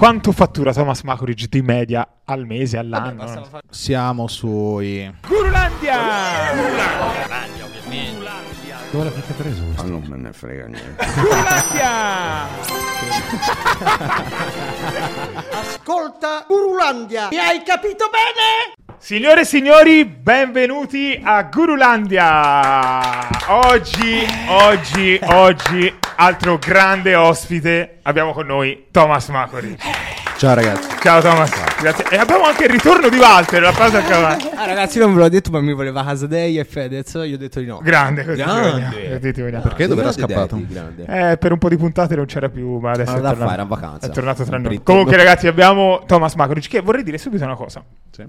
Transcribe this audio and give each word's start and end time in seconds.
Quanto 0.00 0.32
fattura 0.32 0.72
Thomas 0.72 1.02
Macoridge 1.02 1.46
di 1.50 1.60
media 1.60 2.08
al 2.24 2.46
mese, 2.46 2.78
all'anno? 2.78 3.16
basta 3.22 3.44
fare- 3.44 3.64
Siamo 3.68 4.28
sui... 4.28 5.14
Gurulandia! 5.28 5.98
Dove 8.90 9.04
l'avete 9.04 9.32
preso? 9.34 9.62
Ma 9.76 9.82
non 9.82 10.02
me 10.08 10.16
ne 10.16 10.32
frega 10.32 10.68
niente. 10.68 11.04
Gurulandia! 11.20 12.46
Ascolta, 15.52 16.46
Urulandia, 16.48 17.28
mi 17.30 17.36
hai 17.36 17.62
capito 17.62 18.06
bene? 18.10 18.72
Signore 19.02 19.40
e 19.40 19.44
signori, 19.44 20.04
benvenuti 20.04 21.18
a 21.22 21.42
Gurulandia! 21.44 23.28
Oggi, 23.48 24.26
oggi, 24.48 25.18
oggi, 25.22 25.92
altro 26.16 26.58
grande 26.58 27.14
ospite, 27.14 27.98
abbiamo 28.02 28.32
con 28.32 28.46
noi 28.46 28.86
Thomas 28.90 29.28
Macori. 29.28 29.74
Ciao 30.36 30.54
ragazzi. 30.54 30.88
Ciao 31.00 31.20
Thomas, 31.22 31.50
grazie. 31.80 32.04
E 32.10 32.16
abbiamo 32.18 32.44
anche 32.44 32.64
il 32.64 32.70
ritorno 32.70 33.08
di 33.08 33.16
Walter, 33.16 33.62
l'applauso 33.62 33.96
a 33.96 34.02
cavallo. 34.02 34.50
Ah, 34.54 34.66
ragazzi, 34.66 34.98
non 34.98 35.14
ve 35.14 35.20
l'ho 35.20 35.28
detto, 35.30 35.50
ma 35.50 35.60
mi 35.60 35.72
voleva 35.72 36.04
Hasadei 36.04 36.58
e 36.58 36.64
Fedez. 36.64 37.14
Io 37.14 37.34
ho 37.34 37.38
detto 37.38 37.58
di 37.60 37.66
no. 37.66 37.80
Grande, 37.82 38.22
così 38.24 38.36
ti 38.36 38.42
Grande. 38.42 38.70
vogliamo, 38.70 39.18
così 39.18 39.32
ti 39.32 39.40
vogliamo. 39.40 39.62
Perché 39.62 39.86
dove 39.86 40.00
era 40.02 40.12
scappato? 40.12 40.60
Eh, 41.06 41.36
per 41.38 41.52
un 41.52 41.58
po' 41.58 41.68
di 41.70 41.76
puntate 41.78 42.16
non 42.16 42.26
c'era 42.26 42.48
più, 42.50 42.78
ma 42.78 42.90
adesso 42.92 43.12
Ma 43.12 43.18
è 43.18 43.20
da 43.22 43.28
tornato, 43.30 43.48
fare, 43.48 43.52
era 43.54 43.62
in 43.62 43.68
vacanza. 43.68 44.06
è 44.06 44.10
tornato 44.10 44.44
tra 44.44 44.58
noi. 44.58 44.82
Comunque 44.82 45.16
ragazzi 45.16 45.46
abbiamo 45.46 46.02
Thomas 46.06 46.34
Macoric 46.34 46.68
che 46.68 46.80
vorrei 46.80 47.02
dire 47.02 47.16
subito 47.18 47.44
una 47.44 47.56
cosa. 47.56 47.82
Sì. 48.10 48.24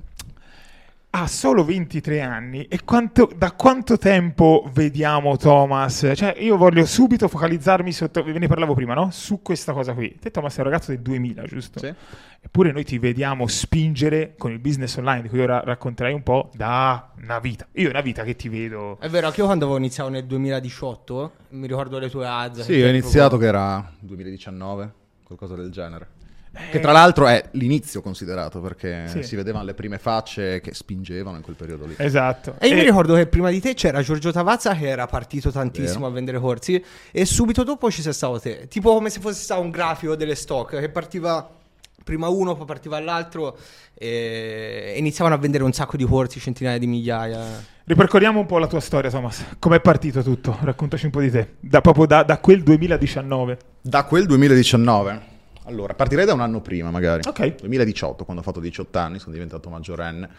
Ha 1.13 1.27
solo 1.27 1.65
23 1.65 2.21
anni 2.21 2.63
e 2.67 2.85
quanto- 2.85 3.29
da 3.35 3.51
quanto 3.51 3.97
tempo 3.97 4.63
vediamo 4.71 5.35
Thomas? 5.35 6.09
Cioè 6.15 6.37
io 6.39 6.55
voglio 6.55 6.85
subito 6.85 7.27
focalizzarmi 7.27 7.91
sotto, 7.91 8.23
ve 8.23 8.39
ne 8.39 8.47
parlavo 8.47 8.73
prima, 8.73 8.93
no? 8.93 9.09
Su 9.11 9.41
questa 9.41 9.73
cosa 9.73 9.93
qui. 9.93 10.17
Te 10.21 10.31
Thomas 10.31 10.55
è 10.55 10.59
un 10.59 10.67
ragazzo 10.67 10.91
del 10.91 11.01
2000, 11.01 11.43
giusto? 11.43 11.79
Sì. 11.79 11.93
Eppure 12.39 12.71
noi 12.71 12.85
ti 12.85 12.97
vediamo 12.97 13.45
spingere 13.47 14.35
con 14.37 14.51
il 14.51 14.59
business 14.59 14.95
online 14.95 15.23
di 15.23 15.27
cui 15.27 15.41
ora 15.41 15.59
racconterai 15.59 16.13
un 16.13 16.23
po' 16.23 16.49
da 16.55 17.11
una 17.21 17.39
vita. 17.39 17.67
Io 17.73 17.87
è 17.87 17.89
una 17.89 17.99
vita 18.01 18.23
che 18.23 18.37
ti 18.37 18.47
vedo... 18.47 18.97
È 18.97 19.09
vero, 19.09 19.27
anche 19.27 19.41
io 19.41 19.45
quando 19.47 19.65
avevo 19.65 19.79
iniziato 19.79 20.09
nel 20.09 20.23
2018, 20.25 21.31
mi 21.49 21.67
ricordo 21.67 21.99
le 21.99 22.09
tue 22.09 22.25
ads. 22.25 22.61
Sì, 22.61 22.81
ho 22.81 22.87
iniziato 22.87 23.35
che 23.37 23.47
era 23.47 23.91
2019, 23.99 24.93
qualcosa 25.25 25.55
del 25.55 25.71
genere. 25.71 26.19
Che 26.69 26.79
tra 26.81 26.91
l'altro 26.91 27.27
è 27.27 27.41
l'inizio 27.51 28.01
considerato 28.01 28.59
perché 28.59 29.07
Sì. 29.07 29.23
si 29.23 29.35
vedevano 29.37 29.63
le 29.63 29.73
prime 29.73 29.97
facce 29.97 30.59
che 30.59 30.73
spingevano 30.73 31.37
in 31.37 31.43
quel 31.43 31.55
periodo 31.55 31.85
lì. 31.85 31.95
Esatto. 31.97 32.55
E 32.59 32.67
io 32.67 32.73
mi 32.75 32.81
E- 32.81 32.83
ricordo 32.83 33.15
che 33.15 33.25
prima 33.27 33.49
di 33.49 33.61
te 33.61 33.73
c'era 33.73 34.01
Giorgio 34.01 34.31
Tavazza 34.33 34.73
che 34.75 34.87
era 34.87 35.05
partito 35.07 35.49
tantissimo 35.49 35.99
Vero. 35.99 36.07
a 36.07 36.13
vendere 36.13 36.39
corsi 36.39 36.83
e 37.11 37.25
subito 37.25 37.63
dopo 37.63 37.89
ci 37.89 38.01
sei 38.01 38.11
stato 38.13 38.37
te. 38.39 38.67
Tipo 38.67 38.93
come 38.93 39.09
se 39.09 39.21
fosse 39.21 39.41
stato 39.41 39.61
un 39.61 39.69
grafico 39.69 40.15
delle 40.17 40.35
stock 40.35 40.77
che 40.77 40.89
partiva 40.89 41.49
prima 42.03 42.27
uno, 42.27 42.55
poi 42.55 42.65
partiva 42.65 42.99
l'altro 42.99 43.57
e 43.93 44.91
e 44.93 44.97
iniziavano 44.97 45.35
a 45.35 45.37
vendere 45.39 45.63
un 45.63 45.71
sacco 45.71 45.95
di 45.95 46.03
corsi, 46.03 46.39
centinaia 46.39 46.77
di 46.77 46.87
migliaia. 46.87 47.39
Ripercorriamo 47.85 48.39
un 48.39 48.45
po' 48.45 48.57
la 48.57 48.67
tua 48.67 48.79
storia, 48.79 49.09
Thomas. 49.09 49.43
Com'è 49.59 49.79
partito 49.79 50.21
tutto? 50.23 50.57
Raccontaci 50.61 51.05
un 51.05 51.11
po' 51.11 51.21
di 51.21 51.29
te. 51.31 51.55
Da, 51.59 51.79
proprio 51.81 52.05
da, 52.07 52.23
da 52.23 52.39
quel 52.39 52.61
2019. 52.63 53.57
Da 53.81 54.03
quel 54.03 54.25
2019. 54.25 55.29
Allora, 55.71 55.93
partirei 55.93 56.25
da 56.25 56.33
un 56.33 56.41
anno 56.41 56.59
prima 56.59 56.91
magari. 56.91 57.21
Ok. 57.25 57.61
2018, 57.61 58.25
quando 58.25 58.41
ho 58.41 58.45
fatto 58.45 58.59
18 58.59 58.97
anni, 58.99 59.19
sono 59.19 59.31
diventato 59.31 59.69
maggiorenne. 59.69 60.29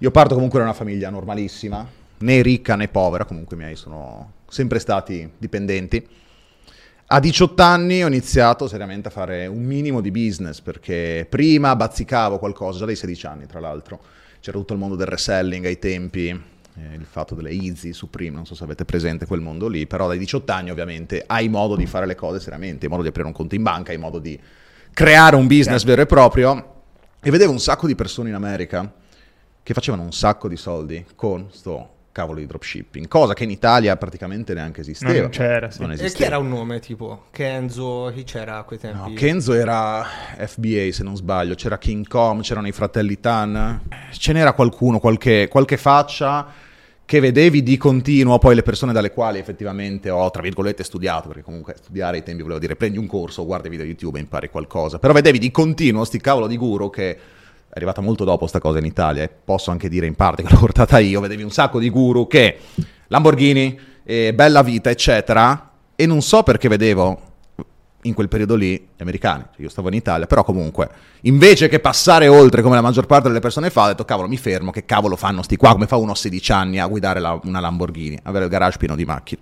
Io 0.00 0.10
parto 0.10 0.34
comunque 0.34 0.58
da 0.58 0.66
una 0.66 0.74
famiglia 0.74 1.08
normalissima, 1.08 1.86
né 2.18 2.42
ricca 2.42 2.76
né 2.76 2.88
povera, 2.88 3.24
comunque 3.24 3.56
i 3.56 3.58
miei 3.58 3.74
sono 3.74 4.32
sempre 4.46 4.78
stati 4.78 5.28
dipendenti. 5.38 6.06
A 7.06 7.20
18 7.20 7.62
anni 7.62 8.04
ho 8.04 8.08
iniziato 8.08 8.68
seriamente 8.68 9.08
a 9.08 9.10
fare 9.10 9.46
un 9.46 9.62
minimo 9.62 10.02
di 10.02 10.10
business, 10.10 10.60
perché 10.60 11.26
prima 11.26 11.74
bazzicavo 11.74 12.38
qualcosa, 12.38 12.80
già 12.80 12.84
dai 12.84 12.96
16 12.96 13.26
anni 13.26 13.46
tra 13.46 13.60
l'altro. 13.60 14.00
C'era 14.40 14.58
tutto 14.58 14.74
il 14.74 14.78
mondo 14.78 14.94
del 14.94 15.06
reselling 15.06 15.64
ai 15.64 15.78
tempi, 15.78 16.28
eh, 16.28 16.94
il 16.94 17.06
fatto 17.06 17.34
delle 17.34 17.50
Easy, 17.50 17.94
Supreme, 17.94 18.36
non 18.36 18.44
so 18.44 18.54
se 18.54 18.64
avete 18.64 18.84
presente 18.84 19.24
quel 19.24 19.40
mondo 19.40 19.68
lì, 19.68 19.86
però 19.86 20.08
dai 20.08 20.18
18 20.18 20.52
anni 20.52 20.70
ovviamente 20.70 21.24
hai 21.26 21.48
modo 21.48 21.74
di 21.76 21.86
fare 21.86 22.04
le 22.04 22.14
cose 22.14 22.40
seriamente, 22.40 22.84
hai 22.84 22.90
modo 22.90 23.02
di 23.02 23.08
aprire 23.08 23.26
un 23.26 23.32
conto 23.32 23.54
in 23.54 23.62
banca, 23.62 23.92
hai 23.92 23.98
modo 23.98 24.18
di 24.18 24.38
creare 24.96 25.36
un 25.36 25.46
business 25.46 25.84
vero 25.84 26.00
e 26.00 26.06
proprio. 26.06 26.72
E 27.20 27.30
vedevo 27.30 27.52
un 27.52 27.60
sacco 27.60 27.86
di 27.86 27.94
persone 27.94 28.30
in 28.30 28.34
America 28.34 28.90
che 29.62 29.74
facevano 29.74 30.04
un 30.04 30.12
sacco 30.12 30.48
di 30.48 30.56
soldi 30.56 31.04
con 31.14 31.48
sto 31.50 31.90
cavolo 32.12 32.38
di 32.38 32.46
dropshipping, 32.46 33.06
cosa 33.06 33.34
che 33.34 33.44
in 33.44 33.50
Italia 33.50 33.94
praticamente 33.98 34.54
neanche 34.54 34.80
esisteva. 34.80 35.20
Non 35.20 35.28
c'era, 35.28 35.70
sì. 35.70 35.82
Non 35.82 35.90
E 35.92 35.96
chi 35.96 36.04
esisteva. 36.04 36.26
era 36.30 36.38
un 36.38 36.48
nome 36.48 36.80
tipo? 36.80 37.24
Kenzo, 37.30 38.10
chi 38.14 38.24
c'era 38.24 38.56
a 38.56 38.62
quei 38.62 38.78
tempi? 38.78 38.96
No, 39.10 39.12
Kenzo 39.12 39.52
era 39.52 40.02
FBA 40.38 40.88
se 40.92 41.02
non 41.02 41.14
sbaglio, 41.14 41.54
c'era 41.56 41.76
King 41.76 42.08
Kong, 42.08 42.40
c'erano 42.40 42.68
i 42.68 42.72
fratelli 42.72 43.20
Tan, 43.20 43.82
ce 44.12 44.32
n'era 44.32 44.54
qualcuno, 44.54 44.98
qualche, 44.98 45.46
qualche 45.48 45.76
faccia 45.76 46.46
che 47.06 47.20
vedevi 47.20 47.62
di 47.62 47.76
continuo, 47.76 48.36
poi 48.38 48.56
le 48.56 48.64
persone 48.64 48.92
dalle 48.92 49.12
quali 49.12 49.38
effettivamente 49.38 50.10
ho, 50.10 50.28
tra 50.30 50.42
virgolette, 50.42 50.82
studiato, 50.82 51.28
perché 51.28 51.44
comunque 51.44 51.76
studiare 51.80 52.16
ai 52.16 52.24
tempi 52.24 52.42
volevo 52.42 52.58
dire 52.58 52.74
prendi 52.74 52.98
un 52.98 53.06
corso, 53.06 53.46
guarda 53.46 53.68
video 53.68 53.86
YouTube 53.86 54.18
e 54.18 54.22
impari 54.22 54.50
qualcosa, 54.50 54.98
però 54.98 55.12
vedevi 55.12 55.38
di 55.38 55.52
continuo 55.52 56.04
sti 56.04 56.20
cavolo 56.20 56.48
di 56.48 56.56
guru 56.56 56.90
che 56.90 57.10
è 57.12 57.18
arrivata 57.74 58.00
molto 58.00 58.24
dopo 58.24 58.48
sta 58.48 58.58
cosa 58.58 58.78
in 58.78 58.86
Italia 58.86 59.22
e 59.22 59.28
posso 59.28 59.70
anche 59.70 59.88
dire 59.88 60.06
in 60.06 60.16
parte 60.16 60.42
che 60.42 60.50
l'ho 60.50 60.58
portata 60.60 60.98
io, 60.98 61.20
vedevi 61.20 61.44
un 61.44 61.50
sacco 61.50 61.78
di 61.78 61.90
guru 61.90 62.26
che 62.26 62.58
Lamborghini, 63.06 63.78
eh, 64.02 64.34
bella 64.34 64.62
vita, 64.62 64.90
eccetera, 64.90 65.70
e 65.94 66.06
non 66.06 66.20
so 66.22 66.42
perché 66.42 66.66
vedevo 66.68 67.25
in 68.06 68.14
quel 68.14 68.28
periodo 68.28 68.54
lì 68.54 68.72
gli 68.96 69.02
americani, 69.02 69.44
cioè 69.52 69.62
io 69.62 69.68
stavo 69.68 69.88
in 69.88 69.94
Italia, 69.94 70.26
però 70.26 70.44
comunque 70.44 70.88
invece 71.22 71.68
che 71.68 71.80
passare 71.80 72.28
oltre 72.28 72.62
come 72.62 72.74
la 72.74 72.80
maggior 72.80 73.06
parte 73.06 73.28
delle 73.28 73.40
persone 73.40 73.70
fa, 73.70 73.84
ho 73.84 73.86
detto 73.88 74.04
cavolo 74.04 74.28
mi 74.28 74.36
fermo, 74.36 74.70
che 74.70 74.84
cavolo 74.84 75.16
fanno 75.16 75.42
sti 75.42 75.56
qua, 75.56 75.72
come 75.72 75.86
fa 75.86 75.96
uno 75.96 76.12
a 76.12 76.14
16 76.14 76.52
anni 76.52 76.78
a 76.78 76.86
guidare 76.86 77.20
la- 77.20 77.38
una 77.44 77.60
Lamborghini, 77.60 78.18
avere 78.22 78.44
il 78.44 78.50
garage 78.50 78.78
pieno 78.78 78.94
di 78.96 79.04
macchine. 79.04 79.40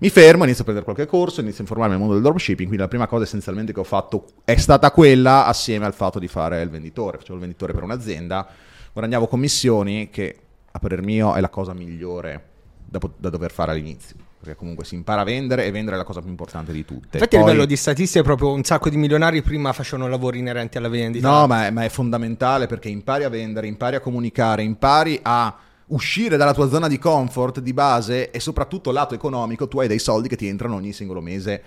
Mi 0.00 0.10
fermo, 0.10 0.44
inizio 0.44 0.62
a 0.62 0.64
prendere 0.64 0.84
qualche 0.84 1.06
corso, 1.06 1.40
inizio 1.40 1.58
a 1.58 1.62
informarmi 1.62 1.94
nel 1.94 2.00
mondo 2.04 2.14
del 2.14 2.24
dropshipping, 2.24 2.66
quindi 2.66 2.78
la 2.78 2.88
prima 2.88 3.06
cosa 3.06 3.24
essenzialmente 3.24 3.72
che 3.72 3.80
ho 3.80 3.84
fatto 3.84 4.26
è 4.44 4.56
stata 4.56 4.90
quella 4.90 5.46
assieme 5.46 5.86
al 5.86 5.94
fatto 5.94 6.18
di 6.18 6.28
fare 6.28 6.60
il 6.62 6.70
venditore, 6.70 7.18
facevo 7.18 7.34
il 7.34 7.40
venditore 7.40 7.72
per 7.72 7.82
un'azienda, 7.82 8.46
guadagnavo 8.92 9.26
commissioni 9.26 10.08
che 10.10 10.36
a 10.72 10.78
parer 10.78 11.02
mio 11.02 11.34
è 11.34 11.40
la 11.40 11.48
cosa 11.48 11.72
migliore 11.74 12.44
da, 12.84 12.98
da 13.16 13.30
dover 13.30 13.50
fare 13.50 13.72
all'inizio. 13.72 14.25
Perché 14.38 14.54
comunque 14.54 14.84
si 14.84 14.94
impara 14.94 15.22
a 15.22 15.24
vendere 15.24 15.64
e 15.64 15.70
vendere 15.70 15.96
è 15.96 15.98
la 15.98 16.04
cosa 16.04 16.20
più 16.20 16.30
importante 16.30 16.72
di 16.72 16.84
tutte. 16.84 17.16
Infatti 17.16 17.36
a 17.36 17.40
Poi- 17.40 17.48
livello 17.48 17.66
di 17.66 17.76
statistiche 17.76 18.22
proprio 18.22 18.52
un 18.52 18.62
sacco 18.64 18.90
di 18.90 18.96
milionari 18.96 19.42
prima 19.42 19.72
facevano 19.72 20.08
lavori 20.08 20.38
inerenti 20.38 20.78
alla 20.78 20.88
vendita. 20.88 21.28
No, 21.28 21.46
ma 21.46 21.66
è, 21.66 21.70
ma 21.70 21.84
è 21.84 21.88
fondamentale 21.88 22.66
perché 22.66 22.88
impari 22.88 23.24
a 23.24 23.28
vendere, 23.28 23.66
impari 23.66 23.96
a 23.96 24.00
comunicare, 24.00 24.62
impari 24.62 25.18
a 25.22 25.56
uscire 25.88 26.36
dalla 26.36 26.52
tua 26.52 26.68
zona 26.68 26.88
di 26.88 26.98
comfort 26.98 27.60
di 27.60 27.72
base 27.72 28.30
e 28.30 28.40
soprattutto 28.40 28.90
lato 28.90 29.14
economico 29.14 29.68
tu 29.68 29.78
hai 29.80 29.88
dei 29.88 30.00
soldi 30.00 30.28
che 30.28 30.36
ti 30.36 30.48
entrano 30.48 30.74
ogni 30.74 30.92
singolo 30.92 31.20
mese 31.20 31.62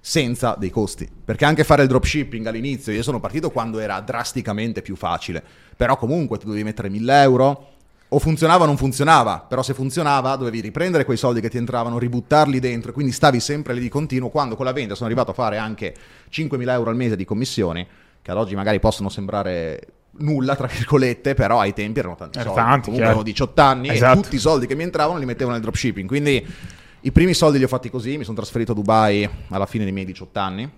senza 0.00 0.56
dei 0.58 0.70
costi. 0.70 1.08
Perché 1.24 1.44
anche 1.44 1.64
fare 1.64 1.82
il 1.82 1.88
dropshipping 1.88 2.44
all'inizio, 2.46 2.92
io 2.92 3.02
sono 3.02 3.20
partito 3.20 3.50
quando 3.50 3.78
era 3.78 4.00
drasticamente 4.00 4.82
più 4.82 4.96
facile, 4.96 5.42
però 5.76 5.96
comunque 5.96 6.38
tu 6.38 6.46
dovevi 6.46 6.64
mettere 6.64 6.88
1000 6.88 7.22
euro. 7.22 7.71
O 8.14 8.18
funzionava 8.18 8.64
o 8.64 8.66
non 8.66 8.76
funzionava, 8.76 9.38
però 9.48 9.62
se 9.62 9.72
funzionava 9.72 10.36
dovevi 10.36 10.60
riprendere 10.60 11.06
quei 11.06 11.16
soldi 11.16 11.40
che 11.40 11.48
ti 11.48 11.56
entravano, 11.56 11.98
ributtarli 11.98 12.60
dentro, 12.60 12.90
e 12.90 12.92
quindi 12.92 13.10
stavi 13.10 13.40
sempre 13.40 13.72
lì 13.72 13.80
di 13.80 13.88
continuo. 13.88 14.28
Quando 14.28 14.54
con 14.54 14.66
la 14.66 14.72
vendita 14.72 14.94
sono 14.94 15.06
arrivato 15.06 15.30
a 15.30 15.34
fare 15.34 15.56
anche 15.56 15.94
5.000 16.30 16.68
euro 16.72 16.90
al 16.90 16.96
mese 16.96 17.16
di 17.16 17.24
commissioni, 17.24 17.86
che 18.20 18.30
ad 18.30 18.36
oggi 18.36 18.54
magari 18.54 18.80
possono 18.80 19.08
sembrare 19.08 19.80
nulla, 20.18 20.54
tra 20.56 20.66
virgolette, 20.66 21.32
però 21.32 21.58
ai 21.58 21.72
tempi 21.72 22.00
erano 22.00 22.14
tanti 22.14 22.38
Erano 22.38 22.54
soldi. 22.54 22.68
tanti, 22.70 22.84
Comunque 22.84 23.06
avevo 23.08 23.22
18 23.22 23.60
anni 23.62 23.88
Esatto. 23.88 24.18
e 24.18 24.22
tutti 24.22 24.34
i 24.36 24.38
soldi 24.38 24.66
che 24.66 24.74
mi 24.74 24.82
entravano 24.82 25.18
li 25.18 25.24
mettevo 25.24 25.50
nel 25.50 25.62
dropshipping. 25.62 26.06
Quindi 26.06 26.46
i 27.00 27.12
primi 27.12 27.32
soldi 27.32 27.56
li 27.56 27.64
ho 27.64 27.68
fatti 27.68 27.88
così, 27.88 28.18
mi 28.18 28.24
sono 28.24 28.36
trasferito 28.36 28.72
a 28.72 28.74
Dubai 28.74 29.26
alla 29.48 29.64
fine 29.64 29.84
dei 29.84 29.92
miei 29.94 30.04
18 30.04 30.38
anni. 30.38 30.70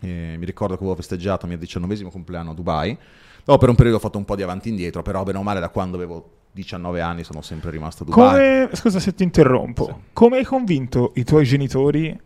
E 0.00 0.34
mi 0.38 0.46
ricordo 0.46 0.74
che 0.76 0.80
avevo 0.80 0.96
festeggiato 0.96 1.44
il 1.44 1.50
mio 1.50 1.60
diciannovesimo 1.60 2.10
compleanno 2.10 2.52
a 2.52 2.54
Dubai. 2.54 2.96
Dopo 3.44 3.58
per 3.58 3.68
un 3.68 3.74
periodo 3.74 3.98
ho 3.98 4.00
fatto 4.00 4.16
un 4.16 4.24
po' 4.24 4.34
di 4.34 4.42
avanti 4.42 4.68
e 4.68 4.70
indietro, 4.70 5.02
però 5.02 5.22
bene 5.24 5.36
o 5.36 5.42
male 5.42 5.60
da 5.60 5.68
quando 5.68 5.96
avevo 5.96 6.30
19 6.54 7.00
anni 7.00 7.24
sono 7.24 7.42
sempre 7.42 7.70
rimasto 7.70 8.04
a 8.04 8.06
Dubai. 8.06 8.28
Come, 8.30 8.68
scusa 8.76 9.00
se 9.00 9.12
ti 9.14 9.24
interrompo, 9.24 9.84
Sì. 9.86 9.92
come 10.12 10.36
hai 10.38 10.44
convinto 10.44 11.10
i 11.16 11.24
tuoi 11.24 11.44
genitori 11.44 12.16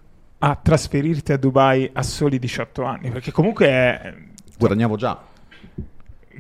a 0.40 0.54
trasferirti 0.54 1.32
a 1.32 1.38
Dubai 1.38 1.88
a 1.92 2.02
soli 2.02 2.38
18 2.38 2.82
anni? 2.84 3.10
Perché 3.10 3.32
comunque 3.32 3.66
è... 3.66 4.14
Guadagnavo 4.58 4.96
già. 4.96 5.18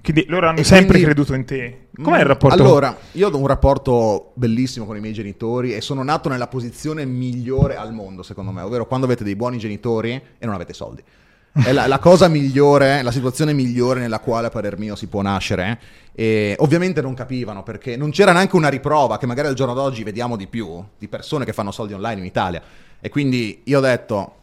Quindi 0.00 0.26
loro 0.28 0.48
hanno 0.48 0.58
E 0.58 0.64
sempre 0.64 0.86
quindi- 0.98 1.04
creduto 1.06 1.34
in 1.34 1.44
te. 1.44 1.86
Com'è 2.00 2.18
il 2.18 2.24
Mm, 2.24 2.28
rapporto? 2.28 2.62
Allora, 2.62 2.96
io 3.12 3.28
ho 3.28 3.36
un 3.36 3.46
rapporto 3.46 4.30
bellissimo 4.34 4.84
con 4.86 4.96
i 4.96 5.00
miei 5.00 5.12
genitori 5.12 5.74
e 5.74 5.80
sono 5.80 6.04
nato 6.04 6.28
nella 6.28 6.46
posizione 6.46 7.04
migliore 7.04 7.74
al 7.76 7.92
mondo, 7.92 8.22
secondo 8.22 8.52
me, 8.52 8.60
ovvero 8.62 8.86
quando 8.86 9.06
avete 9.06 9.24
dei 9.24 9.34
buoni 9.34 9.58
genitori 9.58 10.12
e 10.38 10.46
non 10.46 10.54
avete 10.54 10.72
soldi. 10.72 11.02
È 11.52 11.72
la, 11.72 11.86
la 11.86 11.98
cosa 11.98 12.28
migliore, 12.28 13.02
la 13.02 13.10
situazione 13.10 13.52
migliore 13.52 14.00
nella 14.00 14.20
quale 14.20 14.46
a 14.46 14.50
parer 14.50 14.78
mio 14.78 14.94
si 14.94 15.06
può 15.08 15.22
nascere. 15.22 15.78
E 16.12 16.56
ovviamente 16.58 17.00
non 17.00 17.14
capivano 17.14 17.62
perché 17.62 17.96
non 17.96 18.10
c'era 18.10 18.32
neanche 18.32 18.56
una 18.56 18.68
riprova 18.68 19.18
che 19.18 19.26
magari 19.26 19.48
al 19.48 19.54
giorno 19.54 19.74
d'oggi 19.74 20.02
vediamo 20.02 20.36
di 20.36 20.46
più 20.46 20.84
di 20.98 21.08
persone 21.08 21.44
che 21.44 21.52
fanno 21.52 21.70
soldi 21.70 21.92
online 21.94 22.20
in 22.20 22.26
Italia. 22.26 22.62
E 23.00 23.08
quindi 23.08 23.62
io 23.64 23.78
ho 23.78 23.82
detto 23.82 24.34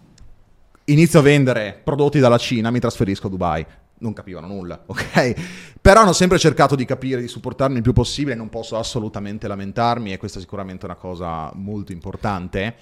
inizio 0.86 1.19
a 1.19 1.22
vendere 1.22 1.80
prodotti 1.84 2.19
dalla 2.19 2.38
Cina, 2.38 2.72
mi 2.72 2.80
trasferisco 2.80 3.28
a 3.28 3.30
Dubai. 3.30 3.66
non 3.98 4.13
capivano 4.13 4.48
nulla, 4.48 4.84
ok? 4.86 5.34
Però 5.81 6.02
hanno 6.02 6.13
sempre 6.13 6.38
cercato 6.38 6.75
di 6.75 6.86
capire, 6.86 7.22
di 7.22 7.28
supportarmi 7.28 7.78
il 7.78 7.81
più 7.81 7.94
possibile, 7.94 8.36
non 8.36 8.50
posso 8.50 8.78
assolutamente 8.78 9.48
lamentarmi 9.48 10.12
e 10.12 10.18
questa 10.18 10.40
è 10.40 10.42
sicuramente 10.42 10.86
una 10.86 10.96
cosa 10.96 11.52
molto 11.56 11.92
importante. 11.92 12.75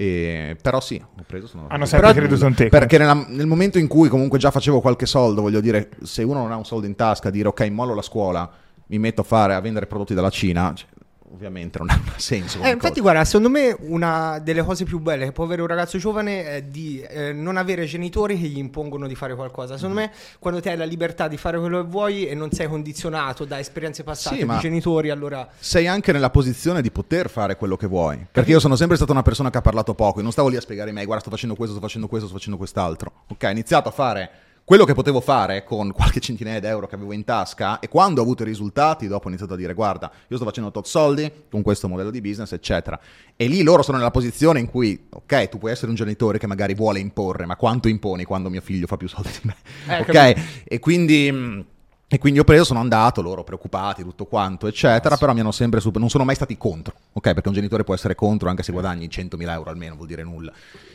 E- 0.00 0.56
però 0.62 0.80
sì, 0.80 0.98
ho 1.04 1.22
preso, 1.26 1.46
sono 1.46 1.66
Hanno 1.68 1.84
sempre 1.84 2.14
creduto 2.14 2.46
in 2.46 2.54
te. 2.54 2.68
perché 2.70 2.96
nella- 2.96 3.22
nel 3.28 3.46
momento 3.46 3.76
in 3.78 3.86
cui 3.86 4.08
comunque 4.08 4.38
già 4.38 4.50
facevo 4.50 4.80
qualche 4.80 5.04
soldo, 5.04 5.42
voglio 5.42 5.60
dire, 5.60 5.90
se 6.04 6.22
uno 6.22 6.38
non 6.40 6.52
ha 6.52 6.56
un 6.56 6.64
soldo 6.64 6.86
in 6.86 6.94
tasca, 6.96 7.28
dire 7.28 7.48
ok, 7.48 7.68
mollo 7.68 7.92
la 7.94 8.00
scuola, 8.00 8.50
mi 8.86 8.98
metto 8.98 9.20
a 9.20 9.24
fare 9.24 9.52
a 9.54 9.60
vendere 9.60 9.86
prodotti 9.86 10.14
dalla 10.14 10.30
Cina, 10.30 10.72
cioè, 10.74 10.88
ovviamente 11.32 11.78
non 11.78 11.88
ha 11.90 12.00
senso. 12.16 12.58
Eh, 12.62 12.70
infatti, 12.70 13.00
cosa. 13.00 13.00
guarda, 13.00 13.24
secondo 13.24 13.50
me 13.50 13.76
una 13.80 14.38
delle 14.38 14.62
cose 14.62 14.84
più 14.84 14.98
belle 14.98 15.26
che 15.26 15.32
può 15.32 15.44
avere 15.44 15.62
un 15.62 15.68
ragazzo 15.68 15.98
giovane 15.98 16.44
è 16.44 16.62
di 16.62 17.00
eh, 17.00 17.32
non 17.32 17.56
avere 17.56 17.84
genitori 17.86 18.38
che 18.38 18.46
gli 18.46 18.58
impongono 18.58 19.06
di 19.06 19.14
fare 19.14 19.34
qualcosa. 19.34 19.76
Secondo 19.76 20.00
me, 20.00 20.10
quando 20.38 20.60
te 20.60 20.70
hai 20.70 20.76
la 20.76 20.84
libertà 20.84 21.28
di 21.28 21.36
fare 21.36 21.58
quello 21.58 21.82
che 21.82 21.88
vuoi 21.88 22.26
e 22.26 22.34
non 22.34 22.50
sei 22.50 22.68
condizionato 22.68 23.44
da 23.44 23.58
esperienze 23.58 24.02
passate 24.02 24.36
Sì, 24.36 24.46
di 24.46 24.58
genitori, 24.58 25.10
allora 25.10 25.48
sei 25.58 25.86
anche 25.86 26.12
nella 26.12 26.30
posizione 26.30 26.82
di 26.82 26.90
poter 26.90 27.30
fare 27.30 27.56
quello 27.56 27.76
che 27.76 27.86
vuoi. 27.86 28.26
Perché 28.30 28.50
io 28.50 28.60
sono 28.60 28.76
sempre 28.76 28.96
stata 28.96 29.12
una 29.12 29.22
persona 29.22 29.50
che 29.50 29.58
ha 29.58 29.62
parlato 29.62 29.94
poco 29.94 30.20
e 30.20 30.22
non 30.22 30.32
stavo 30.32 30.48
lì 30.48 30.56
a 30.56 30.60
spiegare 30.60 30.88
ai 30.88 30.94
miei, 30.94 31.06
guarda, 31.06 31.22
sto 31.22 31.30
facendo 31.30 31.54
questo, 31.54 31.74
sto 31.76 31.84
facendo 31.84 32.08
questo, 32.08 32.26
sto 32.26 32.36
facendo 32.36 32.58
quest'altro. 32.58 33.12
Ok, 33.28 33.42
ho 33.44 33.48
iniziato 33.50 33.88
a 33.88 33.92
fare 33.92 34.30
quello 34.70 34.84
che 34.84 34.94
potevo 34.94 35.20
fare 35.20 35.64
con 35.64 35.90
qualche 35.90 36.20
centinaia 36.20 36.60
d'euro 36.60 36.86
che 36.86 36.94
avevo 36.94 37.12
in 37.12 37.24
tasca 37.24 37.80
e 37.80 37.88
quando 37.88 38.20
ho 38.20 38.22
avuto 38.22 38.44
i 38.44 38.46
risultati, 38.46 39.08
dopo 39.08 39.24
ho 39.24 39.28
iniziato 39.28 39.54
a 39.54 39.56
dire, 39.56 39.74
guarda, 39.74 40.08
io 40.28 40.36
sto 40.36 40.44
facendo 40.44 40.70
tot 40.70 40.86
soldi 40.86 41.28
con 41.50 41.62
questo 41.62 41.88
modello 41.88 42.12
di 42.12 42.20
business, 42.20 42.52
eccetera. 42.52 42.96
E 43.34 43.48
lì 43.48 43.64
loro 43.64 43.82
sono 43.82 43.96
nella 43.96 44.12
posizione 44.12 44.60
in 44.60 44.66
cui, 44.66 45.08
ok, 45.10 45.48
tu 45.48 45.58
puoi 45.58 45.72
essere 45.72 45.88
un 45.88 45.96
genitore 45.96 46.38
che 46.38 46.46
magari 46.46 46.74
vuole 46.74 47.00
imporre, 47.00 47.46
ma 47.46 47.56
quanto 47.56 47.88
imponi 47.88 48.22
quando 48.22 48.48
mio 48.48 48.60
figlio 48.60 48.86
fa 48.86 48.96
più 48.96 49.08
soldi 49.08 49.30
di 49.42 49.48
me? 49.48 49.56
Eh, 49.88 50.00
ok? 50.02 50.06
capito. 50.06 50.40
E 50.62 50.78
quindi... 50.78 51.69
e 52.12 52.18
quindi 52.18 52.40
ho 52.40 52.44
preso, 52.44 52.64
sono 52.64 52.80
andato, 52.80 53.22
loro 53.22 53.44
preoccupati, 53.44 54.02
tutto 54.02 54.24
quanto, 54.24 54.66
eccetera, 54.66 55.16
però 55.16 55.32
mi 55.32 55.38
hanno 55.38 55.52
sempre 55.52 55.78
super... 55.78 56.00
non 56.00 56.10
sono 56.10 56.24
mai 56.24 56.34
stati 56.34 56.56
contro, 56.56 56.92
ok? 57.12 57.34
Perché 57.34 57.46
un 57.46 57.54
genitore 57.54 57.84
può 57.84 57.94
essere 57.94 58.16
contro 58.16 58.48
anche 58.48 58.64
se 58.64 58.72
guadagni 58.72 59.06
100.000 59.06 59.48
euro 59.50 59.70
almeno, 59.70 59.94
vuol 59.94 60.08
dire 60.08 60.24
nulla. 60.24 60.52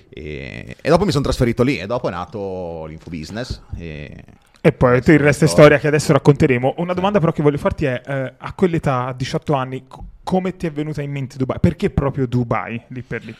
E, 0.09 0.75
e 0.81 0.89
dopo 0.89 1.05
mi 1.05 1.11
sono 1.11 1.23
trasferito 1.23 1.63
lì 1.63 1.79
e 1.79 1.85
dopo 1.85 2.09
è 2.09 2.11
nato 2.11 2.83
l'infobusiness. 2.87 3.61
E... 3.77 4.25
E 4.59 4.71
poi 4.73 4.97
il 4.97 5.19
resto 5.19 5.45
è 5.45 5.47
Storia. 5.47 5.79
che 5.79 5.87
adesso 5.87 6.11
racconteremo. 6.11 6.73
Una 6.79 6.93
domanda 6.93 7.19
però 7.19 7.31
che 7.31 7.41
voglio 7.41 7.59
farti 7.59 7.85
è, 7.85 8.01
eh, 8.05 8.33
a 8.37 8.51
quell'età, 8.51 9.05
a 9.05 9.13
18 9.13 9.53
anni, 9.53 9.85
co- 9.87 10.03
come 10.21 10.57
ti 10.57 10.67
è 10.67 10.71
venuta 10.73 11.01
in 11.01 11.11
mente 11.11 11.37
Dubai? 11.37 11.59
Perché 11.61 11.91
proprio 11.91 12.27
Dubai, 12.27 12.81
lì 12.87 13.01
per 13.03 13.23
lì? 13.23 13.33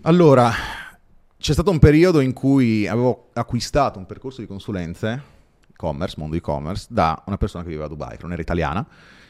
Allora, 0.00 0.50
c'è 1.38 1.52
stato 1.52 1.70
un 1.70 1.78
periodo 1.78 2.18
in 2.18 2.32
cui 2.32 2.88
avevo 2.88 3.28
acquistato 3.34 4.00
un 4.00 4.06
percorso 4.06 4.40
di 4.40 4.48
consulenze, 4.48 5.33
e-commerce, 5.74 6.14
mondo 6.18 6.36
e-commerce, 6.36 6.86
da 6.88 7.22
una 7.26 7.36
persona 7.36 7.62
che 7.62 7.68
viveva 7.68 7.86
a 7.86 7.90
Dubai, 7.90 8.16
che 8.16 8.22
non 8.22 8.32
era 8.32 8.40
italiana. 8.40 8.86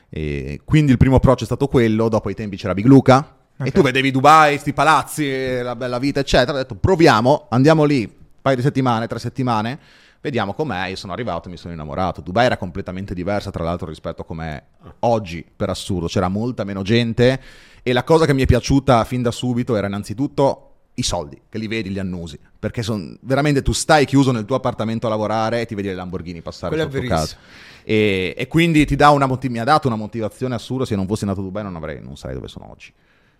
E 0.08 0.60
quindi 0.64 0.92
il 0.92 0.98
primo 0.98 1.16
approccio 1.16 1.42
è 1.42 1.46
stato 1.46 1.66
quello, 1.66 2.08
dopo 2.08 2.28
ai 2.28 2.34
tempi 2.34 2.56
c'era 2.56 2.74
Big 2.74 2.86
Luca, 2.86 3.36
Ok. 3.56 3.66
e 3.66 3.72
tu 3.72 3.82
vedevi 3.82 4.10
Dubai, 4.10 4.58
sti 4.58 4.72
palazzi, 4.72 5.60
la 5.62 5.74
bella 5.74 5.98
vita, 5.98 6.20
eccetera. 6.20 6.52
Ho 6.52 6.60
detto, 6.60 6.76
proviamo, 6.76 7.46
andiamo 7.50 7.84
lì, 7.84 8.02
un 8.04 8.40
paio 8.40 8.56
di 8.56 8.62
settimane, 8.62 9.06
tre 9.06 9.18
settimane, 9.18 9.78
vediamo 10.20 10.54
com'è. 10.54 10.86
Io 10.88 10.96
sono 10.96 11.12
arrivato 11.12 11.48
e 11.48 11.50
mi 11.50 11.56
sono 11.56 11.72
innamorato. 11.72 12.20
Dubai 12.20 12.46
era 12.46 12.56
completamente 12.56 13.14
diversa, 13.14 13.50
tra 13.50 13.64
l'altro, 13.64 13.88
rispetto 13.88 14.22
a 14.22 14.24
com'è 14.24 14.62
oggi, 15.00 15.44
per 15.56 15.70
assurdo. 15.70 16.06
C'era 16.06 16.28
molta 16.28 16.64
meno 16.64 16.82
gente 16.82 17.40
e 17.82 17.92
la 17.92 18.04
cosa 18.04 18.24
che 18.26 18.34
mi 18.34 18.42
è 18.42 18.46
piaciuta 18.46 19.04
fin 19.04 19.22
da 19.22 19.30
subito 19.30 19.76
era 19.76 19.86
innanzitutto 19.86 20.73
i 20.94 21.02
soldi, 21.02 21.40
che 21.48 21.58
li 21.58 21.66
vedi, 21.66 21.90
li 21.90 21.98
annusi. 21.98 22.38
Perché 22.58 22.82
son, 22.82 23.16
veramente 23.22 23.62
tu 23.62 23.72
stai 23.72 24.04
chiuso 24.06 24.32
nel 24.32 24.44
tuo 24.44 24.56
appartamento 24.56 25.06
a 25.06 25.10
lavorare 25.10 25.60
e 25.60 25.66
ti 25.66 25.74
vedi 25.74 25.88
le 25.88 25.94
Lamborghini 25.94 26.40
passare 26.40 26.74
Quello 26.74 26.88
è 26.88 26.92
sotto 26.92 27.06
casa. 27.06 27.36
E, 27.82 28.34
e 28.36 28.48
quindi 28.48 28.86
ti 28.86 28.96
dà 28.96 29.10
una 29.10 29.26
mi 29.26 29.58
ha 29.58 29.64
dato 29.64 29.86
una 29.88 29.96
motivazione 29.96 30.54
assurda. 30.54 30.84
Se 30.84 30.94
non 30.94 31.06
fossi 31.06 31.24
nato 31.24 31.40
a 31.40 31.42
Dubai 31.42 31.62
non, 31.62 31.76
avrei, 31.76 32.00
non 32.00 32.16
sarei 32.16 32.36
dove 32.36 32.48
sono 32.48 32.70
oggi. 32.70 32.92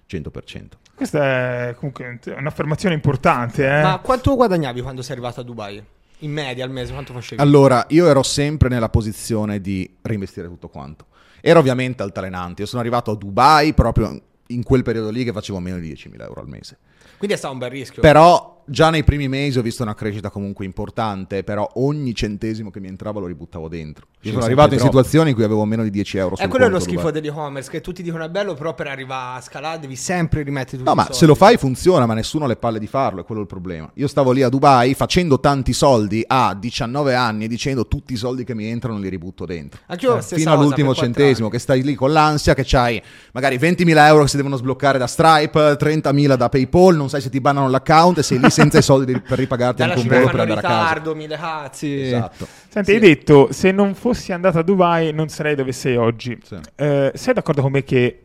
100%. 0.08 0.68
Questa 0.94 1.68
è 1.68 1.74
comunque 1.74 2.20
un'affermazione 2.36 2.94
importante, 2.94 3.66
eh? 3.66 3.82
Ma 3.82 3.98
quanto 4.02 4.34
guadagnavi 4.34 4.82
quando 4.82 5.02
sei 5.02 5.12
arrivato 5.12 5.40
a 5.40 5.42
Dubai? 5.42 5.82
In 6.18 6.30
media 6.30 6.64
al 6.64 6.70
mese, 6.70 6.92
quanto 6.92 7.12
facevi? 7.12 7.40
Allora, 7.40 7.86
io 7.88 8.06
ero 8.06 8.22
sempre 8.22 8.68
nella 8.68 8.88
posizione 8.88 9.60
di 9.60 9.96
reinvestire 10.02 10.46
tutto 10.46 10.68
quanto. 10.68 11.06
Ero 11.40 11.58
ovviamente 11.58 12.02
altalenante. 12.02 12.62
Io 12.62 12.68
sono 12.68 12.80
arrivato 12.80 13.10
a 13.10 13.16
Dubai 13.16 13.74
proprio 13.74 14.20
in 14.48 14.62
quel 14.62 14.82
periodo 14.82 15.10
lì 15.10 15.24
che 15.24 15.32
facevo 15.32 15.58
meno 15.58 15.78
di 15.78 15.90
10.000 15.90 16.20
euro 16.22 16.40
al 16.40 16.48
mese. 16.48 16.78
Quindi 17.24 17.40
è 17.40 17.42
stato 17.42 17.54
un 17.54 17.60
bel 17.60 17.70
rischio. 17.70 18.02
Però 18.02 18.53
già 18.66 18.90
nei 18.90 19.04
primi 19.04 19.28
mesi 19.28 19.58
ho 19.58 19.62
visto 19.62 19.82
una 19.82 19.94
crescita 19.94 20.30
comunque 20.30 20.64
importante, 20.64 21.42
però 21.44 21.68
ogni 21.74 22.14
centesimo 22.14 22.70
che 22.70 22.80
mi 22.80 22.88
entrava 22.88 23.20
lo 23.20 23.26
ributtavo 23.26 23.68
dentro. 23.68 24.06
Io 24.22 24.32
sono 24.32 24.44
arrivato 24.44 24.72
in 24.72 24.78
troppo. 24.78 24.92
situazioni 24.96 25.28
in 25.30 25.34
cui 25.34 25.44
avevo 25.44 25.64
meno 25.64 25.82
di 25.82 25.90
10 25.90 26.16
euro 26.16 26.36
E 26.36 26.48
quello 26.48 26.64
è 26.66 26.68
lo 26.68 26.80
schifo 26.80 27.10
dell'e-commerce, 27.10 27.70
che 27.70 27.80
tutti 27.80 28.02
dicono 28.02 28.24
è 28.24 28.28
bello, 28.30 28.54
però 28.54 28.74
per 28.74 28.86
arrivare 28.86 29.38
a 29.38 29.40
scalare 29.42 29.80
devi 29.80 29.96
sempre 29.96 30.42
rimettere 30.42 30.78
tutti 30.78 30.88
No, 30.88 30.94
ma 30.94 31.02
soldi. 31.02 31.18
se 31.18 31.26
lo 31.26 31.34
fai 31.34 31.56
funziona, 31.58 32.06
ma 32.06 32.14
nessuno 32.14 32.44
ha 32.44 32.48
le 32.48 32.56
palle 32.56 32.78
di 32.78 32.86
farlo, 32.86 33.20
è 33.20 33.24
quello 33.24 33.40
il 33.42 33.46
problema. 33.46 33.90
Io 33.94 34.06
stavo 34.08 34.32
lì 34.32 34.42
a 34.42 34.48
Dubai 34.48 34.94
facendo 34.94 35.40
tanti 35.40 35.72
soldi 35.74 36.24
a 36.26 36.56
19 36.58 37.14
anni 37.14 37.44
e 37.44 37.48
dicendo 37.48 37.86
tutti 37.86 38.14
i 38.14 38.16
soldi 38.16 38.44
che 38.44 38.54
mi 38.54 38.66
entrano 38.66 38.98
li 38.98 39.08
ributto 39.08 39.44
dentro. 39.44 39.80
Anch'io 39.86 40.14
la 40.14 40.20
stessa 40.22 40.40
Fino 40.40 40.52
all'ultimo 40.52 40.94
centesimo, 40.94 41.46
anni. 41.48 41.56
che 41.56 41.58
stai 41.62 41.82
lì 41.82 41.94
con 41.94 42.12
l'ansia, 42.12 42.54
che 42.54 42.62
c'hai 42.64 43.00
magari 43.32 43.58
20.000 43.58 44.06
euro 44.06 44.22
che 44.22 44.28
si 44.28 44.36
devono 44.36 44.56
sbloccare 44.56 44.96
da 44.96 45.06
Stripe, 45.06 45.76
30.000 45.76 46.34
da 46.36 46.48
PayPal, 46.48 46.96
non 46.96 47.08
sai 47.10 47.20
se 47.20 47.28
ti 47.28 47.40
bannano 47.40 47.68
l'account 47.68 48.18
e 48.18 48.22
sei 48.22 48.38
lì 48.38 48.50
senza 48.54 48.78
i 48.78 48.82
soldi 48.82 49.12
di- 49.12 49.20
per 49.20 49.38
ripagarti 49.38 49.82
anche 49.82 49.98
un 50.00 50.06
volo 50.06 50.26
per 50.30 50.40
andare 50.40 50.60
a 50.60 50.62
casa. 50.62 50.82
ritardo, 50.88 51.14
mille 51.14 51.36
cazzi. 51.36 52.00
Esatto. 52.02 52.46
Senti, 52.68 52.90
Sì. 52.90 52.94
hai 52.96 53.00
detto, 53.02 53.52
se 53.52 53.70
non 53.72 53.94
fossi 53.94 54.32
andato 54.32 54.58
a 54.58 54.62
Dubai 54.62 55.12
non 55.12 55.28
sarei 55.28 55.54
dove 55.54 55.72
sei 55.72 55.96
oggi. 55.96 56.38
Sì. 56.42 56.58
Eh, 56.76 57.12
sei 57.14 57.34
d'accordo 57.34 57.62
con 57.62 57.72
me 57.72 57.82
che, 57.84 58.18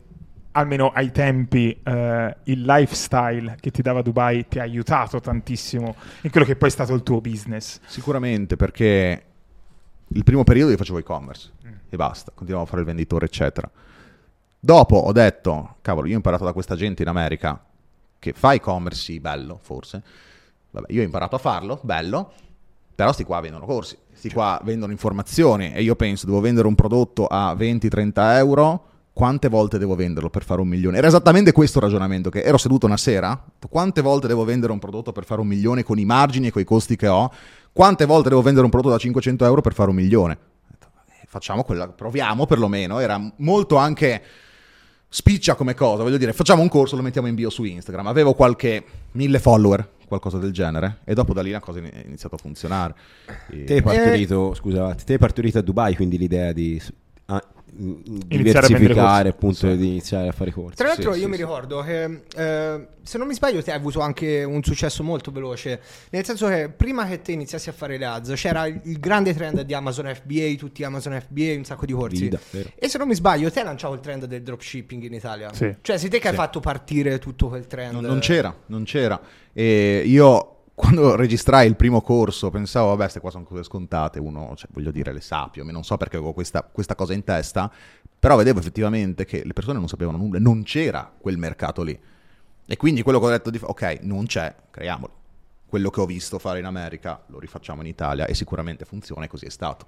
almeno 0.52 0.90
ai 0.90 1.12
tempi, 1.12 1.78
eh, 1.82 2.36
il 2.44 2.62
lifestyle 2.64 3.56
che 3.60 3.70
ti 3.70 3.82
dava 3.82 4.02
Dubai 4.02 4.46
ti 4.48 4.58
ha 4.58 4.62
aiutato 4.62 5.20
tantissimo 5.20 5.94
in 6.22 6.30
quello 6.30 6.46
che 6.46 6.56
poi 6.56 6.68
è 6.68 6.72
stato 6.72 6.94
il 6.94 7.02
tuo 7.02 7.20
business? 7.20 7.80
Sicuramente, 7.86 8.56
perché 8.56 9.24
il 10.08 10.24
primo 10.24 10.42
periodo 10.44 10.72
io 10.72 10.76
facevo 10.76 10.98
e-commerce 10.98 11.50
e 11.88 11.96
basta, 11.96 12.32
continuavo 12.34 12.66
a 12.66 12.68
fare 12.68 12.80
il 12.80 12.86
venditore, 12.86 13.26
eccetera. 13.26 13.70
Dopo 14.62 14.96
ho 14.96 15.12
detto, 15.12 15.76
cavolo, 15.82 16.06
io 16.06 16.12
ho 16.14 16.16
imparato 16.16 16.44
da 16.44 16.52
questa 16.52 16.74
gente 16.76 17.02
in 17.02 17.08
America 17.08 17.58
che 18.20 18.32
fa 18.32 18.52
e-commerce, 18.52 19.00
sì, 19.02 19.18
bello, 19.18 19.58
forse. 19.60 20.02
Vabbè, 20.70 20.92
io 20.92 21.00
ho 21.00 21.04
imparato 21.04 21.34
a 21.34 21.38
farlo, 21.38 21.80
bello, 21.82 22.32
però 22.94 23.10
sti 23.12 23.24
qua 23.24 23.40
vendono 23.40 23.64
corsi, 23.64 23.96
sti 24.12 24.30
qua 24.30 24.60
vendono 24.62 24.92
informazioni 24.92 25.72
e 25.72 25.82
io 25.82 25.96
penso, 25.96 26.26
devo 26.26 26.38
vendere 26.40 26.68
un 26.68 26.76
prodotto 26.76 27.26
a 27.26 27.54
20-30 27.54 28.36
euro, 28.36 28.84
quante 29.12 29.48
volte 29.48 29.78
devo 29.78 29.96
venderlo 29.96 30.30
per 30.30 30.44
fare 30.44 30.60
un 30.60 30.68
milione? 30.68 30.98
Era 30.98 31.08
esattamente 31.08 31.50
questo 31.50 31.78
il 31.78 31.84
ragionamento, 31.84 32.30
che 32.30 32.42
ero 32.42 32.58
seduto 32.58 32.86
una 32.86 32.96
sera, 32.96 33.42
quante 33.68 34.00
volte 34.02 34.28
devo 34.28 34.44
vendere 34.44 34.70
un 34.72 34.78
prodotto 34.78 35.12
per 35.12 35.24
fare 35.24 35.40
un 35.40 35.48
milione 35.48 35.82
con 35.82 35.98
i 35.98 36.04
margini 36.04 36.48
e 36.48 36.50
con 36.52 36.62
i 36.62 36.64
costi 36.66 36.94
che 36.94 37.08
ho? 37.08 37.32
Quante 37.72 38.04
volte 38.04 38.28
devo 38.28 38.42
vendere 38.42 38.64
un 38.64 38.70
prodotto 38.70 38.92
da 38.92 39.00
500 39.00 39.44
euro 39.44 39.60
per 39.62 39.72
fare 39.72 39.90
un 39.90 39.96
milione? 39.96 40.34
Ho 40.34 40.66
detto, 40.70 40.90
"Eh, 41.08 41.26
Facciamo 41.26 41.64
quella, 41.64 41.88
proviamo 41.88 42.46
perlomeno, 42.46 42.98
era 42.98 43.20
molto 43.38 43.76
anche 43.76 44.22
spiccia 45.12 45.56
come 45.56 45.74
cosa, 45.74 46.04
voglio 46.04 46.16
dire, 46.16 46.32
facciamo 46.32 46.62
un 46.62 46.68
corso, 46.68 46.94
lo 46.94 47.02
mettiamo 47.02 47.26
in 47.26 47.34
bio 47.34 47.50
su 47.50 47.64
Instagram, 47.64 48.06
avevo 48.06 48.32
qualche 48.32 48.84
mille 49.12 49.40
follower, 49.40 49.88
qualcosa 50.06 50.38
del 50.38 50.52
genere, 50.52 50.98
e 51.04 51.14
dopo 51.14 51.32
da 51.34 51.42
lì 51.42 51.50
la 51.50 51.58
cosa 51.58 51.80
è 51.80 52.02
iniziato 52.06 52.36
a 52.36 52.38
funzionare. 52.38 52.94
E- 53.50 53.64
Te 53.64 53.74
hai 53.74 53.82
partorito, 53.82 54.54
scusa, 54.54 54.94
te 54.94 55.14
hai 55.14 55.18
partorito 55.18 55.58
a 55.58 55.62
Dubai, 55.62 55.96
quindi 55.96 56.16
l'idea 56.16 56.52
di 56.52 56.80
ah, 57.26 57.44
diversificare, 57.72 59.28
appunto, 59.30 59.70
Sì. 59.70 59.76
di 59.76 59.88
iniziare 59.88 60.28
a 60.28 60.32
fare 60.32 60.50
corsi. 60.50 60.76
Tra 60.76 60.88
l'altro 60.88 61.12
Sì, 61.12 61.18
io 61.18 61.24
sì, 61.24 61.30
mi 61.30 61.36
sì. 61.36 61.42
ricordo 61.42 61.80
che 61.82 62.22
eh, 62.36 62.86
se 63.02 63.18
non 63.18 63.26
mi 63.26 63.34
sbaglio 63.34 63.62
te 63.62 63.70
hai 63.70 63.76
avuto 63.76 64.00
anche 64.00 64.44
un 64.44 64.62
successo 64.62 65.02
molto 65.02 65.30
veloce, 65.30 65.80
nel 66.10 66.24
senso 66.24 66.48
che 66.48 66.68
prima 66.68 67.06
che 67.06 67.20
te 67.22 67.32
iniziassi 67.32 67.68
a 67.68 67.72
fare 67.72 67.98
le 67.98 68.04
ads 68.04 68.32
c'era 68.34 68.66
il, 68.66 68.98
grande 68.98 69.34
trend 69.34 69.62
di 69.62 69.74
Amazon 69.74 70.12
FBA, 70.14 70.54
tutti 70.56 70.84
Amazon 70.84 71.20
FBA, 71.20 71.54
un 71.56 71.64
sacco 71.64 71.86
di 71.86 71.92
corsi. 71.92 72.22
Vida. 72.22 72.38
E 72.74 72.88
se 72.88 72.98
non 72.98 73.08
mi 73.08 73.14
sbaglio 73.14 73.50
te 73.50 73.60
hai 73.60 73.64
lanciato 73.64 73.94
il 73.94 74.00
trend 74.00 74.26
del 74.26 74.42
dropshipping 74.42 75.02
in 75.04 75.14
Italia. 75.14 75.52
Sì. 75.52 75.74
Cioè 75.80 75.98
sei 75.98 76.08
te 76.08 76.18
che 76.18 76.28
hai 76.28 76.34
fatto 76.34 76.60
partire 76.60 77.18
tutto 77.18 77.48
quel 77.48 77.66
trend. 77.66 77.92
Non, 77.94 78.04
non 78.04 78.18
c'era, 78.20 78.54
non 78.66 78.84
c'era. 78.84 79.20
E 79.52 80.02
io 80.06 80.59
quando 80.80 81.14
registrai 81.14 81.66
il 81.68 81.76
primo 81.76 82.00
corso 82.00 82.48
pensavo, 82.50 82.88
vabbè, 82.88 83.02
queste 83.02 83.20
qua 83.20 83.30
sono 83.30 83.44
cose 83.44 83.62
scontate, 83.62 84.18
uno, 84.18 84.54
cioè, 84.56 84.68
voglio 84.72 84.90
dire, 84.90 85.12
le 85.12 85.20
sa 85.20 85.48
più, 85.52 85.62
non 85.70 85.84
so 85.84 85.98
perché 85.98 86.16
avevo 86.16 86.32
questa, 86.32 86.62
questa 86.62 86.94
cosa 86.94 87.12
in 87.12 87.22
testa, 87.22 87.70
però 88.18 88.36
vedevo 88.36 88.60
effettivamente 88.60 89.26
che 89.26 89.42
le 89.44 89.52
persone 89.52 89.78
non 89.78 89.88
sapevano 89.88 90.16
nulla, 90.16 90.38
non 90.38 90.62
c'era 90.62 91.12
quel 91.18 91.36
mercato 91.36 91.82
lì. 91.82 91.98
E 92.66 92.76
quindi 92.76 93.02
quello 93.02 93.18
che 93.20 93.26
ho 93.26 93.28
detto, 93.30 93.50
di 93.50 93.58
ok, 93.60 93.98
non 94.02 94.24
c'è, 94.24 94.54
creiamolo. 94.70 95.12
Quello 95.66 95.90
che 95.90 96.00
ho 96.00 96.06
visto 96.06 96.38
fare 96.38 96.58
in 96.58 96.64
America 96.64 97.22
lo 97.26 97.38
rifacciamo 97.38 97.82
in 97.82 97.86
Italia 97.86 98.26
e 98.26 98.34
sicuramente 98.34 98.84
funziona 98.84 99.24
e 99.24 99.28
così 99.28 99.46
è 99.46 99.50
stato. 99.50 99.86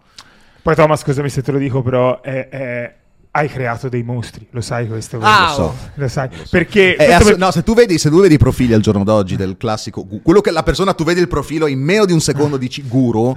Poi 0.62 0.74
Thomas, 0.74 1.00
scusami 1.00 1.28
se 1.28 1.42
te 1.42 1.52
lo 1.52 1.58
dico, 1.58 1.82
però 1.82 2.20
è- 2.20 2.48
è- 2.48 2.96
hai 3.34 3.48
creato 3.48 3.88
dei 3.88 4.02
mostri, 4.02 4.46
lo 4.50 4.60
sai 4.60 4.86
questo? 4.88 5.18
Ah, 5.20 5.46
Lo 5.48 5.54
so. 5.54 5.62
oh. 5.62 5.74
Lo 5.94 6.08
sai, 6.08 6.28
perché... 6.50 6.96
Eh, 6.96 7.12
ass- 7.12 7.24
per- 7.24 7.38
no, 7.38 7.50
se 7.50 7.62
tu, 7.62 7.74
vedi, 7.74 7.96
se 7.98 8.10
tu 8.10 8.20
vedi 8.20 8.34
i 8.34 8.38
profili 8.38 8.74
al 8.74 8.80
giorno 8.82 9.04
d'oggi 9.04 9.36
del 9.36 9.56
classico 9.56 10.06
quello 10.22 10.40
che 10.42 10.50
la 10.50 10.62
persona 10.62 10.92
tu 10.92 11.02
vedi 11.04 11.20
il 11.20 11.28
profilo 11.28 11.66
in 11.66 11.80
meno 11.80 12.04
di 12.04 12.12
un 12.12 12.20
secondo 12.20 12.56
dici 12.58 12.82
guru, 12.86 13.34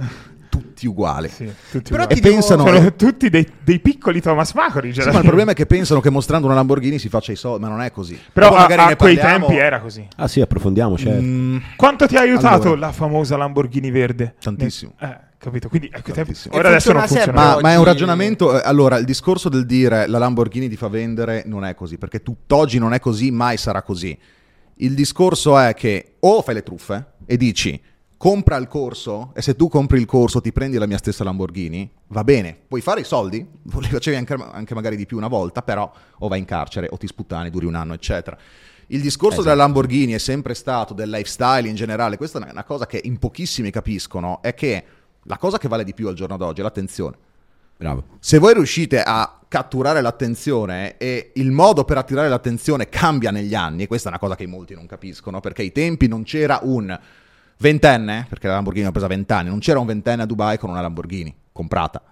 tutti 0.50 0.86
uguali. 0.86 1.28
Sì, 1.28 1.50
tutti 1.70 1.90
Però 1.90 2.02
uguali. 2.04 2.20
E 2.20 2.22
pensano- 2.22 2.66
Sono 2.66 2.92
tutti 2.96 3.30
dei, 3.30 3.46
dei 3.64 3.78
piccoli 3.80 4.20
Thomas 4.20 4.52
Macori. 4.52 4.92
Sì, 4.92 5.00
ma 5.10 5.18
il 5.18 5.24
problema 5.24 5.52
è 5.52 5.54
che 5.54 5.64
pensano 5.66 6.00
che 6.00 6.10
mostrando 6.10 6.46
una 6.46 6.54
Lamborghini 6.56 6.98
si 6.98 7.08
faccia 7.08 7.32
i 7.32 7.36
soldi, 7.36 7.62
ma 7.64 7.68
non 7.70 7.80
è 7.80 7.90
così. 7.90 8.18
Però 8.32 8.54
a, 8.54 8.64
a 8.64 8.96
quei 8.96 9.16
parliamo- 9.16 9.46
tempi 9.46 9.60
era 9.62 9.80
così. 9.80 10.06
Ah 10.16 10.28
sì, 10.28 10.40
approfondiamo, 10.42 10.98
certo. 10.98 11.22
Mm, 11.22 11.56
Quanto 11.76 12.06
ti 12.06 12.16
ha 12.16 12.20
aiutato 12.20 12.64
Allora. 12.68 12.80
la 12.80 12.92
famosa 12.92 13.36
Lamborghini 13.38 13.90
verde? 13.90 14.34
Tantissimo. 14.38 14.92
Eh, 15.00 15.24
capito? 15.46 15.68
Quindi. 15.68 15.90
Tantissimo. 15.90 16.54
Ora 16.56 16.68
adesso 16.68 16.92
non 16.92 17.06
funziona. 17.06 17.32
Ma, 17.32 17.60
ma 17.60 17.72
è 17.72 17.76
un 17.76 17.84
ragionamento. 17.84 18.56
eh, 18.58 18.62
Allora, 18.64 18.96
il 18.98 19.04
discorso 19.04 19.48
del 19.48 19.66
dire 19.66 20.06
la 20.06 20.18
Lamborghini 20.18 20.68
ti 20.68 20.76
fa 20.76 20.88
vendere 20.88 21.42
non 21.46 21.64
è 21.64 21.74
così, 21.74 21.98
perché 21.98 22.22
tutt'oggi 22.22 22.78
non 22.78 22.92
è 22.92 23.00
così, 23.00 23.30
mai 23.30 23.56
sarà 23.56 23.82
così. 23.82 24.16
Il 24.76 24.94
discorso 24.94 25.58
è 25.58 25.74
che 25.74 26.16
o 26.20 26.42
fai 26.42 26.54
le 26.54 26.62
truffe 26.62 27.12
e 27.24 27.36
dici 27.36 27.80
compra 28.18 28.56
il 28.56 28.66
corso 28.66 29.32
e 29.34 29.42
se 29.42 29.56
tu 29.56 29.68
compri 29.68 29.98
il 29.98 30.06
corso 30.06 30.40
ti 30.40 30.50
prendi 30.52 30.78
la 30.78 30.86
mia 30.86 30.96
stessa 30.98 31.22
Lamborghini, 31.22 31.90
va 32.08 32.24
bene, 32.24 32.56
puoi 32.66 32.80
fare 32.80 33.00
i 33.00 33.04
soldi, 33.04 33.38
li 33.62 33.88
facevi 33.88 34.16
anche, 34.16 34.36
anche 34.52 34.74
magari 34.74 34.96
di 34.96 35.06
più 35.06 35.16
una 35.16 35.28
volta, 35.28 35.62
però 35.62 35.90
o 36.18 36.28
vai 36.28 36.38
in 36.38 36.44
carcere 36.46 36.88
o 36.90 36.96
ti 36.96 37.06
sputtani, 37.06 37.50
duri 37.50 37.66
un 37.66 37.74
anno, 37.74 37.94
eccetera. 37.94 38.36
Il 38.88 39.00
discorso 39.00 39.42
della 39.42 39.56
Lamborghini 39.56 40.12
è 40.12 40.18
sempre 40.18 40.54
stato, 40.54 40.94
del 40.94 41.10
lifestyle 41.10 41.68
in 41.68 41.74
generale, 41.74 42.16
questa 42.16 42.38
è 42.38 42.50
una 42.50 42.64
cosa 42.64 42.86
che 42.86 43.00
in 43.02 43.18
pochissimi 43.18 43.70
capiscono, 43.70 44.40
è 44.42 44.54
che 44.54 44.84
la 45.26 45.38
cosa 45.38 45.58
che 45.58 45.68
vale 45.68 45.84
di 45.84 45.94
più 45.94 46.08
al 46.08 46.14
giorno 46.14 46.36
d'oggi 46.36 46.60
è 46.60 46.62
l'attenzione. 46.62 47.16
Bravo. 47.78 48.04
Se 48.20 48.38
voi 48.38 48.54
riuscite 48.54 49.02
a 49.02 49.38
catturare 49.48 50.00
l'attenzione 50.00 50.96
e 50.96 51.32
il 51.34 51.50
modo 51.50 51.84
per 51.84 51.98
attirare 51.98 52.28
l'attenzione 52.28 52.88
cambia 52.88 53.30
negli 53.30 53.54
anni, 53.54 53.82
e 53.82 53.86
questa 53.86 54.08
è 54.08 54.12
una 54.12 54.20
cosa 54.20 54.34
che 54.34 54.46
molti 54.46 54.74
non 54.74 54.86
capiscono, 54.86 55.40
perché 55.40 55.62
ai 55.62 55.72
tempi 55.72 56.08
non 56.08 56.22
c'era 56.22 56.60
un 56.62 56.98
ventenne, 57.58 58.26
perché 58.28 58.46
la 58.46 58.54
Lamborghini 58.54 58.86
ha 58.86 58.90
presa 58.92 59.06
vent'anni, 59.06 59.48
non 59.48 59.58
c'era 59.58 59.78
un 59.78 59.86
ventenne 59.86 60.22
a 60.22 60.26
Dubai 60.26 60.58
con 60.58 60.70
una 60.70 60.80
Lamborghini 60.80 61.34
comprata. 61.52 62.02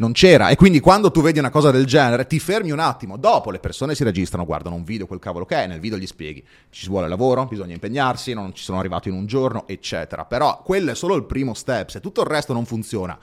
Non 0.00 0.12
c'era. 0.12 0.48
E 0.48 0.56
quindi 0.56 0.80
quando 0.80 1.10
tu 1.10 1.20
vedi 1.20 1.38
una 1.38 1.50
cosa 1.50 1.70
del 1.70 1.84
genere, 1.84 2.26
ti 2.26 2.38
fermi 2.38 2.70
un 2.70 2.78
attimo. 2.78 3.18
Dopo 3.18 3.50
le 3.50 3.58
persone 3.58 3.94
si 3.94 4.02
registrano, 4.02 4.46
guardano 4.46 4.74
un 4.74 4.82
video, 4.82 5.06
quel 5.06 5.18
cavolo 5.18 5.44
che 5.44 5.56
è, 5.56 5.66
nel 5.66 5.78
video 5.78 5.98
gli 5.98 6.06
spieghi. 6.06 6.42
Ci 6.70 6.88
vuole 6.88 7.06
lavoro, 7.06 7.44
bisogna 7.44 7.74
impegnarsi, 7.74 8.32
non 8.32 8.54
ci 8.54 8.64
sono 8.64 8.78
arrivato 8.78 9.08
in 9.08 9.14
un 9.14 9.26
giorno, 9.26 9.64
eccetera. 9.66 10.24
Però 10.24 10.62
quello 10.64 10.90
è 10.90 10.94
solo 10.94 11.16
il 11.16 11.24
primo 11.24 11.52
step. 11.52 11.90
Se 11.90 12.00
tutto 12.00 12.22
il 12.22 12.26
resto 12.28 12.54
non 12.54 12.64
funziona 12.64 13.18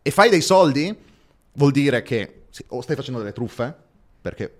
e 0.00 0.10
fai 0.12 0.30
dei 0.30 0.42
soldi, 0.42 0.94
vuol 1.54 1.72
dire 1.72 2.02
che 2.02 2.44
o 2.68 2.80
stai 2.82 2.94
facendo 2.94 3.18
delle 3.18 3.32
truffe, 3.32 3.74
perché 4.20 4.54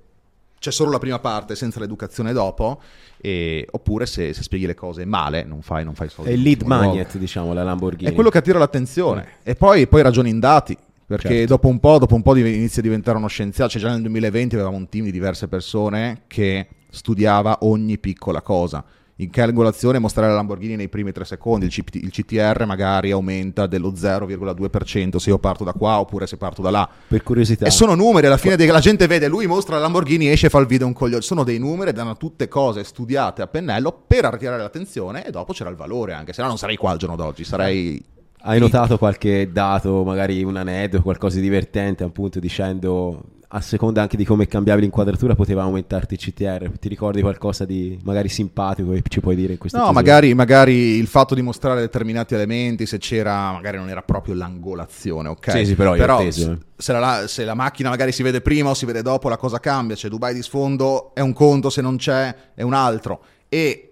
c'è 0.58 0.72
solo 0.72 0.90
la 0.90 0.98
prima 0.98 1.20
parte 1.20 1.54
senza 1.54 1.78
l'educazione 1.78 2.32
dopo, 2.32 2.80
e- 3.18 3.66
oppure 3.70 4.06
se, 4.06 4.32
se 4.32 4.42
spieghi 4.42 4.66
le 4.66 4.74
cose 4.74 5.04
male, 5.04 5.44
non 5.44 5.62
fai, 5.62 5.84
non 5.84 5.94
fai 5.94 6.08
soldi. 6.08 6.30
È 6.30 6.34
il 6.34 6.42
lead 6.42 6.62
luogo. 6.62 6.74
magnet, 6.74 7.16
diciamo, 7.18 7.52
la 7.52 7.62
Lamborghini. 7.62 8.10
È 8.10 8.14
quello 8.14 8.30
che 8.30 8.38
attira 8.38 8.58
l'attenzione. 8.58 9.38
E 9.44 9.54
poi, 9.54 9.86
poi 9.86 10.02
ragioni 10.02 10.30
in 10.30 10.40
dati. 10.40 10.76
Perché 11.16 11.28
Certo. 11.28 11.54
dopo 11.54 11.68
un 11.68 11.78
po', 11.78 11.98
dopo 11.98 12.14
un 12.14 12.22
po' 12.22 12.34
inizia 12.36 12.80
a 12.80 12.84
diventare 12.84 13.18
uno 13.18 13.26
scienziato. 13.28 13.70
Cioè, 13.70 13.80
già 13.80 13.90
nel 13.90 14.00
2020 14.00 14.54
avevamo 14.54 14.76
un 14.76 14.88
team 14.88 15.04
di 15.04 15.12
diverse 15.12 15.48
persone 15.48 16.22
che 16.26 16.66
studiava 16.90 17.58
ogni 17.62 17.98
piccola 17.98 18.40
cosa. 18.40 18.84
In 19.16 19.30
calcolazione 19.30 19.98
mostrare 19.98 20.30
la 20.30 20.36
Lamborghini 20.36 20.74
nei 20.74 20.88
primi 20.88 21.12
tre 21.12 21.24
secondi, 21.24 21.66
il, 21.66 21.70
CPT 21.70 21.94
il 21.96 22.10
CTR 22.10 22.64
magari 22.64 23.10
aumenta 23.12 23.66
dello 23.66 23.92
0,2% 23.92 25.16
se 25.16 25.28
io 25.28 25.38
parto 25.38 25.64
da 25.64 25.72
qua 25.74 26.00
oppure 26.00 26.26
se 26.26 26.36
parto 26.38 26.62
da 26.62 26.70
là. 26.70 26.88
Per 27.08 27.22
curiosità. 27.22 27.66
E 27.66 27.70
sono 27.70 27.94
numeri, 27.94 28.26
alla 28.26 28.38
fine 28.38 28.56
de- 28.56 28.66
la 28.66 28.80
gente 28.80 29.06
vede, 29.06 29.28
lui 29.28 29.46
mostra 29.46 29.76
la 29.76 29.82
Lamborghini, 29.82 30.28
esce 30.28 30.46
e 30.46 30.48
fa 30.48 30.58
il 30.58 30.66
video 30.66 30.86
un 30.86 30.94
coglione. 30.94 31.22
Sono 31.22 31.44
dei 31.44 31.58
numeri, 31.58 31.92
danno 31.92 32.16
tutte 32.16 32.48
cose 32.48 32.82
studiate 32.84 33.42
a 33.42 33.46
pennello 33.46 34.02
per 34.06 34.24
attirare 34.24 34.60
l'attenzione 34.60 35.24
e 35.26 35.30
dopo 35.30 35.52
c'era 35.52 35.70
il 35.70 35.76
valore 35.76 36.14
anche, 36.14 36.32
se 36.32 36.40
no 36.42 36.48
non 36.48 36.58
sarei 36.58 36.76
qua 36.76 36.90
al 36.90 36.98
giorno 36.98 37.14
d'oggi, 37.14 37.44
sarei... 37.44 38.02
Hai 38.44 38.58
notato 38.58 38.98
qualche 38.98 39.50
dato, 39.52 40.02
magari 40.02 40.42
un 40.42 40.56
aneddoto, 40.56 41.02
qualcosa 41.02 41.36
di 41.36 41.42
divertente, 41.42 42.02
appunto, 42.02 42.40
dicendo 42.40 43.22
a 43.54 43.60
seconda 43.60 44.00
anche 44.00 44.16
di 44.16 44.24
come 44.24 44.46
cambiavi 44.46 44.80
l'inquadratura 44.80 45.34
poteva 45.34 45.62
aumentarti 45.62 46.14
il 46.14 46.20
CTR? 46.20 46.70
Ti 46.78 46.88
ricordi 46.88 47.20
qualcosa 47.20 47.64
di 47.64 47.98
magari 48.02 48.28
simpatico 48.28 48.90
che 48.92 49.02
ci 49.08 49.20
puoi 49.20 49.36
dire 49.36 49.52
in 49.52 49.58
questo 49.58 49.78
No, 49.78 49.92
magari, 49.92 50.32
magari 50.34 50.96
il 50.96 51.06
fatto 51.06 51.34
di 51.34 51.42
mostrare 51.42 51.80
determinati 51.80 52.34
elementi, 52.34 52.86
se 52.86 52.98
c'era, 52.98 53.52
magari 53.52 53.76
non 53.76 53.90
era 53.90 54.02
proprio 54.02 54.34
l'angolazione, 54.34 55.28
ok? 55.28 55.50
Sì, 55.50 55.66
sì, 55.66 55.74
però 55.74 55.92
ho 55.92 55.96
inteso, 55.96 56.52
eh. 56.52 56.54
se, 56.54 56.58
se 56.76 56.92
la, 56.92 57.24
se 57.28 57.44
la 57.44 57.54
macchina 57.54 57.90
magari 57.90 58.10
si 58.10 58.22
vede 58.22 58.40
prima 58.40 58.70
o 58.70 58.74
si 58.74 58.86
vede 58.86 59.02
dopo, 59.02 59.28
la 59.28 59.36
cosa 59.36 59.60
cambia. 59.60 59.94
C'è 59.94 60.08
Dubai 60.08 60.34
di 60.34 60.42
sfondo, 60.42 61.14
è 61.14 61.20
un 61.20 61.32
conto, 61.32 61.70
se 61.70 61.80
non 61.80 61.96
c'è 61.96 62.34
è 62.54 62.62
un 62.62 62.72
altro. 62.74 63.22
E 63.48 63.91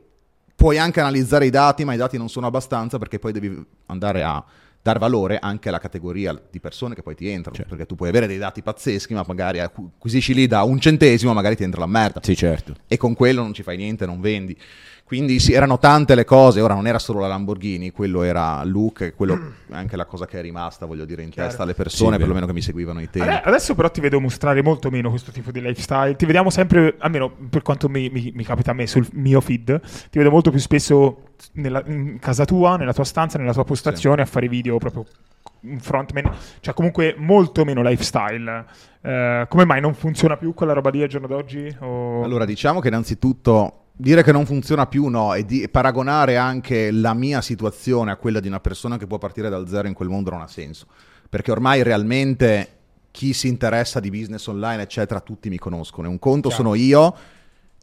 puoi 0.61 0.76
anche 0.76 1.00
analizzare 1.00 1.47
i 1.47 1.50
dati, 1.50 1.87
ma 1.87 1.95
i 1.95 1.97
dati 1.97 2.19
non 2.19 2.29
sono 2.29 2.47
abbastanza 2.47 2.99
perché 2.99 3.19
poi 3.19 3.33
devi 3.33 3.64
andare 3.87 4.23
a 4.23 4.45
dar 4.83 4.99
valore 4.99 5.38
anche 5.38 5.71
alla 5.71 5.79
categoria 5.79 6.38
di 6.50 6.61
persone 6.61 6.95
che 6.95 7.02
poi 7.02 7.14
ti 7.14 7.29
entrano. 7.31 7.57
Certo. 7.57 7.71
Perché 7.71 7.87
tu 7.87 7.95
puoi 7.95 8.11
avere 8.11 8.26
dei 8.26 8.37
dati 8.37 8.61
pazzeschi, 8.61 9.14
ma 9.14 9.25
magari 9.26 9.59
acquisisci 9.61 10.35
lì 10.35 10.47
da 10.47 10.62
un 10.62 10.79
centesimo, 10.79 11.33
magari 11.33 11.57
ti 11.57 11.62
entra 11.62 11.81
la 11.81 11.87
merda 11.87 12.21
Sì, 12.23 12.37
certo. 12.37 12.75
e 12.87 12.99
con 12.99 13.14
quello 13.14 13.40
non 13.40 13.55
ci 13.55 13.62
fai 13.62 13.79
niente, 13.79 14.05
non 14.05 14.21
vendi. 14.21 14.55
Quindi 15.11 15.40
sì, 15.40 15.52
erano 15.52 15.76
tante 15.81 16.14
le 16.14 16.25
cose, 16.25 16.61
ora 16.61 16.75
non 16.75 16.87
era 16.87 17.00
solo 17.00 17.19
la 17.19 17.26
Lamborghini, 17.26 17.90
quello 17.90 18.23
era 18.23 18.62
Luke, 18.62 19.12
quello 19.14 19.35
è 19.69 19.75
anche 19.75 19.97
la 19.97 20.05
cosa 20.05 20.25
che 20.25 20.38
è 20.38 20.40
rimasta, 20.40 20.87
voglio 20.87 21.05
dire, 21.05 21.25
in 21.25 21.31
Chiaro. 21.31 21.49
testa 21.49 21.64
alle 21.64 21.75
persone, 21.75 22.12
Sì, 22.12 22.19
perlomeno 22.19 22.47
che 22.47 22.52
mi 22.52 22.62
seguivano 22.62 23.00
ai 23.00 23.11
tempi. 23.11 23.29
Ade- 23.29 23.40
Adesso 23.43 23.75
però 23.75 23.90
ti 23.90 24.00
vedo 24.00 24.21
mostrare 24.21 24.62
molto 24.62 24.88
meno 24.88 25.11
questo 25.11 25.33
tipo 25.33 25.50
di 25.50 25.61
lifestyle. 25.61 26.14
Ti 26.14 26.26
vediamo 26.26 26.49
sempre, 26.50 26.95
almeno 26.99 27.29
per 27.50 27.62
quanto 27.62 27.88
mi, 27.88 28.09
mi- 28.09 28.31
mi 28.33 28.45
capita 28.45 28.71
a 28.71 28.75
me 28.75 28.87
sul 28.87 29.05
mio 29.14 29.40
feed, 29.40 29.81
ti 30.11 30.19
vedo 30.19 30.31
molto 30.31 30.50
più 30.52 30.61
spesso 30.61 31.23
nella- 31.55 31.83
in 31.87 32.21
casa 32.21 32.45
tua, 32.45 32.76
nella 32.76 32.93
tua 32.93 33.02
stanza, 33.02 33.37
nella 33.37 33.52
tua 33.52 33.64
postazione 33.64 34.23
a 34.23 34.26
fare 34.26 34.47
video 34.47 34.79
proprio 34.79 35.05
frontman, 35.81 36.31
cioè 36.61 36.73
comunque 36.73 37.17
molto 37.19 37.64
meno 37.64 37.83
lifestyle. 37.83 38.64
Eh, 39.02 39.47
come 39.49 39.64
mai 39.64 39.81
non 39.81 39.95
funziona 39.95 40.37
più 40.37 40.55
quella 40.55 40.73
roba 40.73 40.90
lì 40.90 41.02
al 41.02 41.09
giorno 41.09 41.26
d'oggi? 41.26 41.75
O- 41.81 42.23
Allora, 42.23 42.45
diciamo 42.45 42.79
che 42.81 42.87
innanzitutto 42.88 43.80
dire 44.00 44.23
che 44.23 44.33
non 44.33 44.47
funziona 44.47 44.87
più 44.87 45.07
no, 45.09 45.35
e 45.35 45.45
di- 45.45 45.69
paragonare 45.69 46.37
anche 46.37 46.90
la 46.90 47.12
mia 47.12 47.42
situazione 47.42 48.11
a 48.11 48.16
quella 48.16 48.40
di 48.40 48.49
una 48.49 48.61
persona 48.61 48.97
che 48.97 49.07
può 49.07 49.19
partire 49.19 49.50
dal 49.50 49.69
zero 49.69 49.88
in 49.88 49.95
quel 49.95 50.09
mondo 50.09 50.30
non 50.30 50.40
ha 50.40 50.49
senso. 50.49 50.87
Perché 51.28 51.50
ormai 51.50 51.83
realmente 51.83 52.78
chi 53.11 53.33
si 53.33 53.49
interessa 53.49 54.00
di 54.00 54.11
business 54.11 54.47
online, 54.47 54.83
eccetera, 54.83 55.21
tutti 55.21 55.49
mi 55.49 55.59
conoscono. 55.59 56.09
E 56.09 56.11
un 56.11 56.19
conto 56.19 56.49
Chiaro. 56.49 56.62
sono 56.64 56.75
io 56.75 57.14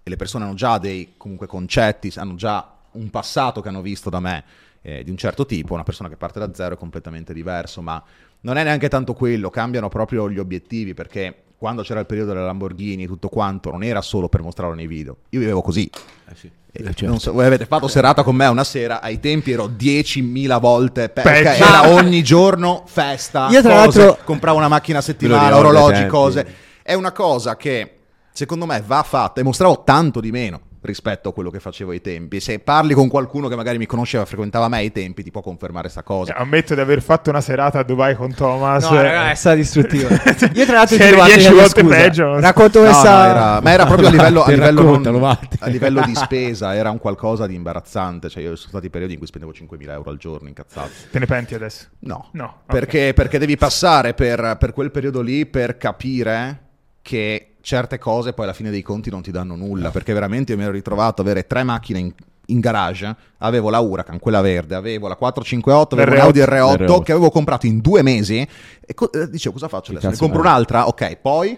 e 0.03 0.09
le 0.09 0.15
persone 0.15 0.45
hanno 0.45 0.55
già 0.55 0.77
dei 0.79 1.13
comunque 1.17 1.47
concetti, 1.47 2.11
hanno 2.15 2.35
già 2.35 2.75
un 2.93 3.09
passato 3.09 3.61
che 3.61 3.69
hanno 3.69 3.81
visto 3.81 4.09
da 4.09 4.19
me 4.19 4.43
eh, 4.81 5.03
di 5.03 5.11
un 5.11 5.17
certo 5.17 5.45
tipo, 5.45 5.73
una 5.73 5.83
persona 5.83 6.09
che 6.09 6.15
parte 6.15 6.39
da 6.39 6.53
zero 6.53 6.73
è 6.73 6.77
completamente 6.77 7.33
diverso, 7.33 7.81
ma 7.81 8.03
non 8.41 8.57
è 8.57 8.63
neanche 8.63 8.89
tanto 8.89 9.13
quello, 9.13 9.49
cambiano 9.49 9.89
proprio 9.89 10.29
gli 10.29 10.39
obiettivi 10.39 10.93
perché 10.93 11.43
quando 11.57 11.81
c'era 11.81 11.99
il 11.99 12.05
periodo 12.05 12.33
delle 12.33 12.45
Lamborghini 12.45 13.03
e 13.03 13.07
tutto 13.07 13.29
quanto 13.29 13.71
non 13.71 13.83
era 13.83 14.01
solo 14.01 14.29
per 14.29 14.41
mostrarlo 14.41 14.75
nei 14.75 14.87
video, 14.87 15.17
io 15.29 15.39
vivevo 15.39 15.61
così. 15.61 15.89
Eh 16.29 16.35
sì. 16.35 16.47
E 16.71 16.81
Eh, 16.81 16.83
certo. 16.83 17.05
non 17.07 17.19
so, 17.19 17.31
voi 17.33 17.45
avete 17.45 17.65
fatto 17.65 17.87
serata 17.87 18.21
con 18.21 18.35
me 18.35 18.45
una 18.45 18.63
sera, 18.63 19.01
ai 19.01 19.19
tempi 19.19 19.51
ero 19.51 19.65
10.000 19.67 20.59
volte 20.59 21.09
pe- 21.09 21.21
ok, 21.21 21.27
era 21.59 21.89
ogni 21.95 22.21
giorno 22.23 22.83
festa, 22.85 23.47
Io 23.49 23.61
tra 23.63 23.83
cose, 23.85 23.99
l'altro- 24.05 24.23
compravo 24.23 24.57
una 24.57 24.67
macchina 24.67 24.99
a 24.99 25.01
settimana, 25.01 25.57
orologi, 25.57 25.93
tempi. 25.93 26.09
cose. 26.09 26.47
È 26.83 26.93
una 26.93 27.11
cosa 27.11 27.55
che 27.57 27.93
secondo 28.31 28.67
me 28.67 28.83
va 28.85 29.01
fatta 29.01 29.41
e 29.41 29.43
mostravo 29.43 29.81
tanto 29.83 30.19
di 30.19 30.29
meno 30.31 30.61
rispetto 30.81 31.29
a 31.29 31.33
quello 31.33 31.49
che 31.49 31.59
facevo 31.59 31.91
ai 31.91 32.01
tempi. 32.01 32.39
Se 32.39 32.59
parli 32.59 32.93
con 32.93 33.07
qualcuno 33.07 33.47
che 33.47 33.55
magari 33.55 33.77
mi 33.77 33.85
conosceva, 33.85 34.25
frequentava 34.25 34.67
me 34.67 34.77
ai 34.77 34.91
tempi, 34.91 35.23
ti 35.23 35.31
può 35.31 35.41
confermare 35.41 35.89
sta 35.89 36.03
cosa. 36.03 36.31
Cioè, 36.33 36.41
ammetto 36.41 36.73
di 36.75 36.79
aver 36.81 37.01
fatto 37.01 37.29
una 37.29 37.41
serata 37.41 37.79
a 37.79 37.83
Dubai 37.83 38.15
con 38.15 38.33
Thomas. 38.33 38.89
No, 38.89 39.01
raga, 39.01 39.31
è 39.31 39.35
stata 39.35 39.55
distruttiva. 39.55 40.09
Io 40.53 40.65
tra 40.65 40.75
l'altro 40.77 40.95
ti 40.95 41.01
Sei 41.01 41.09
devo 41.11 41.21
anche 41.21 41.33
10 41.35 41.47
chiedere 41.47 41.53
volte 41.55 41.81
scusa. 41.81 41.95
peggio. 41.95 42.39
Racconto 42.39 42.79
No, 42.79 42.85
no, 42.85 42.91
questa... 42.91 43.27
era- 43.29 43.61
ma 43.61 43.71
era 43.71 43.85
proprio 43.85 44.07
a 44.07 44.11
livello, 44.11 44.43
a 44.43 44.49
livello 44.51 44.81
non- 44.97 45.37
a 45.59 45.67
livello 45.67 46.01
di 46.05 46.13
spesa, 46.15 46.75
era 46.75 46.89
un 46.91 46.99
qualcosa 46.99 47.47
di 47.47 47.55
imbarazzante. 47.55 48.29
Cioè, 48.29 48.43
io 48.43 48.55
sono 48.55 48.69
stati 48.69 48.89
periodi 48.89 49.13
in 49.13 49.19
cui 49.19 49.27
spendevo 49.27 49.51
5.000 49.53 49.89
euro 49.91 50.09
al 50.09 50.17
giorno 50.17 50.47
incazzato. 50.47 50.89
Te 51.11 51.19
ne 51.19 51.25
penti 51.25 51.55
adesso? 51.55 51.85
No, 51.99 52.29
No, 52.33 52.61
perché, 52.65 53.13
perché 53.15 53.37
devi 53.39 53.57
passare 53.57 54.13
per, 54.13 54.57
per 54.59 54.73
quel 54.73 54.91
periodo 54.91 55.21
lì 55.21 55.45
per 55.45 55.77
capire 55.77 56.61
che 57.01 57.55
certe 57.67 57.97
cose 57.97 58.31
poi 58.31 58.45
alla 58.45 58.53
fine 58.53 58.69
dei 58.69 58.81
conti 58.81 59.09
non 59.09 59.21
ti 59.21 59.29
danno 59.29 59.57
nulla. 59.57 59.91
Perché 59.91 60.13
veramente 60.13 60.53
io 60.53 60.57
mi 60.57 60.63
ero 60.63 60.71
ritrovato 60.71 61.21
a 61.21 61.25
avere 61.25 61.45
tre 61.47 61.63
macchine 61.63 61.99
in, 61.99 62.13
in 62.45 62.59
garage. 62.61 63.13
Avevo 63.39 63.69
la 63.69 63.79
Huracan, 63.81 64.19
quella 64.19 64.39
verde, 64.39 64.73
avevo 64.75 65.09
la 65.09 65.17
458, 65.17 65.95
avevo 65.95 66.11
R8. 66.11 66.17
l'Audi 66.17 66.39
R8, 66.39 66.85
R8. 66.85 67.03
che 67.03 67.11
avevo 67.11 67.29
comprato 67.29 67.65
in 67.65 67.81
due 67.81 68.01
mesi. 68.03 68.47
E 68.85 68.93
co- 68.93 69.11
eh, 69.11 69.29
dicevo, 69.29 69.55
cosa 69.55 69.67
faccio 69.67 69.91
adesso? 69.91 70.09
Ne 70.09 70.15
compro 70.15 70.39
un'altra? 70.39 70.87
Ok, 70.87 71.17
poi... 71.17 71.57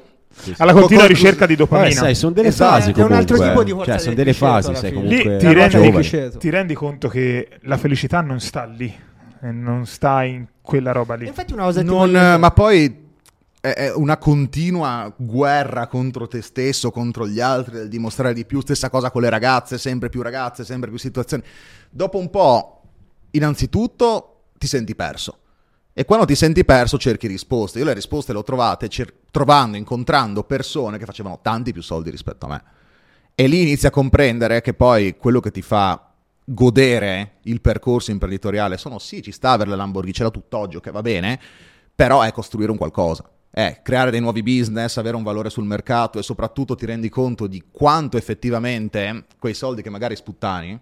Alla 0.58 0.74
continua 0.74 1.04
Co- 1.04 1.10
co- 1.10 1.14
ricerca 1.14 1.46
di 1.46 1.56
dopamina. 1.56 1.92
sai, 1.92 2.16
sono 2.16 2.32
delle 2.32 2.48
Esatto, 2.48 2.72
fasi 2.72 2.92
è 2.92 3.04
un 3.04 3.12
altro 3.12 3.36
comunque. 3.36 3.50
tipo 3.50 3.64
di 3.64 3.72
forza 3.72 3.92
Cioè, 3.92 4.00
sono 4.00 4.16
del 4.16 4.24
delle 4.26 4.36
fasi, 4.38 4.74
fine. 4.76 4.94
comunque 4.94 5.16
Lì 5.16 5.38
ti 5.38 5.46
Una 5.46 5.68
rendi, 5.68 6.38
ti 6.38 6.50
rendi 6.50 6.74
conto 6.74 7.08
che 7.08 7.50
la 7.62 7.78
felicità 7.78 8.22
non 8.22 8.40
sta 8.40 8.64
lì, 8.66 8.92
e 9.42 9.52
non 9.52 9.86
sta 9.86 10.24
in 10.24 10.46
quella 10.62 10.92
roba 10.92 11.16
lì. 11.16 11.28
Infatti 11.28 11.54
una 11.54 11.64
cosa 11.66 11.82
ti 11.82 11.86
Non, 11.88 12.12
ma 12.40 12.52
poi 12.52 13.09
è- 13.62 13.92
una 13.94 14.18
continua 14.18 15.14
guerra 15.16 15.88
contro 15.88 16.28
te 16.28 16.42
stesso, 16.42 16.92
contro 16.92 17.28
gli 17.28 17.40
altri, 17.40 17.76
del 17.76 17.90
dimostrare 17.90 18.34
di 18.34 18.46
più. 18.46 18.62
Stessa 18.62 18.90
cosa 18.90 19.12
con 19.12 19.22
le 19.22 19.30
ragazze, 19.30 19.78
sempre 19.78 20.10
più 20.10 20.22
ragazze, 20.22 20.64
sempre 20.64 20.90
più 20.90 20.98
situazioni. 20.98 21.44
Dopo 21.90 22.18
un 22.18 22.30
po', 22.30 22.82
innanzitutto, 23.32 24.44
ti 24.58 24.68
senti 24.68 24.96
perso. 24.96 25.40
E 25.94 26.06
quando 26.06 26.26
ti 26.26 26.36
senti 26.36 26.64
perso 26.64 26.98
cerchi 26.98 27.28
risposte. 27.28 27.80
Io 27.80 27.86
le 27.86 27.94
risposte 27.94 28.32
le 28.32 28.40
ho 28.40 28.44
trovate 28.44 28.88
cer- 28.88 29.14
trovando, 29.32 29.76
incontrando 29.76 30.44
persone 30.44 30.98
che 30.98 31.06
facevano 31.06 31.40
tanti 31.42 31.74
più 31.74 31.82
soldi 31.82 32.10
rispetto 32.10 32.46
a 32.46 32.50
me. 32.50 32.64
E 33.36 33.48
lì 33.48 33.62
inizi 33.62 33.88
a 33.88 33.92
comprendere 33.92 34.62
che 34.62 34.74
poi 34.74 35.18
quello 35.18 35.40
che 35.40 35.52
ti 35.52 35.62
fa 35.62 36.12
godere 36.46 37.34
il 37.44 37.62
percorso 37.62 38.12
imprenditoriale 38.12 38.78
sono 38.78 38.98
sì, 38.98 39.22
ci 39.22 39.32
sta 39.32 39.52
avere 39.52 39.70
la 39.70 39.76
Lamborghini, 39.76 40.14
ce 40.14 40.24
l'ho 40.24 40.32
tutt'oggi, 40.32 40.80
che 40.80 40.92
va 40.92 41.02
bene, 41.02 41.40
però 41.94 42.22
è 42.22 42.32
costruire 42.32 42.72
un 42.72 42.78
qualcosa. 42.78 43.30
È 43.52 43.80
creare 43.84 44.12
dei 44.12 44.20
nuovi 44.20 44.44
business, 44.44 44.98
avere 44.98 45.16
un 45.16 45.24
valore 45.24 45.50
sul 45.50 45.66
mercato 45.66 46.20
e 46.20 46.24
soprattutto 46.24 46.76
ti 46.76 46.86
rendi 46.86 47.10
conto 47.10 47.48
di 47.48 47.64
quanto 47.72 48.18
effettivamente 48.18 49.26
quei 49.40 49.54
soldi 49.54 49.82
che 49.82 49.90
magari 49.90 50.16
sputtani 50.16 50.80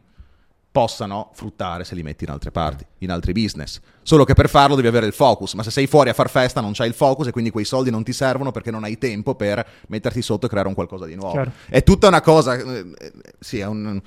possano 0.77 1.31
fruttare 1.33 1.83
se 1.85 1.95
li 1.95 2.03
metti 2.03 2.23
in 2.23 2.29
altre 2.29 2.51
parti, 2.51 2.85
in 2.99 3.09
altri 3.09 3.31
business. 3.31 3.79
Solo 4.03 4.25
che 4.25 4.35
per 4.35 4.47
farlo 4.47 4.75
devi 4.75 4.87
avere 4.87 5.07
il 5.07 5.13
focus, 5.13 5.55
ma 5.55 5.63
se 5.63 5.71
sei 5.71 5.87
fuori 5.87 6.09
a 6.09 6.13
far 6.13 6.29
festa 6.29 6.61
non 6.61 6.73
c'hai 6.73 6.87
il 6.87 6.93
focus 6.93 7.25
e 7.25 7.31
quindi 7.31 7.49
quei 7.49 7.65
soldi 7.65 7.89
non 7.89 8.03
ti 8.03 8.13
servono 8.13 8.51
perché 8.51 8.69
non 8.69 8.83
hai 8.83 8.99
tempo 8.99 9.33
per 9.33 9.65
metterti 9.87 10.21
sotto 10.21 10.45
e 10.45 10.49
creare 10.49 10.67
un 10.67 10.75
qualcosa 10.75 11.05
di 11.05 11.15
nuovo. 11.15 11.31
Chiaro. 11.31 11.51
È 11.67 11.81
tutta 11.81 12.07
una 12.07 12.21
cosa, 12.21 12.53
eh, 12.55 12.85
eh, 12.95 13.11
sì, 13.39 13.57
è, 13.57 13.65
un- 13.65 13.99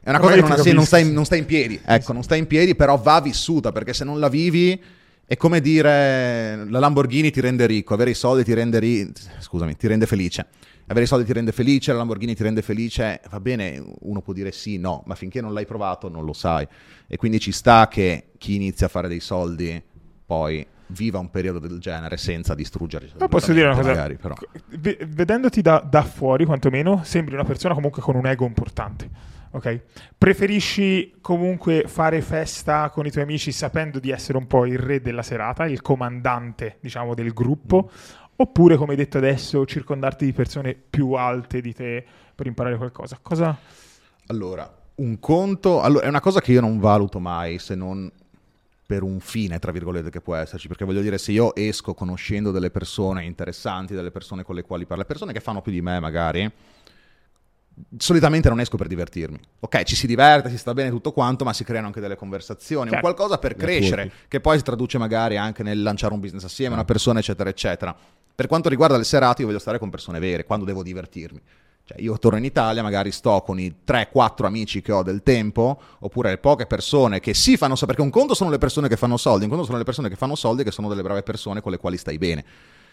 è 0.00 0.10
una 0.10 0.20
cosa 0.20 0.34
che 0.34 0.40
non, 0.42 0.58
sì, 0.58 0.72
non, 0.72 0.84
sta 0.84 0.98
in, 0.98 1.12
non 1.12 1.24
sta 1.24 1.34
in 1.34 1.44
piedi, 1.44 1.80
ecco, 1.84 2.12
non 2.12 2.22
sta 2.22 2.36
in 2.36 2.46
piedi, 2.46 2.76
però 2.76 2.96
va 2.98 3.20
vissuta 3.20 3.72
perché 3.72 3.92
se 3.92 4.04
non 4.04 4.20
la 4.20 4.28
vivi 4.28 4.80
è 5.24 5.36
come 5.36 5.60
dire 5.60 6.64
la 6.68 6.78
Lamborghini 6.78 7.30
ti 7.30 7.40
rende 7.40 7.66
ricco, 7.66 7.94
avere 7.94 8.10
i 8.10 8.14
soldi 8.14 8.44
ti 8.44 8.52
rende, 8.54 8.78
ri- 8.78 9.10
scusami, 9.38 9.76
ti 9.76 9.86
rende 9.86 10.06
felice. 10.06 10.46
Avere 10.86 11.04
i 11.04 11.08
soldi 11.08 11.24
ti 11.24 11.32
rende 11.32 11.52
felice, 11.52 11.92
la 11.92 11.98
Lamborghini 11.98 12.34
ti 12.34 12.42
rende 12.42 12.60
felice, 12.60 13.20
va 13.30 13.40
bene, 13.40 13.82
uno 14.00 14.20
può 14.20 14.32
dire 14.32 14.52
sì, 14.52 14.78
no, 14.78 15.02
ma 15.06 15.14
finché 15.14 15.40
non 15.40 15.54
l'hai 15.54 15.64
provato 15.64 16.08
non 16.08 16.24
lo 16.24 16.32
sai. 16.32 16.66
E 17.06 17.16
quindi 17.16 17.40
ci 17.40 17.52
sta 17.52 17.88
che 17.88 18.32
chi 18.36 18.56
inizia 18.56 18.86
a 18.86 18.88
fare 18.90 19.08
dei 19.08 19.20
soldi 19.20 19.82
poi 20.26 20.66
viva 20.88 21.18
un 21.18 21.30
periodo 21.30 21.58
del 21.58 21.78
genere 21.78 22.16
senza 22.16 22.54
distruggere. 22.54 23.10
Ma 23.18 23.28
posso 23.28 23.52
dire 23.52 23.66
una 23.66 23.76
cosa? 23.76 23.88
Magari, 23.88 24.18
vedendoti 25.08 25.62
da, 25.62 25.78
da 25.78 26.02
fuori, 26.02 26.44
quantomeno, 26.44 27.00
sembri 27.04 27.34
una 27.34 27.44
persona 27.44 27.74
comunque 27.74 28.02
con 28.02 28.16
un 28.16 28.26
ego 28.26 28.44
importante. 28.44 29.08
Ok? 29.52 29.80
Preferisci 30.16 31.14
comunque 31.20 31.84
fare 31.86 32.20
festa 32.22 32.90
con 32.90 33.06
i 33.06 33.10
tuoi 33.10 33.24
amici 33.24 33.52
sapendo 33.52 33.98
di 33.98 34.10
essere 34.10 34.38
un 34.38 34.46
po' 34.46 34.66
il 34.66 34.78
re 34.78 35.00
della 35.00 35.22
serata, 35.22 35.66
il 35.66 35.82
comandante, 35.82 36.78
diciamo, 36.80 37.14
del 37.14 37.32
gruppo? 37.32 37.90
Oppure, 38.36 38.76
come 38.76 38.92
hai 38.92 38.96
detto 38.96 39.18
adesso, 39.18 39.64
circondarti 39.66 40.24
di 40.24 40.32
persone 40.32 40.74
più 40.74 41.12
alte 41.12 41.60
di 41.60 41.74
te 41.74 42.04
per 42.34 42.46
imparare 42.46 42.76
qualcosa? 42.76 43.18
Cosa. 43.20 43.56
Allora, 44.26 44.70
un 44.96 45.18
conto 45.20 45.80
allora, 45.80 46.06
è 46.06 46.08
una 46.08 46.20
cosa 46.20 46.40
che 46.40 46.52
io 46.52 46.60
non 46.60 46.78
valuto 46.78 47.18
mai 47.18 47.58
se 47.58 47.74
non 47.74 48.10
per 48.84 49.02
un 49.02 49.20
fine, 49.20 49.58
tra 49.58 49.72
virgolette, 49.72 50.10
che 50.10 50.20
può 50.20 50.34
esserci. 50.34 50.68
Perché 50.68 50.84
voglio 50.84 51.00
dire, 51.00 51.18
se 51.18 51.32
io 51.32 51.54
esco 51.54 51.94
conoscendo 51.94 52.50
delle 52.50 52.70
persone 52.70 53.24
interessanti, 53.24 53.94
delle 53.94 54.10
persone 54.10 54.42
con 54.42 54.54
le 54.54 54.62
quali 54.62 54.86
parlo, 54.86 55.04
persone 55.04 55.32
che 55.32 55.40
fanno 55.40 55.62
più 55.62 55.72
di 55.72 55.80
me 55.80 55.98
magari, 55.98 56.50
solitamente 57.96 58.48
non 58.48 58.60
esco 58.60 58.76
per 58.76 58.86
divertirmi. 58.86 59.38
Ok, 59.60 59.82
ci 59.82 59.96
si 59.96 60.06
diverte, 60.06 60.50
si 60.50 60.58
sta 60.58 60.72
bene 60.74 60.90
tutto 60.90 61.12
quanto, 61.12 61.44
ma 61.44 61.52
si 61.52 61.64
creano 61.64 61.86
anche 61.86 62.00
delle 62.00 62.16
conversazioni, 62.16 62.84
un 62.84 62.94
Certo. 62.94 63.06
qualcosa 63.06 63.38
per 63.38 63.54
crescere, 63.54 64.10
che 64.28 64.40
poi 64.40 64.58
si 64.58 64.64
traduce 64.64 64.98
magari 64.98 65.36
anche 65.36 65.62
nel 65.62 65.82
lanciare 65.82 66.14
un 66.14 66.20
business 66.20 66.44
assieme, 66.44 66.74
una 66.74 66.84
persona, 66.84 67.18
eccetera, 67.18 67.48
eccetera. 67.48 67.94
Per 68.34 68.46
quanto 68.46 68.68
riguarda 68.68 68.96
le 68.96 69.04
serate, 69.04 69.42
io 69.42 69.48
voglio 69.48 69.60
stare 69.60 69.78
con 69.78 69.90
persone 69.90 70.18
vere, 70.18 70.44
quando 70.44 70.64
devo 70.64 70.82
divertirmi. 70.82 71.40
Cioè, 71.84 72.00
io 72.00 72.16
torno 72.18 72.38
in 72.38 72.44
Italia, 72.44 72.82
magari 72.82 73.10
sto 73.10 73.40
con 73.40 73.58
i 73.58 73.74
3-4 73.84 74.46
amici 74.46 74.80
che 74.80 74.92
ho 74.92 75.02
del 75.02 75.22
tempo, 75.22 75.80
oppure 75.98 76.30
le 76.30 76.38
poche 76.38 76.66
persone 76.66 77.18
che 77.18 77.34
sì 77.34 77.56
fanno 77.56 77.74
soldi, 77.74 77.94
perché 77.94 78.02
un 78.02 78.10
conto 78.10 78.34
sono 78.34 78.50
le 78.50 78.58
persone 78.58 78.88
che 78.88 78.96
fanno 78.96 79.16
soldi, 79.16 79.44
un 79.44 79.50
conto 79.50 79.64
sono 79.64 79.78
le 79.78 79.84
persone 79.84 80.08
che 80.08 80.14
fanno 80.16 80.36
soldi, 80.36 80.62
che 80.62 80.70
sono 80.70 80.88
delle 80.88 81.02
brave 81.02 81.22
persone 81.22 81.60
con 81.60 81.72
le 81.72 81.78
quali 81.78 81.96
stai 81.96 82.18
bene. 82.18 82.44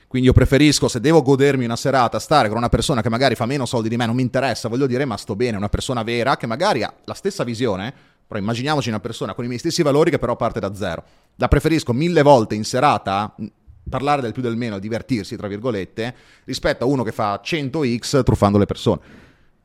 Quindi 0.10 0.28
io 0.28 0.34
preferisco, 0.34 0.88
se 0.88 1.00
devo 1.00 1.22
godermi 1.22 1.66
una 1.66 1.76
serata, 1.76 2.18
stare 2.18 2.48
con 2.48 2.58
una 2.58 2.68
persona 2.68 3.04
che 3.04 3.10
magari 3.10 3.36
fa 3.36 3.46
meno 3.46 3.68
soldi 3.68 3.90
di 3.90 3.96
me, 3.96 4.08
non 4.08 4.16
mi 4.16 4.24
interessa, 4.24 4.68
voglio 4.68 4.88
dire, 4.88 5.06
ma 5.06 5.16
sto 5.18 5.36
bene, 5.36 5.56
una 5.56 5.70
persona 5.70 6.02
vera 6.02 6.36
che 6.36 6.48
magari 6.48 6.82
ha 6.82 6.92
la 7.04 7.14
stessa 7.14 7.44
visione, 7.44 7.94
però 8.26 8.40
immaginiamoci 8.40 8.90
una 8.90 9.00
persona 9.00 9.36
con 9.36 9.44
i 9.44 9.48
miei 9.48 9.60
stessi 9.60 9.84
valori 9.84 10.10
che 10.10 10.18
però 10.18 10.36
parte 10.36 10.60
da 10.60 10.74
zero. 10.74 11.04
La 11.36 11.48
preferisco 11.48 11.94
mille 11.94 12.24
volte 12.24 12.56
in 12.56 12.64
serata 12.64 13.32
mh, 13.38 13.46
parlare 13.88 14.24
del 14.24 14.34
più 14.34 14.42
del 14.42 14.56
meno, 14.56 14.80
divertirsi, 14.80 15.36
tra 15.36 15.48
virgolette, 15.48 16.16
rispetto 16.46 16.86
a 16.86 16.88
uno 16.88 17.04
che 17.04 17.12
fa 17.12 17.40
100x 17.46 18.24
truffando 18.24 18.58
le 18.58 18.66
persone. 18.66 19.02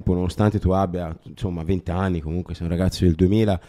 nonostante 0.04 0.58
tu 0.58 0.72
abbia 0.72 1.16
insomma 1.22 1.62
20 1.62 1.90
anni, 1.90 2.20
comunque 2.20 2.54
sei 2.54 2.66
un 2.66 2.72
ragazzo 2.72 3.06
del 3.06 3.14
2000, 3.14 3.60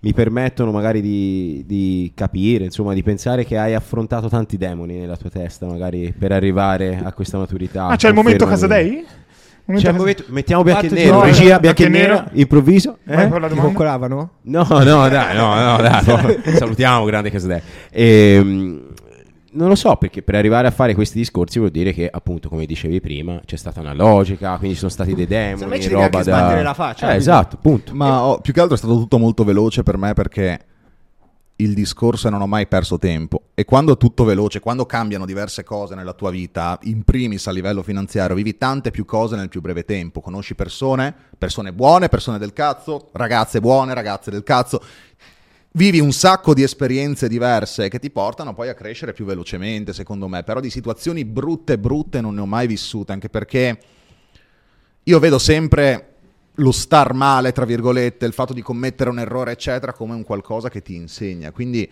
mi 0.00 0.12
permettono 0.12 0.70
magari 0.70 1.00
di, 1.00 1.64
di 1.66 2.12
capire, 2.14 2.64
insomma, 2.64 2.94
di 2.94 3.02
pensare 3.02 3.44
che 3.44 3.58
hai 3.58 3.74
affrontato 3.74 4.28
tanti 4.28 4.56
demoni 4.56 4.96
nella 4.96 5.16
tua 5.16 5.30
testa, 5.30 5.66
magari 5.66 6.14
per 6.16 6.30
arrivare 6.32 7.00
a 7.02 7.12
questa 7.12 7.38
maturità. 7.38 7.86
Ah, 7.88 7.96
c'è 7.96 8.08
il 8.08 8.14
momento. 8.14 8.46
Casadei? 8.46 8.86
Momento 8.90 9.06
C'è 9.66 9.74
il 9.74 9.82
Casa- 9.82 9.92
momento- 9.98 10.24
mettiamo 10.28 10.62
bianco 10.62 10.86
e 10.86 10.88
nero, 10.90 11.22
regia 11.22 11.58
bianco 11.58 11.82
e 11.82 11.88
nero, 11.88 12.24
improvviso. 12.32 12.98
Eh? 13.06 13.28
Ti 13.28 13.56
coccolavano? 13.56 14.30
No, 14.42 14.66
no, 14.70 15.08
dai, 15.08 15.36
no, 15.36 15.54
no, 15.54 15.76
dai. 15.82 16.40
Salutiamo 16.56 17.04
grande 17.04 17.30
Casadei. 17.30 17.60
Ehm, 17.90 18.87
non 19.58 19.68
lo 19.68 19.74
so, 19.74 19.96
perché 19.96 20.22
per 20.22 20.36
arrivare 20.36 20.66
a 20.68 20.70
fare 20.70 20.94
questi 20.94 21.18
discorsi 21.18 21.58
vuol 21.58 21.70
dire 21.70 21.92
che, 21.92 22.08
appunto, 22.10 22.48
come 22.48 22.64
dicevi 22.64 23.00
prima, 23.00 23.40
c'è 23.44 23.56
stata 23.56 23.80
una 23.80 23.92
logica, 23.92 24.56
quindi 24.56 24.74
ci 24.74 24.80
sono 24.80 24.90
stati 24.90 25.14
dei 25.14 25.26
Secondo 25.26 25.56
demoni, 25.56 25.70
me 25.70 25.80
ci 25.80 25.88
devi 25.88 26.00
roba 26.00 26.18
anche 26.18 26.30
da... 26.30 26.36
sbattere 26.36 26.62
la 26.62 26.74
faccia, 26.74 26.94
Eh, 26.94 26.98
quindi- 27.00 27.18
esatto, 27.18 27.56
punto. 27.60 27.94
Ma 27.94 28.24
oh, 28.24 28.40
più 28.40 28.52
che 28.52 28.60
altro 28.60 28.74
è 28.74 28.78
stato 28.78 28.94
tutto 28.94 29.18
molto 29.18 29.44
veloce 29.44 29.82
per 29.82 29.96
me 29.96 30.14
perché 30.14 30.60
il 31.60 31.74
discorso 31.74 32.28
è 32.28 32.30
non 32.30 32.40
ho 32.40 32.46
mai 32.46 32.68
perso 32.68 32.98
tempo. 32.98 33.42
E 33.54 33.64
quando 33.64 33.94
è 33.94 33.96
tutto 33.96 34.22
veloce, 34.24 34.60
quando 34.60 34.86
cambiano 34.86 35.26
diverse 35.26 35.64
cose 35.64 35.96
nella 35.96 36.12
tua 36.12 36.30
vita, 36.30 36.78
in 36.82 37.02
primis 37.02 37.48
a 37.48 37.50
livello 37.50 37.82
finanziario, 37.82 38.36
vivi 38.36 38.56
tante 38.56 38.92
più 38.92 39.04
cose 39.04 39.34
nel 39.34 39.48
più 39.48 39.60
breve 39.60 39.84
tempo, 39.84 40.20
conosci 40.20 40.54
persone, 40.54 41.12
persone 41.36 41.72
buone, 41.72 42.08
persone 42.08 42.38
del 42.38 42.52
cazzo, 42.52 43.08
ragazze 43.12 43.60
buone, 43.60 43.92
ragazze 43.92 44.30
del 44.30 44.44
cazzo, 44.44 44.80
vivi 45.72 46.00
un 46.00 46.12
sacco 46.12 46.54
di 46.54 46.62
esperienze 46.62 47.28
diverse 47.28 47.88
che 47.88 47.98
ti 47.98 48.10
portano 48.10 48.54
poi 48.54 48.68
a 48.68 48.74
crescere 48.74 49.12
più 49.12 49.24
velocemente, 49.24 49.92
secondo 49.92 50.28
me, 50.28 50.42
però 50.42 50.60
di 50.60 50.70
situazioni 50.70 51.24
brutte 51.24 51.78
brutte 51.78 52.20
non 52.20 52.34
ne 52.34 52.40
ho 52.40 52.46
mai 52.46 52.66
vissute, 52.66 53.12
anche 53.12 53.28
perché 53.28 53.78
io 55.02 55.18
vedo 55.18 55.38
sempre 55.38 56.14
lo 56.54 56.72
star 56.72 57.14
male, 57.14 57.52
tra 57.52 57.64
virgolette, 57.64 58.26
il 58.26 58.32
fatto 58.32 58.52
di 58.52 58.62
commettere 58.62 59.10
un 59.10 59.18
errore, 59.18 59.52
eccetera, 59.52 59.92
come 59.92 60.14
un 60.14 60.24
qualcosa 60.24 60.68
che 60.68 60.82
ti 60.82 60.96
insegna. 60.96 61.52
Quindi 61.52 61.88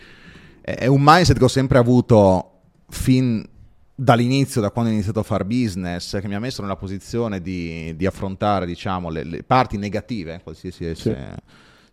è 0.60 0.86
un 0.86 1.00
mindset 1.00 1.38
che 1.38 1.44
ho 1.44 1.48
sempre 1.48 1.78
avuto 1.78 2.50
fin 2.88 3.48
dall'inizio, 3.94 4.60
da 4.60 4.70
quando 4.70 4.90
ho 4.90 4.94
iniziato 4.94 5.20
a 5.20 5.22
fare 5.22 5.44
business, 5.44 6.20
che 6.20 6.26
mi 6.26 6.34
ha 6.34 6.40
messo 6.40 6.62
nella 6.62 6.76
posizione 6.76 7.40
di, 7.40 7.94
di 7.96 8.06
affrontare, 8.06 8.66
diciamo, 8.66 9.08
le, 9.08 9.22
le 9.22 9.42
parti 9.44 9.78
negative, 9.78 10.40
qualsiasi 10.42 10.84
esse 10.84 11.36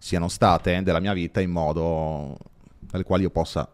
siano 0.04 0.28
state, 0.28 0.84
della 0.84 1.00
mia 1.00 1.14
vita 1.14 1.40
in 1.40 1.50
modo 1.50 2.36
dalle 2.78 3.06
quali 3.06 3.24
io 3.24 3.30
possa 3.30 3.74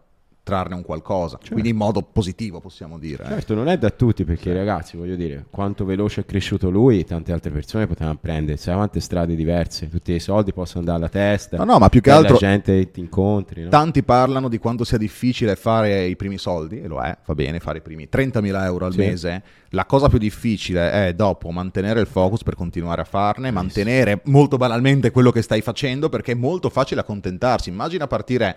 trarne 0.50 0.74
un 0.74 0.82
qualcosa. 0.82 1.38
Quindi 1.48 1.68
in 1.68 1.76
modo 1.76 2.02
positivo, 2.02 2.58
possiamo 2.60 2.98
dire. 2.98 3.22
eh. 3.22 3.26
Certo, 3.28 3.54
non 3.54 3.68
è 3.68 3.78
da 3.78 3.90
tutti 3.90 4.24
perché 4.24 4.52
ragazzi, 4.52 4.96
voglio 4.96 5.14
dire, 5.14 5.44
quanto 5.48 5.84
veloce 5.84 6.22
è 6.22 6.24
cresciuto 6.26 6.70
lui, 6.70 7.04
tante 7.04 7.30
altre 7.32 7.50
persone 7.50 7.86
potevano 7.86 8.18
prendere, 8.20 8.56
sai 8.56 8.74
quante 8.74 8.98
strade 9.00 9.36
diverse, 9.36 9.88
tutti 9.88 10.12
i 10.12 10.18
soldi 10.18 10.52
possono 10.52 10.80
andare 10.80 10.98
alla 10.98 11.08
testa. 11.08 11.56
No, 11.58 11.64
no, 11.64 11.78
ma 11.78 11.88
più 11.88 12.00
che 12.00 12.10
altro- 12.10 12.36
gente 12.36 12.90
ti 12.90 12.98
incontri, 12.98 13.62
no? 13.62 13.68
Tanti 13.68 14.02
parlano 14.02 14.48
di 14.48 14.58
quanto 14.58 14.82
sia 14.82 14.98
difficile 14.98 15.54
fare 15.54 16.06
i 16.06 16.16
primi 16.16 16.36
soldi, 16.38 16.80
e 16.80 16.88
lo 16.88 17.00
è, 17.00 17.16
va 17.24 17.34
bene, 17.34 17.60
fare 17.60 17.78
i 17.78 17.82
primi 17.82 18.08
30.000 18.10 18.64
euro 18.64 18.86
al 18.86 18.92
Sì. 18.92 18.98
mese. 18.98 19.42
La 19.70 19.84
cosa 19.86 20.08
più 20.08 20.18
difficile 20.18 20.90
è 21.08 21.14
dopo 21.14 21.50
mantenere 21.50 22.00
il 22.00 22.06
focus 22.08 22.42
per 22.42 22.56
continuare 22.56 23.02
a 23.02 23.04
farne, 23.04 23.52
mantenere 23.52 24.20
molto 24.24 24.56
banalmente 24.56 25.12
quello 25.12 25.30
che 25.30 25.42
stai 25.42 25.60
facendo, 25.60 26.08
perché 26.08 26.32
è 26.32 26.34
molto 26.34 26.70
facile 26.70 27.00
accontentarsi. 27.02 27.68
Immagina 27.68 28.08
partire, 28.08 28.56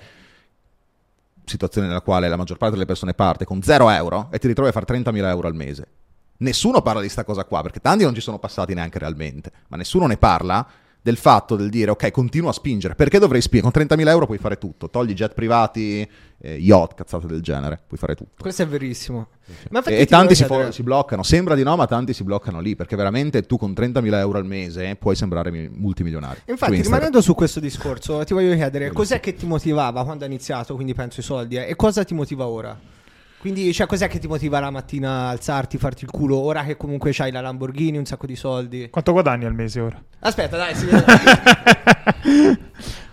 situazione 1.46 1.88
nella 1.88 2.02
quale 2.02 2.28
la 2.30 2.38
maggior 2.38 2.58
parte 2.58 2.76
delle 2.76 2.86
persone 2.86 3.14
parte 3.14 3.46
con 3.46 3.62
0 3.62 3.90
euro 3.90 4.30
e 4.32 4.40
ti 4.40 4.48
ritrovi 4.48 4.70
a 4.70 4.74
fare 4.74 4.86
30.000 4.86 5.26
euro 5.28 5.48
al 5.48 5.56
mese. 5.56 5.88
Nessuno 6.38 6.82
parla 6.82 7.02
di 7.02 7.10
sta 7.10 7.24
cosa 7.24 7.46
qua, 7.46 7.62
perché 7.62 7.80
tanti 7.80 8.04
non 8.04 8.14
ci 8.14 8.22
sono 8.22 8.40
passati 8.40 8.74
neanche 8.74 9.00
realmente, 9.00 9.52
ma 9.68 9.78
nessuno 9.78 10.08
ne 10.08 10.18
parla 10.18 10.68
del 11.04 11.18
fatto 11.18 11.58
del 11.58 11.70
dire 11.70 11.92
ok, 11.92 12.12
continuo 12.12 12.50
a 12.50 12.54
spingere, 12.54 12.96
perché 12.96 13.20
dovrei 13.20 13.42
spingere? 13.42 13.72
Con 13.74 13.84
30.000 13.98 14.08
euro 14.08 14.26
puoi 14.26 14.38
fare 14.38 14.58
tutto, 14.58 14.90
togli 14.90 15.14
jet 15.14 15.34
privati, 15.34 16.10
eh, 16.40 16.56
yacht, 16.56 16.96
cazzate 16.96 17.28
del 17.28 17.42
genere, 17.42 17.78
puoi 17.86 18.00
fare 18.00 18.16
tutto. 18.16 18.42
Questo 18.42 18.62
è 18.62 18.68
verissimo. 18.68 19.28
Ma 19.70 19.84
E, 19.84 20.00
e 20.00 20.06
tanti 20.06 20.34
si, 20.34 20.46
fo- 20.46 20.72
si 20.72 20.82
bloccano, 20.82 21.22
sembra 21.22 21.56
di 21.56 21.64
no, 21.64 21.76
ma 21.76 21.86
tanti 21.88 22.14
si 22.14 22.24
bloccano 22.24 22.62
lì, 22.62 22.78
perché 22.78 22.96
veramente 22.96 23.42
tu 23.44 23.58
con 23.58 23.72
30.000 23.72 24.14
euro 24.14 24.38
al 24.38 24.46
mese 24.46 24.96
puoi 24.96 25.16
sembrare 25.18 25.52
mi- 25.52 25.68
multimilionario. 25.70 26.38
Infatti, 26.46 26.56
Su 26.72 26.78
Instagram. 26.78 26.84
rimanendo 26.84 27.22
su 27.22 27.36
questo 27.36 27.60
discorso, 27.60 28.24
ti 28.24 28.34
voglio 28.34 28.56
chiedere 28.56 28.90
cos'è 28.94 29.20
che 29.20 29.36
ti 29.36 29.46
motivava 29.46 30.06
quando 30.06 30.24
hai 30.24 30.30
iniziato, 30.30 30.74
quindi 30.76 30.94
penso 30.94 31.20
i 31.20 31.24
soldi, 31.24 31.58
eh, 31.58 31.68
e 31.68 31.76
cosa 31.76 32.06
ti 32.06 32.14
motiva 32.14 32.48
ora? 32.48 32.80
Quindi, 33.44 33.74
cioè, 33.74 33.88
cos'è 33.88 34.08
che 34.08 34.20
ti 34.20 34.28
motiva 34.28 34.62
la 34.62 34.70
mattina 34.70 35.10
a 35.10 35.30
alzarti, 35.32 35.78
farti 35.78 36.06
il 36.06 36.10
culo, 36.10 36.38
ora 36.38 36.64
che 36.64 36.78
comunque 36.78 37.12
c'hai 37.12 37.30
la 37.30 37.42
Lamborghini, 37.42 37.98
un 37.98 38.06
sacco 38.06 38.26
di 38.26 38.38
soldi? 38.38 38.88
Quanto 38.90 39.12
guadagni 39.12 39.44
al 39.44 39.54
mese 39.54 39.82
ora? 39.82 40.02
Aspetta, 40.20 40.56
dai, 40.56 40.74
si 40.74 40.88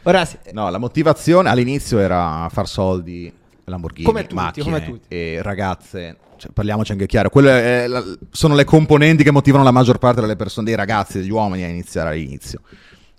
ora 0.04 0.24
si- 0.24 0.38
No, 0.52 0.70
la 0.70 0.78
motivazione 0.78 1.48
all'inizio 1.48 1.98
era 1.98 2.48
far 2.48 2.68
soldi 2.68 3.32
Lamborghini, 3.64 4.06
Come 4.06 4.22
tutti, 4.22 4.34
macchine 4.34 4.64
come 4.64 4.84
tutti. 4.84 5.06
e 5.14 5.42
ragazze. 5.42 6.16
Cioè, 6.36 6.52
parliamoci 6.52 6.92
anche 6.92 7.06
chiaro, 7.06 7.28
quelle 7.28 7.82
è 7.84 7.86
la- 7.86 8.02
sono 8.30 8.54
le 8.54 8.64
componenti 8.64 9.22
che 9.24 9.30
motivano 9.30 9.64
la 9.64 9.72
maggior 9.72 9.98
parte 9.98 10.20
delle 10.20 10.36
persone, 10.36 10.66
dei 10.66 10.74
ragazzi, 10.76 11.18
degli 11.18 11.30
uomini 11.30 11.64
a 11.64 11.68
iniziare 11.68 12.10
all'inizio. 12.10 12.60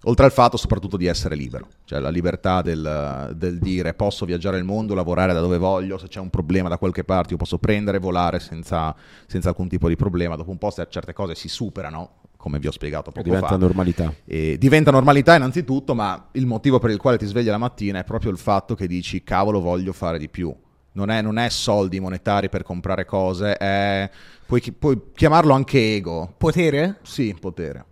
Oltre 0.05 0.25
al 0.25 0.31
fatto 0.31 0.57
soprattutto 0.57 0.97
di 0.97 1.05
essere 1.05 1.35
libero, 1.35 1.67
cioè 1.85 1.99
la 1.99 2.09
libertà 2.09 2.63
del, 2.63 3.35
del 3.35 3.59
dire 3.59 3.93
posso 3.93 4.25
viaggiare 4.25 4.57
il 4.57 4.63
mondo, 4.63 4.95
lavorare 4.95 5.31
da 5.31 5.39
dove 5.41 5.59
voglio, 5.59 5.99
se 5.99 6.07
c'è 6.07 6.19
un 6.19 6.31
problema 6.31 6.69
da 6.69 6.79
qualche 6.79 7.03
parte 7.03 7.33
io 7.33 7.37
posso 7.37 7.59
prendere, 7.59 7.99
volare 7.99 8.39
senza, 8.39 8.95
senza 9.27 9.49
alcun 9.49 9.67
tipo 9.67 9.87
di 9.87 9.95
problema. 9.95 10.35
Dopo 10.35 10.49
un 10.49 10.57
po' 10.57 10.71
se 10.71 10.87
certe 10.89 11.13
cose 11.13 11.35
si 11.35 11.47
superano, 11.47 12.13
come 12.35 12.57
vi 12.57 12.65
ho 12.65 12.71
spiegato 12.71 13.11
poco 13.11 13.21
Diventa 13.21 13.47
fa, 13.49 13.57
normalità. 13.57 14.11
e 14.25 14.57
diventa 14.57 14.89
normalità 14.89 15.35
innanzitutto, 15.35 15.93
ma 15.93 16.29
il 16.31 16.47
motivo 16.47 16.79
per 16.79 16.89
il 16.89 16.97
quale 16.97 17.19
ti 17.19 17.27
svegli 17.27 17.49
la 17.49 17.59
mattina 17.59 17.99
è 17.99 18.03
proprio 18.03 18.31
il 18.31 18.39
fatto 18.39 18.73
che 18.73 18.87
dici 18.87 19.23
cavolo 19.23 19.61
voglio 19.61 19.93
fare 19.93 20.17
di 20.17 20.29
più. 20.29 20.51
Non 20.93 21.11
è, 21.11 21.21
non 21.21 21.37
è 21.37 21.47
soldi 21.49 21.99
monetari 21.99 22.49
per 22.49 22.63
comprare 22.63 23.05
cose, 23.05 23.55
è, 23.55 24.09
puoi, 24.47 24.61
puoi 24.71 24.99
chiamarlo 25.13 25.53
anche 25.53 25.95
ego. 25.95 26.33
Potere? 26.35 26.97
Sì, 27.03 27.37
potere. 27.39 27.85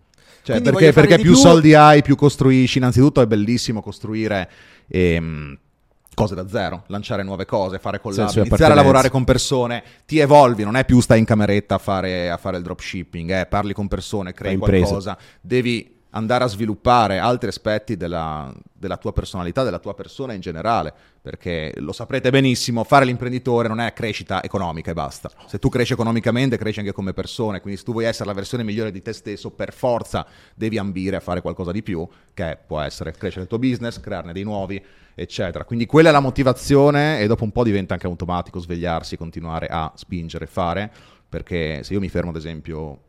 Cioè, 0.53 0.61
perché, 0.61 0.93
perché 0.93 1.15
più 1.15 1.31
più- 1.31 1.35
soldi 1.35 1.73
hai, 1.73 2.01
più 2.01 2.15
costruisci. 2.15 2.77
Innanzitutto 2.77 3.21
è 3.21 3.27
bellissimo 3.27 3.81
costruire 3.81 4.49
ehm, 4.87 5.57
cose 6.13 6.35
da 6.35 6.47
zero, 6.47 6.83
lanciare 6.87 7.23
nuove 7.23 7.45
cose, 7.45 7.79
fare 7.79 8.01
collab, 8.01 8.29
iniziare 8.35 8.73
a 8.73 8.75
lavorare 8.75 9.09
con 9.09 9.23
persone, 9.23 9.83
ti 10.05 10.19
evolvi, 10.19 10.63
non 10.63 10.75
è 10.75 10.83
più 10.83 10.99
stai 10.99 11.19
in 11.19 11.25
cameretta 11.25 11.75
a 11.75 11.77
fare, 11.77 12.29
a 12.29 12.37
fare 12.37 12.57
il 12.57 12.63
dropshipping, 12.63 13.31
eh, 13.31 13.45
parli 13.45 13.73
con 13.73 13.87
persone, 13.87 14.33
crei 14.33 14.57
qualcosa, 14.57 15.17
devi 15.39 15.98
andare 16.11 16.43
a 16.43 16.47
sviluppare 16.47 17.19
altri 17.19 17.49
aspetti 17.49 17.95
della, 17.95 18.51
della 18.73 18.97
tua 18.97 19.13
personalità, 19.13 19.63
della 19.63 19.79
tua 19.79 19.93
persona 19.93 20.33
in 20.33 20.41
generale, 20.41 20.93
perché 21.21 21.73
lo 21.77 21.91
saprete 21.91 22.31
benissimo, 22.31 22.83
fare 22.83 23.05
l'imprenditore 23.05 23.67
non 23.67 23.79
è 23.79 23.93
crescita 23.93 24.41
economica 24.41 24.91
e 24.91 24.93
basta. 24.93 25.29
Se 25.45 25.59
tu 25.59 25.69
cresci 25.69 25.93
economicamente, 25.93 26.57
cresci 26.57 26.79
anche 26.79 26.93
come 26.93 27.13
persona, 27.13 27.59
quindi 27.59 27.79
se 27.79 27.85
tu 27.85 27.91
vuoi 27.91 28.05
essere 28.05 28.25
la 28.25 28.33
versione 28.33 28.63
migliore 28.63 28.91
di 28.91 29.01
te 29.01 29.13
stesso, 29.13 29.51
per 29.51 29.73
forza 29.73 30.25
devi 30.55 30.77
ambire 30.77 31.17
a 31.17 31.19
fare 31.19 31.41
qualcosa 31.41 31.71
di 31.71 31.83
più, 31.83 32.07
che 32.33 32.57
può 32.65 32.79
essere 32.79 33.11
crescere 33.11 33.43
il 33.43 33.47
tuo 33.47 33.59
business, 33.59 33.99
crearne 33.99 34.33
dei 34.33 34.43
nuovi, 34.43 34.83
eccetera. 35.13 35.63
Quindi 35.65 35.85
quella 35.85 36.09
è 36.09 36.11
la 36.11 36.21
motivazione 36.21 37.19
e 37.19 37.27
dopo 37.27 37.43
un 37.43 37.51
po' 37.51 37.63
diventa 37.63 37.93
anche 37.93 38.07
automatico 38.07 38.59
svegliarsi, 38.59 39.17
continuare 39.17 39.67
a 39.67 39.91
spingere, 39.95 40.47
fare, 40.47 40.91
perché 41.27 41.83
se 41.83 41.93
io 41.93 41.99
mi 41.99 42.09
fermo 42.09 42.31
ad 42.31 42.37
esempio 42.37 43.01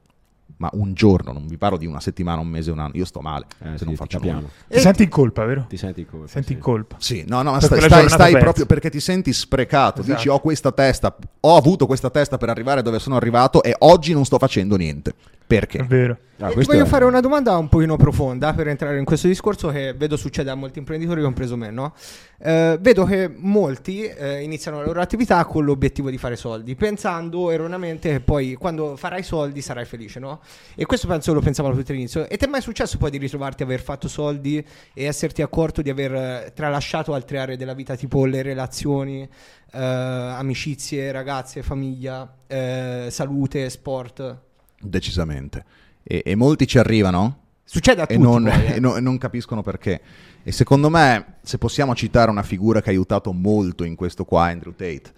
ma 0.60 0.68
un 0.74 0.92
giorno, 0.92 1.32
non 1.32 1.46
vi 1.46 1.56
parlo 1.56 1.78
di 1.78 1.86
una 1.86 2.00
settimana, 2.00 2.38
un 2.42 2.46
mese, 2.48 2.70
un 2.70 2.78
anno, 2.78 2.90
io 2.94 3.06
sto 3.06 3.20
male 3.20 3.46
Eh, 3.62 3.70
se 3.72 3.78
sì, 3.78 3.84
non 3.84 3.94
ti 3.94 3.96
faccio 3.96 4.18
capiamo. 4.18 4.40
nulla. 4.40 4.52
Ti 4.68 4.78
senti 4.78 5.02
in 5.04 5.08
colpa, 5.08 5.44
vero? 5.46 5.64
Ti 5.66 5.76
senti 5.78 6.00
in 6.00 6.06
colpa. 6.06 6.26
Senti 6.26 6.52
in 6.52 6.58
sì. 6.58 6.62
colpa. 6.62 6.96
Sì, 6.98 7.24
no, 7.26 7.40
no, 7.40 7.52
ma 7.52 7.58
Per 7.58 7.66
stai, 7.66 7.80
stai- 7.80 8.08
stai 8.10 8.36
proprio 8.38 8.66
perché 8.66 8.90
ti 8.90 9.00
senti 9.00 9.32
sprecato. 9.32 10.02
Esatto. 10.02 10.16
Dici, 10.16 10.28
ho 10.28 10.38
questa 10.40 10.70
testa, 10.72 11.16
ho 11.40 11.56
avuto 11.56 11.86
questa 11.86 12.10
testa 12.10 12.36
per 12.36 12.50
arrivare 12.50 12.82
dove 12.82 12.98
sono 12.98 13.16
arrivato 13.16 13.62
e 13.62 13.74
oggi 13.78 14.12
non 14.12 14.26
sto 14.26 14.36
facendo 14.38 14.76
niente. 14.76 15.14
È 15.50 15.58
Perché? 15.58 15.82
vero. 15.82 16.16
Ah, 16.38 16.46
E 16.46 16.48
ti 16.50 16.54
questo 16.54 16.72
voglio 16.72 16.84
è- 16.84 16.88
fare 16.88 17.04
una 17.04 17.20
domanda 17.20 17.56
un 17.58 17.68
pochino 17.68 17.96
profonda 17.96 18.54
per 18.54 18.68
entrare 18.68 18.98
in 18.98 19.04
questo 19.04 19.26
discorso 19.26 19.68
che 19.68 19.92
vedo 19.94 20.16
succede 20.16 20.48
a 20.48 20.54
molti 20.54 20.78
imprenditori, 20.78 21.20
compreso 21.22 21.56
me, 21.56 21.70
no? 21.70 21.92
Eh, 22.38 22.78
vedo 22.80 23.04
che 23.04 23.28
molti 23.36 24.04
eh, 24.04 24.42
iniziano 24.42 24.78
la 24.78 24.84
loro 24.86 25.00
attività 25.00 25.44
con 25.44 25.64
l'obiettivo 25.64 26.08
di 26.08 26.16
fare 26.18 26.36
soldi, 26.36 26.76
pensando 26.76 27.50
erroneamente 27.50 28.10
che 28.10 28.20
poi 28.20 28.54
quando 28.54 28.96
farai 28.96 29.22
soldi 29.24 29.60
sarai 29.60 29.84
felice, 29.84 30.18
no? 30.20 30.40
E 30.76 30.86
questo 30.86 31.08
penso 31.08 31.34
lo 31.34 31.40
pensavo 31.40 31.72
tutti 31.72 31.90
all'inizio. 31.90 32.26
E 32.28 32.36
ti 32.38 32.44
è 32.44 32.48
mai 32.48 32.62
successo 32.62 32.96
poi 32.96 33.10
di 33.10 33.18
ritrovarti 33.18 33.62
a 33.62 33.66
aver 33.66 33.80
fatto 33.82 34.06
soldi 34.08 34.64
e 34.94 35.04
esserti 35.04 35.42
accorto 35.42 35.82
di 35.82 35.90
aver 35.90 36.14
eh, 36.14 36.52
tralasciato 36.54 37.12
altre 37.12 37.38
aree 37.38 37.56
della 37.56 37.74
vita, 37.74 37.96
tipo 37.96 38.24
le 38.24 38.40
relazioni, 38.42 39.28
eh, 39.72 39.78
amicizie, 39.78 41.10
ragazze, 41.12 41.62
famiglia, 41.62 42.32
eh, 42.46 43.08
salute, 43.10 43.68
sport? 43.68 44.38
Decisamente. 44.80 45.64
E, 46.02 46.22
e 46.24 46.34
molti 46.34 46.66
ci 46.66 46.78
arrivano 46.78 47.40
Succede 47.70 48.00
a 48.00 48.04
e 48.08 48.14
tutti. 48.14 48.20
non, 48.20 48.42
poi, 48.42 48.66
eh. 48.66 48.74
e 48.76 48.80
no- 48.80 48.96
e 48.96 49.00
non 49.00 49.16
capiscono 49.16 49.62
perché. 49.62 50.00
E 50.42 50.50
secondo 50.50 50.90
me, 50.90 51.34
se 51.42 51.56
possiamo 51.56 51.94
citare 51.94 52.28
una 52.28 52.42
figura 52.42 52.82
che 52.82 52.88
ha 52.88 52.92
aiutato 52.92 53.32
molto 53.32 53.84
in 53.84 53.94
questo 53.94 54.24
qua, 54.24 54.46
Andrew 54.46 54.72
Tate. 54.72 55.12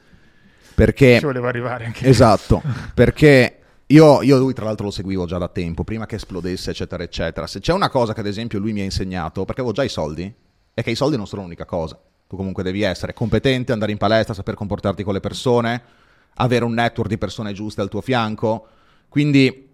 Perché... 0.75 1.19
Ci 1.19 1.25
voleva 1.25 1.49
arrivare 1.49 1.87
anche. 1.87 2.07
Esatto, 2.07 2.61
perché 2.93 3.59
io, 3.87 4.21
io 4.21 4.39
lui 4.39 4.53
tra 4.53 4.67
l'altro 4.67 4.85
lo 4.85 4.91
seguivo 4.91 5.25
già 5.25 5.39
da 5.39 5.49
tempo, 5.49 5.83
prima 5.83 6.05
che 6.05 6.17
esplodesse, 6.17 6.71
eccetera, 6.73 7.03
eccetera. 7.03 7.47
Se 7.47 7.61
c'è 7.61 7.73
una 7.73 7.89
cosa 7.89 8.13
che 8.13 8.21
ad 8.21 8.27
esempio 8.27 8.59
lui 8.59 8.75
mi 8.75 8.83
ha 8.83 8.85
insegnato, 8.85 9.47
perché 9.47 9.63
avevo 9.63 9.75
già 9.75 9.85
i 9.85 9.89
soldi, 9.89 10.31
è 10.75 10.83
che 10.83 10.91
i 10.91 10.95
soldi 10.95 11.17
non 11.17 11.27
sono 11.27 11.43
l'unica 11.43 11.65
cosa. 11.65 11.99
Tu 12.27 12.37
comunque 12.37 12.63
devi 12.63 12.83
essere 12.83 13.15
competente, 13.15 13.73
andare 13.73 13.93
in 13.93 13.99
palestra, 13.99 14.35
saper 14.35 14.57
comportarti 14.57 15.03
con 15.03 15.15
le 15.15 15.21
persone, 15.21 15.83
avere 16.35 16.67
un 16.67 16.75
network 16.75 17.09
di 17.09 17.17
persone 17.17 17.55
giuste 17.55 17.81
al 17.81 17.89
tuo 17.89 18.03
fianco. 18.03 18.67
Quindi 19.13 19.69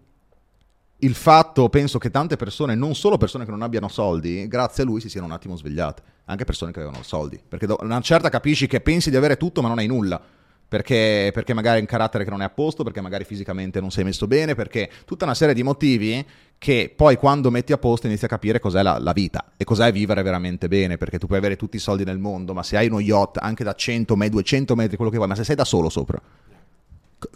il 0.96 1.14
fatto, 1.14 1.68
penso 1.68 1.98
che 1.98 2.10
tante 2.10 2.34
persone, 2.34 2.74
non 2.74 2.96
solo 2.96 3.16
persone 3.16 3.44
che 3.44 3.52
non 3.52 3.62
abbiano 3.62 3.86
soldi, 3.86 4.48
grazie 4.48 4.82
a 4.82 4.86
lui 4.86 5.00
si 5.00 5.08
siano 5.08 5.28
un 5.28 5.32
attimo 5.32 5.54
svegliate, 5.54 6.02
anche 6.24 6.44
persone 6.44 6.72
che 6.72 6.80
avevano 6.80 7.04
soldi, 7.04 7.40
perché 7.46 7.68
do- 7.68 7.78
una 7.82 8.00
certa 8.00 8.30
capisci 8.30 8.66
che 8.66 8.80
pensi 8.80 9.10
di 9.10 9.16
avere 9.16 9.36
tutto 9.36 9.62
ma 9.62 9.68
non 9.68 9.78
hai 9.78 9.86
nulla, 9.86 10.20
perché, 10.66 11.30
perché 11.32 11.54
magari 11.54 11.76
hai 11.76 11.82
un 11.82 11.86
carattere 11.86 12.24
che 12.24 12.30
non 12.30 12.42
è 12.42 12.46
a 12.46 12.50
posto, 12.50 12.82
perché 12.82 13.00
magari 13.00 13.22
fisicamente 13.22 13.80
non 13.80 13.92
sei 13.92 14.02
messo 14.02 14.26
bene, 14.26 14.56
perché 14.56 14.90
tutta 15.04 15.24
una 15.24 15.34
serie 15.34 15.54
di 15.54 15.62
motivi 15.62 16.26
che 16.58 16.92
poi 16.96 17.14
quando 17.14 17.52
metti 17.52 17.72
a 17.72 17.78
posto 17.78 18.08
inizi 18.08 18.24
a 18.24 18.28
capire 18.28 18.58
cos'è 18.58 18.82
la, 18.82 18.98
la 18.98 19.12
vita. 19.12 19.52
E 19.56 19.62
cos'è 19.62 19.92
vivere 19.92 20.22
veramente 20.22 20.66
bene, 20.66 20.96
perché 20.96 21.16
tu 21.16 21.26
puoi 21.28 21.38
avere 21.38 21.54
tutti 21.54 21.76
i 21.76 21.78
soldi 21.78 22.02
nel 22.02 22.18
mondo, 22.18 22.54
ma 22.54 22.64
se 22.64 22.76
hai 22.76 22.88
uno 22.88 22.98
yacht 22.98 23.38
anche 23.40 23.62
da 23.62 23.72
100 23.72 24.16
metri, 24.16 24.32
200 24.34 24.74
metri, 24.74 24.96
quello 24.96 25.12
che 25.12 25.16
vuoi, 25.16 25.28
ma 25.28 25.36
se 25.36 25.44
sei 25.44 25.54
da 25.54 25.64
solo 25.64 25.88
sopra, 25.88 26.20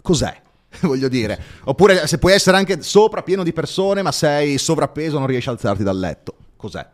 cos'è? 0.01 0.51
Voglio 0.81 1.07
dire, 1.07 1.39
oppure 1.65 2.07
se 2.07 2.17
puoi 2.17 2.33
essere 2.33 2.57
anche 2.57 2.81
sopra 2.81 3.23
pieno 3.23 3.43
di 3.43 3.53
persone, 3.53 4.01
ma 4.01 4.11
sei 4.11 4.57
sovrappeso, 4.57 5.17
non 5.17 5.27
riesci 5.27 5.49
a 5.49 5.51
alzarti 5.51 5.83
dal 5.83 5.99
letto. 5.99 6.35
Cos'è? 6.55 6.85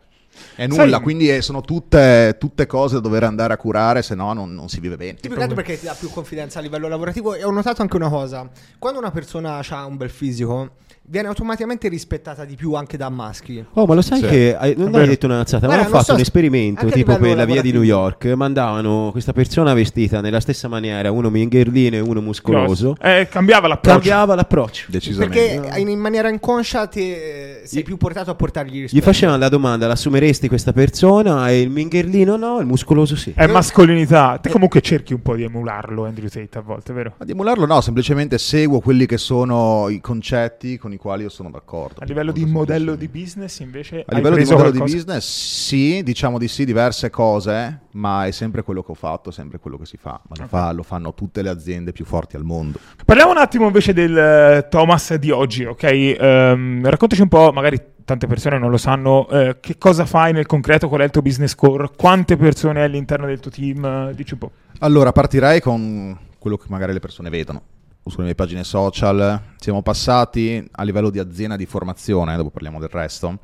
È 0.54 0.66
nulla, 0.66 0.96
Sai- 0.96 1.00
quindi 1.02 1.28
eh, 1.28 1.42
sono 1.42 1.60
tutte, 1.60 2.36
tutte 2.38 2.66
cose 2.66 2.94
da 2.94 3.00
dover 3.00 3.24
andare 3.24 3.52
a 3.52 3.56
curare, 3.56 4.02
se 4.02 4.14
no 4.14 4.32
non, 4.32 4.54
non 4.54 4.68
si 4.68 4.80
vive 4.80 4.96
bene. 4.96 5.18
Più 5.20 5.30
che 5.34 5.46
perché 5.48 5.78
ti 5.78 5.86
dà 5.86 5.94
più 5.98 6.10
confidenza 6.10 6.58
a 6.58 6.62
livello 6.62 6.88
lavorativo 6.88 7.34
e 7.34 7.44
ho 7.44 7.50
notato 7.50 7.82
anche 7.82 7.96
una 7.96 8.08
cosa, 8.08 8.48
quando 8.78 8.98
una 8.98 9.10
persona 9.10 9.62
ha 9.66 9.84
un 9.84 9.96
bel 9.96 10.10
fisico 10.10 10.70
viene 11.10 11.26
automaticamente 11.26 11.88
rispettata 11.88 12.44
di 12.44 12.54
più 12.54 12.74
anche 12.74 12.96
da 12.96 13.08
maschi. 13.08 13.64
Oh, 13.72 13.84
ma 13.84 13.94
lo 13.94 14.00
sai 14.02 14.20
Sì. 14.20 14.26
che 14.28 14.56
hai- 14.56 14.74
non 14.76 14.94
hai 14.94 15.08
detto 15.08 15.26
una 15.26 15.38
cazzata, 15.38 15.66
ma 15.66 15.74
hanno 15.74 15.84
fatto 15.88 16.04
so- 16.04 16.14
un 16.14 16.20
esperimento 16.20 16.86
tipo 16.86 17.16
per 17.16 17.36
la 17.36 17.44
via 17.44 17.60
di 17.60 17.72
New. 17.72 17.78
York, 17.82 18.26
mandavano 18.26 19.08
questa 19.10 19.32
persona 19.32 19.72
vestita 19.74 20.20
nella 20.20 20.38
stessa 20.38 20.68
maniera, 20.68 21.10
uno 21.10 21.30
mingherlino 21.30 21.96
e 21.96 22.00
uno 22.00 22.20
muscoloso, 22.20 22.94
Eh, 23.00 23.26
cambiava 23.28 23.66
l'approccio. 23.66 23.98
cambiava 23.98 24.34
l'approccio. 24.36 24.84
Decisamente. 24.88 25.58
Perché 25.60 25.80
in 25.80 25.88
in 25.88 25.98
maniera 25.98 26.28
inconscia 26.28 26.86
te, 26.86 27.60
eh, 27.62 27.66
sei 27.66 27.80
Gli- 27.80 27.84
più 27.84 27.96
portato 27.96 28.30
a 28.30 28.34
portargli 28.36 28.76
Gli 28.76 28.80
rispetto. 28.82 29.04
facevano 29.04 29.38
la 29.38 29.48
domanda, 29.48 29.86
l'assumeresti 29.88 30.46
questa 30.46 30.72
persona? 30.72 31.48
E 31.50 31.60
il 31.60 31.70
mingherlino 31.70 32.36
no, 32.36 32.60
il 32.60 32.66
muscoloso 32.66 33.16
sì. 33.16 33.32
È 33.34 33.46
mascolinità. 33.46 34.38
Te 34.40 34.50
comunque 34.50 34.80
cerchi 34.82 35.12
un 35.14 35.22
po' 35.22 35.34
di 35.34 35.42
emularlo, 35.42 36.04
Andrew 36.04 36.28
Tate, 36.28 36.58
a 36.58 36.60
volte, 36.60 36.92
vero? 36.92 37.14
Ma 37.18 37.24
di 37.24 37.32
emularlo 37.32 37.66
no, 37.66 37.80
semplicemente 37.80 38.38
seguo 38.38 38.80
quelli 38.80 39.06
che 39.06 39.16
sono 39.18 39.88
i 39.88 40.00
concetti 40.00 40.76
con 40.78 40.92
i 40.92 40.98
quali 41.00 41.22
io 41.22 41.30
sono 41.30 41.50
d'accordo. 41.50 42.02
A 42.02 42.04
livello 42.04 42.30
di 42.30 42.44
modello 42.44 42.94
di 42.94 43.08
business, 43.08 43.58
invece, 43.60 44.04
A 44.06 44.14
livello 44.14 44.36
di 44.36 44.44
modello 44.44 44.70
di 44.70 44.76
qualcosa? 44.76 44.96
business, 44.96 45.24
sì, 45.26 46.02
diciamo 46.02 46.38
di 46.38 46.46
sì, 46.46 46.66
diverse 46.66 47.08
cose, 47.08 47.80
ma 47.92 48.26
è 48.26 48.30
sempre 48.30 48.62
quello 48.62 48.82
che 48.82 48.92
ho 48.92 48.94
fatto, 48.94 49.30
sempre 49.30 49.58
quello 49.58 49.78
che 49.78 49.86
si 49.86 49.96
fa. 49.96 50.20
Ma 50.28 50.36
lo, 50.38 50.46
fa- 50.46 50.72
lo 50.72 50.82
fanno 50.82 51.14
tutte 51.14 51.40
le 51.40 51.48
aziende 51.48 51.92
più 51.92 52.04
forti 52.04 52.36
al 52.36 52.44
mondo. 52.44 52.78
Parliamo 53.04 53.30
un 53.30 53.38
attimo 53.38 53.66
invece 53.66 53.94
del 53.94 54.16
eh, 54.16 54.66
Thomas 54.68 55.14
di 55.14 55.30
oggi, 55.30 55.64
ok? 55.64 55.82
Ehm, 55.84 56.88
raccontaci 56.88 57.22
un 57.22 57.28
po', 57.28 57.50
magari 57.52 57.80
tante 58.04 58.26
persone 58.26 58.58
non 58.58 58.70
lo 58.70 58.76
sanno, 58.76 59.28
eh, 59.30 59.56
che 59.60 59.78
cosa 59.78 60.04
fai 60.04 60.32
nel 60.32 60.46
concreto, 60.46 60.88
qual 60.88 61.00
è 61.00 61.04
il 61.04 61.10
tuo 61.10 61.22
business 61.22 61.54
core, 61.54 61.88
quante 61.96 62.36
persone 62.36 62.82
all'interno 62.82 63.26
del 63.26 63.40
tuo 63.40 63.50
team, 63.50 63.84
eh, 63.84 64.14
dici 64.14 64.34
un 64.34 64.38
po'. 64.40 64.50
Allora, 64.80 65.12
partirei 65.12 65.60
con 65.60 66.18
quello 66.38 66.56
che 66.56 66.66
magari 66.68 66.92
le 66.92 67.00
persone 67.00 67.30
vedono. 67.30 67.62
Sulle 68.06 68.24
mie 68.24 68.34
pagine 68.34 68.64
social 68.64 69.40
siamo 69.56 69.82
passati 69.82 70.66
a 70.72 70.82
livello 70.82 71.10
di 71.10 71.18
azienda 71.20 71.54
di 71.56 71.66
formazione, 71.66 72.34
dopo 72.36 72.50
parliamo 72.50 72.80
del 72.80 72.88
resto, 72.88 73.38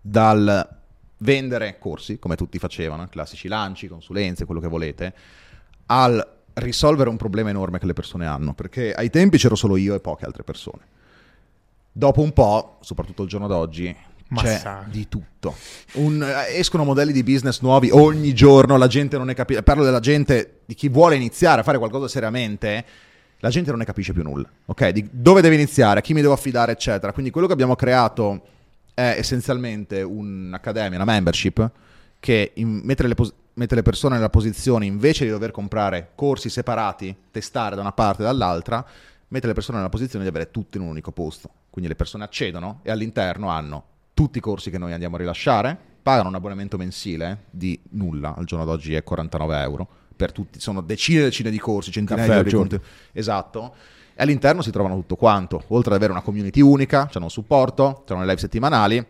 dal 0.00 0.68
vendere 1.18 1.78
corsi, 1.78 2.18
come 2.18 2.36
tutti 2.36 2.58
facevano, 2.58 3.08
classici 3.08 3.48
lanci, 3.48 3.88
consulenze, 3.88 4.44
quello 4.44 4.60
che 4.60 4.68
volete, 4.68 5.14
al 5.86 6.24
risolvere 6.54 7.08
un 7.08 7.16
problema 7.16 7.50
enorme 7.50 7.78
che 7.78 7.86
le 7.86 7.92
persone 7.92 8.26
hanno, 8.26 8.54
perché 8.54 8.92
ai 8.92 9.10
tempi 9.10 9.38
c'ero 9.38 9.56
solo 9.56 9.76
io 9.76 9.94
e 9.94 10.00
poche 10.00 10.26
altre 10.26 10.44
persone. 10.44 10.82
Dopo 11.90 12.20
un 12.20 12.32
po', 12.32 12.78
soprattutto 12.82 13.22
il 13.22 13.28
giorno 13.28 13.48
d'oggi, 13.48 13.86
c'è 13.86 14.52
Massacro. 14.52 14.90
di 14.90 15.08
tutto. 15.08 15.54
Un- 15.94 16.22
eh, 16.22 16.58
escono 16.58 16.84
modelli 16.84 17.12
di 17.12 17.22
business 17.22 17.60
nuovi 17.62 17.90
ogni 17.90 18.32
giorno, 18.34 18.76
la 18.76 18.86
gente 18.86 19.16
non 19.16 19.26
ne 19.26 19.34
capisce. 19.34 19.62
Parlo 19.62 19.82
della 19.82 20.00
gente, 20.00 20.60
di 20.66 20.74
chi 20.74 20.88
vuole 20.88 21.16
iniziare 21.16 21.60
a 21.60 21.64
fare 21.64 21.78
qualcosa 21.78 22.06
seriamente, 22.08 22.84
la 23.44 23.50
gente 23.50 23.68
non 23.68 23.78
ne 23.80 23.84
capisce 23.84 24.14
più 24.14 24.22
nulla. 24.22 24.48
Ok? 24.64 24.88
Di 24.88 25.06
dove 25.12 25.42
deve 25.42 25.54
iniziare, 25.54 25.98
a 25.98 26.02
chi 26.02 26.14
mi 26.14 26.22
devo 26.22 26.32
affidare, 26.32 26.72
eccetera. 26.72 27.12
Quindi 27.12 27.30
quello 27.30 27.46
che 27.46 27.52
abbiamo 27.52 27.76
creato 27.76 28.40
è 28.94 29.16
essenzialmente 29.18 30.00
un'accademia, 30.00 30.96
una 30.96 31.04
membership, 31.04 31.70
che 32.18 32.52
in- 32.54 32.80
mentre 32.82 33.06
le 33.06 33.14
pos- 33.14 33.34
mette 33.54 33.74
le 33.74 33.82
persone 33.82 34.14
nella 34.14 34.30
posizione, 34.30 34.86
invece 34.86 35.24
di 35.26 35.30
dover 35.30 35.50
comprare 35.50 36.12
corsi 36.14 36.48
separati, 36.48 37.14
testare 37.30 37.74
da 37.74 37.82
una 37.82 37.92
parte 37.92 38.22
e 38.22 38.24
dall'altra, 38.24 38.82
mette 39.28 39.46
le 39.46 39.52
persone 39.52 39.76
nella 39.76 39.90
posizione 39.90 40.24
di 40.24 40.30
avere 40.30 40.50
tutto 40.50 40.78
in 40.78 40.84
un 40.84 40.88
unico 40.88 41.12
posto. 41.12 41.50
Quindi 41.68 41.90
le 41.90 41.96
persone 41.96 42.24
accedono 42.24 42.80
e 42.82 42.90
all'interno 42.90 43.48
hanno 43.48 43.84
tutti 44.14 44.38
i 44.38 44.40
corsi 44.40 44.70
che 44.70 44.78
noi 44.78 44.94
andiamo 44.94 45.16
a 45.16 45.18
rilasciare, 45.18 45.76
pagano 46.02 46.30
un 46.30 46.34
abbonamento 46.34 46.78
mensile 46.78 47.44
di 47.50 47.78
nulla, 47.90 48.34
al 48.34 48.46
giorno 48.46 48.64
d'oggi 48.64 48.94
è 48.94 49.02
49 49.02 49.60
euro, 49.60 49.88
per 50.16 50.32
tutti, 50.32 50.60
sono 50.60 50.80
decine 50.80 51.20
e 51.20 51.24
decine 51.24 51.50
di 51.50 51.58
corsi, 51.58 51.90
centinaia 51.90 52.26
Caffè 52.26 52.42
di 52.44 52.52
contenuti. 52.52 52.88
Esatto. 53.12 53.74
E 54.14 54.22
all'interno 54.22 54.62
si 54.62 54.70
trovano 54.70 54.94
tutto 54.94 55.16
quanto, 55.16 55.64
oltre 55.68 55.90
ad 55.90 55.96
avere 55.96 56.12
una 56.12 56.22
community 56.22 56.60
unica, 56.60 57.08
c'hanno 57.10 57.24
un 57.24 57.30
supporto, 57.30 58.04
c'hanno 58.06 58.20
le 58.20 58.26
live 58.26 58.40
settimanali 58.40 59.04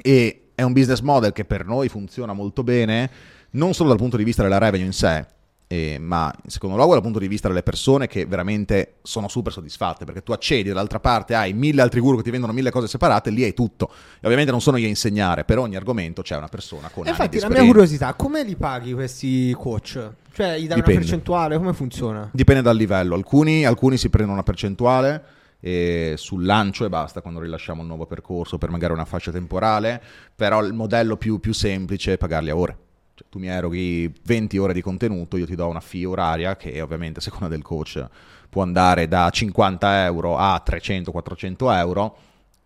e 0.00 0.42
è 0.54 0.62
un 0.62 0.72
business 0.72 1.00
model 1.00 1.32
che 1.32 1.44
per 1.44 1.64
noi 1.64 1.88
funziona 1.88 2.32
molto 2.32 2.62
bene, 2.62 3.10
non 3.50 3.74
solo 3.74 3.88
dal 3.88 3.98
punto 3.98 4.16
di 4.16 4.24
vista 4.24 4.42
della 4.42 4.58
revenue 4.58 4.86
in 4.86 4.92
sé, 4.92 5.26
eh, 5.70 5.98
ma 6.00 6.32
in 6.42 6.50
secondo 6.50 6.76
luogo 6.76 6.94
dal 6.94 7.02
punto 7.02 7.18
di 7.18 7.28
vista 7.28 7.46
delle 7.46 7.62
persone 7.62 8.06
che 8.06 8.24
veramente 8.26 8.94
sono 9.02 9.28
super 9.28 9.52
soddisfatte, 9.52 10.04
perché 10.04 10.22
tu 10.22 10.32
accedi, 10.32 10.68
dall'altra 10.68 10.98
parte 10.98 11.34
hai 11.34 11.52
mille 11.52 11.82
altri 11.82 12.00
guru 12.00 12.16
che 12.16 12.22
ti 12.22 12.30
vendono 12.30 12.52
mille 12.52 12.70
cose 12.70 12.88
separate, 12.88 13.30
lì 13.30 13.44
hai 13.44 13.54
tutto. 13.54 13.90
E 14.14 14.22
ovviamente 14.22 14.50
non 14.50 14.60
sono 14.60 14.78
io 14.78 14.86
a 14.86 14.88
insegnare, 14.88 15.44
per 15.44 15.58
ogni 15.58 15.76
argomento 15.76 16.22
c'è 16.22 16.36
una 16.36 16.48
persona 16.48 16.88
con 16.88 17.06
E 17.06 17.10
anni 17.10 17.28
di 17.28 17.36
infatti 17.36 17.38
la 17.40 17.60
mia 17.60 17.70
curiosità, 17.70 18.14
come 18.14 18.44
li 18.44 18.56
paghi 18.56 18.94
questi 18.94 19.54
coach? 19.58 20.10
Cioè, 20.38 20.56
gli 20.56 20.68
dai 20.68 20.76
una 20.76 20.86
Dipende. 20.86 21.00
percentuale? 21.00 21.56
Come 21.56 21.72
funziona? 21.72 22.30
Dipende 22.32 22.62
dal 22.62 22.76
livello, 22.76 23.16
alcuni, 23.16 23.66
alcuni 23.66 23.96
si 23.96 24.08
prendono 24.08 24.34
una 24.34 24.44
percentuale 24.44 25.24
eh, 25.58 26.14
sul 26.16 26.44
lancio 26.44 26.84
e 26.84 26.88
basta 26.88 27.20
quando 27.20 27.40
rilasciamo 27.40 27.80
un 27.80 27.88
nuovo 27.88 28.06
percorso 28.06 28.56
per 28.56 28.70
magari 28.70 28.92
una 28.92 29.04
fascia 29.04 29.32
temporale, 29.32 30.00
però 30.36 30.64
il 30.64 30.74
modello 30.74 31.16
più, 31.16 31.40
più 31.40 31.52
semplice 31.52 32.12
è 32.12 32.18
pagarli 32.18 32.50
a 32.50 32.56
ore. 32.56 32.76
Cioè, 33.14 33.26
tu 33.28 33.40
mi 33.40 33.48
eroghi 33.48 34.14
20 34.22 34.58
ore 34.58 34.72
di 34.74 34.80
contenuto, 34.80 35.36
io 35.36 35.46
ti 35.46 35.56
do 35.56 35.66
una 35.66 35.80
fee 35.80 36.06
oraria 36.06 36.54
che 36.54 36.80
ovviamente 36.80 37.18
a 37.18 37.22
seconda 37.22 37.48
del 37.48 37.62
coach 37.62 38.06
può 38.48 38.62
andare 38.62 39.08
da 39.08 39.28
50 39.28 40.04
euro 40.04 40.36
a 40.36 40.62
300-400 40.64 41.76
euro 41.76 42.16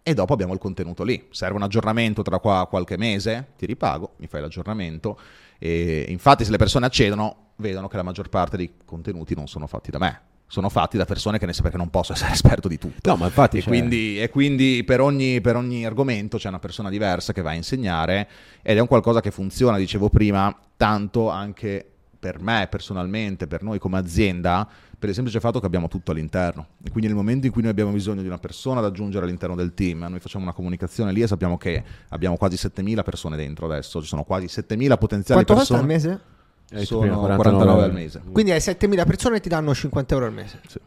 e 0.03 0.13
dopo 0.13 0.35
abbiamo 0.35 0.53
il 0.53 0.59
contenuto 0.59 1.05
lì. 1.05 1.29
Serve 1.31 1.57
un 1.57 1.63
aggiornamento 1.63 2.21
tra 2.21 2.39
qua 2.39 2.67
qualche 2.69 2.99
mese, 2.99 3.53
ti 3.57 3.65
ripago, 3.65 4.13
mi 4.17 4.27
fai 4.27 4.43
l'aggiornamento 4.43 5.19
e 5.64 6.07
infatti 6.09 6.44
se 6.44 6.51
le 6.51 6.57
persone 6.57 6.87
accedono 6.87 7.53
vedono 7.59 7.87
che 7.87 7.96
la 7.96 8.03
maggior 8.03 8.29
parte 8.29 8.57
dei 8.57 8.72
contenuti 8.85 9.37
non 9.37 9.46
sono 9.46 9.68
fatti 9.68 9.92
da 9.92 9.98
me, 9.98 10.20
sono 10.48 10.68
fatti 10.68 10.96
da 10.96 11.05
persone 11.05 11.38
che 11.38 11.46
ne 11.46 11.53
sa 11.53 11.62
perché 11.62 11.77
non 11.77 11.88
posso 11.88 12.12
essere 12.14 12.33
esperto 12.33 12.66
di 12.66 12.79
tutto. 12.79 13.09
No, 13.09 13.16
ma 13.16 13.27
infatti 13.27 13.59
E 13.59 13.61
cioè, 13.61 13.68
quindi, 13.68 14.20
e 14.20 14.29
quindi 14.29 14.83
per, 14.85 15.01
ogni, 15.01 15.40
per 15.40 15.55
ogni 15.55 15.87
argomento 15.87 16.37
c'è 16.37 16.48
una 16.48 16.59
persona 16.59 16.90
diversa 16.90 17.33
che 17.33 17.42
va 17.42 17.51
a 17.51 17.55
insegnare 17.55 18.29
ed 18.61 18.77
è 18.77 18.81
un 18.81 18.88
qualcosa 18.88 19.20
che 19.20 19.31
funziona, 19.31 19.77
dicevo 19.77 20.09
prima, 20.09 20.53
tanto 20.77 21.29
anche 21.29 21.92
per 22.23 22.41
me 22.41 22.69
personalmente, 22.71 23.49
per 23.49 23.65
noi 23.65 23.81
come 23.81 23.99
azienda, 23.99 24.65
per 24.97 25.09
il 25.09 25.15
semplice 25.17 25.41
fatto 25.41 25.59
che 25.59 25.67
abbiamo 25.67 25.89
tutto 25.89 26.13
all'interno. 26.13 26.69
E 26.85 26.91
quindi 26.91 27.09
nel 27.09 27.17
momento 27.17 27.47
in 27.47 27.53
cui 27.53 27.63
noi 27.63 27.73
abbiamo 27.73 27.91
bisogno 27.91 28.21
di 28.21 28.29
una 28.29 28.39
persona 28.39 28.81
da 28.81 28.87
aggiungere 28.87 29.25
all'interno 29.25 29.57
del 29.57 29.75
team, 29.75 30.07
noi 30.09 30.21
facciamo 30.21 30.45
una 30.45 30.53
comunicazione 30.53 31.11
lì 31.11 31.21
e 31.21 31.27
sappiamo 31.27 31.59
che 31.59 31.83
abbiamo 32.11 32.37
quasi 32.37 32.55
7.000 32.55 33.03
persone 33.03 33.37
dentro 33.37 33.67
adesso, 33.67 34.01
ci 34.01 34.07
sono 34.07 34.23
quasi 34.23 34.47
7.000 34.47 34.99
potenziali 34.99 35.45
Quanto 35.45 35.53
al 35.55 35.59
persone. 35.59 35.83
mese? 35.83 36.11
hai 36.11 36.79
detto 36.79 36.85
Sono 36.85 37.01
prima, 37.01 37.17
49 37.17 37.83
al 37.83 37.93
mese. 37.93 38.23
Quindi 38.31 38.53
hai 38.53 38.61
7.000 38.61 39.05
persone 39.05 39.37
e 39.39 39.41
ti 39.41 39.49
danno 39.49 39.75
50 39.75 40.15
euro 40.15 40.27
al 40.27 40.33
mese. 40.33 40.61
Sì. 40.69 40.79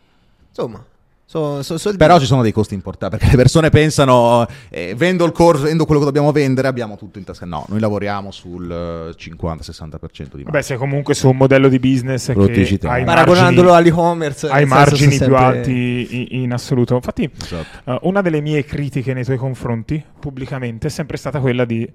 Insomma, 0.47 0.85
so, 1.25 1.61
so 1.63 1.77
soldi. 1.77 1.97
Però 1.97 2.19
ci 2.19 2.25
sono 2.25 2.41
dei 2.41 2.51
costi 2.51 2.73
importanti 2.73 3.17
perché 3.17 3.31
le 3.31 3.37
persone 3.41 3.69
pensano 3.69 4.47
eh, 4.69 4.93
vendo 4.95 5.25
il 5.25 5.31
corso, 5.31 5.63
vendo 5.63 5.85
quello 5.85 5.99
che 5.99 6.05
dobbiamo 6.05 6.31
vendere, 6.31 6.67
abbiamo 6.67 6.97
tutto 6.97 7.17
in 7.17 7.23
tasca. 7.25 7.45
No, 7.45 7.65
noi 7.69 7.79
lavoriamo 7.79 8.31
sul 8.31 8.71
eh, 8.71 9.15
50-60% 9.17 10.35
di 10.35 10.43
Vabbè, 10.43 10.61
sei 10.61 10.77
comunque 10.77 11.13
su 11.13 11.29
un 11.29 11.37
modello 11.37 11.67
di 11.67 11.79
business 11.79 12.27
che 12.27 12.77
Paragonandolo 12.79 13.69
margini, 13.69 13.69
all'e-commerce, 13.69 14.47
hai 14.49 14.65
margini 14.65 15.13
sono 15.13 15.27
più 15.27 15.37
sempre- 15.37 15.57
alti 15.59 16.07
in, 16.31 16.41
in 16.43 16.53
assoluto. 16.53 16.95
Infatti, 16.95 17.29
Esatto. 17.41 17.91
eh, 17.91 17.99
una 18.03 18.21
delle 18.21 18.41
mie 18.41 18.63
critiche 18.63 19.13
nei 19.13 19.23
tuoi 19.23 19.37
confronti 19.37 20.03
pubblicamente 20.19 20.87
è 20.87 20.89
sempre 20.89 21.17
stata 21.17 21.39
quella 21.39 21.65
di 21.65 21.83
eh, 21.83 21.93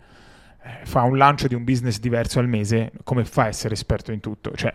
fa 0.84 1.02
un 1.02 1.16
lancio 1.16 1.48
di 1.48 1.54
un 1.54 1.64
business 1.64 1.98
diverso 1.98 2.38
al 2.38 2.48
mese, 2.48 2.92
come 3.04 3.24
fa 3.24 3.44
a 3.44 3.48
essere 3.48 3.74
esperto 3.74 4.12
in 4.12 4.20
tutto? 4.20 4.52
Cioè, 4.54 4.74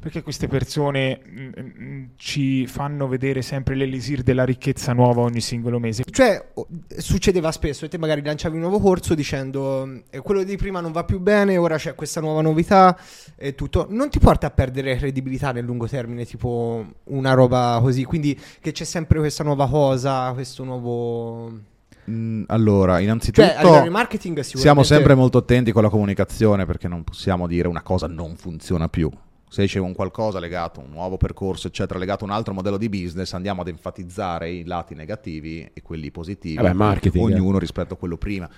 perché 0.00 0.22
queste 0.22 0.48
persone 0.48 1.20
mm, 1.28 1.48
mm, 1.58 2.04
ci 2.16 2.66
fanno 2.66 3.06
vedere 3.06 3.42
sempre 3.42 3.74
l'elisir 3.74 4.22
della 4.22 4.44
ricchezza 4.44 4.92
nuova 4.92 5.20
ogni 5.22 5.40
singolo 5.40 5.78
mese? 5.78 6.04
Cioè, 6.10 6.52
succedeva 6.96 7.52
spesso, 7.52 7.84
e 7.84 7.88
te 7.88 7.98
magari 7.98 8.22
lanciavi 8.22 8.54
un 8.54 8.62
nuovo 8.62 8.80
corso 8.80 9.14
dicendo 9.14 10.02
eh, 10.10 10.20
quello 10.20 10.42
di 10.42 10.56
prima 10.56 10.80
non 10.80 10.92
va 10.92 11.04
più 11.04 11.20
bene, 11.20 11.56
ora 11.56 11.76
c'è 11.76 11.94
questa 11.94 12.20
nuova 12.20 12.40
novità 12.40 12.98
e 13.36 13.54
tutto. 13.54 13.86
Non 13.90 14.08
ti 14.08 14.18
porta 14.18 14.46
a 14.46 14.50
perdere 14.50 14.96
credibilità 14.96 15.52
nel 15.52 15.64
lungo 15.64 15.86
termine, 15.86 16.24
tipo 16.24 16.84
una 17.04 17.34
roba 17.34 17.78
così. 17.82 18.04
Quindi 18.04 18.38
che 18.60 18.72
c'è 18.72 18.84
sempre 18.84 19.18
questa 19.18 19.44
nuova 19.44 19.68
cosa, 19.68 20.32
questo 20.32 20.64
nuovo... 20.64 21.74
Mm, 22.10 22.44
allora, 22.46 23.00
innanzitutto 23.00 23.46
Cioè, 23.46 23.88
marketing 23.88 24.40
sicuramente... 24.40 24.58
siamo 24.58 24.82
sempre 24.82 25.14
molto 25.14 25.38
attenti 25.38 25.72
con 25.72 25.82
la 25.82 25.88
comunicazione 25.88 26.64
perché 26.66 26.88
non 26.88 27.04
possiamo 27.04 27.46
dire 27.46 27.68
una 27.68 27.82
cosa 27.82 28.06
non 28.06 28.36
funziona 28.36 28.88
più. 28.88 29.10
Se 29.48 29.64
c'è 29.66 29.78
un 29.78 29.94
qualcosa 29.94 30.38
legato 30.40 30.80
a 30.80 30.84
un 30.84 30.90
nuovo 30.90 31.16
percorso, 31.16 31.68
eccetera, 31.68 31.98
legato 31.98 32.24
a 32.24 32.28
un 32.28 32.32
altro 32.34 32.52
modello 32.52 32.76
di 32.76 32.88
business, 32.88 33.32
andiamo 33.32 33.62
ad 33.62 33.68
enfatizzare 33.68 34.50
i 34.50 34.64
lati 34.64 34.94
negativi 34.94 35.70
e 35.72 35.82
quelli 35.82 36.10
positivi, 36.10 36.56
Vabbè, 36.56 36.72
marketing, 36.72 37.24
ognuno 37.24 37.58
rispetto 37.58 37.94
a 37.94 37.96
quello 37.96 38.16
prima. 38.16 38.48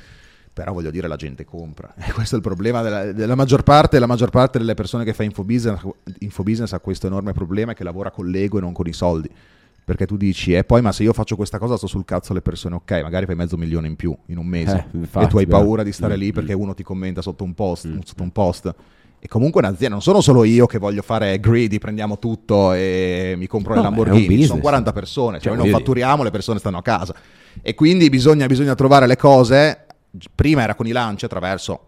Però 0.52 0.72
voglio 0.72 0.90
dire, 0.90 1.06
la 1.06 1.16
gente 1.16 1.44
compra. 1.44 1.94
E 2.04 2.12
questo 2.12 2.34
è 2.34 2.38
il 2.38 2.44
problema 2.44 2.82
della, 2.82 3.12
della 3.12 3.34
maggior 3.36 3.62
parte. 3.62 3.98
La 3.98 4.06
maggior 4.06 4.30
parte 4.30 4.58
delle 4.58 4.74
persone 4.74 5.04
che 5.04 5.12
fa 5.12 5.22
infobusiness, 5.22 5.82
infobusiness 6.20 6.72
ha 6.72 6.80
questo 6.80 7.06
enorme 7.06 7.32
problema 7.32 7.74
che 7.74 7.84
lavora 7.84 8.10
con 8.10 8.26
l'ego 8.26 8.58
e 8.58 8.60
non 8.60 8.72
con 8.72 8.86
i 8.88 8.92
soldi. 8.92 9.30
Perché 9.88 10.04
tu 10.04 10.18
dici, 10.18 10.52
e 10.52 10.64
poi 10.64 10.82
ma 10.82 10.92
se 10.92 11.02
io 11.02 11.14
faccio 11.14 11.34
questa 11.34 11.58
cosa 11.58 11.78
sto 11.78 11.86
sul 11.86 12.04
cazzo 12.04 12.32
alle 12.32 12.42
persone, 12.42 12.74
ok, 12.74 13.00
magari 13.02 13.24
fai 13.24 13.34
mezzo 13.36 13.56
milione 13.56 13.86
in 13.86 13.96
più 13.96 14.14
in 14.26 14.36
un 14.36 14.44
mese 14.44 14.84
Eh, 14.92 14.96
infatti, 14.98 15.24
e 15.24 15.28
tu 15.28 15.38
hai 15.38 15.46
però. 15.46 15.60
paura 15.60 15.82
di 15.82 15.92
stare 15.92 16.14
Mm, 16.14 16.18
lì 16.20 16.26
mm. 16.28 16.32
perché 16.34 16.52
uno 16.52 16.74
ti 16.74 16.82
commenta 16.82 17.22
sotto 17.22 17.42
un 17.42 17.54
post, 17.54 17.86
Mm. 17.88 18.00
sotto 18.04 18.22
un 18.22 18.30
post. 18.30 18.74
E 19.18 19.26
comunque 19.28 19.62
un'azienda, 19.62 19.94
non 19.94 20.02
sono 20.02 20.20
solo 20.20 20.44
io 20.44 20.66
che 20.66 20.76
voglio 20.76 21.00
fare 21.00 21.40
greedy, 21.40 21.78
prendiamo 21.78 22.18
tutto 22.18 22.74
e 22.74 23.32
mi 23.38 23.46
compro 23.46 23.72
le 23.74 23.80
No, 23.80 23.88
un 23.88 23.94
Lamborghini, 23.96 24.44
sono 24.44 24.60
40 24.60 24.92
persone, 24.92 25.38
cioè 25.40 25.52
Cioè, 25.52 25.56
noi 25.56 25.70
non 25.70 25.78
fatturiamo, 25.78 26.22
le 26.22 26.30
persone 26.30 26.58
stanno 26.58 26.76
a 26.76 26.82
casa. 26.82 27.14
E 27.62 27.74
quindi 27.74 28.10
bisogna, 28.10 28.44
bisogna 28.46 28.74
trovare 28.74 29.06
le 29.06 29.16
cose, 29.16 29.86
prima 30.34 30.62
era 30.64 30.74
con 30.74 30.86
i 30.86 30.92
lanci 30.92 31.24
attraverso 31.24 31.80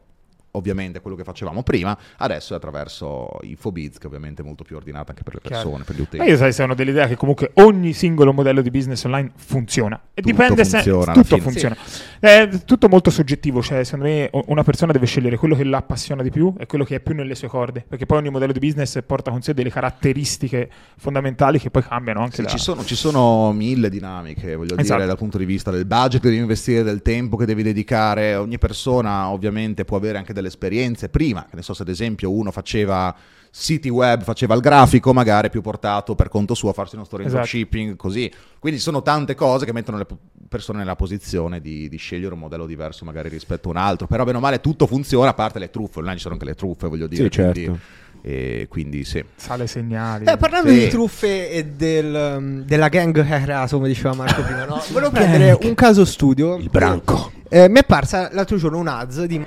ovviamente 0.53 1.01
quello 1.01 1.17
che 1.17 1.25
facevamo 1.25 1.63
prima, 1.63 1.97
adesso 2.19 2.55
è 2.55 2.57
attraverso 2.57 3.29
Infobiz 3.43 3.99
che 3.99 4.07
ovviamente 4.07 4.43
è 4.43 4.45
molto 4.45 4.65
più 4.65 4.77
ordinata 4.77 5.11
anche 5.11 5.23
per 5.23 5.35
le 5.35 5.41
Chiaro. 5.41 5.63
persone, 5.63 5.85
per 5.85 5.95
gli 5.95 5.99
Ma 5.99 6.05
utenti. 6.05 6.31
io 6.31 6.37
sai, 6.37 6.53
sono 6.53 6.75
dell'idea 6.75 7.07
che 7.07 7.17
comunque 7.17 7.51
ogni 7.55 7.93
singolo 7.93 8.33
modello 8.33 8.61
di 8.63 8.71
business 8.71 9.05
online 9.05 9.31
funziona. 9.37 9.97
E 10.15 10.23
Tutto 10.23 10.31
dipende 10.35 10.65
se 10.65 10.77
funziona 10.79 11.13
alla 11.13 11.23
tutto 11.23 11.37
funziona. 11.39 11.77
È 12.19 12.49
tutto 12.65 12.89
molto 12.89 13.11
soggettivo, 13.11 13.63
cioè 13.63 13.85
secondo 13.85 14.07
me 14.07 14.31
una 14.47 14.63
persona 14.63 14.93
deve 14.93 15.07
scegliere 15.07 15.37
quello 15.37 15.55
che 15.55 15.65
l'appassiona 15.65 16.23
di 16.23 16.31
più 16.31 16.55
e 16.59 16.67
quello 16.67 16.85
che 16.85 16.97
è 16.97 17.01
più 17.01 17.15
nelle 17.15 17.35
sue 17.35 17.49
corde, 17.49 17.85
perché 17.87 18.07
poi 18.07 18.19
ogni 18.19 18.31
modello 18.31 18.53
di 18.53 18.59
business 18.59 18.99
porta 19.07 19.31
con 19.31 19.43
sé 19.43 19.55
delle 19.55 19.71
caratteristiche 19.71 20.69
fondamentali 20.97 21.59
che 21.59 21.71
poi 21.71 21.83
cambiano 21.83 22.21
anche 22.23 22.37
Sì, 22.37 22.43
da... 22.43 22.49
ci, 22.49 22.59
sono, 22.59 22.85
ci 22.85 22.95
sono 22.97 23.53
mille 23.53 23.89
dinamiche, 23.91 24.57
voglio 24.57 24.77
Esatto. 24.77 24.95
dire, 24.97 25.07
dal 25.07 25.17
punto 25.19 25.39
di 25.39 25.45
vista 25.45 25.71
del 25.71 25.85
budget 25.87 26.21
che 26.21 26.29
devi 26.29 26.41
investire, 26.41 26.83
del 26.83 27.03
tempo 27.03 27.37
che 27.37 27.45
devi 27.47 27.63
dedicare. 27.63 28.35
Ogni 28.35 28.59
persona 28.59 29.29
ovviamente 29.31 29.85
può 29.85 29.97
avere 29.97 30.19
anche 30.19 30.33
delle 30.33 30.40
esperienze 30.49 31.09
prima, 31.09 31.47
che 31.49 31.57
ne 31.57 31.63
so 31.63 31.75
se 31.75 31.83
ad 31.83 31.89
esempio 31.89 32.31
uno 32.31 32.51
faceva 32.51 33.15
siti 33.51 33.89
web, 33.89 34.23
faceva 34.23 34.55
il 34.55 34.61
grafico, 34.61 35.13
magari 35.13 35.51
più 35.51 35.61
portato 35.61 36.15
per 36.15 36.29
conto 36.29 36.55
suo 36.55 36.71
a 36.71 36.73
farsi 36.73 36.95
uno 36.95 37.05
store 37.05 37.23
in 37.23 37.29
Esatto. 37.29 37.45
dropshipping, 37.45 37.97
così. 37.97 38.31
Quindi 38.59 38.79
ci 38.79 38.85
sono 38.85 39.03
tante 39.03 39.35
cose 39.35 39.65
che 39.65 39.73
mettono 39.73 39.99
le 39.99 40.07
persone 40.49 40.79
nella 40.79 40.97
posizione 40.97 41.61
di, 41.61 41.89
di 41.89 41.97
scegliere 41.97 42.35
un 42.35 42.41
modello 42.41 42.67
diverso 42.67 43.05
magari 43.05 43.29
rispetto 43.29 43.69
a 43.69 43.71
un 43.73 43.77
altro, 43.79 44.07
però 44.07 44.25
bene 44.25 44.39
o 44.39 44.41
male 44.41 44.61
tutto 44.61 44.87
funziona, 44.87 45.31
a 45.31 45.35
parte 45.35 45.59
le 45.59 45.71
truffe, 45.71 45.99
online 45.99 46.17
ci 46.17 46.23
sono 46.23 46.35
anche 46.35 46.47
le 46.47 46.55
truffe, 46.55 46.89
voglio 46.89 47.07
dire. 47.07 47.25
Sì, 47.25 47.31
certo. 47.31 47.53
quindi, 47.53 47.79
e 48.23 48.67
quindi 48.69 49.05
sì. 49.05 49.25
Sale 49.37 49.67
segnali. 49.67 50.25
Eh, 50.27 50.37
parlando 50.37 50.69
Sì. 50.71 50.79
di 50.79 50.89
truffe 50.89 51.51
e 51.51 51.65
del, 51.67 52.35
um, 52.39 52.63
della 52.65 52.89
gang 52.89 53.13
creato, 53.25 53.77
come 53.77 53.89
diceva 53.89 54.15
Marco 54.15 54.43
prima, 54.43 54.65
no? 54.65 54.83
volevo 54.93 55.11
prendere 55.11 55.57
un 55.63 55.75
caso 55.75 56.05
studio. 56.05 56.57
Il 56.57 56.69
branco. 56.71 57.33
Eh, 57.53 57.69
mi 57.69 57.77
è 57.77 57.81
apparsa 57.81 58.29
l'altro 58.33 58.57
giorno 58.59 58.79
un 58.79 58.87
ads 58.87 59.25
di 59.25 59.45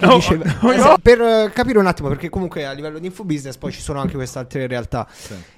No, 0.00 0.14
diceva- 0.16 0.44
no, 0.60 0.72
Esatto, 0.72 0.88
no. 0.90 0.96
per 1.00 1.20
eh, 1.20 1.50
capire 1.54 1.78
un 1.78 1.86
attimo 1.86 2.08
perché 2.08 2.28
comunque 2.28 2.66
a 2.66 2.72
livello 2.72 2.98
di 2.98 3.06
infobusiness 3.06 3.56
poi 3.56 3.70
ci 3.70 3.80
sono 3.80 4.00
anche 4.00 4.14
queste 4.14 4.38
altre 4.40 4.66
realtà 4.66 5.06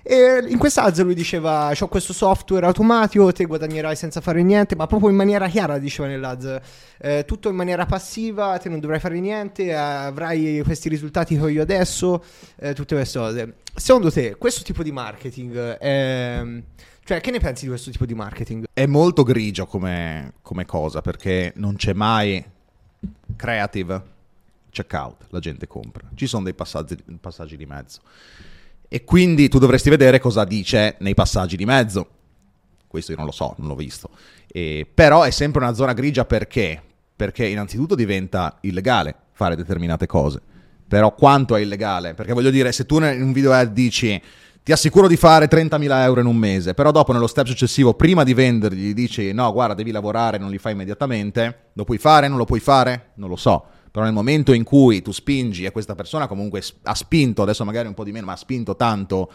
e 0.02 0.44
in 0.46 0.58
questa 0.58 0.82
ads 0.82 1.00
lui 1.02 1.14
diceva 1.14 1.72
ho 1.78 1.88
questo 1.88 2.12
software 2.12 2.66
automatico 2.66 3.32
te 3.32 3.46
guadagnerai 3.46 3.96
senza 3.96 4.20
fare 4.20 4.42
niente 4.42 4.76
ma 4.76 4.86
proprio 4.86 5.08
in 5.08 5.16
maniera 5.16 5.48
chiara 5.48 5.78
diceva 5.78 6.06
nell'ads 6.08 6.58
eh, 6.98 7.24
tutto 7.26 7.48
in 7.48 7.56
maniera 7.56 7.86
passiva 7.86 8.58
te 8.58 8.68
non 8.68 8.78
dovrai 8.78 9.00
fare 9.00 9.18
niente 9.18 9.64
eh, 9.64 9.72
avrai 9.72 10.60
questi 10.64 10.90
risultati 10.90 11.36
che 11.36 11.42
ho 11.42 11.48
io 11.48 11.62
adesso 11.62 12.15
eh, 12.56 12.74
tutte 12.74 12.94
queste 12.94 13.18
cose 13.18 13.54
secondo 13.74 14.10
te 14.10 14.36
questo 14.36 14.62
tipo 14.62 14.82
di 14.82 14.90
marketing 14.90 15.56
è... 15.76 16.42
cioè 17.04 17.20
che 17.20 17.30
ne 17.30 17.38
pensi 17.38 17.64
di 17.64 17.68
questo 17.68 17.90
tipo 17.90 18.06
di 18.06 18.14
marketing? 18.14 18.66
È 18.72 18.86
molto 18.86 19.22
grigio 19.22 19.66
come, 19.66 20.34
come 20.42 20.64
cosa 20.64 21.02
perché 21.02 21.52
non 21.56 21.76
c'è 21.76 21.92
mai 21.92 22.44
creative, 23.36 24.02
checkout, 24.70 25.26
la 25.30 25.38
gente 25.38 25.66
compra. 25.66 26.08
Ci 26.14 26.26
sono 26.26 26.44
dei 26.44 26.54
passaggi, 26.54 26.96
passaggi 27.20 27.56
di 27.56 27.66
mezzo. 27.66 28.00
E 28.88 29.04
quindi 29.04 29.48
tu 29.48 29.58
dovresti 29.58 29.90
vedere 29.90 30.18
cosa 30.20 30.44
dice 30.44 30.96
nei 31.00 31.14
passaggi 31.14 31.56
di 31.56 31.64
mezzo. 31.64 32.08
Questo 32.86 33.12
io 33.12 33.16
non 33.16 33.26
lo 33.26 33.32
so, 33.32 33.54
non 33.58 33.68
l'ho 33.68 33.74
visto. 33.74 34.10
E- 34.46 34.88
però 34.92 35.22
è 35.22 35.30
sempre 35.30 35.62
una 35.62 35.74
zona 35.74 35.92
grigia 35.92 36.24
perché? 36.24 36.82
Perché 37.14 37.46
innanzitutto 37.46 37.94
diventa 37.94 38.58
illegale 38.62 39.14
fare 39.32 39.56
determinate 39.56 40.06
cose. 40.06 40.40
Però 40.88 41.14
quanto 41.14 41.56
è 41.56 41.60
illegale? 41.60 42.14
Perché 42.14 42.32
voglio 42.32 42.50
dire, 42.50 42.70
se 42.72 42.86
tu 42.86 43.02
in 43.02 43.22
un 43.22 43.32
video 43.32 43.52
ad 43.52 43.72
dici 43.72 44.20
ti 44.62 44.72
assicuro 44.72 45.06
di 45.06 45.16
fare 45.16 45.46
30.000 45.46 46.02
euro 46.02 46.20
in 46.20 46.26
un 46.26 46.36
mese, 46.36 46.74
però 46.74 46.90
dopo 46.90 47.12
nello 47.12 47.28
step 47.28 47.46
successivo, 47.46 47.94
prima 47.94 48.24
di 48.24 48.34
vendergli, 48.34 48.94
dici 48.94 49.32
no, 49.32 49.52
guarda, 49.52 49.74
devi 49.74 49.92
lavorare, 49.92 50.38
non 50.38 50.50
li 50.50 50.58
fai 50.58 50.72
immediatamente, 50.72 51.66
lo 51.74 51.84
puoi 51.84 51.98
fare, 51.98 52.26
non 52.26 52.36
lo 52.36 52.44
puoi 52.44 52.58
fare? 52.58 53.10
Non 53.14 53.28
lo 53.28 53.36
so. 53.36 53.64
Però 53.92 54.04
nel 54.04 54.12
momento 54.12 54.52
in 54.52 54.64
cui 54.64 55.02
tu 55.02 55.12
spingi 55.12 55.64
e 55.64 55.70
questa 55.70 55.94
persona 55.94 56.26
comunque 56.26 56.62
ha 56.82 56.94
spinto, 56.96 57.42
adesso 57.42 57.64
magari 57.64 57.86
un 57.86 57.94
po' 57.94 58.02
di 58.02 58.10
meno, 58.10 58.26
ma 58.26 58.32
ha 58.32 58.36
spinto 58.36 58.74
tanto 58.74 59.30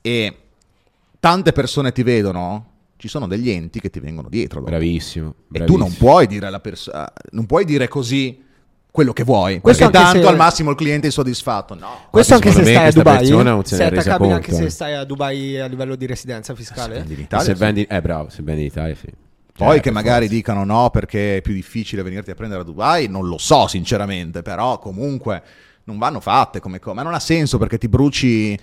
e 0.00 0.36
tante 1.20 1.52
persone 1.52 1.92
ti 1.92 2.02
vedono, 2.02 2.72
ci 2.96 3.06
sono 3.06 3.28
degli 3.28 3.50
enti 3.50 3.78
che 3.80 3.90
ti 3.90 4.00
vengono 4.00 4.28
dietro. 4.28 4.58
dopo. 4.58 4.72
Bravissimo. 4.72 5.28
E 5.28 5.34
bravissimo. 5.46 5.78
tu 5.78 5.84
non 5.84 5.96
puoi 5.96 6.26
dire 6.26 6.46
alla 6.46 6.60
persona, 6.60 7.12
non 7.30 7.46
puoi 7.46 7.64
dire 7.64 7.86
così 7.86 8.43
quello 8.94 9.12
che 9.12 9.24
vuoi, 9.24 9.58
Questo 9.60 9.82
perché 9.82 9.96
anche 9.98 10.10
tanto 10.12 10.28
se- 10.28 10.32
al 10.32 10.38
massimo 10.38 10.70
il 10.70 10.76
cliente 10.76 11.02
è 11.02 11.06
insoddisfatto. 11.06 11.74
No. 11.74 11.88
Questo 12.12 12.34
anche 12.34 12.52
se 12.52 12.62
stai 12.62 12.76
a 12.86 12.92
Dubai. 12.92 13.26
se 13.26 13.76
se 13.76 13.82
è 13.82 13.86
attaccabile 13.86 14.32
anche 14.34 14.52
se 14.52 14.70
stai 14.70 14.94
a 14.94 15.02
Dubai 15.02 15.58
a 15.58 15.66
livello 15.66 15.96
di 15.96 16.06
residenza 16.06 16.54
fiscale. 16.54 16.94
Spendi 16.94 17.14
in 17.14 17.18
E 17.18 17.22
Italia, 17.22 17.44
se 17.44 17.54
vendi, 17.54 17.82
eh, 17.82 18.00
bravo, 18.00 18.28
se 18.30 18.42
vendi 18.44 18.60
in 18.60 18.66
Italia, 18.68 18.94
sì. 18.94 19.08
Poi 19.52 19.68
Cioè, 19.72 19.80
che 19.80 19.90
magari 19.90 20.26
forza. 20.26 20.34
dicano 20.34 20.64
no 20.64 20.90
perché 20.90 21.38
è 21.38 21.40
più 21.40 21.54
difficile 21.54 22.02
venirti 22.02 22.30
a 22.30 22.36
prendere 22.36 22.60
a 22.60 22.64
Dubai, 22.64 23.08
non 23.08 23.26
lo 23.26 23.36
so 23.36 23.66
sinceramente, 23.66 24.42
però 24.42 24.78
comunque 24.78 25.42
non 25.86 25.98
vanno 25.98 26.20
fatte 26.20 26.60
come 26.60 26.78
cose, 26.78 26.94
ma 26.94 27.02
non 27.02 27.14
ha 27.14 27.20
senso 27.20 27.58
perché 27.58 27.78
ti 27.78 27.88
bruci, 27.88 28.56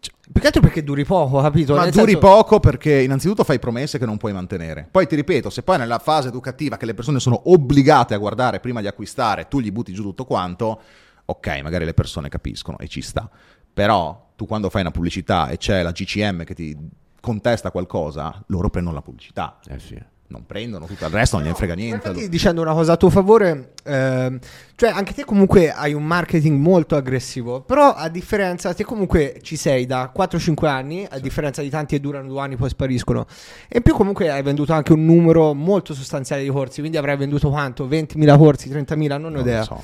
Più 0.00 0.40
che 0.40 0.46
altro 0.46 0.60
perché 0.60 0.84
duri 0.84 1.04
poco, 1.04 1.40
capito? 1.40 1.74
ma 1.74 1.82
Nel 1.84 1.90
duri 1.92 2.12
senso- 2.12 2.26
poco 2.26 2.60
perché 2.60 3.00
innanzitutto 3.02 3.44
fai 3.44 3.58
promesse 3.58 3.98
che 3.98 4.04
non 4.06 4.18
puoi 4.18 4.32
mantenere. 4.32 4.86
Poi 4.90 5.06
ti 5.06 5.16
ripeto, 5.16 5.50
se 5.50 5.62
poi 5.62 5.78
nella 5.78 5.98
fase 5.98 6.28
educativa 6.28 6.76
che 6.76 6.86
le 6.86 6.94
persone 6.94 7.18
sono 7.18 7.50
obbligate 7.50 8.14
a 8.14 8.18
guardare 8.18 8.60
prima 8.60 8.80
di 8.80 8.86
acquistare, 8.86 9.48
tu 9.48 9.60
gli 9.60 9.72
butti 9.72 9.92
giù 9.92 10.02
tutto 10.02 10.24
quanto, 10.24 10.80
ok, 11.24 11.60
magari 11.62 11.84
le 11.84 11.94
persone 11.94 12.28
capiscono 12.28 12.78
e 12.78 12.88
ci 12.88 13.00
sta. 13.00 13.28
Però 13.72 14.32
tu 14.36 14.46
quando 14.46 14.68
fai 14.70 14.82
una 14.82 14.90
pubblicità 14.90 15.48
e 15.48 15.56
c'è 15.56 15.82
la 15.82 15.92
GCM 15.92 16.44
che 16.44 16.54
ti 16.54 16.76
contesta 17.20 17.70
qualcosa, 17.70 18.42
loro 18.48 18.68
prendono 18.70 18.94
la 18.94 19.02
pubblicità. 19.02 19.58
Eh 19.66 19.78
sì. 19.78 19.98
Non 20.30 20.44
prendono 20.44 20.84
tutto 20.84 21.06
il 21.06 21.10
resto, 21.10 21.36
non 21.36 21.46
gliene 21.46 21.56
frega 21.56 21.72
niente. 21.74 22.08
Infatti, 22.08 22.28
dicendo 22.28 22.60
una 22.60 22.74
cosa 22.74 22.92
a 22.92 22.96
tuo 22.98 23.08
favore, 23.08 23.72
ehm, 23.82 24.38
cioè 24.76 24.90
anche 24.90 25.14
te 25.14 25.24
comunque 25.24 25.72
hai 25.72 25.94
un 25.94 26.04
marketing 26.04 26.60
molto 26.60 26.96
aggressivo, 26.96 27.62
però 27.62 27.94
a 27.94 28.10
differenza, 28.10 28.74
te 28.74 28.84
comunque 28.84 29.38
ci 29.40 29.56
sei 29.56 29.86
da 29.86 30.12
4-5 30.14 30.66
anni, 30.66 31.06
a 31.08 31.18
differenza 31.18 31.62
di 31.62 31.70
tanti 31.70 31.94
che 31.96 32.02
durano 32.02 32.28
due 32.28 32.40
anni 32.42 32.56
poi 32.56 32.68
spariscono, 32.68 33.26
e 33.68 33.78
in 33.78 33.82
più 33.82 33.94
comunque 33.94 34.30
hai 34.30 34.42
venduto 34.42 34.74
anche 34.74 34.92
un 34.92 35.02
numero 35.06 35.54
molto 35.54 35.94
sostanziale 35.94 36.42
di 36.42 36.50
corsi, 36.50 36.80
quindi 36.80 36.98
avrai 36.98 37.16
venduto 37.16 37.48
quanto? 37.48 37.86
20.000 37.88 38.36
corsi, 38.36 38.68
30.000, 38.68 39.08
non 39.08 39.24
ho 39.24 39.28
Non 39.30 39.40
idea. 39.40 39.58
lo 39.60 39.64
so. 39.64 39.80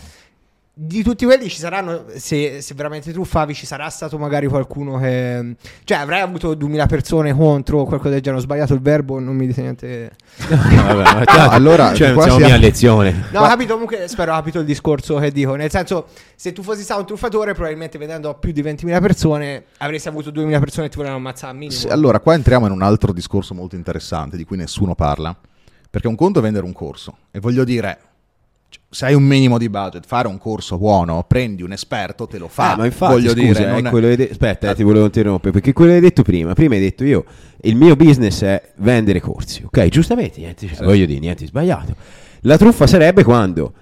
Di 0.76 1.04
tutti 1.04 1.24
quelli 1.24 1.48
ci 1.48 1.58
saranno, 1.58 2.06
se, 2.16 2.60
se 2.60 2.74
veramente 2.74 3.12
truffavi, 3.12 3.54
ci 3.54 3.64
sarà 3.64 3.88
stato 3.90 4.18
magari 4.18 4.48
qualcuno 4.48 4.98
che... 4.98 5.54
Cioè 5.84 5.98
avrai 5.98 6.20
avuto 6.20 6.52
2.000 6.56 6.88
persone 6.88 7.32
contro 7.32 7.78
o 7.78 7.84
qualcosa 7.84 8.14
del 8.14 8.20
genere, 8.20 8.40
ho 8.40 8.44
sbagliato 8.44 8.74
il 8.74 8.80
verbo, 8.80 9.20
non 9.20 9.36
mi 9.36 9.46
dite 9.46 9.60
niente... 9.60 10.10
Vabbè, 10.48 10.94
ma 10.94 11.22
tanto- 11.24 11.50
allora, 11.54 11.94
cioè, 11.94 12.08
non 12.08 12.22
siamo 12.22 12.22
siamo- 12.22 12.38
mica 12.38 12.54
a 12.54 12.58
lezione. 12.58 13.26
No, 13.30 13.42
ho 13.42 13.46
capito 13.46 13.72
comunque, 13.74 14.08
spero 14.08 14.32
ho 14.32 14.34
capito 14.34 14.58
il 14.58 14.64
discorso 14.64 15.16
che 15.18 15.30
dico. 15.30 15.54
Nel 15.54 15.70
senso, 15.70 16.08
se 16.34 16.52
tu 16.52 16.64
fossi 16.64 16.82
stato 16.82 16.98
un 16.98 17.06
truffatore, 17.06 17.54
probabilmente 17.54 17.96
vedendo 17.96 18.34
più 18.34 18.50
di 18.50 18.60
20.000 18.60 19.00
persone, 19.00 19.64
avresti 19.76 20.08
avuto 20.08 20.30
2.000 20.30 20.58
persone 20.58 20.86
che 20.86 20.90
ti 20.90 20.96
volevano 20.96 21.18
ammazzare 21.18 21.52
minimo. 21.52 21.70
Sì, 21.70 21.86
allora, 21.86 22.18
qua 22.18 22.34
entriamo 22.34 22.66
in 22.66 22.72
un 22.72 22.82
altro 22.82 23.12
discorso 23.12 23.54
molto 23.54 23.76
interessante 23.76 24.36
di 24.36 24.44
cui 24.44 24.56
nessuno 24.56 24.96
parla. 24.96 25.36
Perché 25.88 26.08
un 26.08 26.16
conto 26.16 26.40
è 26.40 26.42
vendere 26.42 26.66
un 26.66 26.72
corso. 26.72 27.18
E 27.30 27.38
voglio 27.38 27.62
dire, 27.62 27.96
se 28.90 29.06
hai 29.06 29.14
un 29.14 29.22
minimo 29.22 29.58
di 29.58 29.68
budget, 29.68 30.06
fare 30.06 30.28
un 30.28 30.38
corso 30.38 30.78
buono, 30.78 31.24
prendi 31.26 31.62
un 31.62 31.72
esperto, 31.72 32.26
te 32.26 32.38
lo 32.38 32.48
fa. 32.48 32.72
Ah, 32.72 32.76
ma 32.76 32.84
infatti, 32.84 33.12
voglio 33.12 33.30
scusa, 33.30 33.42
dire, 33.42 33.64
è 33.66 33.80
non 33.80 33.90
quello 33.90 34.08
che 34.08 34.16
de- 34.16 34.28
aspetta, 34.30 34.70
eh, 34.70 34.74
ti 34.74 34.82
volevo 34.82 35.04
interrompere 35.04 35.52
perché 35.52 35.72
quello 35.72 35.90
che 35.90 35.96
hai 35.96 36.02
detto 36.02 36.22
prima, 36.22 36.52
prima 36.54 36.74
hai 36.74 36.80
detto 36.80 37.04
io 37.04 37.24
il 37.62 37.76
mio 37.76 37.96
business 37.96 38.42
è 38.42 38.72
vendere 38.76 39.20
corsi, 39.20 39.62
ok? 39.64 39.88
Giustamente, 39.88 40.40
niente, 40.40 40.66
cioè, 40.66 40.84
voglio 40.84 41.06
dire, 41.06 41.20
niente 41.20 41.46
sbagliato. 41.46 41.94
La 42.42 42.56
truffa 42.58 42.86
sarebbe 42.86 43.24
quando 43.24 43.72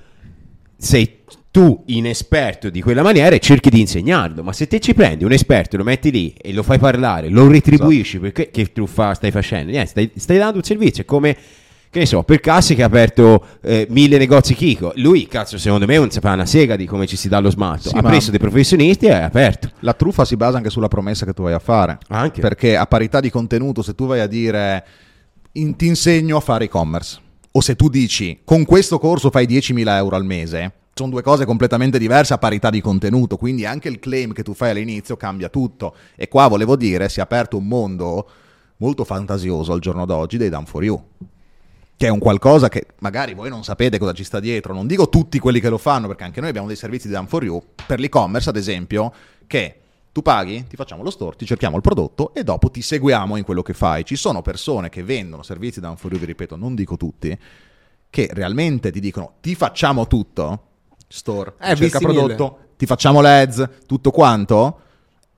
sei 0.76 1.20
tu 1.50 1.83
inesperto 1.87 2.70
di 2.70 2.81
quella 2.81 3.02
maniera 3.02 3.37
e 3.37 3.38
cerchi 3.38 3.68
di 3.68 3.81
insegnarlo, 3.81 4.42
ma 4.42 4.55
se 4.55 4.66
te 4.66 4.81
ci 4.81 4.94
prendi 4.94 5.24
un 5.24 5.33
esperto, 5.33 5.76
lo 5.76 5.85
metti 5.85 6.11
lì 6.11 6.35
e 6.40 6.52
lo 6.52 6.62
fai 6.62 6.78
parlare, 6.78 7.28
lo 7.28 7.46
retribuisci 7.46 8.18
perché 8.18 8.50
che 8.50 8.72
truffa 8.72 9.12
stai 9.12 9.31
facendo? 9.31 9.70
Niente, 9.70 9.90
stai, 9.90 10.11
stai 10.16 10.38
dando 10.38 10.57
un 10.57 10.62
servizio, 10.62 11.02
è 11.02 11.05
come 11.05 11.37
che 11.92 11.98
ne 11.98 12.07
so, 12.07 12.22
per 12.22 12.40
Cassi 12.40 12.74
che 12.74 12.83
ha 12.83 12.87
aperto 12.87 13.44
eh, 13.61 13.87
mille 13.90 14.16
negozi 14.16 14.55
Kiko, 14.55 14.92
lui 14.96 15.26
cazzo 15.26 15.59
secondo 15.59 15.85
me 15.85 15.98
non 15.98 16.11
sapeva 16.11 16.33
una 16.33 16.46
sega 16.46 16.74
di 16.74 16.87
come 16.87 17.07
ci 17.07 17.16
si 17.16 17.28
dà 17.28 17.38
lo 17.38 17.50
smalto, 17.50 17.90
Sì, 17.90 17.96
ha 17.98 18.00
preso 18.00 18.31
dei 18.31 18.38
professionisti 18.40 19.05
e 19.05 19.12
ha 19.12 19.24
aperto. 19.26 19.70
La 19.81 19.92
truffa 19.92 20.24
si 20.24 20.35
basa 20.37 20.57
anche 20.57 20.70
sulla 20.70 20.88
promessa 20.88 21.26
che 21.26 21.35
tu 21.35 21.42
vai 21.42 21.52
a 21.52 21.59
fare. 21.59 21.98
Anche. 22.09 22.40
Perché 22.40 22.76
a 22.78 22.87
parità 22.87 23.20
di 23.20 23.28
contenuto, 23.28 23.83
se 23.83 23.94
tu 23.94 24.07
vai 24.07 24.20
a 24.20 24.26
dire 24.26 24.85
"In- 25.52 25.76
ti 25.76 25.87
insegno 25.87 26.38
a 26.38 26.40
fare 26.40 26.64
e-commerce, 26.64 27.20
o 27.50 27.61
se 27.61 27.76
tu 27.76 27.90
dici 27.90 28.40
con 28.42 28.64
questo 28.64 28.98
corso 28.98 29.28
fai 29.28 29.44
10.000 29.46 29.94
euro 29.98 30.16
al 30.16 30.24
mese, 30.24 30.72
sono 30.94 31.11
due 31.11 31.20
cose 31.22 31.44
completamente 31.44 31.98
diverse 31.98 32.33
a 32.33 32.38
parità 32.38 32.70
di 32.70 32.81
contenuto. 32.81 33.37
Quindi 33.37 33.66
anche 33.66 33.90
il 33.90 33.98
claim 33.98 34.33
che 34.33 34.42
tu 34.42 34.55
fai 34.55 34.70
all'inizio 34.70 35.18
cambia 35.18 35.50
tutto. 35.50 35.94
E 36.16 36.26
qua 36.28 36.48
volevo 36.48 36.74
dire, 36.74 37.11
si 37.11 37.18
è 37.18 37.22
aperto 37.22 37.59
un 37.59 37.66
mondo 37.66 38.26
molto 38.78 39.05
fantasioso 39.05 39.74
al 39.74 39.81
giorno 39.81 40.07
d'oggi 40.07 40.38
dei 40.38 40.48
Done 40.48 40.64
for 40.66 40.83
You. 40.83 41.02
Che 41.96 42.07
è 42.07 42.11
un 42.11 42.18
qualcosa 42.18 42.68
che 42.68 42.87
magari 42.98 43.35
voi 43.35 43.48
non 43.48 43.62
sapete 43.62 43.98
cosa 43.98 44.12
ci 44.12 44.24
sta 44.24 44.40
dietro. 44.40 44.74
Non 44.74 44.87
dico 44.87 45.09
tutti 45.09 45.38
quelli 45.38 45.61
che 45.61 45.68
lo 45.68 45.78
fanno, 45.78 46.09
perché 46.09 46.24
anche 46.24 46.40
noi 46.40 46.48
abbiamo 46.48 46.66
dei 46.66 46.76
servizi 46.76 47.07
di 47.07 47.14
Done 47.14 47.28
for 47.28 47.44
You 47.44 47.62
per 47.87 48.00
l'e-commerce, 48.00 48.48
ad 48.48 48.57
esempio, 48.57 49.12
che 49.46 49.76
tu 50.12 50.20
paghi, 50.20 50.66
ti 50.68 50.76
facciamo 50.76 51.02
lo 51.02 51.11
store, 51.11 51.37
ti 51.37 51.46
cerchiamo 51.46 51.76
il 51.76 51.83
prodotto 51.83 52.35
e 52.35 52.42
dopo 52.44 52.70
ti 52.70 52.83
seguiamo 52.83 53.37
in 53.37 53.44
quello 53.44 53.62
che 53.62 53.72
fai. 53.72 54.05
Ci 54.05 54.16
sono 54.16 54.42
persone 54.42 54.88
che 54.88 55.02
vendono 55.02 55.42
servizi 55.42 55.81
Done 55.81 55.96
for 55.96 56.11
You, 56.11 56.20
vi 56.20 56.26
ripeto, 56.26 56.57
non 56.57 56.74
dico 56.74 56.96
tutti, 56.96 57.38
che 58.11 58.28
realmente 58.33 58.90
ti 58.90 59.00
dicono 59.00 59.35
ti 59.40 59.55
facciamo 59.55 60.07
tutto, 60.07 60.66
store, 61.09 61.55
Eh, 61.61 61.76
cerca 61.76 61.98
prodotto, 61.98 62.59
ti 62.76 62.85
facciamo 62.85 63.20
l'ads, 63.20 63.68
tutto 63.87 64.11
quanto. 64.11 64.81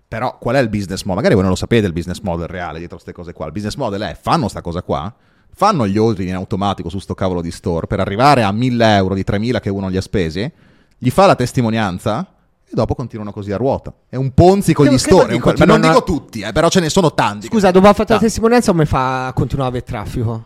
Però 0.07 0.39
qual 0.39 0.57
è 0.57 0.61
il 0.61 0.69
business 0.69 1.03
model? 1.03 1.17
Magari 1.17 1.35
voi 1.35 1.43
non 1.43 1.53
lo 1.53 1.57
sapete 1.57 1.87
il 1.87 1.93
business 1.93 2.21
model 2.21 2.47
reale 2.47 2.79
dietro 2.79 2.97
queste 2.97 3.13
cose 3.13 3.33
qua. 3.33 3.47
Il 3.47 3.53
business 3.53 3.75
model 3.75 4.01
è 4.03 4.19
fanno 4.21 4.49
sta 4.49 4.61
cosa 4.61 4.83
qua, 4.83 5.13
fanno 5.55 5.87
gli 5.87 5.97
ordini 5.97 6.31
in 6.31 6.35
automatico 6.35 6.89
su 6.89 6.99
sto 6.99 7.15
cavolo 7.15 7.41
di 7.41 7.51
store 7.51 7.87
per 7.87 8.01
arrivare 8.01 8.43
a 8.43 8.53
1000 8.53 8.97
euro 8.97 9.15
di 9.15 9.25
3000 9.25 9.61
che 9.61 9.71
uno 9.71 9.91
gli 9.91 9.97
ha 9.97 10.01
spesi, 10.01 10.51
gli 10.99 11.11
fa 11.11 11.27
la 11.27 11.35
testimonianza 11.35 12.27
e 12.65 12.71
dopo 12.73 12.95
continuano 12.95 13.33
così 13.33 13.53
a 13.53 13.57
ruota. 13.57 13.93
È 14.09 14.17
un 14.17 14.33
ponzi 14.33 14.73
con 14.73 14.87
gli 14.87 14.99
store. 14.99 15.39
ma 15.39 15.65
non 15.65 15.81
dico 15.81 16.03
tutti, 16.03 16.41
eh, 16.41 16.53
però 16.53 16.69
ce 16.69 16.81
ne 16.81 16.91
sono 16.91 17.15
tanti. 17.15 17.47
Scusa, 17.47 17.71
dopo 17.71 17.87
aver 17.87 17.97
fatto 17.97 18.13
la 18.15 18.19
testimonianza, 18.19 18.73
come 18.73 18.87
fa 18.87 19.29
a 19.29 19.33
continuare 19.33 19.67
a 19.67 19.71
avere 19.71 19.85
traffico? 19.85 20.45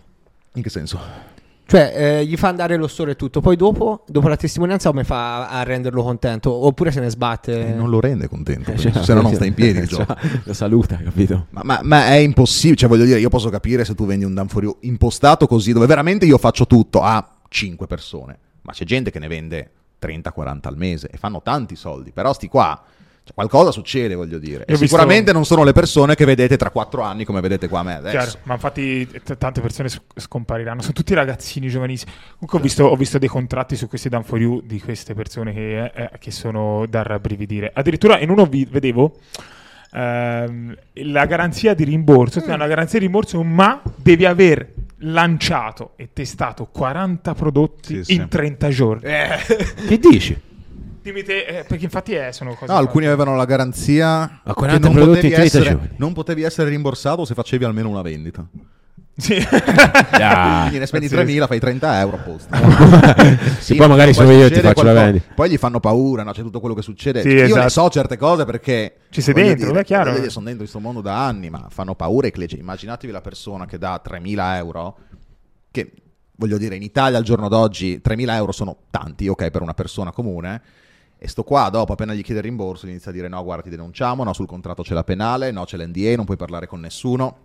In 0.54 0.62
che 0.62 0.70
senso? 0.70 0.98
Cioè, 1.70 1.92
eh, 1.94 2.24
gli 2.24 2.34
fa 2.38 2.48
andare 2.48 2.76
lo 2.76 2.86
store 2.86 3.10
e 3.10 3.16
tutto, 3.16 3.42
poi 3.42 3.54
dopo, 3.54 4.02
dopo 4.06 4.26
la 4.28 4.36
testimonianza, 4.38 4.88
come 4.88 5.04
fa 5.04 5.50
a 5.50 5.62
renderlo 5.64 6.02
contento? 6.02 6.50
Oppure 6.50 6.90
se 6.90 7.00
ne 7.00 7.10
sbatte? 7.10 7.68
Eh, 7.68 7.74
non 7.74 7.90
lo 7.90 8.00
rende 8.00 8.26
contento, 8.26 8.74
Cioè, 8.74 8.90
se 9.04 9.12
no 9.12 9.20
non 9.20 9.34
sta 9.36 9.44
in 9.44 9.52
piedi 9.52 9.86
cioè. 9.86 10.06
Lo 10.44 10.54
saluta, 10.54 10.96
capito? 10.96 11.48
Ma, 11.50 11.60
ma- 11.64 11.80
ma 11.82 12.06
è 12.06 12.14
impossibile, 12.14 12.74
cioè 12.76 12.88
voglio 12.88 13.04
dire, 13.04 13.20
io 13.20 13.28
posso 13.28 13.50
capire 13.50 13.84
se 13.84 13.94
tu 13.94 14.06
vendi 14.06 14.24
un 14.24 14.32
Dan 14.32 14.48
for 14.48 14.62
You 14.62 14.78
impostato 14.80 15.46
così, 15.46 15.74
dove 15.74 15.84
veramente 15.84 16.24
io 16.24 16.38
faccio 16.38 16.66
tutto 16.66 17.02
a 17.02 17.36
5 17.48 17.86
persone, 17.86 18.38
ma 18.62 18.72
c'è 18.72 18.86
gente 18.86 19.10
che 19.10 19.18
ne 19.18 19.28
vende 19.28 19.70
30-40 20.00 20.58
al 20.62 20.76
mese 20.78 21.10
e 21.12 21.18
fanno 21.18 21.42
tanti 21.42 21.76
soldi, 21.76 22.12
però 22.12 22.32
sti 22.32 22.48
qua, 22.48 22.82
qualcosa 23.34 23.70
succede, 23.70 24.14
voglio 24.14 24.38
dire. 24.38 24.60
E 24.66 24.72
ho 24.74 24.76
visto- 24.76 24.86
sicuramente 24.86 25.32
non 25.32 25.44
sono 25.44 25.64
le 25.64 25.72
persone 25.72 26.14
che 26.14 26.24
vedete 26.24 26.56
tra 26.56 26.70
4 26.70 27.02
anni 27.02 27.24
come 27.24 27.40
vedete 27.40 27.68
qua 27.68 27.80
a 27.80 27.82
me 27.82 27.94
adesso. 27.96 28.16
Chiaro, 28.16 28.38
ma 28.44 28.54
infatti 28.54 29.06
t- 29.06 29.36
tante 29.36 29.60
persone 29.60 29.88
sc- 29.88 30.02
scompariranno, 30.16 30.80
sono 30.80 30.92
tutti 30.92 31.14
ragazzini 31.14 31.68
giovanissimi. 31.68 32.10
Comunque 32.32 32.58
ho 32.58 32.62
visto, 32.62 32.84
ho 32.84 32.96
visto 32.96 33.18
dei 33.18 33.28
contratti 33.28 33.76
su 33.76 33.88
questi 33.88 34.08
Done 34.08 34.24
for 34.24 34.38
You 34.40 34.62
di 34.64 34.80
queste 34.80 35.14
persone 35.14 35.52
che, 35.52 35.84
eh, 35.84 36.10
che 36.18 36.30
sono 36.30 36.86
da 36.88 37.02
rabbrividire. 37.02 37.70
Addirittura 37.74 38.18
in 38.18 38.30
uno 38.30 38.46
vi- 38.46 38.66
vedevo 38.70 39.16
ehm, 39.90 40.76
la 40.92 41.24
garanzia 41.26 41.74
di 41.74 41.84
rimborso, 41.84 42.40
danno 42.40 42.56
la 42.58 42.66
garanzia 42.66 42.98
di 42.98 43.06
rimborso, 43.06 43.42
ma 43.42 43.80
devi 43.96 44.24
aver 44.26 44.74
lanciato 44.98 45.92
e 45.96 46.08
testato 46.12 46.66
40 46.66 47.34
prodotti 47.34 47.96
Sì, 47.98 48.04
sì. 48.04 48.14
in 48.14 48.28
30 48.28 48.68
giorni. 48.68 49.02
Che 49.88 49.98
dici? 49.98 50.38
Dimmi 51.08 51.22
te, 51.22 51.44
eh, 51.46 51.64
perché 51.64 51.84
infatti 51.84 52.12
è, 52.12 52.32
sono 52.32 52.52
cose... 52.52 52.70
No, 52.70 52.76
alcuni 52.76 53.06
avevano 53.06 53.34
la 53.34 53.46
garanzia 53.46 54.40
Ma 54.44 54.52
che 54.52 54.52
40 54.52 54.88
non 54.88 55.06
potevi, 55.06 55.26
in 55.28 55.32
30 55.32 55.42
essere, 55.42 55.90
non 55.96 56.12
potevi 56.12 56.42
essere 56.42 56.68
rimborsato 56.68 57.24
se 57.24 57.32
facevi 57.32 57.64
almeno 57.64 57.88
una 57.88 58.02
vendita. 58.02 58.46
Sì. 59.16 59.34
Quindi 59.42 60.78
ne 60.78 60.86
spendi 60.86 61.08
Pazzesco. 61.08 61.44
3.000, 61.44 61.46
fai 61.46 61.58
30 61.58 62.00
euro 62.00 62.16
a 62.16 62.20
posto. 62.20 62.54
Sì, 63.58 63.74
poi 63.76 63.88
magari 63.88 64.12
sono 64.12 64.30
io 64.32 64.44
e 64.44 64.50
ti 64.50 64.60
faccio 64.60 64.82
la 64.82 64.92
qualcosa- 64.92 65.04
vendi. 65.04 65.22
Poi 65.34 65.48
gli 65.48 65.56
fanno 65.56 65.80
paura, 65.80 66.24
no? 66.24 66.32
c'è 66.32 66.42
tutto 66.42 66.60
quello 66.60 66.74
che 66.74 66.82
succede. 66.82 67.22
Sì, 67.22 67.28
Io 67.28 67.44
esatto. 67.44 67.62
ne 67.62 67.70
so 67.70 67.88
certe 67.88 68.18
cose 68.18 68.44
perché... 68.44 68.96
Ci 69.08 69.22
sei 69.22 69.32
dentro, 69.32 69.72
è 69.74 69.84
chiaro. 69.84 70.12
dire, 70.12 70.28
sono 70.28 70.44
dentro 70.44 70.64
questo 70.64 70.78
mondo 70.78 71.00
da 71.00 71.24
anni, 71.26 71.48
ma 71.48 71.68
fanno 71.70 71.94
paura 71.94 72.26
i 72.26 72.30
cleggi. 72.30 72.58
Immaginatevi 72.58 73.10
la 73.10 73.22
persona 73.22 73.64
che 73.64 73.78
dà 73.78 74.00
3.000 74.06 74.56
euro, 74.56 74.98
che 75.70 75.90
voglio 76.36 76.58
dire, 76.58 76.76
in 76.76 76.82
Italia 76.82 77.16
al 77.16 77.24
giorno 77.24 77.48
d'oggi 77.48 78.00
3.000 78.04 78.30
euro 78.34 78.52
sono 78.52 78.76
tanti, 78.90 79.26
ok, 79.26 79.50
per 79.50 79.62
una 79.62 79.74
persona 79.74 80.12
comune. 80.12 80.62
E 81.18 81.26
sto 81.28 81.42
qua, 81.42 81.68
dopo, 81.68 81.92
appena 81.92 82.14
gli 82.14 82.22
chiede 82.22 82.40
il 82.40 82.46
rimborso, 82.46 82.86
inizia 82.86 83.10
a 83.10 83.14
dire 83.14 83.28
no, 83.28 83.42
guarda, 83.42 83.62
ti 83.64 83.70
denunciamo, 83.70 84.22
no, 84.22 84.32
sul 84.32 84.46
contratto 84.46 84.82
c'è 84.82 84.94
la 84.94 85.02
penale, 85.04 85.50
no, 85.50 85.64
c'è 85.64 85.76
l'NDA, 85.76 86.14
non 86.14 86.24
puoi 86.24 86.36
parlare 86.36 86.66
con 86.66 86.78
nessuno. 86.80 87.36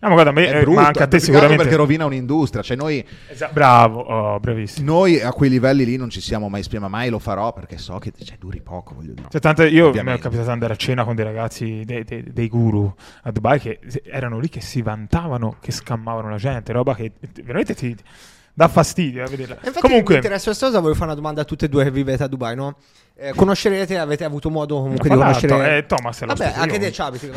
No, 0.00 0.08
ma 0.10 0.14
guarda, 0.16 0.32
me 0.32 0.46
È 0.48 0.58
eh, 0.58 0.60
brutto, 0.60 0.80
ma 0.80 0.86
anche 0.88 1.02
a 1.02 1.06
te 1.06 1.18
sicuramente. 1.18 1.56
perché 1.56 1.76
rovina 1.76 2.04
un'industria. 2.04 2.62
Cioè 2.62 2.76
noi, 2.76 3.02
Esa- 3.30 3.48
bravo, 3.50 4.00
oh, 4.00 4.38
bravissimo. 4.40 4.84
noi 4.92 5.18
a 5.22 5.32
quei 5.32 5.48
livelli 5.48 5.86
lì 5.86 5.96
non 5.96 6.10
ci 6.10 6.20
siamo 6.20 6.50
mai 6.50 6.62
spiegati, 6.62 6.90
ma 6.90 6.98
mai 6.98 7.08
lo 7.08 7.18
farò 7.18 7.54
perché 7.54 7.78
so 7.78 7.96
che 7.98 8.12
cioè, 8.22 8.36
duri 8.38 8.60
poco, 8.60 8.94
voglio 8.94 9.14
dire. 9.14 9.28
Cioè, 9.30 9.40
tanto 9.40 9.62
io 9.62 9.90
mi 9.92 9.98
è 9.98 10.18
capitato 10.18 10.42
di 10.42 10.50
andare 10.50 10.74
a 10.74 10.76
cena 10.76 11.04
con 11.04 11.14
dei 11.14 11.24
ragazzi, 11.24 11.82
dei, 11.86 12.04
dei- 12.04 12.24
dei 12.30 12.48
guru 12.48 12.92
a 13.22 13.30
Dubai 13.30 13.58
che 13.58 13.78
erano 14.04 14.38
lì 14.38 14.50
che 14.50 14.60
si 14.60 14.82
vantavano, 14.82 15.56
che 15.60 15.72
scammavano 15.72 16.28
la 16.28 16.36
gente, 16.36 16.72
roba 16.72 16.94
che 16.94 17.12
veramente 17.42 17.74
ti 17.74 17.96
dà 18.54 18.68
fastidio 18.68 19.24
a 19.24 19.28
vederla. 19.28 19.56
E 19.56 19.66
Infatti 19.66 19.80
Comunque, 19.80 20.14
mi 20.14 20.20
interessa 20.20 20.44
questa 20.46 20.66
cosa, 20.66 20.78
voglio 20.80 20.94
fare 20.94 21.06
una 21.06 21.14
domanda 21.14 21.40
a 21.42 21.44
tutte 21.44 21.66
e 21.66 21.68
due 21.68 21.82
che 21.84 21.90
vivete 21.90 22.22
a 22.22 22.26
Dubai, 22.28 22.54
no? 22.54 22.76
Eh, 23.16 23.32
conoscerete, 23.34 23.98
avete 23.98 24.24
avuto 24.24 24.50
modo 24.50 24.76
comunque 24.80 25.08
di 25.08 25.14
conoscere... 25.14 25.76
eh, 25.78 25.86
Thomas 25.86 26.20
è 26.20 26.26
lo 26.26 26.34
Vabbè, 26.34 26.52
anche 26.56 26.78
te 26.78 26.90
ci 26.92 27.00
abiti. 27.00 27.30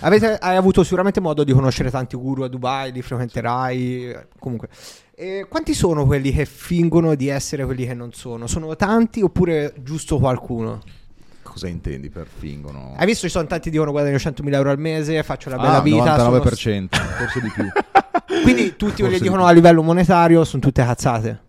avete, 0.00 0.36
hai 0.40 0.56
avuto 0.56 0.82
sicuramente 0.82 1.20
modo 1.20 1.44
di 1.44 1.52
conoscere 1.52 1.90
tanti 1.90 2.16
guru 2.16 2.42
a 2.42 2.48
Dubai, 2.48 2.90
li 2.92 3.02
frequenterai, 3.02 4.08
eh, 4.10 4.26
comunque. 4.38 4.68
E 5.14 5.46
quanti 5.48 5.74
sono 5.74 6.06
quelli 6.06 6.32
che 6.32 6.44
fingono 6.46 7.14
di 7.14 7.28
essere 7.28 7.64
quelli 7.64 7.86
che 7.86 7.94
non 7.94 8.12
sono? 8.12 8.46
Sono 8.48 8.74
tanti 8.74 9.20
oppure 9.22 9.74
giusto 9.78 10.18
qualcuno? 10.18 10.80
Cosa 11.42 11.68
intendi 11.68 12.08
per 12.08 12.26
fingono? 12.26 12.94
Hai 12.96 13.06
visto 13.06 13.26
ci 13.26 13.32
sono 13.32 13.46
tanti 13.46 13.64
che 13.64 13.70
dicono 13.72 13.90
guadagno 13.92 14.16
100.000 14.16 14.52
euro 14.54 14.70
al 14.70 14.78
mese, 14.78 15.22
faccio 15.22 15.50
la 15.50 15.56
bella 15.56 15.76
Ah, 15.76 15.80
vita. 15.82 16.18
sono- 16.18 16.38
99%, 16.38 16.86
forse 16.90 17.40
di 17.40 17.50
più. 17.54 17.64
Quindi 18.42 18.76
tutti 18.76 19.02
che 19.02 19.08
di 19.08 19.20
dicono 19.20 19.44
a 19.46 19.50
livello 19.52 19.82
monetario 19.82 20.44
sono 20.44 20.62
tutte 20.62 20.82
cazzate. 20.82 21.40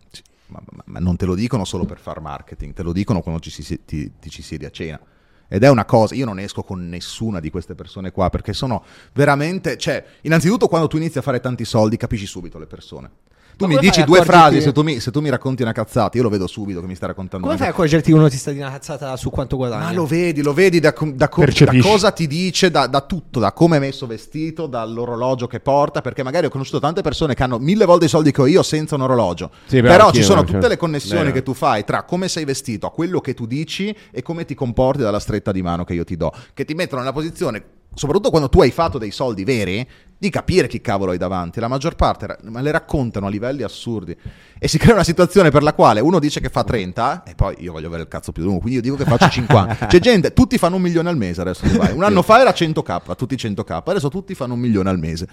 Ma, 0.48 0.62
ma- 0.72 0.84
ma 0.86 1.00
non 1.00 1.16
te 1.16 1.26
lo 1.26 1.36
dicono 1.36 1.66
solo 1.66 1.86
per 1.86 2.00
far 2.00 2.20
marketing, 2.20 2.74
te 2.74 2.84
lo 2.84 2.92
dicono 2.92 3.22
quando 3.22 3.40
ci, 3.40 3.50
si- 3.50 3.86
ti, 3.86 4.12
ti 4.20 4.30
ci 4.30 4.42
siedi 4.42 4.66
a 4.66 4.70
cena. 4.70 5.00
Ed 5.48 5.64
è 5.64 5.70
una 5.70 5.86
cosa, 5.86 6.16
io 6.16 6.26
non 6.26 6.40
esco 6.40 6.64
con 6.64 6.88
nessuna 6.88 7.40
di 7.40 7.50
queste 7.50 7.76
persone 7.76 8.12
qua 8.12 8.30
perché 8.30 8.54
sono 8.54 8.84
veramente, 9.14 9.78
cioè, 9.78 10.04
innanzitutto 10.22 10.68
quando 10.68 10.88
tu 10.88 10.98
inizi 10.98 11.20
a 11.20 11.22
fare 11.22 11.40
tanti 11.40 11.64
soldi 11.66 11.98
capisci 11.98 12.26
subito 12.26 12.58
le 12.58 12.66
persone. 12.66 13.12
Tu 13.56 13.68
mi 13.68 13.78
dici 13.78 14.04
due 14.04 14.24
frasi, 14.24 14.62
se 14.62 14.72
tu, 14.72 14.82
mi, 14.82 15.00
se 15.00 15.12
tu 15.12 15.22
mi 15.22 15.30
racconti 15.30 15.62
una 15.62 15.72
cazzata, 15.72 16.18
io 16.18 16.24
lo 16.24 16.30
vedo 16.30 16.48
subito 16.48 16.82
che 16.82 16.88
mi 16.88 16.96
stai 16.96 17.10
raccontando 17.10 17.46
Come 17.46 17.58
fai 17.58 17.68
a 17.68 17.70
accorgerti 17.72 18.12
che 18.12 18.18
uno 18.18 18.30
ti 18.30 18.38
sta 18.38 18.52
di 18.52 18.60
una 18.60 18.72
cazzata 18.72 19.16
su 19.16 19.30
quanto 19.30 19.56
guadagna? 19.56 19.86
Ma 19.86 19.94
lo 19.94 20.06
vedi, 20.06 20.42
lo 20.42 20.54
vedi 20.54 20.80
da, 20.80 20.90
da 20.90 20.94
com- 20.94 21.14
da 21.14 21.82
cosa 21.82 22.12
ti 22.12 22.28
dice, 22.28 22.72
da, 22.72 22.88
da 22.88 23.02
tutto, 23.02 23.40
da 23.40 23.52
come 23.52 23.78
è 23.78 23.80
messo 23.80 24.08
vestito, 24.08 24.68
dall'orologio 24.68 25.48
che 25.48 25.60
porta, 25.60 26.02
perché 26.02 26.24
magari 26.24 26.48
ho 26.48 26.50
conosciuto 26.50 26.80
tante 26.80 27.02
persone 27.02 27.34
che 27.36 27.44
hanno 27.44 27.60
mille 27.60 27.86
volte 27.86 28.06
i 28.06 28.10
soldi 28.10 28.32
che 28.32 28.42
ho 28.42 28.48
io 28.48 28.64
senza 28.64 28.96
un 28.96 29.02
orologio. 29.02 29.52
Sì, 29.66 29.82
Però 29.82 30.06
anch'io, 30.06 30.22
ci 30.22 30.26
sono 30.26 30.44
cioè, 30.44 30.54
tutte 30.54 30.68
le 30.68 30.78
connessioni 30.78 31.22
vero. 31.24 31.34
che 31.34 31.44
tu 31.44 31.54
fai 31.54 31.84
tra 31.84 32.04
come 32.04 32.28
sei 32.28 32.46
vestito, 32.46 32.88
a 32.88 32.92
quello 32.92 33.20
che 33.22 33.34
tu 33.34 33.46
dici 33.46 33.96
e 34.12 34.22
come 34.22 34.46
ti 34.46 34.56
comporti 34.56 35.02
dalla 35.02 35.20
stretta 35.20 35.52
di 35.52 35.62
mano 35.62 35.84
che 35.84 35.94
io 35.94 36.04
ti 36.04 36.18
do, 36.18 36.32
che 36.54 36.66
ti 36.66 36.74
mettono 36.74 37.02
nella 37.02 37.14
posizione, 37.14 37.64
soprattutto 37.94 38.30
quando 38.30 38.50
tu 38.50 38.62
hai 38.62 38.72
fatto 38.72 38.98
dei 38.98 39.12
soldi 39.12 39.44
veri, 39.44 39.88
di 40.24 40.30
capire 40.30 40.68
chi 40.68 40.80
cavolo 40.80 41.12
hai 41.12 41.18
davanti. 41.18 41.60
La 41.60 41.68
maggior 41.68 41.96
parte 41.96 42.38
ma 42.44 42.62
le 42.62 42.72
raccontano 42.72 43.26
a 43.26 43.30
livelli 43.30 43.62
assurdi. 43.62 44.16
E 44.58 44.68
si 44.70 44.78
crea 44.80 44.94
una 44.94 45.04
situazione 45.04 45.52
per 45.52 45.64
la 45.64 45.74
quale 45.74 46.00
uno 46.00 46.20
dice 46.20 46.40
che 46.40 46.50
fa 46.50 46.64
30 46.64 47.24
e 47.24 47.36
poi 47.36 47.56
io 47.60 47.74
voglio 47.74 47.88
avere 47.88 48.04
il 48.04 48.08
cazzo 48.08 48.32
più 48.32 48.44
lungo, 48.44 48.60
quindi 48.60 48.78
io 48.78 48.82
dico 48.82 48.96
che 48.96 49.04
faccio 49.04 49.30
50. 49.30 49.88
C'è 49.88 50.00
gente, 50.00 50.32
tutti 50.32 50.58
fanno 50.58 50.78
un 50.78 50.82
milione 50.82 51.10
al 51.10 51.18
mese 51.18 51.42
adesso. 51.42 51.68
Dubai. 51.68 51.92
Un 51.92 52.04
anno 52.04 52.22
fa 52.22 52.40
era 52.40 52.52
100k, 52.52 53.16
tutti 53.16 53.36
100k, 53.36 53.82
adesso 53.86 54.10
tutti 54.10 54.34
fanno 54.34 54.54
un 54.54 54.60
milione 54.60 54.90
al 54.90 54.98
mese. 54.98 55.28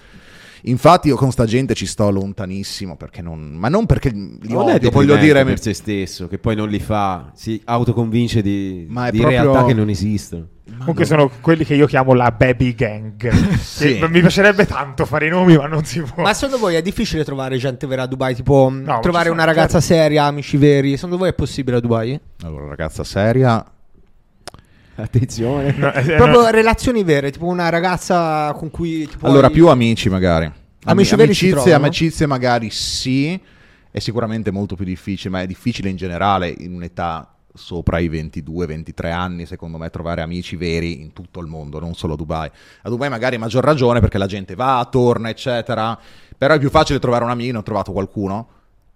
Infatti 0.65 1.09
io 1.09 1.17
con 1.17 1.31
sta 1.33 1.45
gente 1.47 1.75
ci 1.75 1.87
sto 1.87 2.11
lontanissimo 2.11 2.97
perché 2.97 3.23
non, 3.23 3.53
ma 3.55 3.69
non 3.69 3.87
perché 3.87 4.11
li 4.11 4.39
Non 4.43 4.69
odio, 4.71 4.91
voglio 4.91 5.17
dire 5.17 5.45
per 5.45 5.61
se 5.61 5.73
stesso, 5.75 6.29
che 6.29 6.39
poi 6.39 6.55
non 6.57 6.69
li 6.69 6.79
fa, 6.81 7.31
si 7.35 7.61
autoconvince 7.65 8.43
di, 8.43 8.87
Ma 8.89 9.07
è 9.09 9.11
di 9.11 9.19
proprio- 9.19 9.41
realtà 9.43 9.65
che 9.65 9.75
non 9.75 9.89
esistono. 9.89 10.47
comunque 10.79 11.05
sono 11.05 11.31
quelli 11.41 11.65
che 11.65 11.75
io 11.75 11.87
chiamo 11.87 12.13
la 12.15 12.31
baby 12.31 12.75
gang. 12.75 13.29
Sì. 13.81 13.99
Mi 14.11 14.21
piacerebbe 14.21 14.67
tanto 14.67 15.07
fare 15.07 15.27
i 15.27 15.31
nomi, 15.31 15.57
ma 15.57 15.67
non 15.67 15.85
si 15.85 16.01
può. 16.03 16.23
Ma 16.23 16.35
secondo 16.35 16.59
voi 16.59 16.75
è 16.75 16.83
difficile 16.83 17.25
trovare 17.25 17.57
gente 17.57 17.87
vera 17.87 18.03
a 18.03 18.07
Dubai? 18.07 18.35
Tipo 18.35 18.69
ma 18.71 18.99
trovare 19.01 19.31
una 19.31 19.45
ragazza 19.45 19.81
seria, 19.81 20.25
amici 20.25 20.57
veri? 20.59 20.97
Secondo 20.97 21.17
voi 21.17 21.31
è 21.31 21.35
possibile 21.35 21.79
a 21.79 21.81
Dubai? 21.81 22.19
Allora, 22.43 22.67
ragazza 22.69 23.03
seria, 23.05 23.65
Attenzione. 25.01 25.75
No, 25.77 25.93
eh, 25.93 26.03
Proprio 26.17 26.43
no, 26.43 26.51
relazioni 26.51 27.03
vere, 27.05 27.31
tipo 27.31 27.47
una 27.47 27.69
ragazza 27.69 28.53
con 28.55 28.71
cui... 28.71 29.07
tipo, 29.07 29.27
Allora, 29.27 29.47
hai- 29.47 29.53
più 29.53 29.69
amici 29.69 30.09
magari. 30.09 30.51
Amici 30.85 31.15
Ami- 31.15 31.25
amicizie, 31.25 31.73
amicizie 31.75 32.27
magari 32.27 32.71
sì, 32.71 33.39
è 33.91 33.99
sicuramente 33.99 34.51
molto 34.51 34.77
più 34.77 34.85
difficile, 34.85 35.31
ma 35.31 35.43
è 35.43 35.47
difficile 35.47 35.91
in 35.91 35.97
generale 35.97 36.55
in 36.59 36.75
un'età 36.75 37.35
sopra 37.53 37.99
i 37.99 38.09
22-23 38.09 39.13
anni, 39.13 39.45
secondo 39.47 39.77
me, 39.77 39.91
trovare 39.91 40.23
amici 40.23 40.57
veri 40.57 41.01
in 41.01 41.13
tutto 41.13 41.41
il 41.41 41.47
mondo, 41.47 41.81
non 41.81 41.95
solo 41.95 42.15
a 42.15 42.17
Dubai. 42.17 42.51
A 42.83 42.89
Dubai 42.89 43.09
magari 43.11 43.37
a 43.37 43.39
maggior 43.39 43.65
ragione 43.65 44.01
perché 44.01 44.19
la 44.19 44.27
gente 44.27 44.55
va, 44.55 44.87
torna, 44.91 45.29
eccetera, 45.29 45.99
però 46.37 46.55
è 46.55 46.59
più 46.59 46.71
facile 46.71 46.99
trovare 46.99 47.25
un 47.25 47.31
amico, 47.31 47.53
ne 47.53 47.59
ho 47.59 47.63
trovato 47.63 47.93
qualcuno, 47.93 48.49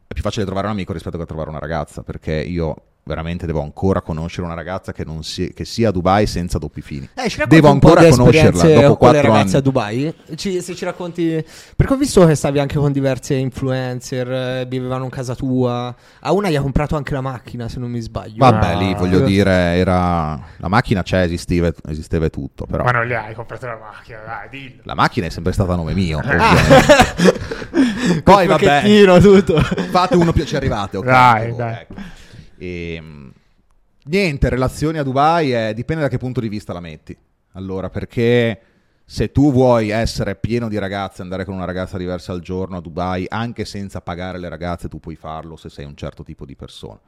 è 0.06 0.12
più 0.14 0.22
facile 0.22 0.44
trovare 0.44 0.66
un 0.68 0.72
amico 0.72 0.92
rispetto 0.92 1.18
che 1.18 1.26
trovare 1.26 1.50
una 1.50 1.58
ragazza, 1.58 2.02
perché 2.02 2.32
io 2.32 2.76
veramente 3.06 3.44
devo 3.46 3.60
ancora 3.62 4.00
conoscere 4.00 4.46
una 4.46 4.54
ragazza 4.54 4.92
che, 4.92 5.04
non 5.04 5.22
si- 5.22 5.52
che 5.54 5.64
sia 5.66 5.90
a 5.90 5.92
Dubai 5.92 6.26
senza 6.26 6.58
doppi 6.58 6.80
fini. 6.80 7.08
Eh, 7.14 7.30
Devo 7.46 7.70
un 7.70 7.78
po' 7.78 7.88
ancora 7.94 8.08
conoscerla 8.08 8.62
dopo 8.62 8.72
con 8.72 8.80
le 8.80 8.96
quattro 8.96 9.20
ragazze 9.20 9.40
anni. 9.48 9.56
a 9.56 9.60
Dubai? 9.60 10.14
Ci- 10.36 10.60
se 10.62 10.74
ci 10.74 10.84
racconti... 10.84 11.44
Perché 11.76 11.92
ho 11.92 11.96
visto 11.96 12.24
che 12.26 12.34
stavi 12.34 12.58
anche 12.58 12.76
con 12.78 12.92
diverse 12.92 13.34
influencer, 13.34 14.30
eh, 14.32 14.66
vivevano 14.66 15.04
in 15.04 15.10
casa 15.10 15.34
tua. 15.34 15.94
A 16.20 16.32
una 16.32 16.48
gli 16.48 16.56
ha 16.56 16.62
comprato 16.62 16.96
anche 16.96 17.12
la 17.12 17.20
macchina, 17.20 17.68
se 17.68 17.78
non 17.78 17.90
mi 17.90 18.00
sbaglio. 18.00 18.36
Vabbè, 18.38 18.72
Ah. 18.72 18.78
lì 18.78 18.94
voglio 18.94 19.20
dire, 19.20 19.50
era 19.76 20.40
la 20.56 20.68
macchina 20.68 21.02
c'è, 21.02 21.20
esisteva, 21.20 21.70
esisteva 21.88 22.28
tutto, 22.30 22.64
però 22.64 22.84
ma 22.84 22.90
non 22.90 23.06
li 23.06 23.14
hai 23.14 23.34
comprato 23.34 23.66
la 23.66 23.76
macchina, 23.78 24.18
dai, 24.24 24.48
dillo. 24.48 24.80
la 24.84 24.94
macchina 24.94 25.26
è 25.26 25.30
sempre 25.30 25.52
stata 25.52 25.74
a 25.74 25.76
nome 25.76 25.92
mio. 25.92 26.20
Ah. 26.24 26.52
ovviamente. 26.52 28.22
Poi 28.24 28.46
vabbè, 28.46 29.20
tutto. 29.20 29.60
fate 29.60 30.16
uno 30.16 30.32
più 30.32 30.44
ci 30.44 30.56
arrivate, 30.56 30.96
ok? 30.96 31.04
Dai, 31.04 31.50
Oh, 31.50 31.54
dai. 31.56 31.72
ecco. 31.74 31.94
Ehm, 32.64 33.32
niente, 34.04 34.48
relazioni 34.48 34.98
a 34.98 35.02
Dubai 35.02 35.54
eh, 35.54 35.74
dipende 35.74 36.02
da 36.02 36.08
che 36.08 36.18
punto 36.18 36.40
di 36.40 36.48
vista 36.48 36.72
la 36.72 36.80
metti. 36.80 37.16
Allora, 37.52 37.88
perché 37.88 38.60
se 39.04 39.30
tu 39.30 39.52
vuoi 39.52 39.90
essere 39.90 40.34
pieno 40.34 40.68
di 40.68 40.78
ragazze, 40.78 41.22
andare 41.22 41.44
con 41.44 41.54
una 41.54 41.66
ragazza 41.66 41.98
diversa 41.98 42.32
al 42.32 42.40
giorno 42.40 42.78
a 42.78 42.80
Dubai, 42.80 43.26
anche 43.28 43.64
senza 43.64 44.00
pagare 44.00 44.38
le 44.38 44.48
ragazze, 44.48 44.88
tu 44.88 44.98
puoi 44.98 45.14
farlo 45.14 45.56
se 45.56 45.68
sei 45.68 45.84
un 45.84 45.94
certo 45.94 46.22
tipo 46.22 46.44
di 46.44 46.56
persona. 46.56 46.98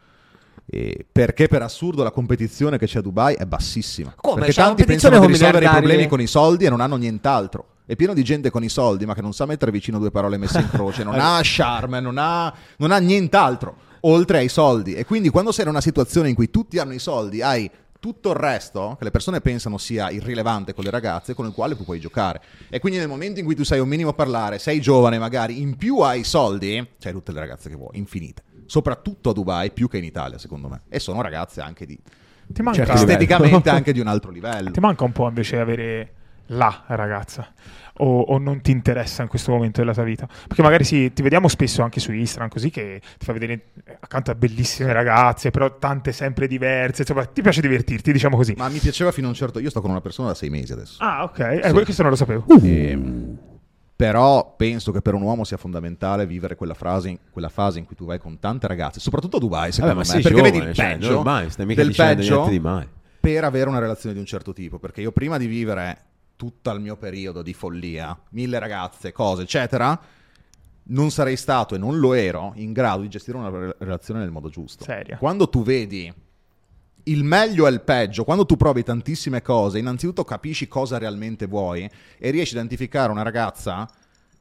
E 0.68 1.06
perché 1.10 1.48
per 1.48 1.62
assurdo 1.62 2.02
la 2.02 2.10
competizione 2.10 2.76
che 2.76 2.86
c'è 2.86 2.98
a 2.98 3.02
Dubai 3.02 3.34
è 3.34 3.44
bassissima. 3.44 4.14
Come? 4.16 4.40
Perché 4.40 4.52
C'è 4.52 4.62
tanti 4.62 4.84
pensano 4.84 5.20
di 5.20 5.26
risolvere 5.26 5.64
i 5.64 5.68
problemi 5.68 6.06
con 6.06 6.20
i 6.20 6.26
soldi 6.26 6.64
e 6.64 6.70
non 6.70 6.80
hanno 6.80 6.96
nient'altro. 6.96 7.74
È 7.86 7.94
pieno 7.94 8.14
di 8.14 8.24
gente 8.24 8.50
con 8.50 8.64
i 8.64 8.68
soldi, 8.68 9.06
ma 9.06 9.14
che 9.14 9.22
non 9.22 9.32
sa 9.32 9.46
mettere 9.46 9.70
vicino 9.70 9.98
due 9.98 10.10
parole 10.10 10.38
messe 10.38 10.58
in 10.58 10.68
croce, 10.68 11.04
non 11.04 11.14
ha 11.20 11.40
charme, 11.42 12.00
non 12.00 12.18
ha, 12.18 12.52
non 12.78 12.90
ha 12.90 12.98
nient'altro 12.98 13.84
oltre 14.06 14.38
ai 14.38 14.48
soldi. 14.48 14.94
E 14.94 15.04
quindi 15.04 15.28
quando 15.28 15.52
sei 15.52 15.64
in 15.64 15.70
una 15.70 15.80
situazione 15.80 16.28
in 16.28 16.34
cui 16.34 16.50
tutti 16.50 16.78
hanno 16.78 16.92
i 16.94 16.98
soldi, 16.98 17.42
hai 17.42 17.70
tutto 17.98 18.30
il 18.30 18.36
resto 18.36 18.94
che 18.98 19.04
le 19.04 19.10
persone 19.10 19.40
pensano 19.40 19.78
sia 19.78 20.10
irrilevante 20.10 20.74
con 20.74 20.84
le 20.84 20.90
ragazze, 20.90 21.34
con 21.34 21.46
il 21.46 21.52
quale 21.52 21.76
tu 21.76 21.84
puoi 21.84 21.98
giocare. 21.98 22.40
E 22.68 22.78
quindi 22.78 22.98
nel 22.98 23.08
momento 23.08 23.40
in 23.40 23.46
cui 23.46 23.54
tu 23.56 23.64
sai 23.64 23.80
un 23.80 23.88
minimo 23.88 24.12
parlare, 24.12 24.58
sei 24.58 24.80
giovane 24.80 25.18
magari, 25.18 25.60
in 25.60 25.76
più 25.76 25.98
hai 26.00 26.22
soldi, 26.22 26.86
c'hai 26.98 27.12
tutte 27.12 27.32
le 27.32 27.40
ragazze 27.40 27.68
che 27.68 27.74
vuoi, 27.74 27.98
infinite. 27.98 28.42
Soprattutto 28.66 29.30
a 29.30 29.32
Dubai, 29.32 29.70
più 29.72 29.88
che 29.88 29.98
in 29.98 30.04
Italia, 30.04 30.38
secondo 30.38 30.68
me. 30.68 30.82
E 30.88 30.98
sono 31.00 31.20
ragazze 31.22 31.60
anche 31.60 31.86
di 31.86 31.98
Ti 32.48 32.62
manca, 32.62 32.82
livello. 32.82 33.00
esteticamente 33.00 33.70
anche 33.70 33.92
di 33.92 34.00
un 34.00 34.06
altro 34.08 34.30
livello. 34.30 34.70
ti 34.70 34.80
manca 34.80 35.04
un 35.04 35.12
po' 35.12 35.26
invece 35.28 35.58
avere 35.58 36.12
la 36.48 36.84
ragazza. 36.88 37.52
O, 37.98 38.20
o 38.20 38.38
non 38.38 38.60
ti 38.60 38.72
interessa 38.72 39.22
in 39.22 39.28
questo 39.28 39.50
momento 39.52 39.80
della 39.80 39.94
tua 39.94 40.02
vita? 40.02 40.26
Perché 40.26 40.60
magari 40.60 40.84
sì, 40.84 41.12
ti 41.14 41.22
vediamo 41.22 41.48
spesso 41.48 41.82
anche 41.82 41.98
su 41.98 42.12
Instagram, 42.12 42.50
così 42.50 42.68
che 42.70 43.00
ti 43.16 43.24
fa 43.24 43.32
vedere 43.32 43.68
accanto 44.00 44.30
a 44.30 44.34
bellissime 44.34 44.92
ragazze, 44.92 45.50
però 45.50 45.78
tante 45.78 46.12
sempre 46.12 46.46
diverse. 46.46 47.02
Insomma, 47.02 47.24
ti 47.24 47.40
piace 47.40 47.62
divertirti, 47.62 48.12
diciamo 48.12 48.36
così. 48.36 48.54
Ma 48.56 48.68
mi 48.68 48.80
piaceva 48.80 49.12
fino 49.12 49.26
a 49.28 49.30
un 49.30 49.36
certo... 49.36 49.60
Io 49.60 49.70
sto 49.70 49.80
con 49.80 49.90
una 49.90 50.02
persona 50.02 50.28
da 50.28 50.34
sei 50.34 50.50
mesi 50.50 50.72
adesso. 50.72 51.02
Ah, 51.02 51.22
ok, 51.24 51.38
eh, 51.38 51.60
Sì. 51.64 51.72
questo 51.72 52.02
non 52.02 52.10
lo 52.10 52.16
sapevo. 52.18 52.44
Ehm, 52.62 53.38
però 53.96 54.54
penso 54.58 54.92
che 54.92 55.00
per 55.00 55.14
un 55.14 55.22
uomo 55.22 55.44
sia 55.44 55.56
fondamentale 55.56 56.26
vivere 56.26 56.54
quella, 56.54 56.74
frase, 56.74 57.18
quella 57.30 57.48
fase 57.48 57.78
in 57.78 57.86
cui 57.86 57.96
tu 57.96 58.04
vai 58.04 58.18
con 58.18 58.38
tante 58.38 58.66
ragazze, 58.66 59.00
soprattutto 59.00 59.38
a 59.38 59.40
Dubai, 59.40 59.72
secondo 59.72 59.94
Vabbè, 59.94 60.06
ma 60.06 60.14
me, 60.14 60.20
sei 60.20 60.30
perché 60.30 60.36
giovane, 60.36 60.58
vedi 60.58 60.68
il 60.70 60.74
cioè, 60.74 60.92
peggio 60.92 61.12
normale, 61.12 61.48
stai 61.48 61.64
mica 61.64 61.80
del 61.80 61.90
dicendo 61.92 62.14
peggio 62.14 62.34
niente 62.34 62.50
di 62.50 62.60
male. 62.60 62.88
per 63.20 63.44
avere 63.44 63.70
una 63.70 63.78
relazione 63.78 64.14
di 64.14 64.20
un 64.20 64.26
certo 64.26 64.52
tipo, 64.52 64.78
perché 64.78 65.00
io 65.00 65.12
prima 65.12 65.38
di 65.38 65.46
vivere 65.46 65.98
tutto 66.36 66.70
il 66.70 66.80
mio 66.80 66.96
periodo 66.96 67.42
di 67.42 67.54
follia, 67.54 68.16
mille 68.30 68.58
ragazze, 68.58 69.12
cose, 69.12 69.42
eccetera, 69.42 69.98
non 70.88 71.10
sarei 71.10 71.36
stato 71.36 71.74
e 71.74 71.78
non 71.78 71.98
lo 71.98 72.12
ero 72.12 72.52
in 72.56 72.72
grado 72.72 73.02
di 73.02 73.08
gestire 73.08 73.36
una 73.38 73.48
re- 73.48 73.76
relazione 73.78 74.20
nel 74.20 74.30
modo 74.30 74.48
giusto. 74.48 74.84
Seria. 74.84 75.16
Quando 75.16 75.48
tu 75.48 75.62
vedi 75.62 76.12
il 77.04 77.24
meglio 77.24 77.66
e 77.66 77.70
il 77.70 77.80
peggio, 77.82 78.24
quando 78.24 78.46
tu 78.46 78.56
provi 78.56 78.82
tantissime 78.82 79.42
cose, 79.42 79.78
innanzitutto 79.78 80.24
capisci 80.24 80.68
cosa 80.68 80.98
realmente 80.98 81.46
vuoi 81.46 81.88
e 82.18 82.30
riesci 82.30 82.54
a 82.54 82.58
identificare 82.58 83.10
una 83.10 83.22
ragazza, 83.22 83.88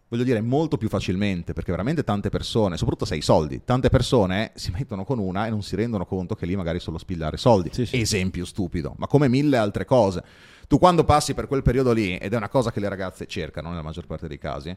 voglio 0.08 0.24
dire, 0.24 0.42
molto 0.42 0.78
più 0.78 0.88
facilmente, 0.88 1.54
perché 1.54 1.72
veramente 1.72 2.04
tante 2.04 2.30
persone, 2.30 2.78
soprattutto 2.78 3.06
se 3.06 3.16
hai 3.16 3.22
soldi, 3.22 3.64
tante 3.64 3.90
persone 3.90 4.52
si 4.56 4.72
mettono 4.72 5.04
con 5.04 5.20
una 5.20 5.48
e 5.48 5.50
non 5.50 5.64
si 5.64 5.76
rendono 5.76 6.06
conto 6.06 6.36
che 6.36 6.46
lì 6.46 6.56
magari 6.56 6.80
solo 6.80 6.98
spigliare 6.98 7.38
soldi. 7.38 7.70
Sì, 7.72 7.86
sì. 7.86 8.00
Esempio 8.00 8.46
stupido, 8.46 8.94
ma 8.98 9.08
come 9.08 9.28
mille 9.28 9.58
altre 9.58 9.86
cose. 9.86 10.24
Tu 10.68 10.80
quando 10.80 11.04
passi 11.04 11.34
per 11.34 11.48
quel 11.48 11.62
periodo 11.62 11.92
lì, 11.92 12.18
ed 12.18 12.34
è 12.34 12.38
una 12.38 12.50
cosa 12.50 12.72
che 12.72 12.80
le 12.80 12.90
ragazze 12.90 13.26
cercano 13.28 13.70
nella 13.70 13.82
maggior 13.82 14.06
parte 14.06 14.28
dei 14.28 14.38
casi, 14.38 14.76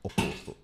opposto. 0.00 0.56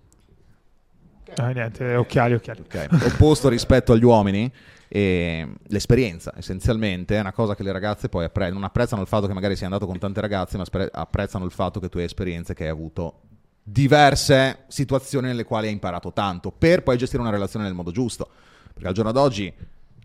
Ah, 1.35 1.49
niente, 1.49 1.95
occhiali, 1.95 2.35
occhiali. 2.35 2.61
Ok, 2.61 2.87
opposto 3.05 3.49
rispetto 3.49 3.93
agli 3.93 4.03
uomini. 4.03 4.51
E 4.95 5.47
l'esperienza 5.69 6.33
essenzialmente 6.37 7.15
è 7.15 7.19
una 7.19 7.31
cosa 7.31 7.55
che 7.55 7.63
le 7.63 7.71
ragazze 7.71 8.09
poi 8.09 8.25
appre- 8.25 8.51
non 8.51 8.63
apprezzano 8.63 9.01
il 9.01 9.07
fatto 9.07 9.25
che 9.25 9.33
magari 9.33 9.55
sei 9.55 9.65
andato 9.65 9.87
con 9.87 9.97
tante 9.97 10.21
ragazze, 10.21 10.55
ma 10.57 10.65
apprezzano 10.91 11.45
il 11.45 11.51
fatto 11.51 11.79
che 11.79 11.89
tu 11.89 11.97
hai 11.97 12.03
esperienze, 12.03 12.53
che 12.53 12.65
hai 12.65 12.69
avuto 12.69 13.21
diverse 13.63 14.65
situazioni 14.67 15.27
nelle 15.27 15.45
quali 15.45 15.67
hai 15.67 15.73
imparato 15.73 16.11
tanto 16.11 16.51
per 16.51 16.83
poi 16.83 16.97
gestire 16.97 17.21
una 17.21 17.31
relazione 17.31 17.65
nel 17.65 17.73
modo 17.73 17.91
giusto. 17.91 18.29
Perché 18.73 18.87
al 18.87 18.93
giorno 18.93 19.11
d'oggi 19.11 19.53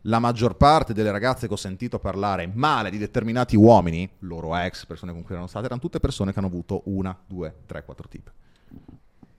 la 0.02 0.20
maggior 0.20 0.56
parte 0.56 0.94
delle 0.94 1.10
ragazze 1.10 1.48
che 1.48 1.52
ho 1.52 1.56
sentito 1.56 1.98
parlare 1.98 2.50
male 2.52 2.90
di 2.90 2.98
determinati 2.98 3.56
uomini, 3.56 4.08
loro 4.20 4.56
ex, 4.56 4.86
persone 4.86 5.12
con 5.12 5.22
cui 5.22 5.32
erano 5.32 5.48
state, 5.48 5.66
erano 5.66 5.80
tutte 5.80 6.00
persone 6.00 6.32
che 6.32 6.38
hanno 6.38 6.48
avuto 6.48 6.82
una, 6.84 7.16
due, 7.26 7.54
tre, 7.66 7.84
quattro 7.84 8.08
tipi. 8.08 8.30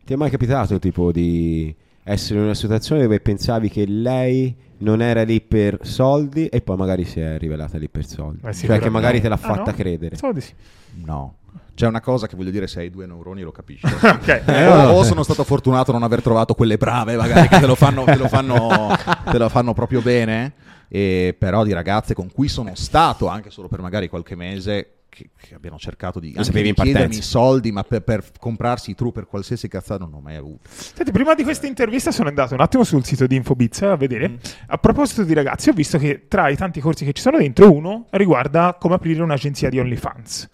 Ti 0.03 0.13
è 0.13 0.15
mai 0.15 0.30
capitato 0.30 0.78
tipo 0.80 1.11
di 1.11 1.74
essere 2.03 2.39
in 2.39 2.45
una 2.45 2.55
situazione 2.55 3.03
dove 3.03 3.20
pensavi 3.20 3.70
che 3.70 3.86
lei 3.86 4.55
non 4.80 5.01
era 5.01 5.23
lì 5.23 5.41
per 5.41 5.80
soldi 5.82 6.47
e 6.47 6.61
poi 6.61 6.75
magari 6.77 7.05
si 7.05 7.19
è 7.19 7.38
rivelata 7.38 7.77
lì 7.77 7.89
per 7.89 8.05
soldi? 8.05 8.45
Eh, 8.45 8.53
cioè 8.53 8.80
che 8.80 8.89
magari 8.89 9.21
te 9.21 9.27
l'ha 9.30 9.36
Ah, 9.36 9.38
fatta 9.38 9.71
no? 9.71 9.77
credere. 9.77 10.09
Pensavo 10.09 10.34
di 10.34 10.41
sì. 10.41 10.53
No. 11.05 11.36
C'è 11.73 11.88
una 11.88 12.01
cosa 12.01 12.27
che 12.27 12.36
voglio 12.36 12.51
dire, 12.51 12.67
se 12.67 12.82
hai 12.82 12.89
due 12.89 13.05
neuroni 13.05 13.41
lo 13.41 13.51
capisci. 13.51 13.86
Ok. 14.03 14.43
Eh, 14.45 14.67
o, 14.67 14.89
o 14.97 15.03
sono 15.03 15.23
stato 15.23 15.43
fortunato 15.45 15.91
a 15.91 15.93
non 15.93 16.03
aver 16.03 16.21
trovato 16.21 16.53
quelle 16.53 16.77
brave, 16.77 17.15
magari 17.15 17.47
che 17.47 17.59
te 17.59 17.65
lo 17.65 17.75
fanno, 17.75 18.03
te 18.03 18.17
lo 18.17 18.27
fanno, 18.27 18.89
te 19.32 19.38
lo 19.38 19.47
fanno 19.49 19.73
proprio 19.73 20.01
bene. 20.01 20.53
E 20.89 21.36
però 21.38 21.63
di 21.63 21.71
ragazze 21.71 22.13
con 22.13 22.32
cui 22.32 22.47
sono 22.49 22.71
stato 22.75 23.27
anche 23.27 23.49
solo 23.49 23.67
per 23.67 23.80
magari 23.82 24.09
qualche 24.09 24.36
mese. 24.36 24.93
Che, 25.10 25.32
che 25.36 25.55
abbiano 25.55 25.78
cercato 25.80 26.20
di, 26.20 26.34
anche 26.38 26.51
di 26.51 26.72
chiedermi 26.72 26.93
partenza. 26.93 27.22
soldi, 27.22 27.72
ma 27.72 27.84
per, 27.84 28.03
per 28.03 28.24
comprarsi 28.38 28.91
i 28.91 28.95
true 28.95 29.12
per 29.12 29.26
qualsiasi 29.26 29.68
cazzata 29.68 30.05
non 30.05 30.14
ho 30.14 30.20
mai 30.20 30.36
avuto. 30.36 30.70
Senti, 30.70 31.12
prima 31.12 31.34
di 31.34 31.43
questa 31.43 31.66
intervista 31.66 32.12
sono 32.12 32.30
andato 32.30 32.53
un 32.53 32.62
attimo 32.62 32.84
sul 32.84 33.03
sito 33.03 33.26
di 33.26 33.36
Infobiz 33.36 33.82
a 33.82 33.95
vedere. 33.95 34.30
Mm. 34.30 34.36
A 34.68 34.78
proposito 34.78 35.24
di 35.24 35.34
ragazzi, 35.34 35.70
ho 35.70 35.74
visto 35.74 35.97
che 35.97 36.28
tra 36.28 36.47
i 36.49 36.55
tanti 36.55 36.80
corsi 36.80 37.05
che 37.05 37.14
ci 37.14 37.24
sono 37.24 37.39
dentro, 37.39 37.72
uno 37.72 38.05
riguarda 38.12 38.78
come 38.80 38.95
aprire 38.95 39.24
un'agenzia 39.24 39.70
di 39.70 39.80
OnlyFans. 39.80 40.49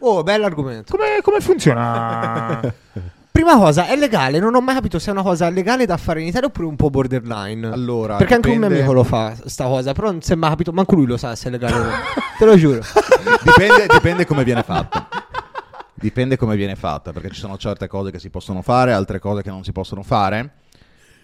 Oh, 0.00 0.22
bell'argomento. 0.24 0.96
Come, 0.96 1.20
come 1.22 1.40
funziona? 1.40 2.60
Prima 3.42 3.56
cosa, 3.56 3.86
è 3.86 3.96
legale? 3.96 4.38
Non 4.38 4.54
ho 4.54 4.60
mai 4.60 4.74
capito 4.74 4.98
se 4.98 5.08
è 5.08 5.12
una 5.14 5.22
cosa 5.22 5.48
legale 5.48 5.86
da 5.86 5.96
fare 5.96 6.20
in 6.20 6.26
Italia 6.26 6.48
oppure 6.48 6.66
un 6.66 6.76
po' 6.76 6.90
borderline. 6.90 7.68
Allora, 7.68 8.16
Perché 8.16 8.34
anche 8.34 8.50
un 8.50 8.58
mio 8.58 8.66
amico 8.66 8.92
lo 8.92 9.02
fa, 9.02 9.34
sta 9.46 9.64
cosa, 9.64 9.94
però 9.94 10.10
non 10.10 10.20
si 10.20 10.32
è 10.32 10.34
mai 10.34 10.50
capito, 10.50 10.72
manco 10.72 10.94
lui 10.94 11.06
lo 11.06 11.16
sa 11.16 11.34
se 11.34 11.48
è 11.48 11.50
legale 11.50 11.74
o 11.74 11.82
no. 11.84 11.90
Te 12.38 12.44
lo 12.44 12.54
giuro. 12.58 12.82
dipende, 13.42 13.86
dipende 13.88 14.26
come 14.26 14.44
viene 14.44 14.60
fatta. 14.62 15.08
Dipende 15.94 16.36
come 16.36 16.54
viene 16.54 16.76
fatta, 16.76 17.12
perché 17.12 17.30
ci 17.30 17.40
sono 17.40 17.56
certe 17.56 17.88
cose 17.88 18.10
che 18.10 18.18
si 18.18 18.28
possono 18.28 18.60
fare, 18.60 18.92
altre 18.92 19.18
cose 19.18 19.40
che 19.40 19.48
non 19.48 19.64
si 19.64 19.72
possono 19.72 20.02
fare. 20.02 20.56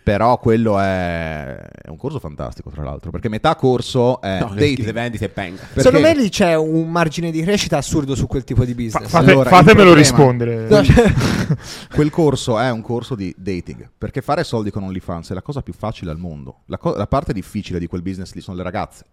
Però 0.06 0.38
quello 0.38 0.78
è, 0.78 1.56
è 1.82 1.88
un 1.88 1.96
corso 1.96 2.20
fantastico, 2.20 2.70
tra 2.70 2.84
l'altro, 2.84 3.10
perché 3.10 3.28
metà 3.28 3.56
corso 3.56 4.20
è 4.20 4.38
No, 4.38 4.52
le 4.54 4.92
vendite 4.92 5.28
penga. 5.28 5.62
Perché- 5.62 5.80
Secondo 5.80 6.06
me 6.06 6.14
lì 6.14 6.28
c'è 6.28 6.54
un 6.54 6.88
margine 6.88 7.32
di 7.32 7.42
crescita 7.42 7.78
assurdo 7.78 8.14
su 8.14 8.28
quel 8.28 8.44
tipo 8.44 8.64
di 8.64 8.70
Fa- 8.72 8.80
business. 8.82 9.08
fate- 9.10 9.30
Allora, 9.32 9.48
fatemelo 9.50 9.90
problema- 9.90 9.96
rispondere. 9.96 10.68
No, 10.68 10.84
cioè- 10.84 11.12
Quel 11.92 12.10
corso 12.10 12.56
è 12.56 12.70
un 12.70 12.82
corso 12.82 13.16
di 13.16 13.34
dating, 13.36 13.90
perché 13.98 14.20
fare 14.22 14.44
soldi 14.44 14.70
con 14.70 14.84
OnlyFans 14.84 15.30
è 15.30 15.34
la 15.34 15.42
cosa 15.42 15.60
più 15.62 15.72
facile 15.72 16.12
al 16.12 16.18
mondo. 16.18 16.60
La, 16.66 16.78
co- 16.78 16.94
la 16.94 17.08
parte 17.08 17.32
difficile 17.32 17.80
di 17.80 17.88
quel 17.88 18.02
business 18.02 18.32
lì 18.34 18.40
sono 18.40 18.56
le 18.56 18.62
ragazze. 18.62 19.04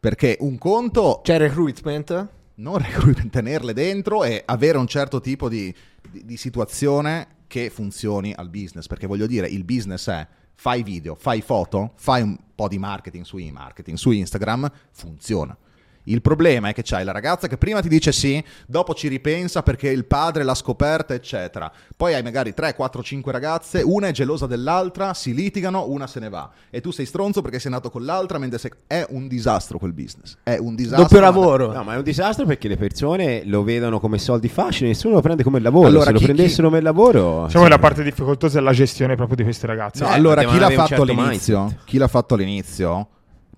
Perché 0.00 0.38
un 0.40 0.56
conto 0.56 1.20
c'è 1.22 1.36
recruitment. 1.36 2.28
non 2.54 2.78
recruitment, 2.78 3.30
tenerle 3.30 3.74
dentro 3.74 4.24
e 4.24 4.40
avere 4.46 4.78
un 4.78 4.86
certo 4.86 5.20
tipo 5.20 5.50
di, 5.50 5.74
di- 6.10 6.24
di 6.24 6.36
situazione 6.38 7.26
che 7.46 7.70
funzioni 7.70 8.32
al 8.32 8.48
business. 8.48 8.86
Perché 8.86 9.06
voglio 9.06 9.26
dire, 9.26 9.46
il 9.48 9.64
business 9.64 10.08
è 10.08 10.26
fai 10.54 10.82
video, 10.82 11.14
fai 11.14 11.40
foto, 11.40 11.92
fai 11.96 12.22
un 12.22 12.36
po' 12.54 12.68
di 12.68 12.78
marketing 12.78 13.24
su 13.24 13.38
marketing, 13.50 13.96
su 13.96 14.10
Instagram, 14.10 14.70
funziona. 14.92 15.56
Il 16.04 16.20
problema 16.20 16.68
è 16.68 16.72
che 16.74 16.82
c'hai 16.84 17.04
la 17.04 17.12
ragazza 17.12 17.46
che 17.48 17.56
prima 17.56 17.80
ti 17.80 17.88
dice 17.88 18.12
sì, 18.12 18.42
dopo 18.66 18.94
ci 18.94 19.08
ripensa 19.08 19.62
perché 19.62 19.88
il 19.88 20.04
padre 20.04 20.42
l'ha 20.44 20.54
scoperta, 20.54 21.14
eccetera. 21.14 21.70
Poi 21.96 22.14
hai 22.14 22.22
magari 22.22 22.52
3, 22.54 22.74
4, 22.74 23.02
5 23.02 23.32
ragazze, 23.32 23.80
una 23.82 24.08
è 24.08 24.12
gelosa 24.12 24.46
dell'altra, 24.46 25.14
si 25.14 25.32
litigano, 25.34 25.88
una 25.88 26.06
se 26.06 26.20
ne 26.20 26.28
va. 26.28 26.50
E 26.70 26.80
tu 26.80 26.90
sei 26.90 27.06
stronzo 27.06 27.40
perché 27.42 27.58
sei 27.58 27.70
nato 27.70 27.90
con 27.90 28.04
l'altra, 28.04 28.38
mentre 28.38 28.58
sei... 28.58 28.70
è 28.86 29.06
un 29.10 29.28
disastro 29.28 29.78
quel 29.78 29.92
business. 29.92 30.36
È 30.42 30.56
un 30.58 30.74
disastro. 30.74 31.02
Doppio 31.04 31.18
ma- 31.20 31.24
lavoro. 31.24 31.72
No, 31.72 31.82
ma 31.84 31.94
è 31.94 31.96
un 31.96 32.02
disastro 32.02 32.44
perché 32.44 32.68
le 32.68 32.76
persone 32.76 33.42
lo 33.46 33.62
vedono 33.62 33.98
come 33.98 34.18
soldi 34.18 34.48
facili, 34.48 34.88
nessuno 34.90 35.14
lo 35.14 35.20
prende 35.22 35.42
come 35.42 35.58
lavoro. 35.60 35.86
Allora, 35.88 36.04
Se 36.06 36.12
lo 36.12 36.18
chi- 36.18 36.24
prendessero 36.24 36.68
come 36.68 36.80
lavoro, 36.82 37.44
Diciamo 37.46 37.64
sì. 37.64 37.70
che 37.70 37.76
la 37.76 37.78
parte 37.78 38.02
difficoltosa 38.02 38.58
è 38.58 38.62
la 38.62 38.72
gestione 38.72 39.14
proprio 39.16 39.36
di 39.36 39.42
queste 39.42 39.66
ragazze. 39.66 40.02
No, 40.04 40.10
Eh, 40.10 40.12
allora 40.12 40.44
chi 40.44 40.58
l'ha 40.58 40.70
fatto 40.70 40.88
certo 40.88 41.02
all'inizio, 41.02 41.58
mindset. 41.60 41.84
chi 41.84 41.96
l'ha 41.98 42.08
fatto 42.08 42.34
all'inizio, 42.34 43.08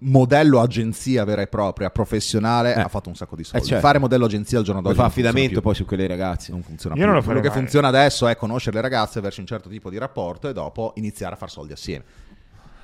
modello 0.00 0.60
agenzia 0.60 1.24
vera 1.24 1.42
e 1.42 1.46
propria, 1.46 1.90
professionale, 1.90 2.74
Eh. 2.74 2.80
ha 2.80 2.88
fatto 2.88 3.08
un 3.08 3.14
sacco 3.16 3.36
di 3.36 3.44
soldi. 3.44 3.64
Eh, 3.64 3.68
certo. 3.68 3.86
Fare 3.86 3.98
modello 3.98 4.26
agenzia 4.26 4.58
al 4.58 4.64
giorno 4.64 4.80
Poi 4.82 4.90
d'oggi 4.92 5.02
fa 5.02 5.08
affidamento 5.10 5.60
poi 5.60 5.74
su 5.74 5.84
quelle 5.84 6.06
ragazze. 6.06 6.52
non 6.52 6.62
funziona 6.62 6.94
Io 6.96 7.00
più. 7.02 7.10
non 7.10 7.18
lo 7.20 7.24
Quello 7.24 7.40
che 7.40 7.48
mai. 7.48 7.56
funziona 7.58 7.88
adesso 7.88 8.26
è 8.28 8.36
conoscere 8.36 8.76
le 8.76 8.82
ragazze 8.82 9.20
verso 9.20 9.40
un 9.40 9.46
certo 9.46 9.68
tipo 9.68 9.90
di 9.90 9.98
rapporto 9.98 10.48
e 10.48 10.52
dopo 10.52 10.92
iniziare 10.96 11.34
a 11.34 11.36
far 11.36 11.50
soldi 11.50 11.72
assieme. 11.72 12.04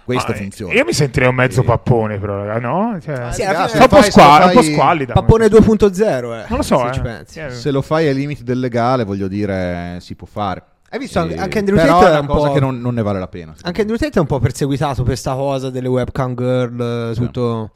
Questo 0.05 0.33
Ah, 0.33 0.35
funziona. 0.35 0.73
Io 0.73 0.85
mi 0.85 0.93
sentirei 0.93 1.29
un 1.29 1.37
mezzo 1.37 1.63
pappone, 1.63 2.19
però, 2.19 2.45
raga, 2.45 2.59
no? 2.59 2.99
Cioè, 3.01 3.31
Sì, 3.33 3.43
alla 3.43 3.53
ragazzi, 3.53 3.77
un 3.77 3.87
po' 3.87 3.97
fai- 4.01 4.11
squal- 4.11 4.43
un 4.47 4.53
po' 4.53 4.63
fai- 4.63 4.73
squallida. 4.73 5.13
Pappone 5.13 5.49
2.0, 5.49 6.35
eh. 6.35 6.45
Non 6.49 6.57
lo 6.59 6.63
so, 6.63 6.79
se 6.79 6.89
eh. 6.89 6.93
ci 6.93 7.01
pensi. 7.01 7.39
Eh, 7.39 7.51
Se 7.51 7.71
lo 7.71 7.83
fai 7.83 8.09
ai 8.09 8.15
limiti 8.15 8.43
del 8.43 8.59
legale, 8.59 9.05
voglio 9.05 9.29
dire, 9.29 9.99
si 10.01 10.17
può 10.17 10.27
fare. 10.27 10.63
Hai 10.93 10.99
visto 10.99 11.21
anche, 11.21 11.37
anche 11.37 11.59
Andrew 11.59 11.77
però 11.77 12.01
Tate 12.01 12.05
è 12.05 12.09
è 12.09 12.11
una 12.11 12.21
un 12.21 12.27
cosa 12.27 12.49
po'... 12.49 12.53
che 12.53 12.61
non, 12.61 12.79
non 12.79 12.93
ne 12.93 13.01
vale 13.03 13.19
la 13.19 13.29
pena. 13.29 13.55
Anche 13.63 13.81
Andrew 13.81 13.97
Tate 13.97 14.19
è 14.19 14.21
un 14.21 14.27
po' 14.27 14.39
perseguitato 14.41 15.03
per 15.05 15.17
sta 15.17 15.33
cosa 15.35 15.71
delle 15.71 15.89
webcam 15.89 16.35
girl, 16.35 17.11
eh, 17.11 17.15
tutto... 17.15 17.71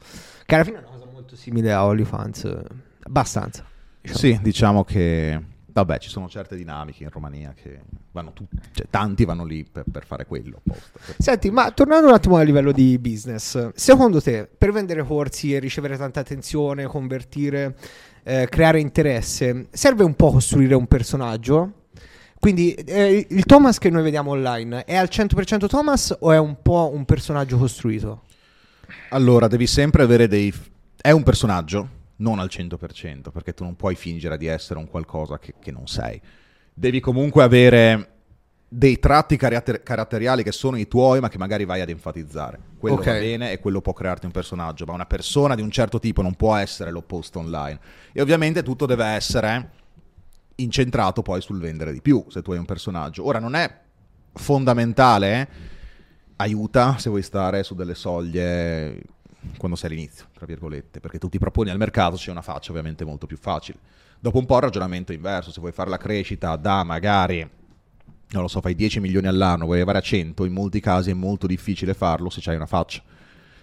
Che 0.45 0.53
alla 0.53 0.63
fine 0.63 0.77
è 0.77 0.79
una 0.81 0.89
cosa 0.89 1.05
molto 1.11 1.35
simile 1.35 1.73
a 1.73 1.83
OnlyFans. 1.85 2.43
eh, 2.43 2.61
Abbastanza. 3.05 3.65
diciamo. 4.01 4.19
Sì, 4.19 4.39
diciamo 4.39 4.83
che 4.83 5.41
vabbè, 5.65 5.97
ci 5.97 6.09
sono 6.09 6.29
certe 6.29 6.55
dinamiche 6.55 7.03
in 7.03 7.09
Romania 7.09 7.53
che 7.59 7.79
vanno 8.11 8.33
tutti, 8.33 8.55
cioè, 8.71 8.85
tanti 8.89 9.25
vanno 9.25 9.45
lì 9.45 9.65
per, 9.69 9.85
per 9.91 10.05
fare 10.05 10.27
quello 10.27 10.57
apposta. 10.63 10.99
Senti, 11.17 11.49
ma 11.49 11.71
tornando 11.71 12.07
un 12.07 12.13
attimo 12.13 12.37
a 12.37 12.43
livello 12.43 12.71
di 12.71 12.99
business, 12.99 13.71
secondo 13.73 14.21
te 14.21 14.47
per 14.57 14.71
vendere 14.71 15.03
corsi 15.03 15.55
e 15.55 15.59
ricevere 15.59 15.97
tanta 15.97 16.19
attenzione, 16.19 16.85
convertire, 16.85 17.75
eh, 18.23 18.47
creare 18.49 18.79
interesse, 18.79 19.67
serve 19.71 20.03
un 20.03 20.13
po' 20.15 20.31
costruire 20.31 20.75
un 20.75 20.85
personaggio? 20.87 21.76
Quindi 22.39 22.73
eh, 22.73 23.25
il 23.29 23.45
Thomas 23.45 23.77
che 23.77 23.89
noi 23.89 24.03
vediamo 24.03 24.31
online 24.31 24.85
è 24.85 24.95
al 24.95 25.07
100% 25.11 25.67
Thomas 25.67 26.15
o 26.19 26.31
è 26.31 26.37
un 26.37 26.61
po' 26.61 26.91
un 26.93 27.03
personaggio 27.05 27.57
costruito? 27.57 28.23
Allora, 29.09 29.47
devi 29.47 29.67
sempre 29.67 30.03
avere 30.03 30.27
dei 30.27 30.53
è 30.99 31.11
un 31.11 31.23
personaggio, 31.23 31.89
non 32.17 32.39
al 32.39 32.49
100%, 32.51 33.31
perché 33.31 33.53
tu 33.53 33.63
non 33.63 33.75
puoi 33.75 33.95
fingere 33.95 34.37
di 34.37 34.47
essere 34.47 34.79
un 34.79 34.87
qualcosa 34.87 35.39
che, 35.39 35.53
che 35.59 35.71
non 35.71 35.87
sei. 35.87 36.19
Devi 36.73 36.99
comunque 36.99 37.43
avere 37.43 38.09
dei 38.69 38.99
tratti 38.99 39.37
caratter- 39.37 39.81
caratteriali 39.81 40.43
che 40.43 40.51
sono 40.51 40.77
i 40.77 40.87
tuoi, 40.87 41.19
ma 41.21 41.29
che 41.29 41.37
magari 41.37 41.63
vai 41.63 41.79
ad 41.81 41.89
enfatizzare. 41.89 42.59
Quello 42.77 42.97
Ok. 42.97 43.05
va 43.05 43.11
bene 43.13 43.51
e 43.51 43.59
quello 43.59 43.81
può 43.81 43.93
crearti 43.93 44.25
un 44.25 44.31
personaggio, 44.31 44.85
ma 44.85 44.93
una 44.93 45.05
persona 45.05 45.55
di 45.55 45.61
un 45.61 45.71
certo 45.71 45.99
tipo 45.99 46.21
non 46.21 46.35
può 46.35 46.55
essere 46.55 46.91
l'opposto 46.91 47.39
online. 47.39 47.79
E 48.11 48.21
ovviamente 48.21 48.63
tutto 48.63 48.85
deve 48.85 49.05
essere 49.05 49.69
incentrato 50.57 51.21
poi 51.21 51.41
sul 51.41 51.59
vendere 51.59 51.91
di 51.93 52.01
più, 52.01 52.25
se 52.29 52.41
tu 52.41 52.51
hai 52.51 52.57
un 52.57 52.65
personaggio. 52.65 53.25
Ora 53.25 53.39
non 53.39 53.55
è 53.55 53.81
fondamentale, 54.33 55.41
eh, 55.41 55.47
aiuta 56.37 56.97
se 56.97 57.09
vuoi 57.09 57.23
stare 57.23 57.63
su 57.63 57.75
delle 57.75 57.95
soglie 57.95 59.01
quando 59.57 59.77
sei 59.77 59.91
all'inizio, 59.91 60.25
tra 60.33 60.45
virgolette, 60.45 60.99
perché 60.99 61.19
tu 61.19 61.29
ti 61.29 61.39
proponi 61.39 61.69
al 61.69 61.77
mercato, 61.77 62.15
c'è 62.15 62.31
una 62.31 62.41
faccia 62.41 62.71
ovviamente 62.71 63.05
molto 63.05 63.27
più 63.27 63.37
facile. 63.37 63.79
Dopo 64.19 64.39
un 64.39 64.45
po' 64.45 64.55
il 64.55 64.63
ragionamento 64.63 65.11
è 65.11 65.15
inverso, 65.15 65.51
se 65.51 65.59
vuoi 65.59 65.71
fare 65.71 65.89
la 65.89 65.97
crescita 65.97 66.55
da 66.55 66.83
magari, 66.83 67.39
non 68.29 68.41
lo 68.41 68.47
so, 68.47 68.61
fai 68.61 68.75
10 68.75 68.99
milioni 68.99 69.27
all'anno, 69.27 69.65
vuoi 69.65 69.77
arrivare 69.77 69.99
a 69.99 70.01
100, 70.01 70.43
in 70.43 70.53
molti 70.53 70.79
casi 70.79 71.11
è 71.11 71.13
molto 71.13 71.47
difficile 71.47 71.93
farlo 71.93 72.29
se 72.29 72.41
hai 72.49 72.55
una 72.55 72.65
faccia. 72.65 73.01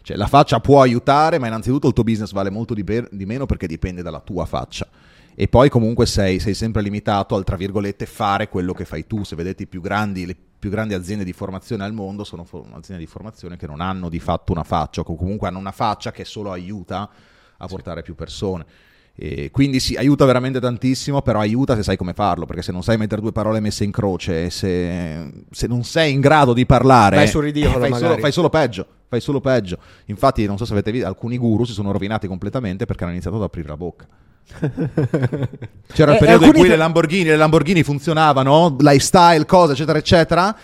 Cioè 0.01 0.17
la 0.17 0.27
faccia 0.27 0.61
può 0.61 0.81
aiutare, 0.83 1.39
ma 1.39 1.47
innanzitutto 1.47 1.89
il 1.89 1.93
tuo 1.93 2.05
business 2.05 2.33
vale 2.33 2.51
molto 2.51 2.75
di, 2.75 2.85
be- 2.85 3.09
di 3.11 3.27
meno 3.27 3.47
perché 3.47 3.67
dipende 3.67 4.03
dalla 4.03 4.21
tua 4.21 4.45
faccia. 4.45 4.87
E 5.35 5.49
poi 5.49 5.69
comunque 5.69 6.07
sei, 6.07 6.39
sei 6.39 6.55
sempre 6.55 6.81
limitato 6.83 7.35
al, 7.35 7.45
tra 7.45 7.57
virgolette, 7.57 8.07
fare 8.07 8.49
quello 8.49 8.73
che 8.73 8.85
fai 8.85 9.07
tu. 9.07 9.25
Se 9.25 9.35
vedete 9.35 9.65
i 9.65 9.67
più 9.67 9.81
grandi, 9.81 10.27
le 10.27 10.37
più 10.59 10.71
grandi 10.71 10.95
aziende 10.95 11.25
di 11.25 11.33
formazione 11.33 11.85
al 11.85 11.93
mondo 11.93 12.25
sono 12.25 12.45
fo- 12.45 12.67
aziende 12.73 13.05
di 13.05 13.11
formazione 13.11 13.57
che 13.57 13.67
non 13.67 13.81
hanno 13.81 14.09
di 14.09 14.21
fatto 14.21 14.53
una 14.53 14.63
faccia, 14.63 15.03
o 15.03 15.17
comunque 15.17 15.49
hanno 15.49 15.59
una 15.59 15.73
faccia 15.73 16.11
che 16.13 16.25
solo 16.25 16.53
aiuta 16.53 17.11
a 17.57 17.67
portare 17.67 18.03
più 18.03 18.15
persone. 18.15 18.65
E 19.17 19.51
quindi 19.53 19.79
sì, 19.79 19.95
aiuta 19.95 20.25
veramente 20.25 20.59
tantissimo, 20.59 21.23
però 21.23 21.39
aiuta 21.39 21.77
se 21.77 21.83
sai 21.83 21.97
come 21.97 22.15
farlo, 22.15 22.47
perché 22.47 22.63
se 22.63 22.73
non 22.73 22.83
sai 22.83 22.97
mettere 22.97 23.21
due 23.21 23.31
parole 23.31 23.61
messe 23.61 23.85
in 23.85 23.93
croce, 23.93 24.51
se, 24.51 25.45
se 25.51 25.67
non 25.67 25.85
sei 25.85 26.13
in 26.13 26.21
grado 26.21 26.53
di 26.53 26.67
parlare, 26.67 27.19
sul 27.29 27.45
ridicolo, 27.45 27.79
fai, 27.79 27.95
solo, 27.95 28.19
fai 28.19 28.33
solo 28.33 28.49
peggio. 28.49 28.87
Fai 29.07 29.21
solo 29.21 29.41
peggio. 29.41 29.79
Infatti, 30.07 30.47
non 30.47 30.57
so 30.57 30.65
se 30.65 30.73
avete 30.73 30.91
visto, 30.91 31.07
alcuni 31.07 31.39
guru 31.39 31.65
si 31.65 31.73
sono 31.73 31.93
rovinati 31.93 32.27
completamente 32.27 32.87
perché 32.87 33.05
hanno 33.05 33.13
iniziato 33.13 33.37
ad 33.37 33.43
aprire 33.43 33.69
la 33.69 33.77
bocca. 33.77 34.09
C'era 35.93 36.13
il 36.13 36.17
Eh, 36.17 36.21
periodo 36.21 36.45
in 36.47 36.53
cui 36.53 36.69
le 36.69 36.77
Lamborghini, 36.77 37.25
le 37.25 37.37
Lamborghini 37.37 37.83
funzionavano, 37.83 38.77
lifestyle, 38.79 39.45
cose, 39.47 39.73
eccetera, 39.73 39.99
eccetera. 39.99 40.57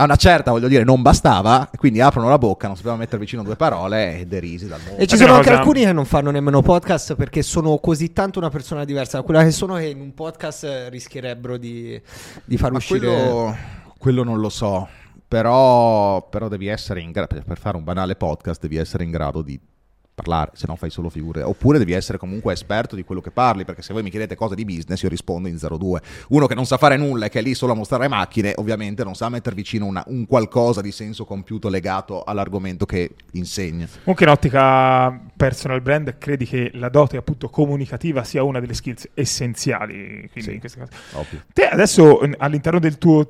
A 0.00 0.04
una 0.04 0.14
certa, 0.14 0.52
voglio 0.52 0.68
dire, 0.68 0.84
non 0.84 1.02
bastava, 1.02 1.68
quindi 1.76 2.00
aprono 2.00 2.28
la 2.28 2.38
bocca, 2.38 2.68
non 2.68 2.76
sapevano 2.76 3.00
mettere 3.00 3.18
vicino 3.18 3.42
due 3.42 3.56
parole 3.56 4.20
e 4.20 4.26
derisi 4.26 4.68
dal 4.68 4.78
mondo. 4.86 5.02
E 5.02 5.08
ci 5.08 5.16
È 5.16 5.18
sono 5.18 5.32
anche 5.34 5.48
cosa- 5.48 5.58
alcuni 5.58 5.80
che 5.82 5.92
non 5.92 6.04
fanno 6.04 6.30
nemmeno 6.30 6.62
podcast 6.62 7.16
perché 7.16 7.42
sono 7.42 7.78
così 7.78 8.12
tanto 8.12 8.38
una 8.38 8.48
persona 8.48 8.84
diversa 8.84 9.16
da 9.18 9.24
quella 9.24 9.42
che 9.42 9.50
sono 9.50 9.74
che 9.74 9.86
in 9.86 10.00
un 10.00 10.14
podcast 10.14 10.62
eh, 10.64 10.88
rischierebbero 10.88 11.56
di, 11.56 12.00
di 12.44 12.56
far 12.56 12.70
Ma 12.70 12.76
uscire... 12.76 13.00
quello, 13.00 13.56
quello 13.98 14.22
non 14.22 14.38
lo 14.38 14.50
so, 14.50 14.86
però, 15.26 16.28
però 16.28 16.46
devi 16.46 16.68
essere 16.68 17.00
in 17.00 17.10
grado, 17.10 17.42
per 17.44 17.58
fare 17.58 17.76
un 17.76 17.82
banale 17.82 18.14
podcast 18.14 18.60
devi 18.60 18.76
essere 18.76 19.02
in 19.02 19.10
grado 19.10 19.42
di 19.42 19.58
parlare, 20.18 20.50
se 20.54 20.66
no 20.66 20.74
fai 20.76 20.90
solo 20.90 21.08
figure, 21.08 21.42
oppure 21.42 21.78
devi 21.78 21.92
essere 21.92 22.18
comunque 22.18 22.52
esperto 22.52 22.96
di 22.96 23.04
quello 23.04 23.20
che 23.20 23.30
parli, 23.30 23.64
perché 23.64 23.82
se 23.82 23.92
voi 23.92 24.02
mi 24.02 24.10
chiedete 24.10 24.34
cose 24.34 24.54
di 24.56 24.64
business 24.64 25.00
io 25.02 25.08
rispondo 25.08 25.46
in 25.48 25.56
02. 25.56 26.00
Uno 26.30 26.46
che 26.46 26.54
non 26.54 26.66
sa 26.66 26.76
fare 26.76 26.96
nulla 26.96 27.26
e 27.26 27.28
che 27.28 27.38
è 27.38 27.42
lì 27.42 27.54
solo 27.54 27.72
a 27.72 27.74
mostrare 27.76 28.08
macchine, 28.08 28.52
ovviamente 28.56 29.04
non 29.04 29.14
sa 29.14 29.28
mettere 29.28 29.54
vicino 29.54 29.86
una- 29.86 30.04
un 30.08 30.26
qualcosa 30.26 30.80
di 30.80 30.90
senso 30.92 31.24
compiuto 31.24 31.68
legato 31.68 32.24
all'argomento 32.24 32.84
che 32.84 33.14
insegna. 33.32 33.86
Comunque 34.02 34.24
in 34.24 34.30
ottica 34.30 35.20
personal 35.36 35.80
brand 35.80 36.18
credi 36.18 36.44
che 36.46 36.70
la 36.74 36.88
dote 36.88 37.16
appunto 37.16 37.48
comunicativa 37.48 38.24
sia 38.24 38.42
una 38.42 38.58
delle 38.60 38.74
skills 38.74 39.08
essenziali 39.14 40.28
quindi 40.32 40.60
Sì. 40.68 40.78
Te 41.52 41.68
adesso 41.68 42.20
all'interno 42.38 42.78
del 42.78 42.98
tuo 42.98 43.28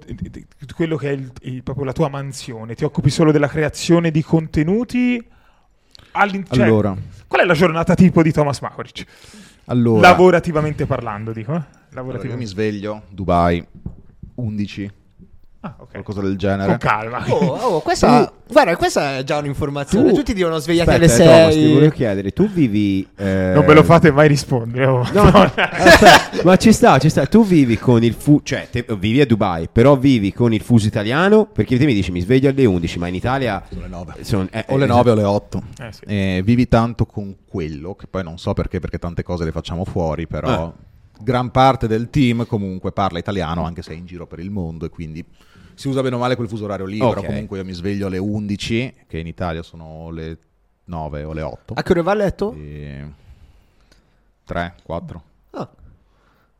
quello 0.74 0.96
che 0.96 1.10
è 1.10 1.12
il- 1.12 1.32
il- 1.42 1.62
proprio 1.62 1.84
la 1.84 1.92
tua 1.92 2.08
mansione 2.08 2.74
ti 2.74 2.84
occupi 2.84 3.10
solo 3.10 3.32
della 3.32 3.48
creazione 3.48 4.10
di 4.10 4.22
contenuti 4.22 5.24
All'in- 6.18 6.44
cioè, 6.50 6.64
Allora, 6.64 6.96
qual 7.26 7.42
è 7.42 7.44
la 7.44 7.54
giornata 7.54 7.94
tipo 7.94 8.22
di 8.22 8.32
Thomas 8.32 8.60
Makoric? 8.60 9.04
allora, 9.66 10.08
Lavorativamente 10.08 10.84
parlando, 10.86 11.32
dico. 11.32 11.52
Eh? 11.52 11.54
allora, 11.54 11.64
io 11.64 11.88
mi 11.88 11.94
Lavorativamente. 11.94 12.46
sveglio, 12.46 13.02
Dubai, 13.08 13.64
11, 14.34 14.90
Ah, 15.60 15.74
ok. 15.76 15.90
qualcosa 15.90 16.20
del 16.20 16.36
genere. 16.38 16.68
Con 16.68 16.78
calma. 16.78 17.24
Oh, 17.28 17.36
oh, 17.36 17.80
questa, 17.82 18.32
guarda, 18.48 18.76
questa 18.76 19.16
è 19.18 19.24
già 19.24 19.38
un'informazione. 19.38 20.10
Tu- 20.10 20.14
Tutti 20.18 20.32
dicono 20.32 20.56
svegliati 20.58 20.90
Aspetta, 20.90 21.14
alle 21.14 21.22
eh, 21.22 21.26
Thomas, 21.26 21.54
ti 21.54 21.60
6. 21.60 21.72
volevo 21.72 21.92
chiedere, 21.92 22.30
tu 22.30 22.48
vivi... 22.48 23.08
eh, 23.16 23.50
Non 23.54 23.64
me 23.64 23.74
lo 23.74 23.82
fate 23.82 24.12
mai 24.12 24.28
rispondere. 24.28 24.86
oh. 24.86 25.04
No, 25.12 25.22
aspetta, 25.26 26.42
ma 26.44 26.56
ci 26.56 26.72
sta, 26.72 26.98
ci 26.98 27.08
sta. 27.08 27.26
Tu 27.26 27.44
vivi 27.44 27.76
con 27.76 28.04
il 28.04 28.14
fuso, 28.14 28.40
cioè 28.44 28.68
te- 28.70 28.86
vivi 28.96 29.20
a 29.20 29.26
Dubai, 29.26 29.68
però 29.70 29.96
vivi 29.96 30.32
con 30.32 30.52
il 30.54 30.60
fuso 30.60 30.86
italiano, 30.86 31.46
perché 31.46 31.76
te 31.76 31.84
mi 31.86 31.94
dici 31.94 32.12
mi 32.12 32.20
sveglio 32.20 32.48
alle 32.50 32.64
11, 32.64 32.98
ma 33.00 33.08
in 33.08 33.14
Italia 33.16 33.60
Sono 33.68 33.80
le 33.82 33.88
9. 33.88 34.14
sono- 34.20 34.48
eh, 34.52 34.64
O 34.68 34.76
le 34.76 34.84
eh, 34.84 34.88
9 34.88 35.10
o 35.10 35.14
le 35.14 35.24
8. 35.24 35.62
Eh, 35.80 35.92
sì. 35.92 36.00
Eh, 36.06 36.40
vivi 36.44 36.68
tanto 36.68 37.04
con 37.04 37.34
quello, 37.48 37.96
che 37.96 38.06
poi 38.08 38.22
non 38.22 38.38
so 38.38 38.52
perché, 38.54 38.78
perché 38.78 38.98
tante 38.98 39.24
cose 39.24 39.42
le 39.44 39.50
facciamo 39.50 39.84
fuori, 39.84 40.28
però 40.28 40.72
gran 41.20 41.50
parte 41.50 41.88
del 41.88 42.10
team 42.10 42.46
comunque 42.46 42.92
parla 42.92 43.18
italiano, 43.18 43.64
anche 43.64 43.82
se 43.82 43.90
è 43.90 43.96
in 43.96 44.06
giro 44.06 44.28
per 44.28 44.38
il 44.38 44.50
mondo 44.52 44.86
e 44.86 44.88
quindi 44.88 45.24
si 45.78 45.86
usa 45.88 46.02
bene 46.02 46.16
o 46.16 46.18
male 46.18 46.34
quel 46.36 46.48
fuso 46.48 46.64
orario 46.64 46.86
lì, 46.86 47.00
Ok. 47.00 47.14
però 47.14 47.26
comunque 47.26 47.58
io 47.58 47.64
mi 47.64 47.72
sveglio 47.72 48.08
alle 48.08 48.18
11, 48.18 48.94
che 49.06 49.18
in 49.18 49.26
Italia 49.28 49.62
sono 49.62 50.10
le 50.10 50.38
9 50.84 51.22
o 51.22 51.32
le 51.32 51.42
8. 51.42 51.74
A 51.74 51.82
che 51.82 51.92
ora 51.92 52.02
va 52.02 52.10
a 52.12 52.14
letto? 52.14 52.52
E... 52.54 53.04
3, 54.44 54.74
4, 54.82 55.22
Ah. 55.50 55.60
a 55.60 55.68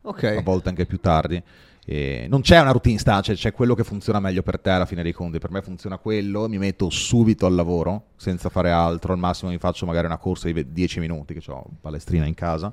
Ok. 0.02 0.42
volte 0.42 0.68
anche 0.68 0.86
più 0.86 1.00
tardi. 1.00 1.42
E 1.90 2.26
non 2.28 2.42
c'è 2.42 2.60
una 2.60 2.70
routine 2.70 2.98
sta, 2.98 3.20
cioè 3.22 3.34
c'è 3.34 3.50
quello 3.52 3.74
che 3.74 3.82
funziona 3.82 4.20
meglio 4.20 4.42
per 4.42 4.60
te 4.60 4.68
alla 4.68 4.84
fine 4.84 5.02
dei 5.02 5.12
conti. 5.14 5.38
Per 5.38 5.50
me 5.50 5.62
funziona 5.62 5.96
quello, 5.96 6.46
mi 6.46 6.58
metto 6.58 6.90
subito 6.90 7.46
al 7.46 7.54
lavoro 7.54 8.08
senza 8.16 8.50
fare 8.50 8.70
altro. 8.70 9.14
Al 9.14 9.18
massimo 9.18 9.50
mi 9.50 9.56
faccio 9.58 9.86
magari 9.86 10.04
una 10.06 10.18
corsa 10.18 10.46
di 10.48 10.52
ve- 10.52 10.70
10 10.70 11.00
minuti, 11.00 11.32
che 11.34 11.50
ho 11.50 11.64
palestrina 11.80 12.26
in 12.26 12.34
casa, 12.34 12.70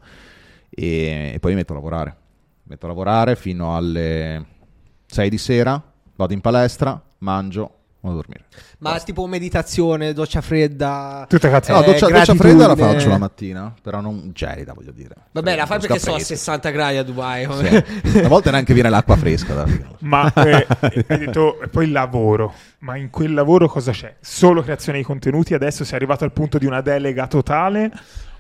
e, 0.70 1.32
e 1.34 1.40
poi 1.40 1.52
mi 1.52 1.58
metto 1.58 1.72
a 1.72 1.76
lavorare. 1.76 2.10
Mi 2.64 2.72
metto 2.72 2.86
a 2.86 2.90
lavorare 2.90 3.38
fino 3.38 3.74
alle 3.78 4.46
6 5.06 5.30
di 5.30 5.38
sera, 5.38 5.82
vado 6.16 6.34
in 6.34 6.42
palestra, 6.42 7.02
mangio, 7.20 7.72
vado 8.02 8.14
a 8.14 8.22
dormire. 8.22 8.46
Ma 8.80 9.00
tipo 9.00 9.26
meditazione, 9.28 10.14
doccia 10.14 10.42
fredda. 10.42 11.26
Tutte 11.28 11.50
cazzate. 11.50 11.74
No, 11.74 11.84
Eh, 11.84 11.92
doccia, 11.92 12.08
doccia 12.08 12.36
fredda 12.36 12.68
la 12.68 12.76
faccio 12.76 13.10
la 13.10 13.18
mattina, 13.18 13.74
però 13.82 14.02
non 14.02 14.32
gelida, 14.34 14.74
voglio 14.74 14.92
dire. 14.92 15.16
Vabbè, 15.32 15.56
la 15.56 15.66
fai 15.66 15.80
perché 15.80 16.00
sono 16.00 16.16
a 16.16 16.20
fresca. 16.20 16.36
60 16.36 16.70
gradi 16.70 16.98
a 16.98 17.04
Dubai. 17.04 17.48
Sì. 18.04 18.20
A 18.20 18.28
volte 18.28 18.52
neanche 18.52 18.74
viene 18.74 18.90
l'acqua 18.90 19.16
fresca. 19.16 19.66
Ma 20.00 20.32
eh, 20.36 20.68
hai 21.08 21.18
detto 21.18 21.58
poi 21.72 21.86
il 21.86 21.92
lavoro. 21.92 22.54
Ma 22.80 22.96
in 22.98 23.10
quel 23.10 23.34
lavoro 23.34 23.68
cosa 23.68 23.92
c'è? 23.92 24.16
Solo 24.20 24.62
creazione 24.62 25.00
di 25.00 25.04
contenuti? 25.04 25.54
Adesso 25.56 25.84
sei 25.84 25.96
arrivato 25.96 26.24
al 26.24 26.32
punto 26.32 26.58
di 26.60 26.66
una 26.68 26.82
delega 26.82 27.26
totale? 27.28 27.92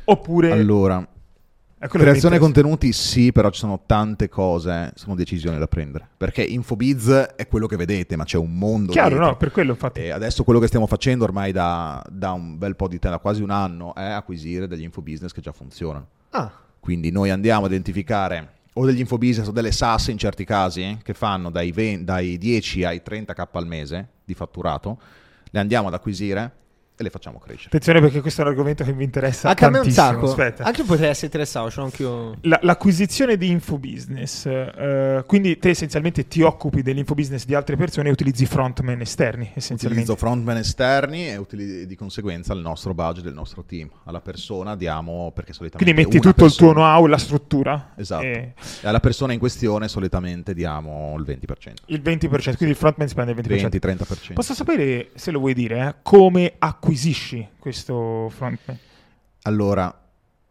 Oppure 0.07 0.51
Allora, 0.51 0.99
è 0.99 1.03
quello 1.03 1.09
che 1.73 1.74
mi 1.74 1.74
creazione 1.87 2.37
contenuti 2.39 2.91
sì, 2.91 3.31
però 3.31 3.49
ci 3.49 3.59
sono 3.59 3.81
tante 3.85 4.29
cose, 4.29 4.91
sono 4.95 5.15
decisioni 5.15 5.57
da 5.57 5.67
prendere. 5.67 6.07
Perché 6.17 6.43
Infobiz 6.43 7.09
è 7.09 7.47
quello 7.47 7.67
che 7.67 7.75
vedete, 7.75 8.15
ma 8.15 8.23
c'è 8.23 8.37
un 8.37 8.57
mondo. 8.57 8.91
Chiaro, 8.91 9.09
dietro. 9.09 9.25
no? 9.25 9.37
Per 9.37 9.51
quello 9.51 9.71
infatti. 9.71 10.01
E 10.01 10.11
adesso 10.11 10.43
quello 10.43 10.59
che 10.59 10.67
stiamo 10.67 10.87
facendo 10.87 11.23
ormai 11.23 11.51
da, 11.51 12.03
da 12.09 12.31
un 12.31 12.57
bel 12.57 12.75
po' 12.75 12.87
di 12.87 12.99
tempo, 12.99 13.17
da 13.17 13.21
quasi 13.21 13.41
un 13.41 13.49
anno, 13.49 13.93
è 13.95 14.03
acquisire 14.03 14.67
degli 14.67 14.83
infobusiness 14.83 15.31
che 15.31 15.41
già 15.41 15.51
funzionano. 15.51 16.07
Ah, 16.31 16.51
Quindi 16.79 17.11
noi 17.11 17.29
andiamo 17.29 17.65
a 17.65 17.67
identificare 17.67 18.53
o 18.73 18.85
degli 18.85 18.99
infobusiness 18.99 19.47
o 19.47 19.51
delle 19.51 19.71
SaaS 19.71 20.07
in 20.07 20.17
certi 20.17 20.43
casi 20.43 20.81
eh, 20.81 20.97
che 21.01 21.13
fanno 21.13 21.49
dai, 21.49 21.71
20 21.71 22.03
dai 22.03 22.37
10 22.37 22.83
ai 22.83 23.01
30k 23.05 23.47
al 23.51 23.67
mese 23.67 24.09
di 24.25 24.33
fatturato, 24.33 24.99
le 25.49 25.59
andiamo 25.59 25.87
ad 25.87 25.93
acquisire 25.93 26.63
e 26.97 27.03
le 27.03 27.09
facciamo 27.09 27.39
crescere. 27.39 27.67
Attenzione 27.67 27.99
perché 27.99 28.21
questo 28.21 28.41
è 28.41 28.43
un 28.45 28.51
argomento 28.51 28.83
che 28.83 28.93
mi 28.93 29.03
interessa 29.03 29.49
anche 29.49 29.65
a 29.65 29.69
me 29.69 29.79
un 29.79 29.83
tantissimo. 29.83 30.11
sacco. 30.13 30.25
Aspetta. 30.27 30.63
Anche 30.63 30.81
io 30.81 30.87
potrei 30.87 31.09
essere 31.09 31.25
interessato, 31.27 31.71
l'ho 31.75 31.83
anch'io. 31.83 32.35
La- 32.41 32.59
l'acquisizione 32.61 33.35
di 33.37 33.49
infobusiness, 33.49 34.45
eh, 34.45 35.23
quindi 35.27 35.57
te 35.57 35.69
essenzialmente 35.69 36.27
ti 36.27 36.41
occupi 36.41 36.81
dell'infobusiness 36.81 37.45
di 37.45 37.53
altre 37.53 37.75
persone 37.75 38.09
e 38.09 38.11
utilizzi 38.11 38.45
frontman 38.45 39.01
esterni 39.01 39.51
essenzialmente. 39.53 39.85
Utilizzo 40.11 40.15
frontman 40.15 40.57
esterni 40.57 41.27
e 41.27 41.37
utili- 41.37 41.85
di 41.85 41.95
conseguenza 41.95 42.53
il 42.53 42.61
nostro 42.61 42.93
budget 42.93 43.23
del 43.23 43.33
nostro 43.33 43.63
team. 43.63 43.89
Alla 44.05 44.21
persona 44.21 44.75
diamo, 44.75 45.31
perché 45.33 45.53
solitamente 45.53 45.83
Quindi 45.93 46.01
metti 46.09 46.17
tutto 46.25 46.45
il 46.45 46.55
tuo 46.55 46.67
persona- 46.67 46.87
know-how, 46.91 47.05
la 47.07 47.17
struttura. 47.17 47.91
Esatto. 47.95 48.23
e 48.23 48.53
E 48.81 48.87
alla 48.87 48.99
persona 48.99 49.33
in 49.33 49.39
questione 49.39 49.87
solitamente 49.87 50.53
diamo 50.53 51.15
il 51.17 51.23
20%. 51.25 51.83
il 51.87 52.01
20%, 52.01 52.55
quindi 52.57 52.73
il 52.75 52.79
frontman 52.79 53.07
spende 53.07 53.31
il 53.31 53.37
20%. 53.37 53.69
20-30%. 53.69 54.33
Posso 54.33 54.53
sapere, 54.53 55.09
se 55.15 55.31
lo 55.31 55.39
vuoi 55.39 55.53
dire, 55.53 55.87
eh, 55.87 55.95
come 56.01 56.53
acquisisci 56.85 57.47
questo 57.59 58.31
frontman? 58.35 58.77
Allora, 59.43 59.93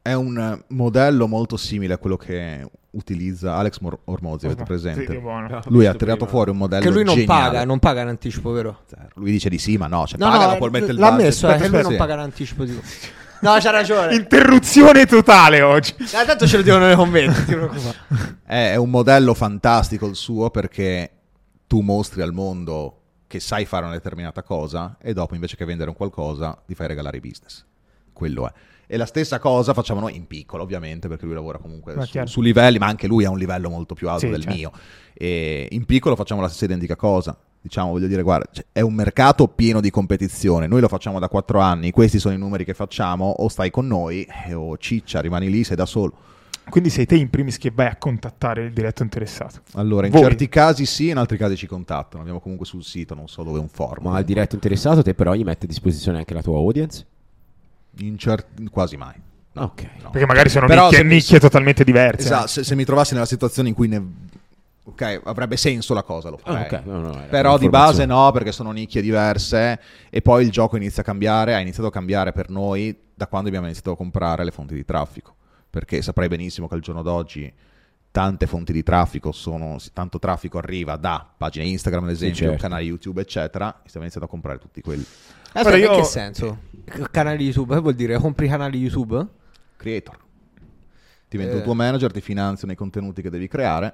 è 0.03 0.13
un 0.13 0.63
modello 0.69 1.29
molto 1.29 1.57
simile 1.57 1.95
a 1.95 1.99
quello 1.99 2.17
che 2.17 2.67
utilizza 2.91 3.55
Alex 3.57 3.79
Mor- 3.79 3.99
Ormozzi, 4.05 4.47
avete 4.47 4.61
Sì, 4.61 4.67
presente? 4.67 5.05
che 5.07 5.19
buono. 5.19 5.61
Lui 5.67 5.87
ha 5.87 5.95
tirato 5.95 6.27
fuori 6.27 6.51
un 6.51 6.57
modello 6.59 6.83
Che 6.83 6.91
lui 6.91 7.05
non 7.05 7.15
geniale. 7.15 7.43
paga, 7.43 7.65
non 7.65 7.79
paga 7.79 8.03
in 8.03 8.09
anticipo, 8.09 8.51
vero? 8.51 8.81
Zero. 8.87 9.09
Lui 9.15 9.31
dice 9.31 9.49
di 9.49 9.59
sì, 9.59 9.77
ma 9.77 9.87
no, 9.87 10.07
cioè 10.07 10.19
No, 10.19 10.29
paga, 10.29 10.45
no, 10.47 10.51
ma 10.53 10.57
poi 10.59 10.71
mette 10.71 10.91
il 10.93 10.99
l'ha 10.99 11.11
budget. 11.11 11.25
messo, 11.27 11.49
eh, 11.49 11.53
Aspetta, 11.53 11.65
che 11.71 11.75
lui 11.75 11.83
non 11.83 11.93
sì. 11.93 11.97
paga 11.99 12.15
in 12.15 12.21
anticipo. 12.21 12.65
Dico. 12.65 12.81
No, 13.45 13.55
c'ha 13.61 13.71
ragione. 13.71 14.15
Interruzione 14.15 15.05
totale 15.05 15.61
oggi. 15.61 15.93
Ah, 16.15 16.25
tanto 16.25 16.47
ce 16.47 16.57
lo 16.57 16.63
dicono 16.63 16.87
nei 16.87 16.97
commenti, 16.97 17.45
ti 17.45 17.53
preoccupare. 17.53 18.39
È 18.47 18.77
un 18.77 18.89
modello 18.89 19.35
fantastico 19.35 20.07
il 20.07 20.15
suo 20.15 20.49
perché 20.49 21.11
tu 21.67 21.81
mostri 21.81 22.23
al 22.23 22.33
mondo 22.33 23.01
che 23.35 23.41
sai 23.41 23.65
fare 23.65 23.85
una 23.85 23.95
determinata 23.95 24.45
cosa 24.45 24.97
e 25.03 25.13
dopo 25.13 25.35
invece 25.35 25.57
che 25.57 25.65
vendere 25.65 25.91
un 25.91 25.97
qualcosa 25.97 26.57
ti 26.65 26.77
fai 26.77 26.87
regalare 26.87 27.17
i 27.17 27.21
business. 27.21 27.65
Quello 28.13 28.47
è. 28.47 28.53
E 28.87 28.97
la 28.97 29.07
stessa 29.07 29.41
cosa 29.41 29.75
facciamo 29.75 29.99
noi 29.99 30.15
in 30.15 30.29
piccolo, 30.29 30.63
ovviamente, 30.63 31.09
perché 31.09 31.25
lui 31.25 31.35
lavora 31.35 31.59
comunque 31.59 31.97
su, 32.07 32.25
su 32.27 32.41
livelli, 32.41 32.79
ma 32.79 32.87
anche 32.87 33.09
lui 33.09 33.25
ha 33.25 33.31
un 33.31 33.39
livello 33.39 33.71
molto 33.71 33.95
più 33.95 34.09
alto 34.09 34.27
Sì, 34.27 34.31
del 34.31 34.43
certo. 34.43 34.57
mio. 34.57 34.73
E 35.15 35.67
in 35.73 35.85
piccolo 35.85 36.15
facciamo 36.15 36.41
la 36.41 36.47
stessa 36.47 36.67
identica 36.67 36.95
cosa. 36.95 37.37
Diciamo, 37.61 37.91
voglio 37.91 38.07
dire, 38.07 38.23
guarda, 38.23 38.47
cioè, 38.53 38.67
è 38.71 38.83
un 38.83 38.95
mercato 38.95 39.49
pieno 39.49 39.81
di 39.81 39.91
competizione. 39.91 40.69
Noi 40.69 40.81
lo 40.81 40.87
facciamo 40.87 41.19
da 41.19 41.29
quattro 41.29 41.59
anni, 41.59 41.91
questi 41.91 42.21
sono 42.21 42.35
i 42.35 42.39
numeri 42.39 42.65
che 42.65 42.75
facciamo, 42.75 43.31
o 43.31 43.49
stai 43.49 43.71
con 43.71 43.89
noi, 43.89 44.29
eh, 44.47 44.55
o 44.55 44.79
ciccia, 44.79 45.21
rimani 45.21 45.51
lì, 45.51 45.65
sei 45.65 45.75
da 45.75 45.87
solo. 45.87 46.13
Quindi 46.69 46.91
sei 46.91 47.07
te 47.07 47.17
in 47.17 47.31
primis 47.31 47.59
che 47.59 47.71
vai 47.71 47.87
a 47.87 47.97
contattare 47.97 48.65
il 48.65 48.73
diretto 48.73 49.03
interessato. 49.03 49.61
Allora, 49.75 50.07
in 50.07 50.13
Voi. 50.13 50.23
certi 50.23 50.49
casi 50.49 50.87
sì, 50.87 51.11
in 51.11 51.19
altri 51.19 51.37
casi 51.37 51.57
ci 51.57 51.67
contattano. 51.67 52.21
Abbiamo 52.21 52.41
comunque 52.41 52.67
sul 52.67 52.83
sito, 52.83 53.15
non 53.15 53.29
so 53.29 53.43
dove, 53.43 53.59
un 53.59 53.69
forum. 53.69 54.05
Ma 54.11 54.17
al 54.17 54.25
diretto 54.25 54.55
interessato 54.55 55.03
te 55.03 55.15
però 55.15 55.35
gli 55.35 55.45
metti 55.45 55.67
a 55.67 55.69
disposizione 55.69 56.19
anche 56.19 56.35
la 56.35 56.43
tua 56.43 56.57
audience? 56.59 57.07
In 57.99 58.17
cer- 58.19 58.47
quasi 58.71 58.97
mai. 58.97 59.15
Ok. 59.57 59.83
no. 60.03 60.11
Perché 60.11 60.27
magari 60.27 60.49
sono 60.49 60.67
Però 60.67 60.85
nicchie, 60.85 60.99
se 60.99 61.05
mi- 61.05 61.15
nicchie 61.15 61.39
totalmente 61.39 61.85
diverse. 61.85 62.27
Esatto, 62.27 62.47
se, 62.49 62.65
se 62.65 62.75
mi 62.75 62.85
trovassi 62.85 63.15
nella 63.15 63.27
situazione 63.27 63.69
in 63.69 63.75
cui 63.75 63.89
ne... 63.89 64.03
Ok, 64.87 65.21
avrebbe 65.25 65.57
senso 65.57 65.95
la 65.95 66.03
cosa, 66.03 66.29
lo 66.29 66.37
farei. 66.37 66.65
Ah, 66.65 66.79
ok, 66.79 66.85
no, 66.85 67.01
no, 67.01 67.15
era 67.15 67.29
Però 67.29 67.57
di 67.57 67.69
base 67.71 68.05
no, 68.05 68.31
perché 68.33 68.53
sono 68.53 68.71
nicchie 68.71 69.01
diverse 69.01 69.81
e 70.11 70.21
poi 70.21 70.45
il 70.45 70.51
gioco 70.51 70.77
inizia 70.77 71.03
a 71.03 71.05
cambiare, 71.05 71.55
ha 71.55 71.59
iniziato 71.61 71.89
a 71.89 71.93
cambiare 71.93 72.33
per 72.33 72.51
noi 72.51 72.95
da 73.15 73.27
quando 73.27 73.47
abbiamo 73.49 73.65
iniziato 73.67 73.93
a 73.93 73.97
comprare 73.97 74.45
le 74.45 74.51
fonti 74.51 74.75
di 74.75 74.85
traffico, 74.85 75.37
perché 75.75 76.03
saprai 76.03 76.29
benissimo 76.29 76.69
che 76.69 76.75
al 76.77 76.81
giorno 76.81 77.03
d'oggi 77.03 77.53
tante 78.13 78.47
fonti 78.47 78.73
di 78.73 78.85
traffico 78.85 79.33
sono, 79.33 79.77
tanto 79.93 80.21
traffico 80.21 80.59
arriva 80.59 80.95
da 80.95 81.29
pagine 81.37 81.65
Instagram 81.67 82.05
ad 82.05 82.11
esempio, 82.11 82.37
certo. 82.51 82.63
canali 82.63 82.87
YouTube 82.87 83.21
eccetera, 83.21 83.71
e 83.83 83.89
stiamo 83.89 84.07
iniziando 84.07 84.29
a 84.29 84.31
comprare 84.31 84.59
tutti 84.61 84.81
quelli. 84.81 85.03
Aspetta, 85.03 85.63
Guarda, 85.63 85.77
in 85.79 85.83
io- 85.83 85.97
che 85.97 86.05
senso? 86.05 86.59
C- 86.85 87.11
Canali 87.11 87.43
YouTube? 87.45 87.75
Che 87.75 87.81
vuol 87.81 87.95
dire? 87.95 88.17
Compri 88.19 88.47
canali 88.47 88.79
YouTube? 88.79 89.27
Creator. 89.77 90.17
Diventa 91.29 91.55
Eh. 91.55 91.57
il 91.57 91.63
tuo 91.65 91.75
manager, 91.75 92.13
ti 92.13 92.21
finanziano 92.21 92.73
i 92.73 92.77
contenuti 92.77 93.21
che 93.21 93.31
devi 93.31 93.49
creare 93.49 93.93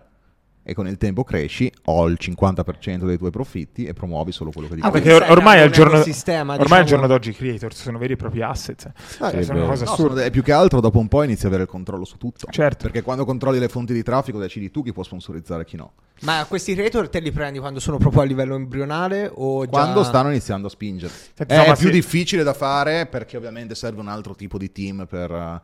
e 0.63 0.75
con 0.75 0.87
il 0.87 0.97
tempo 0.99 1.25
cresci, 1.25 1.73
ho 1.87 2.07
il 2.07 2.19
50% 2.21 3.05
dei 3.07 3.17
tuoi 3.19 3.31
profitti 3.31 3.85
e 3.87 3.93
promuovi 3.93 4.31
solo 4.31 4.51
quello 4.51 4.69
che 4.69 4.75
dici. 4.77 4.87
Ah, 4.87 4.91
Perché 4.91 5.13
or- 5.13 5.27
ormai, 5.31 5.61
al 5.61 5.71
giorno, 5.71 5.95
ecosistema, 5.95 6.53
ormai 6.53 6.59
diciamo- 6.59 6.81
al 6.81 6.87
giorno 6.87 7.07
d'oggi 7.07 7.31
i 7.31 7.35
creators 7.35 7.81
sono 7.81 7.99
veri 7.99 8.13
e 8.13 8.17
propri 8.17 8.43
asset. 8.43 8.85
Eh, 8.87 8.93
Cioè, 8.95 9.17
sono 9.19 9.31
è 9.31 9.45
una 9.45 9.55
vero. 9.55 9.67
cosa 9.67 10.03
No, 10.03 10.09
de- 10.15 10.31
più 10.31 10.43
che 10.43 10.53
altro 10.53 10.81
dopo 10.81 10.99
un 10.99 11.09
po' 11.09 11.23
inizi 11.23 11.45
a 11.47 11.49
avere 11.49 11.63
il 11.65 11.69
controllo 11.69 12.05
su 12.05 12.17
tutto. 12.19 12.47
Certo. 12.51 12.85
Perché 12.85 13.03
quando 13.03 13.25
controlli 13.25 13.59
le 13.59 13.69
fonti 13.69 13.93
di 13.93 14.03
traffico 14.03 14.39
decidi 14.39 14.71
tu 14.71 14.83
chi 14.83 14.93
può 14.93 15.03
sponsorizzare 15.03 15.63
e 15.63 15.65
chi 15.65 15.77
no. 15.77 15.93
Ma 16.21 16.45
questi 16.47 16.75
creator 16.75 17.09
te 17.09 17.21
li 17.21 17.33
prendi 17.33 17.59
quando 17.59 17.81
sono 17.81 17.97
proprio 17.97 18.21
a 18.21 18.25
livello 18.25 18.55
embrionale 18.55 19.31
o 19.33 19.65
già... 19.65 19.71
Quando 19.71 20.05
stanno 20.05 20.29
iniziando 20.29 20.67
a 20.67 20.71
spingere. 20.71 21.11
Senti, 21.35 21.53
È 21.55 21.57
insomma, 21.57 21.75
più 21.77 21.87
sì. 21.87 21.93
difficile 21.93 22.43
da 22.43 22.53
fare 22.53 23.07
perché 23.07 23.39
ovviamente 23.39 23.75
serve 23.75 24.01
un 24.01 24.09
altro 24.09 24.35
tipo 24.35 24.59
di 24.59 24.71
team 24.71 25.07
per, 25.09 25.31
eh, 25.31 25.61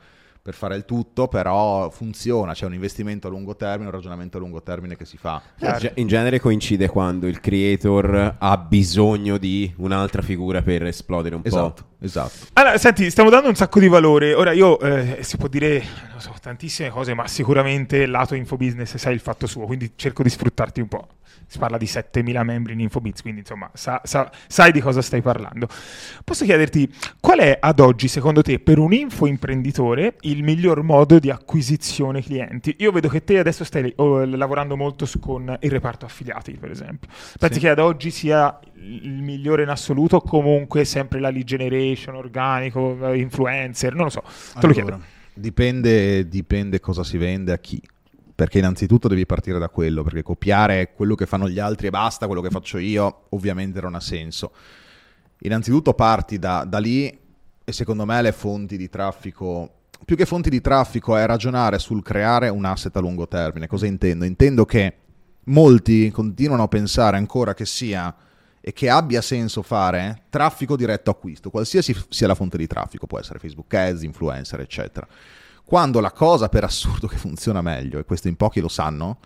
per 0.46 0.54
fare 0.54 0.76
il 0.76 0.84
tutto, 0.84 1.26
però 1.26 1.90
funziona, 1.90 2.52
c'è 2.52 2.66
un 2.66 2.74
investimento 2.74 3.26
a 3.26 3.30
lungo 3.30 3.56
termine, 3.56 3.86
un 3.86 3.90
ragionamento 3.90 4.36
a 4.36 4.40
lungo 4.40 4.62
termine 4.62 4.96
che 4.96 5.04
si 5.04 5.16
fa. 5.16 5.42
Ge- 5.76 5.90
In 5.96 6.06
genere 6.06 6.38
coincide 6.38 6.86
quando 6.88 7.26
il 7.26 7.40
creator 7.40 8.36
ha 8.38 8.56
bisogno 8.56 9.38
di 9.38 9.74
un'altra 9.78 10.22
figura 10.22 10.62
per 10.62 10.84
esplodere 10.84 11.34
un 11.34 11.40
Esatto, 11.44 11.82
esatto. 11.98 12.46
Allora, 12.52 12.78
senti, 12.78 13.10
stiamo 13.10 13.28
dando 13.28 13.48
un 13.48 13.56
sacco 13.56 13.80
di 13.80 13.88
valore. 13.88 14.34
Ora 14.34 14.52
io 14.52 14.78
eh, 14.78 15.18
si 15.24 15.36
può 15.36 15.48
dire, 15.48 15.82
non 16.12 16.20
so, 16.20 16.32
tantissime 16.40 16.90
cose, 16.90 17.12
ma 17.12 17.26
sicuramente 17.26 18.06
lato 18.06 18.36
infobusiness 18.36 18.94
sai 18.94 19.14
il 19.14 19.20
fatto 19.20 19.48
suo, 19.48 19.66
quindi 19.66 19.94
cerco 19.96 20.22
di 20.22 20.30
sfruttarti 20.30 20.80
un 20.80 20.86
po'. 20.86 21.08
Si 21.48 21.58
parla 21.58 21.76
di 21.78 21.86
7000 21.86 22.42
membri 22.42 22.72
in 22.72 22.80
Infobiz, 22.80 23.22
quindi 23.22 23.40
insomma 23.40 23.70
sa- 23.74 24.00
sa- 24.04 24.30
sai 24.48 24.72
di 24.72 24.80
cosa 24.80 25.00
stai 25.00 25.22
parlando. 25.22 25.68
Posso 26.24 26.44
chiederti 26.44 26.92
qual 27.20 27.38
è 27.38 27.56
ad 27.60 27.78
oggi, 27.80 28.08
secondo 28.08 28.42
te, 28.42 28.58
per 28.58 28.78
un 28.78 28.92
info 28.92 29.26
imprenditore 29.26 30.16
il 30.22 30.42
miglior 30.42 30.82
modo 30.82 31.18
di 31.18 31.30
acquisizione 31.30 32.20
clienti? 32.22 32.74
Io 32.78 32.90
vedo 32.90 33.08
che 33.08 33.22
te 33.22 33.38
adesso 33.38 33.62
stai 33.64 33.92
oh, 33.96 34.24
lavorando 34.24 34.76
molto 34.76 35.06
con 35.20 35.56
il 35.60 35.70
reparto 35.70 36.04
affiliati, 36.04 36.52
per 36.52 36.70
esempio. 36.70 37.08
Pensi 37.38 37.54
Sì. 37.54 37.60
che 37.60 37.68
ad 37.68 37.78
oggi 37.78 38.10
sia 38.10 38.58
il 38.74 39.22
migliore 39.22 39.62
in 39.62 39.68
assoluto, 39.68 40.20
comunque 40.20 40.84
sempre 40.84 41.20
la 41.20 41.30
lead 41.30 41.44
generation, 41.46 42.16
organico, 42.16 43.12
eh, 43.12 43.18
influencer, 43.18 43.94
non 43.94 44.04
lo 44.04 44.10
so, 44.10 44.22
te 44.58 44.66
lo 44.66 44.72
chiedo. 44.72 44.88
Allora, 44.88 45.04
Dipende, 45.38 46.26
dipende 46.28 46.80
cosa 46.80 47.04
si 47.04 47.18
vende 47.18 47.52
a 47.52 47.58
chi. 47.58 47.80
Perché 48.36 48.58
innanzitutto 48.58 49.08
devi 49.08 49.24
partire 49.24 49.58
da 49.58 49.70
quello, 49.70 50.02
perché 50.02 50.22
copiare 50.22 50.92
quello 50.92 51.14
che 51.14 51.24
fanno 51.24 51.48
gli 51.48 51.58
altri 51.58 51.86
e 51.86 51.90
basta, 51.90 52.26
quello 52.26 52.42
che 52.42 52.50
faccio 52.50 52.76
io, 52.76 53.24
ovviamente 53.30 53.80
non 53.80 53.94
ha 53.94 54.00
senso. 54.00 54.52
Innanzitutto 55.40 55.94
parti 55.94 56.38
da, 56.38 56.64
da 56.64 56.78
lì 56.78 57.18
e 57.64 57.72
secondo 57.72 58.04
me 58.04 58.20
le 58.22 58.32
fonti 58.32 58.76
di 58.76 58.88
traffico, 58.90 59.86
più 60.04 60.16
che 60.16 60.26
fonti 60.26 60.50
di 60.50 60.60
traffico 60.60 61.16
è 61.16 61.24
ragionare 61.26 61.78
sul 61.78 62.02
creare 62.02 62.50
un 62.50 62.64
asset 62.64 62.94
a 62.96 63.00
lungo 63.00 63.26
termine. 63.26 63.66
Cosa 63.66 63.86
intendo? 63.86 64.24
Intendo 64.24 64.64
che 64.66 64.94
molti 65.44 66.10
continuano 66.10 66.64
a 66.64 66.68
pensare 66.68 67.16
ancora 67.16 67.54
che 67.54 67.64
sia 67.64 68.14
e 68.60 68.72
che 68.72 68.90
abbia 68.90 69.20
senso 69.22 69.62
fare 69.62 70.24
traffico 70.28 70.76
diretto 70.76 71.10
acquisto, 71.10 71.50
qualsiasi 71.50 71.96
sia 72.08 72.26
la 72.26 72.34
fonte 72.34 72.56
di 72.56 72.66
traffico, 72.66 73.06
può 73.06 73.18
essere 73.18 73.38
Facebook 73.38 73.72
Ads, 73.72 74.02
influencer, 74.02 74.60
eccetera. 74.60 75.06
Quando 75.66 75.98
la 75.98 76.12
cosa 76.12 76.48
per 76.48 76.62
assurdo 76.62 77.08
che 77.08 77.16
funziona 77.16 77.60
meglio, 77.60 77.98
e 77.98 78.04
questo 78.04 78.28
in 78.28 78.36
pochi 78.36 78.60
lo 78.60 78.68
sanno, 78.68 79.18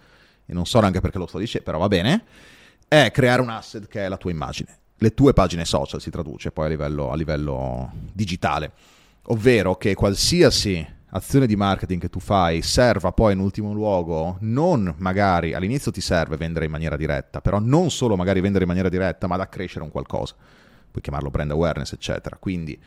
e 0.47 0.55
non 0.55 0.65
so 0.65 0.81
neanche 0.81 1.03
perché 1.03 1.19
lo 1.19 1.27
sto 1.27 1.37
dicendo, 1.37 1.67
però 1.67 1.79
va 1.79 1.89
bene, 1.89 2.25
è 2.89 3.11
creare 3.13 3.43
un 3.43 3.51
asset 3.51 3.87
che 3.87 4.07
è 4.07 4.09
la 4.09 4.17
tua 4.17 4.31
immagine. 4.31 4.79
Le 4.97 5.13
tue 5.13 5.35
pagine 5.35 5.67
social 5.67 6.01
si 6.01 6.09
traduce 6.09 6.51
poi 6.51 6.65
a 6.65 6.69
livello, 6.71 7.11
a 7.11 7.15
livello 7.15 7.93
digitale, 8.11 8.73
ovvero 9.25 9.77
che 9.77 9.95
qualsiasi 9.95 10.87
azione 11.11 11.47
di 11.47 11.57
marketing 11.57 12.01
che 12.01 12.09
tu 12.09 12.21
fai 12.21 12.63
serva 12.63 13.13
poi 13.13 13.35
in 13.35 13.41
ultimo 13.41 13.75
luogo 13.75 14.39
non 14.41 14.95
magari 14.97 15.53
all'inizio 15.53 15.91
ti 15.91 16.01
serve 16.01 16.39
vendere 16.39 16.65
in 16.65 16.71
maniera 16.71 16.97
diretta, 16.97 17.43
però 17.43 17.59
non 17.59 17.91
solo 17.91 18.17
magari 18.17 18.41
vendere 18.41 18.63
in 18.63 18.69
maniera 18.69 18.89
diretta, 18.89 19.27
ma 19.27 19.35
ad 19.35 19.43
accrescere 19.43 19.85
un 19.85 19.91
qualcosa. 19.91 20.35
Puoi 20.91 21.03
chiamarlo 21.03 21.29
brand 21.29 21.51
awareness, 21.51 21.93
eccetera. 21.93 22.39
Quindi 22.39 22.81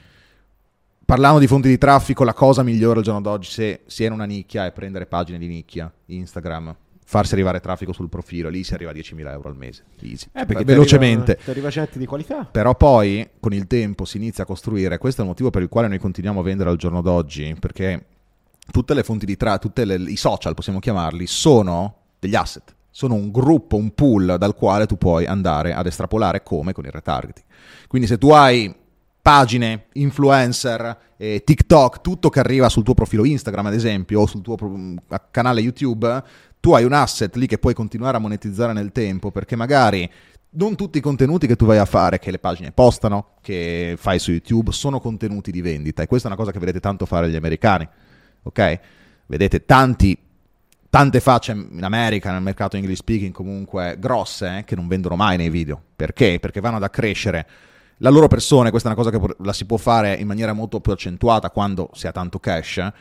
parlando 1.05 1.39
di 1.39 1.47
fonti 1.47 1.67
di 1.67 1.77
traffico, 1.77 2.23
la 2.23 2.33
cosa 2.33 2.63
migliore 2.63 2.99
al 2.99 3.05
giorno 3.05 3.21
d'oggi 3.21 3.49
se 3.49 3.81
si 3.85 4.03
è 4.03 4.07
in 4.07 4.13
una 4.13 4.25
nicchia 4.25 4.65
è 4.65 4.71
prendere 4.71 5.05
pagine 5.05 5.37
di 5.37 5.47
nicchia, 5.47 5.91
Instagram, 6.05 6.75
farsi 7.05 7.33
arrivare 7.33 7.59
traffico 7.59 7.93
sul 7.93 8.09
profilo, 8.09 8.49
lì 8.49 8.63
si 8.63 8.73
arriva 8.73 8.91
a 8.91 8.93
10.000 8.93 9.29
euro 9.29 9.49
al 9.49 9.55
mese, 9.55 9.83
easy. 10.01 10.27
Eh, 10.33 10.45
perché 10.45 10.63
velocemente. 10.63 11.37
Ti 11.43 11.49
arriva 11.49 11.69
gente 11.69 11.99
di 11.99 12.05
qualità. 12.05 12.45
Però 12.45 12.75
poi 12.75 13.29
con 13.39 13.53
il 13.53 13.67
tempo 13.67 14.05
si 14.05 14.17
inizia 14.17 14.43
a 14.43 14.47
costruire, 14.47 14.97
questo 14.97 15.21
è 15.21 15.23
il 15.23 15.29
motivo 15.29 15.49
per 15.49 15.61
il 15.61 15.69
quale 15.69 15.87
noi 15.87 15.99
continuiamo 15.99 16.39
a 16.39 16.43
vendere 16.43 16.69
al 16.69 16.77
giorno 16.77 17.01
d'oggi, 17.01 17.55
perché 17.59 18.05
tutte 18.71 18.93
le 18.93 19.03
fonti 19.03 19.25
di 19.25 19.37
traffico, 19.37 19.73
tutti 19.73 20.11
i 20.11 20.15
social 20.15 20.53
possiamo 20.53 20.79
chiamarli, 20.79 21.27
sono 21.27 21.95
degli 22.19 22.35
asset, 22.35 22.73
sono 22.89 23.15
un 23.15 23.31
gruppo, 23.31 23.75
un 23.75 23.93
pool 23.93 24.35
dal 24.37 24.55
quale 24.55 24.85
tu 24.85 24.97
puoi 24.97 25.25
andare 25.25 25.73
ad 25.73 25.85
estrapolare 25.85 26.41
come 26.43 26.73
con 26.73 26.85
il 26.85 26.91
retargeting. 26.91 27.45
Quindi 27.87 28.07
se 28.07 28.17
tu 28.17 28.31
hai 28.31 28.73
pagine, 29.23 29.85
influencer, 29.93 30.97
eh, 31.15 31.43
TikTok, 31.45 32.01
tutto 32.01 32.29
che 32.29 32.41
arriva 32.41 32.67
sul 32.67 32.83
tuo 32.83 32.93
profilo 32.93 33.23
Instagram 33.23 33.67
ad 33.67 33.73
esempio 33.73 34.19
o 34.19 34.25
sul 34.25 34.41
tuo 34.41 34.55
pro- 34.55 34.95
canale 35.31 35.61
YouTube, 35.61 36.23
tu 36.59 36.73
hai 36.73 36.83
un 36.83 36.91
asset 36.91 37.33
lì 37.37 37.47
che 37.47 37.57
puoi 37.57 37.73
continuare 37.73 38.17
a 38.17 38.19
monetizzare 38.19 38.73
nel 38.73 38.91
tempo 38.91 39.31
perché 39.31 39.55
magari 39.55 40.09
non 40.55 40.75
tutti 40.75 40.97
i 40.97 41.01
contenuti 41.01 41.47
che 41.47 41.55
tu 41.55 41.65
vai 41.65 41.77
a 41.77 41.85
fare, 41.85 42.19
che 42.19 42.31
le 42.31 42.37
pagine 42.37 42.73
postano, 42.73 43.35
che 43.41 43.95
fai 43.97 44.19
su 44.19 44.31
YouTube, 44.31 44.73
sono 44.73 44.99
contenuti 44.99 45.51
di 45.51 45.61
vendita 45.61 46.03
e 46.03 46.05
questa 46.05 46.27
è 46.27 46.31
una 46.31 46.39
cosa 46.39 46.51
che 46.51 46.59
vedete 46.59 46.81
tanto 46.81 47.05
fare 47.05 47.29
gli 47.29 47.35
americani, 47.37 47.87
ok? 48.43 48.79
Vedete 49.27 49.63
tanti, 49.63 50.17
tante 50.89 51.19
facce 51.21 51.53
in 51.53 51.83
America, 51.83 52.29
nel 52.29 52.41
mercato 52.41 52.75
English 52.75 52.99
speaking 52.99 53.31
comunque 53.31 53.95
grosse, 53.97 54.57
eh, 54.57 54.63
che 54.65 54.75
non 54.75 54.89
vendono 54.89 55.15
mai 55.15 55.37
nei 55.37 55.49
video. 55.49 55.81
Perché? 55.95 56.39
Perché 56.41 56.59
vanno 56.59 56.75
ad 56.75 56.83
accrescere 56.83 57.47
la 58.03 58.09
loro 58.09 58.27
persona, 58.27 58.69
questa 58.69 58.89
è 58.89 58.93
una 58.93 59.01
cosa 59.01 59.17
che 59.17 59.35
la 59.39 59.53
si 59.53 59.65
può 59.65 59.77
fare 59.77 60.13
in 60.15 60.27
maniera 60.27 60.51
molto 60.51 60.81
più 60.81 60.91
accentuata 60.91 61.49
quando 61.49 61.89
si 61.93 62.05
ha 62.05 62.11
tanto 62.11 62.37
cash, 62.37 62.77
eh, 62.77 62.93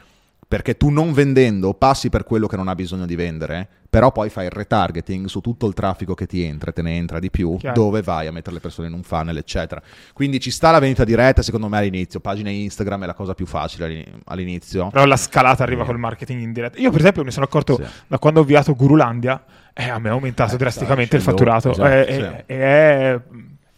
perché 0.47 0.77
tu 0.77 0.91
non 0.91 1.13
vendendo 1.13 1.75
passi 1.75 2.09
per 2.09 2.25
quello 2.25 2.47
che 2.47 2.57
non 2.57 2.69
ha 2.69 2.75
bisogno 2.75 3.07
di 3.07 3.15
vendere, 3.17 3.67
però 3.89 4.13
poi 4.13 4.29
fai 4.29 4.45
il 4.45 4.51
retargeting 4.53 5.27
su 5.27 5.41
tutto 5.41 5.67
il 5.67 5.73
traffico 5.75 6.15
che 6.15 6.27
ti 6.27 6.43
entra, 6.43 6.73
te 6.73 6.83
ne 6.83 6.95
entra 6.97 7.19
di 7.19 7.31
più, 7.31 7.57
Chiaro. 7.57 7.75
dove 7.75 8.03
vai 8.03 8.27
a 8.27 8.33
mettere 8.33 8.55
le 8.55 8.61
persone 8.61 8.87
in 8.89 8.95
un 8.95 9.03
funnel, 9.03 9.37
eccetera. 9.39 9.83
Quindi 10.13 10.39
ci 10.41 10.51
sta 10.51 10.71
la 10.71 10.79
vendita 10.79 11.05
diretta, 11.05 11.43
secondo 11.43 11.69
me 11.69 11.79
all'inizio, 11.79 12.21
pagine 12.21 12.53
Instagram 12.53 13.03
è 13.03 13.07
la 13.07 13.15
cosa 13.15 13.35
più 13.35 13.47
facile 13.47 13.87
all'ini- 13.87 14.07
all'inizio. 14.27 14.89
Però 14.91 15.05
la 15.07 15.17
scalata 15.17 15.63
arriva 15.63 15.85
col 15.85 15.99
marketing 15.99 16.41
in 16.43 16.53
diretta. 16.53 16.79
Io, 16.79 16.91
per 16.91 17.01
esempio, 17.01 17.25
mi 17.25 17.31
sono 17.33 17.47
accorto 17.47 17.77
Sì. 17.77 17.85
da 18.07 18.19
quando 18.19 18.41
ho 18.41 18.43
avviato 18.45 18.75
Gurulandia, 18.77 19.43
eh, 19.73 19.89
a 19.89 19.99
me 19.99 20.11
è 20.11 20.13
aumentato 20.13 20.55
Eh, 20.55 20.59
drasticamente 20.59 21.17
il 21.17 21.23
fatturato. 21.23 21.73
scendendo, 21.73 22.07
Eh, 22.09 22.15
esatto, 22.15 22.43
eh, 22.47 22.57
è, 22.59 23.21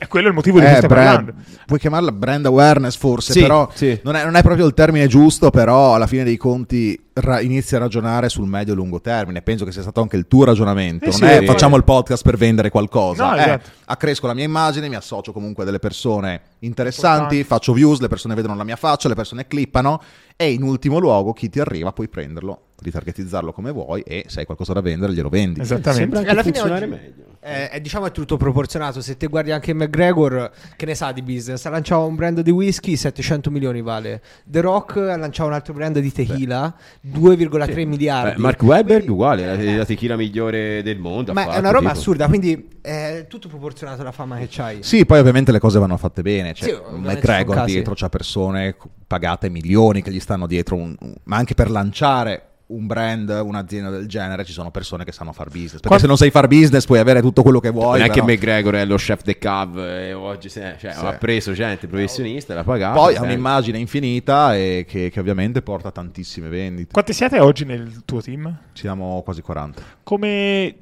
è 0.04 0.08
quello 0.08 0.28
il 0.28 0.34
motivo 0.34 0.58
di 0.60 0.64
Eh, 0.66 0.68
cui 0.68 0.76
stiamo 0.78 0.94
brand- 0.94 1.16
parlando. 1.24 1.42
puoi 1.66 1.78
chiamarla 1.78 2.12
brand 2.12 2.46
awareness 2.46 2.96
forse, 2.96 3.32
Sì, 3.32 3.40
però 3.40 3.68
sì. 3.74 3.98
Non, 4.04 4.14
è, 4.16 4.24
non 4.24 4.36
è 4.36 4.42
proprio 4.42 4.66
il 4.66 4.74
termine 4.74 5.06
giusto, 5.06 5.50
però 5.50 5.94
alla 5.94 6.06
fine 6.06 6.24
dei 6.24 6.36
conti 6.36 6.98
ra- 7.14 7.40
inizi 7.40 7.74
a 7.76 7.78
ragionare 7.78 8.28
sul 8.28 8.46
medio 8.46 8.72
e 8.72 8.76
lungo 8.76 9.00
termine. 9.00 9.42
Penso 9.42 9.64
che 9.64 9.72
sia 9.72 9.82
stato 9.82 10.00
anche 10.00 10.16
il 10.16 10.26
tuo 10.28 10.44
ragionamento. 10.44 11.04
Eh 11.04 11.08
non 11.08 11.16
sì, 11.18 11.24
è 11.24 11.38
sì. 11.40 11.46
facciamo 11.46 11.76
il 11.76 11.84
podcast 11.84 12.22
per 12.22 12.36
vendere 12.36 12.70
qualcosa. 12.70 13.24
No, 13.30 13.36
Eh, 13.36 13.40
esatto. 13.40 13.70
accresco 13.86 14.26
la 14.26 14.34
mia 14.34 14.44
immagine, 14.44 14.88
mi 14.88 14.96
associo 14.96 15.32
comunque 15.32 15.62
a 15.62 15.66
delle 15.66 15.78
persone 15.78 16.40
interessanti, 16.60 17.36
Importanti. 17.36 17.44
faccio 17.44 17.72
views, 17.72 18.00
le 18.00 18.08
persone 18.08 18.34
vedono 18.34 18.54
la 18.56 18.64
mia 18.64 18.76
faccia, 18.76 19.08
le 19.08 19.14
persone 19.14 19.46
clippano 19.46 20.00
e 20.36 20.52
in 20.52 20.62
ultimo 20.62 20.98
luogo 20.98 21.32
chi 21.32 21.48
ti 21.48 21.60
arriva 21.60 21.92
puoi 21.92 22.08
prenderlo, 22.08 22.60
ritargetizzarlo 22.82 23.52
come 23.52 23.70
vuoi 23.70 24.00
e 24.02 24.24
se 24.26 24.40
hai 24.40 24.46
qualcosa 24.46 24.72
da 24.72 24.80
vendere 24.80 25.12
glielo 25.12 25.28
vendi. 25.28 25.60
Esattamente. 25.60 26.00
Sembra 26.00 26.18
anche 26.18 26.30
Alla 26.30 26.42
fine 26.42 26.54
funzionare 26.58 26.84
oggi- 26.86 26.94
meglio. 26.94 27.24
È, 27.44 27.68
è, 27.72 27.80
diciamo 27.82 28.06
è 28.06 28.10
tutto 28.10 28.38
proporzionato. 28.38 29.02
Se 29.02 29.18
te 29.18 29.26
guardi 29.26 29.50
anche 29.52 29.74
McGregor, 29.74 30.50
che 30.76 30.86
ne 30.86 30.94
sa 30.94 31.12
di 31.12 31.20
business? 31.20 31.62
Ha 31.66 31.68
lanciato 31.70 32.06
un 32.06 32.14
brand 32.14 32.40
di 32.40 32.50
whisky, 32.50 32.96
700 32.96 33.50
milioni 33.50 33.82
vale. 33.82 34.22
The 34.46 34.62
Rock 34.62 34.96
ha 34.96 35.16
lanciato 35.16 35.48
un 35.50 35.54
altro 35.54 35.74
brand 35.74 35.98
di 35.98 36.10
tequila, 36.10 36.74
2,3 37.06 37.74
Sì. 37.74 37.84
miliardi. 37.84 38.36
Beh, 38.36 38.40
Mark 38.40 38.62
Webber 38.62 38.94
Quindi- 38.96 39.10
uguale, 39.10 39.44
la, 39.44 39.76
la 39.76 39.84
tequila 39.84 40.16
migliore 40.16 40.82
del 40.82 40.98
mondo. 40.98 41.34
Ma 41.34 41.42
è 41.42 41.44
fatto, 41.48 41.58
una 41.58 41.70
roba 41.70 41.88
tipo. 41.88 41.98
assurda, 42.00 42.26
quindi 42.28 42.68
è 42.80 43.26
tutto 43.28 43.48
proporzionato 43.48 44.00
alla 44.00 44.12
fama 44.12 44.38
che 44.38 44.46
c'hai. 44.48 44.82
Sì, 44.82 45.04
poi 45.04 45.18
ovviamente 45.18 45.52
le 45.52 45.58
cose 45.58 45.78
vanno 45.78 45.98
fatte 45.98 46.22
bene. 46.22 46.54
Cioè, 46.54 46.68
Sì, 46.70 46.96
McGregor 46.96 47.64
dietro 47.64 47.92
c'ha 47.94 48.08
persone 48.08 48.74
pagate 49.06 49.50
milioni 49.50 50.00
che 50.02 50.10
gli 50.10 50.18
stanno 50.20 50.46
dietro, 50.46 50.76
un- 50.76 50.96
un- 50.98 51.14
ma 51.24 51.36
anche 51.36 51.52
per 51.52 51.70
lanciare 51.70 52.42
un 52.66 52.86
brand, 52.86 53.28
un'azienda 53.28 53.90
del 53.90 54.06
genere, 54.08 54.44
ci 54.44 54.52
sono 54.52 54.70
persone 54.70 55.04
che 55.04 55.12
sanno 55.12 55.32
far 55.32 55.48
business. 55.48 55.72
Perché 55.72 55.88
Qua- 55.88 55.98
se 55.98 56.06
non 56.06 56.16
sai 56.16 56.30
far 56.30 56.48
business 56.48 56.86
puoi 56.86 56.98
avere 56.98 57.20
tutto 57.20 57.42
quello 57.42 57.60
che 57.60 57.70
vuoi. 57.70 57.98
non 58.00 58.08
è 58.08 58.10
che 58.10 58.22
McGregor 58.22 58.74
è 58.74 58.84
lo 58.86 58.96
chef 58.96 59.22
de 59.22 59.36
cab 59.38 59.76
e 59.78 60.12
oggi 60.14 60.48
se- 60.48 60.76
cioè, 60.78 60.92
Sì. 60.92 61.04
ha 61.04 61.12
preso 61.14 61.52
gente 61.52 61.86
professionista, 61.86 62.54
l'ha 62.54 62.64
pagato. 62.64 62.98
Poi 62.98 63.16
ha 63.16 63.22
un'immagine 63.22 63.78
infinita 63.78 64.56
e 64.56 64.86
che, 64.88 65.10
che 65.10 65.20
ovviamente 65.20 65.60
porta 65.62 65.90
tantissime 65.90 66.48
vendite. 66.48 66.92
Quanti 66.92 67.12
siete 67.12 67.38
oggi 67.38 67.64
nel 67.64 68.02
tuo 68.04 68.22
team? 68.22 68.56
Siamo 68.72 69.20
quasi 69.22 69.42
40. 69.42 69.82
Come 70.02 70.74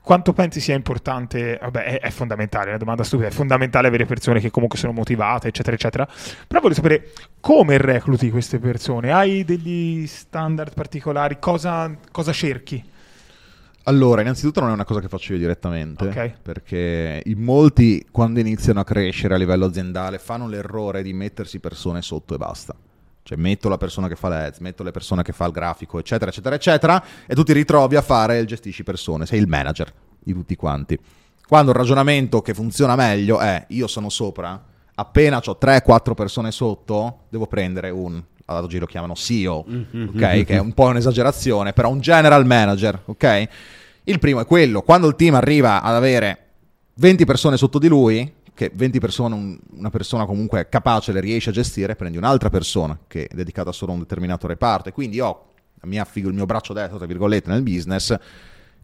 quanto 0.00 0.32
pensi 0.32 0.60
sia 0.60 0.74
importante? 0.74 1.58
Vabbè, 1.60 1.84
è, 1.84 2.00
è 2.00 2.10
fondamentale, 2.10 2.66
è 2.66 2.68
una 2.68 2.78
domanda 2.78 3.02
stupida. 3.04 3.28
È 3.28 3.32
fondamentale 3.32 3.88
avere 3.88 4.06
persone 4.06 4.40
che 4.40 4.50
comunque 4.50 4.78
sono 4.78 4.92
motivate, 4.92 5.48
eccetera, 5.48 5.76
eccetera. 5.76 6.08
Però 6.46 6.60
voglio 6.60 6.74
sapere 6.74 7.12
come 7.40 7.76
recluti 7.78 8.30
queste 8.30 8.58
persone? 8.58 9.12
Hai 9.12 9.44
degli 9.44 10.06
standard 10.06 10.74
particolari? 10.74 11.38
Cosa, 11.38 11.94
cosa 12.10 12.32
cerchi? 12.32 12.90
Allora, 13.84 14.20
innanzitutto 14.20 14.60
non 14.60 14.70
è 14.70 14.72
una 14.74 14.84
cosa 14.84 15.00
che 15.00 15.08
faccio 15.08 15.32
io 15.32 15.40
direttamente, 15.40 16.06
Ok. 16.06 16.32
perché 16.40 17.20
in 17.24 17.40
molti 17.40 18.06
quando 18.12 18.38
iniziano 18.38 18.78
a 18.78 18.84
crescere 18.84 19.34
a 19.34 19.36
livello 19.36 19.66
aziendale 19.66 20.18
fanno 20.18 20.46
l'errore 20.46 21.02
di 21.02 21.12
mettersi 21.12 21.58
persone 21.58 22.00
sotto 22.00 22.34
e 22.34 22.38
basta. 22.38 22.76
Cioè 23.24 23.38
metto 23.38 23.68
la 23.68 23.76
persona 23.76 24.08
che 24.08 24.16
fa 24.16 24.28
le 24.28 24.46
ads, 24.46 24.58
metto 24.58 24.82
le 24.82 24.90
persone 24.90 25.22
che 25.22 25.32
fa 25.32 25.46
il 25.46 25.52
grafico, 25.52 25.98
eccetera, 25.98 26.30
eccetera, 26.30 26.54
eccetera, 26.56 27.04
e 27.26 27.34
tu 27.34 27.42
ti 27.44 27.52
ritrovi 27.52 27.96
a 27.96 28.02
fare 28.02 28.38
il 28.38 28.46
gestisci 28.46 28.82
persone, 28.82 29.26
sei 29.26 29.38
il 29.38 29.46
manager 29.46 29.92
di 30.18 30.32
tutti 30.32 30.56
quanti. 30.56 30.98
Quando 31.46 31.70
il 31.70 31.76
ragionamento 31.76 32.40
che 32.40 32.54
funziona 32.54 32.96
meglio 32.96 33.38
è 33.38 33.64
io 33.68 33.86
sono 33.86 34.08
sopra, 34.08 34.60
appena 34.94 35.40
ho 35.44 35.58
3-4 35.60 36.14
persone 36.14 36.50
sotto, 36.50 37.24
devo 37.28 37.46
prendere 37.46 37.90
un, 37.90 38.20
ad 38.44 38.64
oggi 38.64 38.78
lo 38.78 38.86
chiamano 38.86 39.14
CEO, 39.14 39.64
ok? 40.08 40.44
Che 40.44 40.46
è 40.46 40.58
un 40.58 40.72
po' 40.72 40.86
un'esagerazione, 40.86 41.72
però 41.72 41.90
un 41.90 42.00
general 42.00 42.44
manager, 42.44 43.02
ok? 43.04 43.48
Il 44.04 44.18
primo 44.18 44.40
è 44.40 44.46
quello, 44.46 44.82
quando 44.82 45.06
il 45.06 45.14
team 45.14 45.34
arriva 45.34 45.80
ad 45.80 45.94
avere 45.94 46.38
20 46.94 47.24
persone 47.24 47.56
sotto 47.56 47.78
di 47.78 47.86
lui, 47.86 48.32
che 48.54 48.70
20 48.74 48.98
persone, 49.00 49.34
un- 49.34 49.58
una 49.76 49.90
persona 49.90 50.24
comunque 50.26 50.68
capace 50.68 51.12
le 51.12 51.20
riesce 51.20 51.50
a 51.50 51.52
gestire, 51.52 51.96
prendi 51.96 52.18
un'altra 52.18 52.50
persona 52.50 52.98
che 53.06 53.26
è 53.26 53.34
dedicata 53.34 53.72
solo 53.72 53.92
a 53.92 53.94
un 53.94 54.00
determinato 54.00 54.46
reparto 54.46 54.88
e 54.88 54.92
quindi 54.92 55.20
ho 55.20 55.46
mia 55.82 56.06
il 56.14 56.32
mio 56.32 56.46
braccio 56.46 56.72
destro, 56.72 56.96
tra 56.98 57.06
virgolette, 57.06 57.50
nel 57.50 57.62
business 57.62 58.14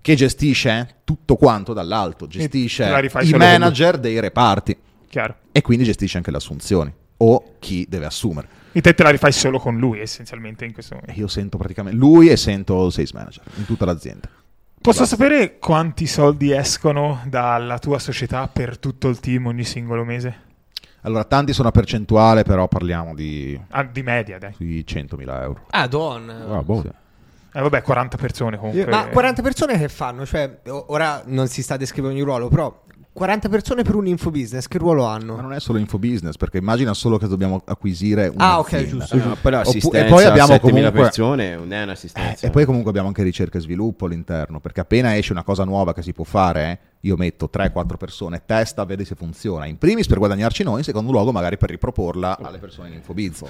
che 0.01 0.15
gestisce 0.15 0.97
tutto 1.05 1.37
quanto 1.37 1.73
dall'alto, 1.73 2.27
gestisce 2.27 2.85
i 3.23 3.33
manager 3.33 3.99
dei 3.99 4.19
reparti 4.21 4.77
Chiaro. 5.09 5.37
e 5.53 5.61
quindi 5.61 5.85
gestisce 5.85 6.17
anche 6.17 6.31
le 6.31 6.37
assunzioni 6.39 6.93
o 7.19 7.55
chi 7.59 7.87
deve 7.89 8.07
assumere. 8.07 8.49
E 8.73 8.81
te 8.81 8.95
te 8.95 9.03
la 9.03 9.11
rifai 9.11 9.33
solo 9.33 9.59
con 9.59 9.77
lui, 9.77 9.99
essenzialmente, 10.01 10.65
in 10.65 10.73
questo 10.73 10.95
momento. 10.95 11.19
io 11.19 11.27
sento 11.27 11.57
praticamente 11.59 11.99
lui 11.99 12.29
e 12.29 12.37
sento 12.37 12.87
il 12.87 12.93
sales 12.93 13.13
manager 13.13 13.43
in 13.57 13.65
tutta 13.67 13.85
l'azienda. 13.85 14.29
Posso 14.81 15.01
Basta. 15.01 15.17
sapere 15.17 15.59
quanti 15.59 16.07
soldi 16.07 16.53
escono 16.53 17.21
dalla 17.27 17.79
tua 17.79 17.99
società 17.99 18.49
per 18.49 18.79
tutto 18.79 19.09
il 19.09 19.21
team 19.21 19.47
ogni 19.47 19.65
singolo 19.65 20.05
mese? 20.05 20.47
Allora, 21.03 21.25
tanti 21.25 21.53
sono 21.53 21.69
a 21.69 21.71
percentuale, 21.71 22.43
però 22.43 22.69
parliamo 22.69 23.15
di, 23.15 23.59
Ah, 23.71 23.85
di 23.85 24.03
media, 24.03 24.39
dai. 24.39 24.55
di 24.57 24.85
100.000 24.87 25.43
euro. 25.43 25.67
Ah, 25.71 25.87
Don. 25.87 26.29
Ah, 26.29 26.63
boh. 26.63 26.83
Sì. 26.83 26.89
Eh, 27.55 27.61
vabbè, 27.61 27.83
40 27.83 28.17
persone 28.17 28.57
comunque. 28.57 28.87
Ma 28.87 29.07
40 29.09 29.43
persone 29.43 29.79
che 29.79 29.89
fanno? 29.89 30.25
Cioè, 30.27 30.61
ora 30.69 31.23
non 31.27 31.49
si 31.49 31.63
sta 31.63 31.77
descrivendo 31.77 32.17
ogni 32.17 32.25
ruolo, 32.25 32.49
però 32.49 32.83
40 33.19 33.49
persone 33.49 33.83
per 33.83 33.95
un 33.97 34.07
infobusiness, 34.07 34.67
che 34.69 34.79
ruolo 34.79 35.03
Ma 35.05 35.13
hanno? 35.13 35.41
non 35.41 35.53
è 35.53 35.61
solo 35.61 35.79
infobusiness, 35.79 36.37
perché 36.37 36.59
immagina 36.59 36.95
solo 36.95 37.19
che 37.19 37.27
dobbiamo 37.27 37.61
acquisire 37.67 38.33
Ah, 38.37 38.61
ok, 38.61 38.87
giusto. 38.87 39.17
No, 39.17 39.37
l'assistenza 39.43 40.07
e 40.07 40.09
poi 40.09 40.25
abbiamo 40.25 40.53
a 40.53 40.57
7.000 40.57 40.61
comunque- 40.61 40.91
persone 41.03 41.57
non 41.57 41.73
è 41.73 41.81
Eh, 41.81 41.83
un'assistenza. 41.83 42.47
e 42.47 42.51
poi 42.51 42.65
comunque 42.65 42.91
abbiamo 42.91 43.09
anche 43.09 43.23
ricerca 43.25 43.59
e 43.59 43.61
sviluppo 43.61 44.07
all'interno, 44.07 44.61
perché 44.61 44.81
appena 44.81 45.17
esce 45.17 45.33
una 45.33 45.43
cosa 45.43 45.65
nuova 45.65 45.93
che 45.93 46.03
si 46.03 46.13
può 46.13 46.25
fare, 46.25 46.71
eh, 46.71 46.79
io 47.01 47.17
metto 47.17 47.51
3-4 47.51 47.97
persone, 47.99 48.43
testa, 48.47 48.85
vedi 48.85 49.05
se 49.05 49.15
funziona. 49.17 49.67
In 49.67 49.79
primis 49.79 50.07
per 50.07 50.19
guadagnarci 50.19 50.63
noi, 50.63 50.79
in 50.79 50.85
secondo 50.85 51.11
luogo 51.11 51.33
magari 51.33 51.59
per 51.59 51.71
riproporla 51.71 52.39
alle 52.41 52.59
persone 52.59 52.89
in 52.89 52.95
Infobiz. 52.95 53.43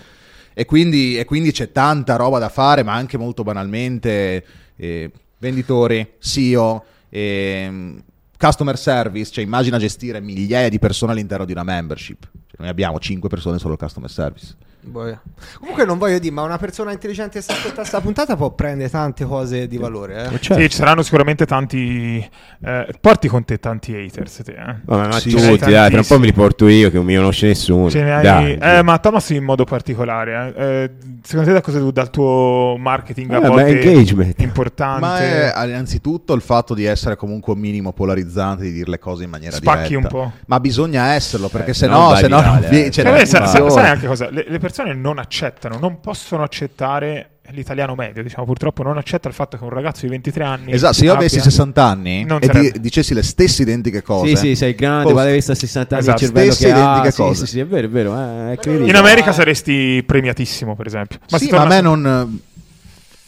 E 0.54 0.64
quindi, 0.64 1.18
e 1.18 1.24
quindi 1.24 1.52
c'è 1.52 1.70
tanta 1.70 2.16
roba 2.16 2.38
da 2.38 2.48
fare, 2.48 2.82
ma 2.82 2.94
anche 2.94 3.16
molto 3.16 3.42
banalmente 3.44 4.44
eh, 4.76 5.10
venditori, 5.38 6.14
SEO, 6.18 6.84
ehm, 7.10 8.02
customer 8.38 8.78
service, 8.78 9.32
cioè 9.32 9.44
immagina 9.44 9.78
gestire 9.78 10.20
migliaia 10.20 10.68
di 10.68 10.78
persone 10.78 11.12
all'interno 11.12 11.44
di 11.44 11.52
una 11.52 11.64
membership. 11.64 12.22
Cioè, 12.22 12.56
noi 12.58 12.68
abbiamo 12.68 12.98
5 12.98 13.28
persone 13.28 13.58
solo 13.58 13.72
al 13.74 13.78
customer 13.78 14.08
service. 14.08 14.56
Boia. 14.88 15.20
Comunque 15.58 15.84
non 15.84 15.98
voglio 15.98 16.18
dire, 16.18 16.32
ma 16.34 16.42
una 16.42 16.56
persona 16.58 16.92
intelligente 16.92 17.34
che 17.34 17.40
sta 17.42 17.52
ascoltando 17.52 17.80
questa 17.80 18.00
puntata 18.00 18.36
può 18.36 18.50
prendere 18.52 18.88
tante 18.90 19.24
cose 19.24 19.66
di 19.68 19.76
valore. 19.76 20.24
Eh? 20.24 20.38
Certo. 20.40 20.54
Sì, 20.54 20.68
ci 20.70 20.76
saranno 20.76 21.02
sicuramente 21.02 21.46
tanti. 21.46 22.28
eh, 22.64 22.86
porti 23.00 23.28
con 23.28 23.44
te 23.44 23.58
tanti 23.58 23.94
haters, 23.94 24.40
te, 24.44 24.52
eh. 24.52 24.74
Vabbè, 24.84 25.06
ma 25.08 25.18
Sì, 25.20 25.30
tutti, 25.30 25.42
dai, 25.42 25.58
tra 25.58 25.66
un 25.68 25.78
po' 25.78 25.90
tantissimi. 25.90 26.18
mi 26.20 26.26
riporto 26.26 26.68
io 26.68 26.90
che 26.90 26.96
non 26.96 27.04
mi 27.06 27.14
conosce 27.16 27.46
nessuno. 27.48 27.90
Ce 27.90 28.02
ne 28.02 28.14
hai- 28.14 28.22
Dai, 28.22 28.78
eh, 28.78 28.82
ma 28.82 28.98
Thomas 28.98 29.28
in 29.30 29.44
modo 29.44 29.64
particolare. 29.64 30.54
eh. 30.56 30.64
Eh, 30.64 30.90
secondo 31.22 31.48
te 31.48 31.54
da 31.54 31.60
cosa 31.60 31.78
dal 31.90 32.10
tuo 32.10 32.76
marketing 32.78 33.32
a 33.32 33.36
Eh, 33.44 33.48
volte 33.48 33.80
engagement. 33.82 34.40
importante? 34.40 35.00
Ma 35.00 35.18
è 35.18 35.66
innanzitutto 35.66 36.32
il 36.34 36.40
fatto 36.40 36.74
di 36.74 36.84
essere 36.84 37.16
comunque 37.16 37.52
un 37.52 37.58
minimo 37.60 37.92
polarizzante, 37.92 38.62
di 38.64 38.72
dire 38.72 38.90
le 38.90 38.98
cose 38.98 39.24
in 39.24 39.30
maniera 39.30 39.56
Spacchi 39.56 39.88
diretta. 39.88 40.16
un 40.16 40.22
po'. 40.24 40.32
Ma 40.46 40.60
bisogna 40.60 41.12
esserlo, 41.14 41.48
perché 41.48 41.70
Eh, 41.70 41.74
se 41.74 41.86
no, 41.86 42.14
se 42.16 42.28
no 42.28 42.38
eh. 42.70 42.90
Cioè, 42.90 43.24
sai 43.26 43.90
anche 43.90 44.06
cosa? 44.06 44.30
Le, 44.30 44.44
le 44.48 44.58
persone 44.58 44.77
non 44.84 45.18
accettano, 45.18 45.78
non 45.78 46.00
possono 46.00 46.42
accettare 46.42 47.30
l'italiano 47.50 47.94
medio, 47.94 48.22
diciamo, 48.22 48.44
purtroppo 48.44 48.82
non 48.82 48.98
accetta 48.98 49.26
il 49.28 49.32
fatto 49.34 49.56
che 49.56 49.64
un 49.64 49.70
ragazzo 49.70 50.02
di 50.02 50.08
23 50.10 50.44
anni 50.44 50.72
Esatto, 50.72 50.92
se 50.92 51.04
io 51.04 51.12
abbia- 51.12 51.26
avessi 51.26 51.40
60 51.40 51.82
anni 51.82 52.20
e 52.22 52.26
sarebbe. 52.46 52.70
di- 52.72 52.80
dicessi 52.80 53.14
le 53.14 53.22
stesse 53.22 53.62
identiche 53.62 54.02
cose, 54.02 54.28
Sì, 54.28 54.36
sì, 54.36 54.54
sei 54.54 54.74
grande, 54.74 55.04
Post- 55.04 55.14
guarda 55.14 55.30
questa 55.32 55.54
60 55.54 55.94
anni 55.96 56.04
Esatto, 56.04 56.20
il 56.22 56.26
cervello 56.28 56.52
stesse 56.52 56.72
che 56.72 56.78
ha. 56.78 56.82
identiche 56.82 57.10
Sì, 57.10 57.16
cose. 57.22 57.46
sì, 57.46 57.52
sì, 57.52 57.60
è 57.60 57.66
vero, 57.66 57.86
è 57.86 57.90
vero, 57.90 58.14
eh, 58.18 58.58
è. 58.58 58.68
In 58.70 58.96
America 58.96 59.32
saresti 59.32 60.02
premiatissimo, 60.04 60.76
per 60.76 60.86
esempio. 60.86 61.18
sì, 61.24 61.46
se 61.46 61.52
ma 61.54 61.62
a 61.62 61.66
me 61.66 61.80
non... 61.80 62.40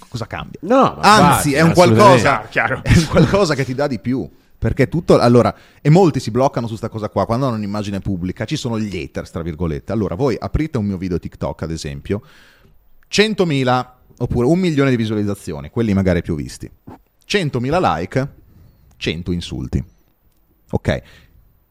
Cosa 0.09 0.27
cambia? 0.27 0.59
No, 0.65 0.99
ma 1.01 1.35
Anzi, 1.35 1.53
va, 1.53 1.59
è 1.59 1.61
un 1.63 1.73
qualcosa, 1.73 2.47
chiaro. 2.51 2.81
è 2.83 2.93
un 2.95 3.07
qualcosa 3.07 3.55
che 3.55 3.65
ti 3.65 3.75
dà 3.75 3.87
di 3.87 4.01
più. 4.01 4.29
Perché 4.61 4.91
tutto, 4.91 5.19
allora, 5.19 5.57
e 5.81 5.89
molti 5.89 6.21
si 6.21 6.31
bloccano 6.31 6.67
su 6.67 6.77
sta 6.77 6.91
cosa 6.91 7.09
qua, 7.09 7.25
quando 7.25 7.47
hanno 7.47 7.57
un'immagine 7.57 8.01
pubblica, 8.01 8.45
ci 8.45 8.57
sono 8.57 8.79
gli 8.79 8.95
haters, 8.95 9.31
tra 9.31 9.41
virgolette. 9.41 9.91
Allora, 9.91 10.15
voi 10.15 10.37
aprite 10.39 10.77
un 10.77 10.85
mio 10.85 10.99
video 10.99 11.19
TikTok, 11.19 11.63
ad 11.63 11.71
esempio, 11.71 12.21
100.000 13.11 13.87
oppure 14.19 14.47
un 14.47 14.59
milione 14.59 14.91
di 14.91 14.97
visualizzazioni, 14.97 15.71
quelli 15.71 15.95
magari 15.95 16.21
più 16.21 16.35
visti. 16.35 16.71
100.000 17.27 17.97
like, 17.99 18.29
100 18.99 19.33
insulti. 19.33 19.83
Ok. 20.73 21.03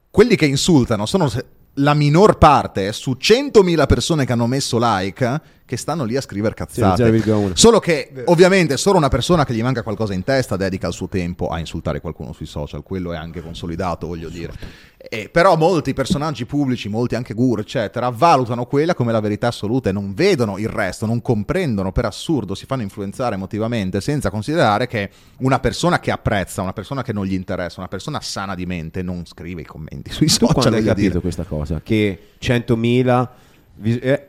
Quelli 0.10 0.36
che 0.36 0.48
insultano 0.48 1.06
sono 1.06 1.30
la 1.74 1.94
minor 1.94 2.40
parte 2.40 2.92
su 2.92 3.16
100.000 3.20 3.86
persone 3.86 4.26
che 4.26 4.32
hanno 4.32 4.48
messo 4.48 4.80
like 4.82 5.42
che 5.70 5.78
stanno 5.78 6.04
lì 6.04 6.18
a 6.18 6.22
scrivere 6.22 6.56
Sì, 6.58 6.64
cazzate. 6.82 7.12
0,1. 7.12 7.52
Solo 7.54 7.80
che 7.80 8.12
ovviamente 8.26 8.76
solo 8.76 8.98
una 8.98 9.08
persona 9.08 9.46
che 9.46 9.54
gli 9.54 9.62
manca 9.62 9.84
qualcosa 9.84 10.16
in 10.16 10.24
testa 10.24 10.58
dedica 10.58 10.88
il 10.88 10.94
suo 10.94 11.08
tempo 11.08 11.50
a 11.50 11.60
insultare 11.60 12.02
qualcuno 12.02 12.34
sui 12.34 12.48
social, 12.48 12.82
quello 12.82 13.14
è 13.14 13.18
anche 13.18 13.42
consolidato, 13.44 14.08
voglio 14.08 14.30
dire. 14.30 14.52
E, 14.98 15.30
però 15.30 15.56
molti 15.56 15.94
personaggi 15.94 16.46
pubblici, 16.46 16.90
molti 16.90 17.14
anche 17.14 17.36
guru, 17.36 17.62
eccetera, 17.62 18.10
valutano 18.10 18.66
quella 18.66 18.96
come 18.96 19.12
la 19.12 19.20
verità 19.20 19.48
assoluta 19.48 19.90
e 19.90 19.94
non 19.94 20.14
vedono 20.16 20.58
il 20.58 20.68
resto, 20.68 21.06
non 21.06 21.22
comprendono 21.22 21.92
per 21.92 22.06
assurdo, 22.06 22.56
si 22.56 22.66
fanno 22.66 22.82
influenzare 22.82 23.36
emotivamente 23.36 24.02
senza 24.02 24.32
considerare 24.32 24.88
che 24.88 25.10
una 25.38 25.60
persona 25.60 26.00
che 26.00 26.10
apprezza, 26.10 26.64
una 26.64 26.74
persona 26.74 27.04
che 27.04 27.14
non 27.14 27.26
gli 27.26 27.34
interessa, 27.34 27.80
una 27.80 27.88
persona 27.88 28.20
sana 28.22 28.56
di 28.56 28.66
mente 28.66 29.04
non 29.04 29.26
scrive 29.28 29.62
i 29.62 29.66
commenti 29.66 30.12
sui 30.12 30.26
Tu 30.26 30.34
social. 30.34 30.54
quando 30.54 30.78
hai 30.78 30.84
capito 30.84 31.08
dire. 31.08 31.20
questa 31.22 31.44
cosa? 31.44 31.80
Che 31.84 32.20
100.000 32.42 32.76
vis- 32.76 33.28
eh, 33.28 33.48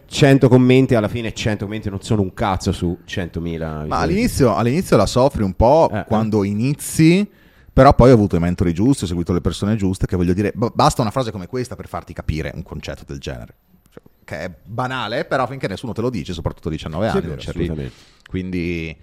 100 0.07 0.49
commenti 0.49 0.95
alla 0.95 1.09
fine 1.09 1.33
100 1.33 1.65
commenti 1.65 1.91
non 1.91 2.01
sono 2.03 2.23
un 2.23 2.33
cazzo 2.33 2.73
su 2.73 2.99
100.000 3.07 3.87
Ma 3.87 3.99
all'inizio, 3.99 4.55
all'inizio 4.55 4.97
la 4.97 5.07
soffri 5.07 5.43
un 5.43 5.55
po' 5.55 5.91
Eh, 5.93 6.05
quando 6.07 6.45
inizi, 6.45 7.29
però 7.73 7.95
poi 7.95 8.11
ho 8.11 8.15
avuto 8.15 8.37
i 8.37 8.41
mentori 8.41 8.73
giusti, 8.73 9.05
ho 9.05 9.07
seguito 9.07 9.33
le 9.33 9.41
persone 9.41 9.77
giuste, 9.77 10.07
che 10.07 10.17
voglio 10.17 10.35
dire, 10.35 10.53
basta 10.55 11.03
una 11.03 11.11
frase 11.11 11.31
come 11.33 11.47
questa 11.47 11.75
per 11.77 11.89
farti 11.89 12.13
capire 12.13 12.53
un 12.55 12.63
concetto 12.63 13.03
del 13.07 13.19
genere. 13.19 13.55
Cioè, 13.91 14.03
che 14.25 14.39
è 14.45 14.51
banale, 14.65 15.25
però 15.25 15.47
finché 15.47 15.67
nessuno 15.67 15.93
te 15.93 16.01
lo 16.01 16.11
dice, 16.11 16.33
soprattutto 16.33 16.69
a 16.69 16.71
19 16.71 17.11
Sì, 17.11 17.17
anni, 17.17 17.27
non 17.27 17.39
assolutamente. 17.39 17.93
Quindi 18.29 18.97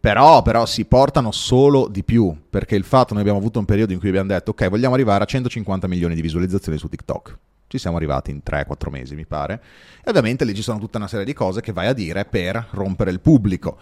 Però, 0.00 0.42
però 0.42 0.66
si 0.66 0.84
portano 0.84 1.30
solo 1.30 1.86
di 1.88 2.02
più, 2.02 2.36
perché 2.50 2.74
il 2.74 2.82
fatto, 2.82 3.12
noi 3.12 3.22
abbiamo 3.22 3.38
avuto 3.38 3.60
un 3.60 3.64
periodo 3.64 3.92
in 3.92 4.00
cui 4.00 4.08
abbiamo 4.08 4.28
detto, 4.28 4.50
ok, 4.50 4.68
vogliamo 4.68 4.94
arrivare 4.94 5.22
a 5.22 5.26
150 5.26 5.86
milioni 5.86 6.16
di 6.16 6.22
visualizzazioni 6.22 6.76
su 6.76 6.88
TikTok. 6.88 7.38
Ci 7.70 7.78
siamo 7.78 7.98
arrivati 7.98 8.32
in 8.32 8.40
3-4 8.44 8.90
mesi, 8.90 9.14
mi 9.14 9.26
pare. 9.26 9.62
E 10.04 10.10
ovviamente 10.10 10.44
lì 10.44 10.56
ci 10.56 10.62
sono 10.62 10.80
tutta 10.80 10.98
una 10.98 11.06
serie 11.06 11.24
di 11.24 11.32
cose 11.32 11.60
che 11.60 11.72
vai 11.72 11.86
a 11.86 11.92
dire 11.92 12.24
per 12.24 12.66
rompere 12.72 13.12
il 13.12 13.20
pubblico. 13.20 13.78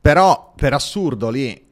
Però, 0.00 0.54
per 0.56 0.72
assurdo, 0.72 1.28
lì 1.28 1.62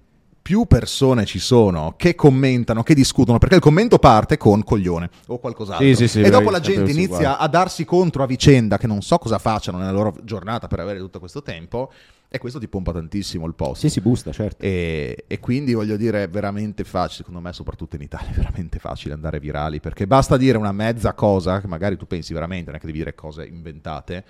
più 0.42 0.66
persone 0.66 1.24
ci 1.24 1.38
sono 1.38 1.94
che 1.96 2.14
commentano, 2.14 2.82
che 2.82 2.92
discutono, 2.92 3.38
perché 3.38 3.54
il 3.54 3.62
commento 3.62 3.98
parte 3.98 4.36
con 4.36 4.62
coglione 4.62 5.08
o 5.28 5.38
qualcos'altro. 5.38 5.86
Sì, 5.86 5.94
sì, 5.94 6.08
sì, 6.08 6.20
e 6.20 6.28
dopo 6.28 6.50
la 6.50 6.60
gente 6.60 6.90
inizia 6.90 7.16
guarda. 7.16 7.38
a 7.38 7.48
darsi 7.48 7.86
contro 7.86 8.22
a 8.22 8.26
vicenda, 8.26 8.76
che 8.76 8.86
non 8.86 9.00
so 9.00 9.16
cosa 9.16 9.38
facciano 9.38 9.78
nella 9.78 9.92
loro 9.92 10.14
giornata 10.22 10.66
per 10.66 10.80
avere 10.80 10.98
tutto 10.98 11.20
questo 11.20 11.40
tempo, 11.42 11.90
e 12.32 12.38
questo 12.38 12.60
ti 12.60 12.68
pompa 12.68 12.92
tantissimo 12.92 13.44
il 13.44 13.54
post. 13.54 13.80
Sì, 13.80 13.90
si 13.90 14.00
busta, 14.00 14.30
certo. 14.30 14.64
E, 14.64 15.24
e 15.26 15.40
quindi 15.40 15.74
voglio 15.74 15.96
dire, 15.96 16.22
è 16.22 16.28
veramente 16.28 16.84
facile, 16.84 17.16
secondo 17.16 17.40
me, 17.40 17.52
soprattutto 17.52 17.96
in 17.96 18.02
Italia, 18.02 18.30
è 18.30 18.34
veramente 18.34 18.78
facile 18.78 19.14
andare 19.14 19.40
virali 19.40 19.80
perché 19.80 20.06
basta 20.06 20.36
dire 20.36 20.56
una 20.56 20.70
mezza 20.70 21.12
cosa, 21.14 21.60
che 21.60 21.66
magari 21.66 21.96
tu 21.96 22.06
pensi 22.06 22.32
veramente, 22.32 22.66
non 22.66 22.76
è 22.76 22.78
che 22.78 22.86
devi 22.86 22.98
dire 22.98 23.16
cose 23.16 23.44
inventate, 23.44 24.24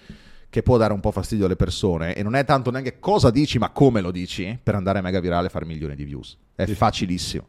che 0.48 0.62
può 0.62 0.78
dare 0.78 0.94
un 0.94 1.00
po' 1.00 1.10
fastidio 1.10 1.44
alle 1.44 1.56
persone. 1.56 2.14
E 2.14 2.22
non 2.22 2.36
è 2.36 2.44
tanto 2.46 2.70
neanche 2.70 2.98
cosa 3.00 3.30
dici, 3.30 3.58
ma 3.58 3.68
come 3.68 4.00
lo 4.00 4.10
dici 4.10 4.58
per 4.62 4.74
andare 4.74 5.02
mega 5.02 5.20
virale 5.20 5.48
e 5.48 5.50
fare 5.50 5.66
milioni 5.66 5.94
di 5.94 6.04
views. 6.04 6.38
È 6.54 6.64
facilissimo. 6.64 7.48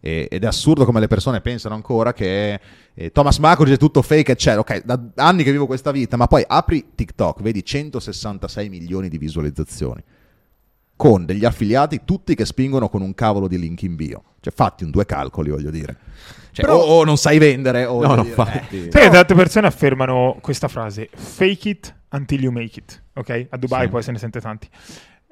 E- 0.00 0.28
ed 0.30 0.44
è 0.44 0.46
assurdo 0.46 0.84
come 0.86 0.98
le 1.00 1.08
persone 1.08 1.40
pensano 1.42 1.74
ancora 1.74 2.12
che 2.14 2.58
eh, 2.94 3.12
Thomas 3.12 3.38
Marco 3.38 3.64
dice 3.64 3.76
tutto 3.76 4.00
fake, 4.02 4.32
eccetera. 4.32 4.60
Ok, 4.60 4.82
da 4.84 4.98
anni 5.16 5.42
che 5.44 5.50
vivo 5.52 5.66
questa 5.66 5.90
vita, 5.90 6.16
ma 6.16 6.26
poi 6.26 6.42
apri 6.46 6.92
TikTok, 6.94 7.42
vedi 7.42 7.64
166 7.64 8.68
milioni 8.68 9.08
di 9.08 9.18
visualizzazioni 9.18 10.02
con 10.96 11.24
degli 11.24 11.46
affiliati 11.46 12.02
tutti 12.04 12.34
che 12.34 12.44
spingono 12.44 12.90
con 12.90 13.00
un 13.00 13.14
cavolo 13.14 13.48
di 13.48 13.58
link 13.58 13.82
in 13.82 13.94
bio. 13.96 14.22
Cioè, 14.40 14.52
fatti 14.52 14.84
un 14.84 14.90
due 14.90 15.06
calcoli, 15.06 15.48
voglio 15.50 15.70
dire. 15.70 15.96
Cioè, 16.52 16.64
Però- 16.66 16.78
o, 16.78 16.98
o 17.00 17.04
non 17.04 17.16
sai 17.16 17.38
vendere, 17.38 17.84
o 17.86 18.00
No, 18.00 18.08
voglio 18.08 18.16
no, 18.16 18.22
dire, 18.22 18.28
infatti. 18.28 18.84
eh. 18.84 18.88
Perché 18.88 19.08
tante 19.10 19.34
persone 19.34 19.66
affermano 19.66 20.36
questa 20.42 20.68
frase: 20.68 21.08
fake 21.14 21.68
it 21.68 21.94
until 22.12 22.42
you 22.42 22.52
make 22.52 22.78
it. 22.78 23.02
Ok? 23.14 23.46
A 23.50 23.56
Dubai 23.56 23.84
Sì. 23.84 23.88
poi 23.90 24.02
se 24.02 24.12
ne 24.12 24.18
sente 24.18 24.40
tanti. 24.40 24.68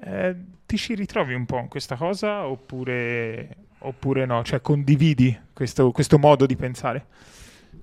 Eh, 0.05 0.37
ti 0.65 0.77
ci 0.79 0.95
ritrovi 0.95 1.35
un 1.35 1.45
po' 1.45 1.59
in 1.59 1.69
questa 1.69 1.97
cosa 1.97 2.47
oppure, 2.47 3.57
oppure 3.81 4.27
no? 4.27 4.43
Cioè 4.45 4.61
condividi 4.61 5.37
questo, 5.53 5.91
questo 5.91 6.19
modo 6.19 6.47
di 6.47 6.57
pensare? 6.57 7.07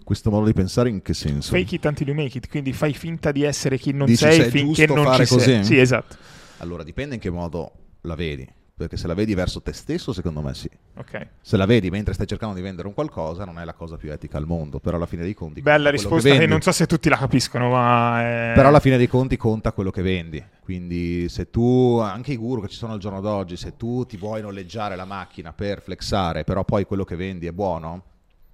Questo 0.03 0.29
modo 0.29 0.45
di 0.45 0.53
pensare 0.53 0.89
in 0.89 1.01
che 1.01 1.13
senso? 1.13 1.51
Fake 1.51 1.75
it 1.75 1.85
until 1.85 2.07
you 2.07 2.15
make 2.15 2.37
it, 2.37 2.47
quindi 2.47 2.73
fai 2.73 2.93
finta 2.93 3.31
di 3.31 3.43
essere 3.43 3.77
chi 3.77 3.91
non 3.91 4.05
Dici 4.05 4.23
sei 4.23 4.35
se 4.35 4.45
è 4.45 4.49
finché 4.49 4.85
non 4.85 5.03
fare 5.03 5.25
ci 5.25 5.39
sei. 5.39 5.57
così? 5.57 5.63
Sì, 5.63 5.79
esatto. 5.79 6.15
Allora, 6.57 6.83
dipende 6.83 7.15
in 7.15 7.21
che 7.21 7.29
modo 7.31 7.71
la 8.01 8.15
vedi. 8.15 8.47
Perché 8.77 8.97
se 8.97 9.07
la 9.07 9.13
vedi 9.13 9.33
verso 9.35 9.61
te 9.61 9.71
stesso, 9.71 10.11
secondo 10.11 10.41
me 10.41 10.53
sì. 10.53 10.69
Ok. 10.97 11.27
Se 11.41 11.55
la 11.55 11.65
vedi 11.65 11.89
mentre 11.89 12.13
stai 12.13 12.27
cercando 12.27 12.53
di 12.55 12.61
vendere 12.61 12.89
un 12.89 12.93
qualcosa, 12.93 13.45
non 13.45 13.57
è 13.57 13.63
la 13.63 13.73
cosa 13.73 13.95
più 13.95 14.11
etica 14.11 14.37
al 14.37 14.45
mondo. 14.45 14.79
Però 14.79 14.97
alla 14.97 15.05
fine 15.05 15.21
dei 15.23 15.33
conti. 15.33 15.61
Bella 15.61 15.89
risposta 15.89 16.27
che, 16.29 16.35
vendi. 16.35 16.51
non 16.51 16.61
so 16.61 16.73
se 16.73 16.85
tutti 16.85 17.07
la 17.07 17.15
capiscono, 17.15 17.69
ma... 17.69 18.19
è- 18.21 18.51
Però 18.53 18.67
alla 18.67 18.81
fine 18.81 18.97
dei 18.97 19.07
conti 19.07 19.37
conta 19.37 19.71
quello 19.71 19.91
che 19.91 20.01
vendi. 20.01 20.43
Quindi 20.59 21.29
se 21.29 21.49
tu, 21.49 21.99
anche 22.03 22.33
i 22.33 22.35
guru 22.35 22.59
che 22.63 22.67
ci 22.67 22.75
sono 22.75 22.91
al 22.91 22.99
giorno 22.99 23.21
d'oggi, 23.21 23.55
se 23.55 23.77
tu 23.77 24.05
ti 24.05 24.17
vuoi 24.17 24.41
noleggiare 24.41 24.97
la 24.97 25.05
macchina 25.05 25.53
per 25.53 25.81
flexare, 25.81 26.43
però 26.43 26.65
poi 26.65 26.83
quello 26.85 27.05
che 27.05 27.15
vendi 27.15 27.47
è 27.47 27.53
buono, 27.53 28.03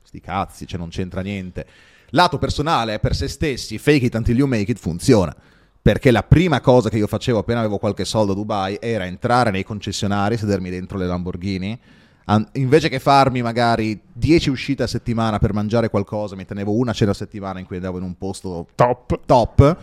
sti 0.03 0.19
cazzi, 0.21 0.67
cioè 0.67 0.77
non 0.77 0.89
c'entra 0.89 1.21
niente. 1.21 1.65
Lato 2.09 2.37
personale, 2.37 2.99
per 2.99 3.15
se 3.15 3.27
stessi, 3.27 3.79
fake 3.79 4.05
it 4.05 4.13
until 4.13 4.37
you 4.37 4.47
make 4.47 4.69
it 4.69 4.77
funziona. 4.77 5.35
Perché 5.81 6.11
la 6.11 6.21
prima 6.21 6.61
cosa 6.61 6.89
che 6.89 6.97
io 6.97 7.07
facevo 7.07 7.39
appena 7.39 7.59
avevo 7.59 7.79
qualche 7.79 8.05
soldo 8.05 8.33
a 8.33 8.35
Dubai 8.35 8.77
era 8.79 9.05
entrare 9.05 9.49
nei 9.49 9.63
concessionari, 9.63 10.37
sedermi 10.37 10.69
dentro 10.69 10.97
le 10.97 11.07
Lamborghini, 11.07 11.79
an- 12.25 12.47
invece 12.53 12.87
che 12.87 12.99
farmi 12.99 13.41
magari 13.41 13.99
10 14.13 14.51
uscite 14.51 14.83
a 14.83 14.87
settimana 14.87 15.39
per 15.39 15.53
mangiare 15.53 15.89
qualcosa, 15.89 16.35
mi 16.35 16.45
tenevo 16.45 16.71
una 16.71 16.93
cena 16.93 17.11
a 17.11 17.15
settimana 17.15 17.59
in 17.59 17.65
cui 17.65 17.77
andavo 17.77 17.97
in 17.97 18.03
un 18.03 18.15
posto 18.15 18.67
Top. 18.75 19.21
top 19.25 19.77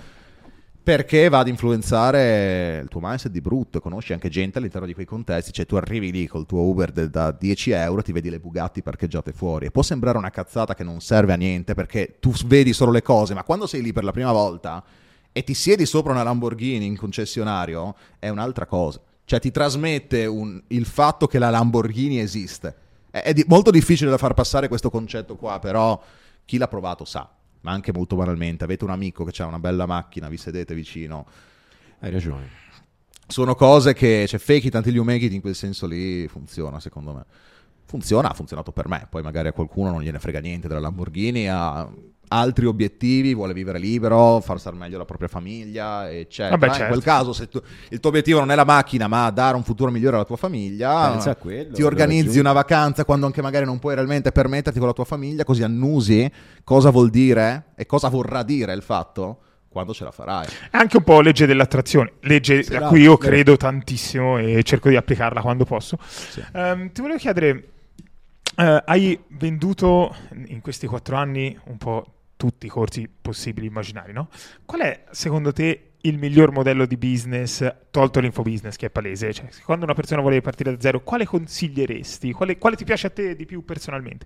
perché 0.88 1.28
va 1.28 1.40
ad 1.40 1.48
influenzare 1.48 2.78
il 2.82 2.88
tuo 2.88 3.00
mindset 3.02 3.30
di 3.30 3.42
brutto, 3.42 3.78
conosci 3.78 4.14
anche 4.14 4.30
gente 4.30 4.56
all'interno 4.56 4.86
di 4.86 4.94
quei 4.94 5.04
contesti, 5.04 5.52
cioè 5.52 5.66
tu 5.66 5.74
arrivi 5.74 6.10
lì 6.10 6.26
col 6.26 6.46
tuo 6.46 6.62
Uber 6.62 6.92
de- 6.92 7.10
da 7.10 7.30
10 7.30 7.72
euro, 7.72 8.00
ti 8.00 8.12
vedi 8.12 8.30
le 8.30 8.38
Bugatti 8.38 8.80
parcheggiate 8.82 9.32
fuori 9.32 9.66
e 9.66 9.70
può 9.70 9.82
sembrare 9.82 10.16
una 10.16 10.30
cazzata 10.30 10.74
che 10.74 10.84
non 10.84 11.00
serve 11.00 11.34
a 11.34 11.36
niente 11.36 11.74
perché 11.74 12.16
tu 12.20 12.32
vedi 12.46 12.72
solo 12.72 12.90
le 12.90 13.02
cose, 13.02 13.34
ma 13.34 13.42
quando 13.42 13.66
sei 13.66 13.82
lì 13.82 13.92
per 13.92 14.04
la 14.04 14.12
prima 14.12 14.32
volta 14.32 14.82
e 15.32 15.44
ti 15.44 15.54
siedi 15.54 15.86
sopra 15.86 16.12
una 16.12 16.22
Lamborghini 16.22 16.86
in 16.86 16.96
concessionario 16.96 17.94
è 18.18 18.28
un'altra 18.28 18.66
cosa, 18.66 19.00
cioè 19.24 19.40
ti 19.40 19.50
trasmette 19.50 20.26
un- 20.26 20.62
il 20.68 20.86
fatto 20.86 21.26
che 21.26 21.38
la 21.38 21.50
Lamborghini 21.50 22.18
esiste. 22.20 22.74
È, 23.10 23.18
è 23.18 23.32
di- 23.32 23.44
molto 23.48 23.70
difficile 23.70 24.10
da 24.10 24.18
far 24.18 24.34
passare 24.34 24.68
questo 24.68 24.90
concetto 24.90 25.36
qua, 25.36 25.58
però 25.58 26.00
chi 26.44 26.58
l'ha 26.58 26.68
provato 26.68 27.04
sa 27.04 27.30
ma 27.60 27.72
anche 27.72 27.92
molto 27.92 28.16
banalmente, 28.16 28.64
avete 28.64 28.84
un 28.84 28.90
amico 28.90 29.24
che 29.24 29.42
ha 29.42 29.46
una 29.46 29.58
bella 29.58 29.86
macchina, 29.86 30.28
vi 30.28 30.36
sedete 30.36 30.74
vicino. 30.74 31.26
Hai 32.00 32.10
ragione. 32.10 32.48
Sono 33.26 33.54
cose 33.54 33.92
che, 33.94 34.26
cioè, 34.26 34.38
fake 34.38 34.68
it 34.68 34.74
until 34.74 34.94
you 34.94 35.04
make 35.04 35.24
it 35.24 35.32
in 35.32 35.40
quel 35.40 35.54
senso 35.54 35.86
lì 35.86 36.26
funziona, 36.28 36.80
secondo 36.80 37.12
me. 37.12 37.24
Funziona, 37.84 38.30
ha 38.30 38.34
funzionato 38.34 38.72
per 38.72 38.88
me. 38.88 39.06
Poi 39.10 39.22
magari 39.22 39.48
a 39.48 39.52
qualcuno 39.52 39.90
non 39.90 40.02
gliene 40.02 40.18
frega 40.18 40.40
niente 40.40 40.68
della 40.68 40.80
Lamborghini, 40.80 41.48
ha 41.48 41.90
altri 42.28 42.66
obiettivi, 42.66 43.34
vuole 43.34 43.52
vivere 43.52 43.78
libero, 43.78 44.40
far 44.40 44.58
star 44.60 44.74
meglio 44.74 44.98
la 44.98 45.04
propria 45.04 45.28
famiglia, 45.28 46.10
eccetera. 46.10 46.56
Vabbè, 46.56 46.66
In 46.66 46.72
certo. 46.74 46.92
quel 46.92 47.02
caso, 47.02 47.32
se 47.32 47.48
tu- 47.48 47.60
il 47.90 48.00
tuo 48.00 48.10
obiettivo 48.10 48.38
non 48.40 48.50
è 48.50 48.54
la 48.54 48.64
macchina, 48.64 49.06
ma 49.08 49.30
dare 49.30 49.56
un 49.56 49.62
futuro 49.64 49.90
migliore 49.90 50.16
alla 50.16 50.24
tua 50.24 50.36
famiglia, 50.36 51.10
Pensa 51.10 51.30
a 51.30 51.36
quello, 51.36 51.74
ti 51.74 51.82
organizzi 51.82 52.38
una 52.38 52.52
vacanza 52.52 53.04
quando 53.04 53.26
anche 53.26 53.42
magari 53.42 53.64
non 53.64 53.78
puoi 53.78 53.94
realmente 53.94 54.32
permetterti 54.32 54.78
con 54.78 54.88
la 54.88 54.94
tua 54.94 55.04
famiglia, 55.04 55.44
così 55.44 55.62
annusi 55.62 56.30
cosa 56.64 56.90
vuol 56.90 57.10
dire 57.10 57.66
e 57.76 57.86
cosa 57.86 58.08
vorrà 58.08 58.42
dire 58.42 58.72
il 58.74 58.82
fatto 58.82 59.40
quando 59.68 59.92
ce 59.92 60.04
la 60.04 60.10
farai. 60.10 60.46
È 60.70 60.76
anche 60.76 60.96
un 60.96 61.04
po' 61.04 61.20
legge 61.20 61.46
dell'attrazione, 61.46 62.12
legge 62.22 62.62
Sì, 62.62 62.74
a 62.74 62.80
no, 62.80 62.88
cui 62.88 63.00
io 63.02 63.16
vero. 63.16 63.30
credo 63.30 63.56
tantissimo 63.56 64.38
e 64.38 64.62
cerco 64.62 64.88
di 64.88 64.96
applicarla 64.96 65.40
quando 65.40 65.64
posso. 65.64 65.98
Ehm, 66.54 66.90
ti 66.90 67.00
volevo 67.00 67.18
chiedere, 67.18 67.68
eh, 68.56 68.82
hai 68.86 69.18
venduto 69.28 70.14
in 70.46 70.60
questi 70.60 70.86
quattro 70.86 71.16
anni 71.16 71.56
un 71.66 71.76
po' 71.76 72.14
tutti 72.38 72.66
i 72.66 72.68
corsi 72.68 73.10
possibili 73.20 73.66
e 73.66 73.68
immaginari, 73.68 74.12
no? 74.12 74.28
Qual 74.64 74.80
è 74.80 75.04
secondo 75.10 75.52
te 75.52 75.90
il 76.02 76.16
miglior 76.16 76.52
modello 76.52 76.86
di 76.86 76.96
business, 76.96 77.68
tolto 77.90 78.20
l'infobusiness 78.20 78.76
che 78.76 78.86
è 78.86 78.90
palese? 78.90 79.32
Cioè, 79.32 79.48
quando 79.64 79.84
una 79.84 79.94
persona 79.94 80.20
vuole 80.20 80.40
partire 80.40 80.70
da 80.70 80.80
zero, 80.80 81.02
quale 81.02 81.26
consiglieresti? 81.26 82.32
Quale, 82.32 82.56
quale 82.56 82.76
ti 82.76 82.84
piace 82.84 83.08
a 83.08 83.10
te 83.10 83.34
di 83.34 83.44
più 83.44 83.64
personalmente? 83.64 84.24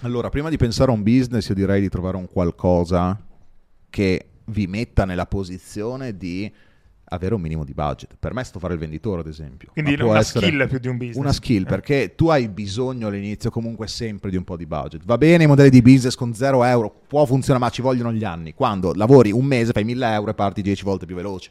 Allora, 0.00 0.28
prima 0.28 0.50
di 0.50 0.56
pensare 0.56 0.90
a 0.90 0.94
un 0.94 1.04
business, 1.04 1.48
io 1.48 1.54
direi 1.54 1.80
di 1.80 1.88
trovare 1.88 2.16
un 2.16 2.26
qualcosa 2.26 3.18
che 3.88 4.26
vi 4.46 4.66
metta 4.66 5.04
nella 5.04 5.26
posizione 5.26 6.16
di 6.16 6.52
avere 7.12 7.34
un 7.34 7.40
minimo 7.40 7.64
di 7.64 7.74
budget. 7.74 8.16
Per 8.18 8.32
me 8.32 8.42
sto 8.42 8.58
fare 8.58 8.72
il 8.74 8.78
venditore, 8.78 9.20
ad 9.20 9.26
esempio. 9.26 9.70
Quindi 9.72 9.94
una 10.00 10.22
skill 10.22 10.66
più 10.68 10.78
di 10.78 10.88
un 10.88 10.96
business. 10.96 11.16
Una 11.16 11.32
skill, 11.32 11.62
Eh. 11.62 11.66
perché 11.66 12.14
tu 12.14 12.28
hai 12.28 12.48
bisogno 12.48 13.08
all'inizio 13.08 13.50
comunque 13.50 13.86
sempre 13.86 14.30
di 14.30 14.36
un 14.36 14.44
po' 14.44 14.56
di 14.56 14.66
budget. 14.66 15.04
Va 15.04 15.18
bene 15.18 15.44
i 15.44 15.46
modelli 15.46 15.70
di 15.70 15.82
business 15.82 16.14
con 16.14 16.34
0 16.34 16.64
euro, 16.64 17.02
può 17.06 17.24
funzionare, 17.26 17.64
ma 17.64 17.70
ci 17.70 17.82
vogliono 17.82 18.12
gli 18.12 18.24
anni. 18.24 18.54
Quando 18.54 18.92
lavori 18.94 19.30
un 19.30 19.44
mese, 19.44 19.72
fai 19.72 19.84
1000 19.84 20.12
euro 20.12 20.30
e 20.30 20.34
parti 20.34 20.62
10 20.62 20.84
volte 20.84 21.06
più 21.06 21.14
veloce. 21.14 21.50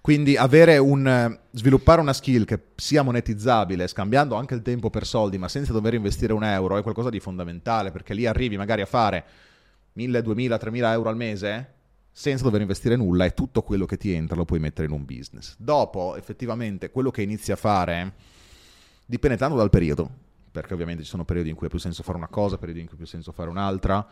Quindi 0.00 0.36
avere 0.36 0.78
un, 0.78 1.38
sviluppare 1.52 2.00
una 2.00 2.12
skill 2.12 2.44
che 2.44 2.58
sia 2.74 3.02
monetizzabile, 3.02 3.86
scambiando 3.86 4.34
anche 4.34 4.54
il 4.54 4.62
tempo 4.62 4.90
per 4.90 5.06
soldi, 5.06 5.38
ma 5.38 5.46
senza 5.46 5.72
dover 5.72 5.94
investire 5.94 6.32
un 6.32 6.42
euro, 6.42 6.76
è 6.76 6.82
qualcosa 6.82 7.08
di 7.08 7.20
fondamentale, 7.20 7.92
perché 7.92 8.12
lì 8.12 8.26
arrivi 8.26 8.56
magari 8.56 8.80
a 8.82 8.86
fare 8.86 9.24
1000, 9.92 10.22
2000, 10.22 10.58
3000 10.58 10.92
euro 10.92 11.08
al 11.08 11.16
mese 11.16 11.74
senza 12.12 12.44
dover 12.44 12.60
investire 12.60 12.94
nulla 12.94 13.24
e 13.24 13.32
tutto 13.32 13.62
quello 13.62 13.86
che 13.86 13.96
ti 13.96 14.12
entra 14.12 14.36
lo 14.36 14.44
puoi 14.44 14.60
mettere 14.60 14.86
in 14.86 14.92
un 14.92 15.04
business. 15.04 15.54
Dopo, 15.58 16.14
effettivamente, 16.16 16.90
quello 16.90 17.10
che 17.10 17.22
inizi 17.22 17.52
a 17.52 17.56
fare 17.56 18.12
dipende 19.06 19.38
tanto 19.38 19.56
dal 19.56 19.70
periodo, 19.70 20.10
perché 20.52 20.74
ovviamente 20.74 21.02
ci 21.02 21.08
sono 21.08 21.24
periodi 21.24 21.48
in 21.48 21.56
cui 21.56 21.66
ha 21.66 21.70
più 21.70 21.78
senso 21.78 22.02
fare 22.02 22.18
una 22.18 22.28
cosa, 22.28 22.58
periodi 22.58 22.80
in 22.80 22.86
cui 22.86 22.96
ha 22.96 22.98
più 22.98 23.06
senso 23.06 23.32
fare 23.32 23.48
un'altra. 23.48 24.06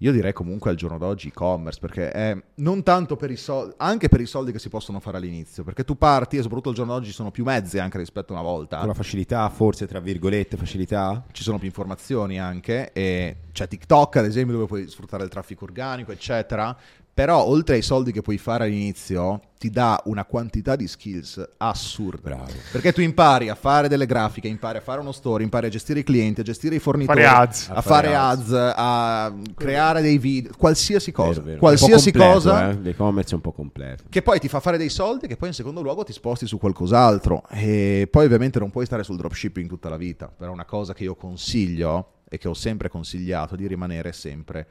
Io 0.00 0.12
direi 0.12 0.34
comunque 0.34 0.68
al 0.68 0.76
giorno 0.76 0.98
d'oggi 0.98 1.28
e-commerce, 1.28 1.80
perché 1.80 2.10
è 2.10 2.38
non 2.56 2.82
tanto 2.82 3.16
per 3.16 3.30
i 3.30 3.36
soldi, 3.36 3.74
anche 3.78 4.10
per 4.10 4.20
i 4.20 4.26
soldi 4.26 4.52
che 4.52 4.58
si 4.58 4.68
possono 4.68 5.00
fare 5.00 5.16
all'inizio, 5.16 5.64
perché 5.64 5.84
tu 5.84 5.96
parti 5.96 6.36
e 6.36 6.42
soprattutto 6.42 6.68
al 6.68 6.74
giorno 6.74 6.92
d'oggi 6.92 7.06
ci 7.06 7.14
sono 7.14 7.30
più 7.30 7.44
mezzi 7.44 7.78
anche 7.78 7.96
rispetto 7.96 8.34
a 8.34 8.38
una 8.38 8.46
volta 8.46 8.76
Con 8.76 8.88
la 8.88 8.94
facilità, 8.94 9.48
forse 9.48 9.86
tra 9.86 10.00
virgolette, 10.00 10.58
facilità. 10.58 11.24
ci 11.32 11.42
sono 11.42 11.56
più 11.56 11.66
informazioni 11.66 12.38
anche 12.38 12.92
e 12.92 13.36
c'è 13.52 13.66
TikTok 13.66 14.16
ad 14.16 14.26
esempio 14.26 14.52
dove 14.52 14.66
puoi 14.66 14.86
sfruttare 14.86 15.24
il 15.24 15.30
traffico 15.30 15.64
organico 15.64 16.12
eccetera 16.12 16.76
Però 17.16 17.42
oltre 17.46 17.76
ai 17.76 17.80
soldi 17.82 18.12
che 18.12 18.20
puoi 18.20 18.36
fare 18.36 18.64
all'inizio, 18.64 19.40
ti 19.58 19.70
dà 19.70 20.02
una 20.04 20.26
quantità 20.26 20.76
di 20.76 20.86
skills 20.86 21.42
assurda. 21.56 22.20
Bravo. 22.20 22.52
Perché 22.70 22.92
tu 22.92 23.00
impari 23.00 23.48
a 23.48 23.54
fare 23.54 23.88
delle 23.88 24.04
grafiche, 24.04 24.48
impari 24.48 24.76
a 24.76 24.80
fare 24.82 25.00
uno 25.00 25.12
store, 25.12 25.42
impari 25.42 25.64
a 25.64 25.68
gestire 25.70 26.00
i 26.00 26.04
clienti, 26.04 26.42
a 26.42 26.44
gestire 26.44 26.74
i 26.74 26.78
fornitori, 26.78 27.22
Fare 27.22 27.34
ads. 27.34 27.70
a 27.70 27.80
fare 27.80 28.14
ads, 28.14 28.52
a 28.52 29.34
creare 29.54 30.02
dei 30.02 30.18
video, 30.18 30.52
qualsiasi 30.58 31.10
cosa. 31.10 31.30
Vero, 31.40 31.44
vero. 31.44 31.58
Qualsiasi 31.58 32.12
completo, 32.12 32.32
cosa 32.34 32.68
eh. 32.68 32.78
L'e-commerce 32.82 33.30
è 33.32 33.34
un 33.36 33.40
po' 33.40 33.52
completo. 33.52 34.04
che 34.10 34.20
poi 34.20 34.38
ti 34.38 34.48
fa 34.48 34.60
fare 34.60 34.76
dei 34.76 34.90
soldi 34.90 35.26
che 35.26 35.38
poi 35.38 35.48
in 35.48 35.54
secondo 35.54 35.80
luogo 35.80 36.04
ti 36.04 36.12
sposti 36.12 36.46
su 36.46 36.58
qualcos'altro 36.58 37.44
e 37.48 38.08
poi 38.10 38.26
ovviamente 38.26 38.58
non 38.58 38.68
puoi 38.70 38.84
stare 38.84 39.02
sul 39.04 39.16
dropshipping 39.16 39.66
tutta 39.70 39.88
la 39.88 39.96
vita 39.96 40.26
però 40.28 40.52
una 40.52 40.66
cosa 40.66 40.92
che 40.92 41.04
io 41.04 41.14
consiglio 41.14 42.10
e 42.28 42.36
che 42.36 42.46
ho 42.48 42.54
sempre 42.54 42.90
consigliato 42.90 43.54
è 43.54 43.56
di 43.56 43.66
rimanere 43.66 44.12
sempre 44.12 44.66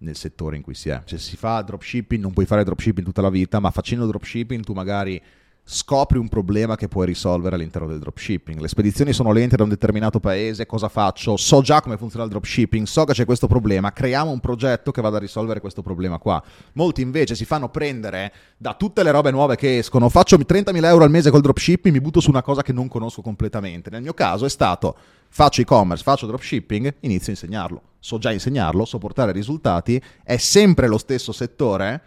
nel 0.00 0.16
settore 0.16 0.56
in 0.56 0.62
cui 0.62 0.74
si 0.74 0.88
è. 0.88 1.02
Cioè 1.04 1.18
si 1.18 1.36
fa 1.36 1.62
dropshipping, 1.62 2.22
non 2.22 2.32
puoi 2.32 2.46
fare 2.46 2.64
dropshipping 2.64 3.06
tutta 3.06 3.22
la 3.22 3.30
vita, 3.30 3.60
ma 3.60 3.70
facendo 3.70 4.06
dropshipping 4.06 4.64
tu 4.64 4.72
magari 4.72 5.20
scopri 5.64 6.18
un 6.18 6.28
problema 6.28 6.76
che 6.76 6.88
puoi 6.88 7.06
risolvere 7.06 7.54
all'interno 7.54 7.86
del 7.86 7.98
dropshipping. 7.98 8.58
Le 8.58 8.68
spedizioni 8.68 9.12
sono 9.12 9.32
lente 9.32 9.56
da 9.56 9.62
un 9.62 9.68
determinato 9.68 10.18
paese, 10.18 10.66
cosa 10.66 10.88
faccio? 10.88 11.36
So 11.36 11.60
già 11.62 11.80
come 11.80 11.96
funziona 11.96 12.24
il 12.24 12.30
dropshipping, 12.30 12.86
so 12.86 13.04
che 13.04 13.12
c'è 13.12 13.24
questo 13.24 13.46
problema, 13.46 13.92
creiamo 13.92 14.30
un 14.30 14.40
progetto 14.40 14.90
che 14.90 15.00
vada 15.00 15.18
a 15.18 15.20
risolvere 15.20 15.60
questo 15.60 15.82
problema 15.82 16.18
qua. 16.18 16.42
Molti 16.72 17.02
invece 17.02 17.34
si 17.34 17.44
fanno 17.44 17.68
prendere 17.68 18.32
da 18.56 18.74
tutte 18.74 19.02
le 19.02 19.10
robe 19.10 19.30
nuove 19.30 19.56
che 19.56 19.78
escono, 19.78 20.08
faccio 20.08 20.36
30.000 20.36 20.84
euro 20.84 21.04
al 21.04 21.10
mese 21.10 21.30
col 21.30 21.40
dropshipping, 21.40 21.94
mi 21.94 22.00
butto 22.00 22.20
su 22.20 22.30
una 22.30 22.42
cosa 22.42 22.62
che 22.62 22.72
non 22.72 22.88
conosco 22.88 23.22
completamente. 23.22 23.90
Nel 23.90 24.02
mio 24.02 24.14
caso 24.14 24.44
è 24.44 24.50
stato 24.50 24.96
faccio 25.28 25.60
e-commerce, 25.60 26.02
faccio 26.02 26.26
dropshipping, 26.26 26.96
inizio 27.00 27.32
a 27.32 27.36
insegnarlo. 27.36 27.82
So 28.00 28.18
già 28.18 28.32
insegnarlo, 28.32 28.84
so 28.84 28.98
portare 28.98 29.32
risultati, 29.32 30.02
è 30.24 30.36
sempre 30.36 30.88
lo 30.88 30.98
stesso 30.98 31.32
settore, 31.32 32.02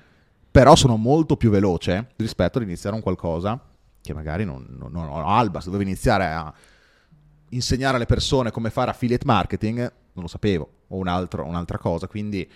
però 0.53 0.75
sono 0.75 0.97
molto 0.97 1.35
più 1.35 1.49
veloce 1.49 2.09
rispetto 2.17 2.59
ad 2.59 2.63
iniziare 2.63 2.95
un 2.95 3.01
qualcosa 3.01 3.59
che 3.99 4.13
magari 4.13 4.45
non, 4.45 4.63
non, 4.69 4.91
non 4.91 5.07
ho 5.07 5.25
alba, 5.25 5.59
se 5.59 5.71
dovevo 5.71 5.81
iniziare 5.81 6.25
a 6.27 6.53
insegnare 7.49 7.95
alle 7.95 8.05
persone 8.05 8.51
come 8.51 8.69
fare 8.69 8.91
affiliate 8.91 9.25
marketing, 9.25 9.79
non 9.79 10.23
lo 10.23 10.27
sapevo, 10.27 10.69
o 10.89 10.97
un 10.97 11.07
altro- 11.07 11.43
un'altra 11.43 11.79
cosa, 11.79 12.05
quindi 12.05 12.47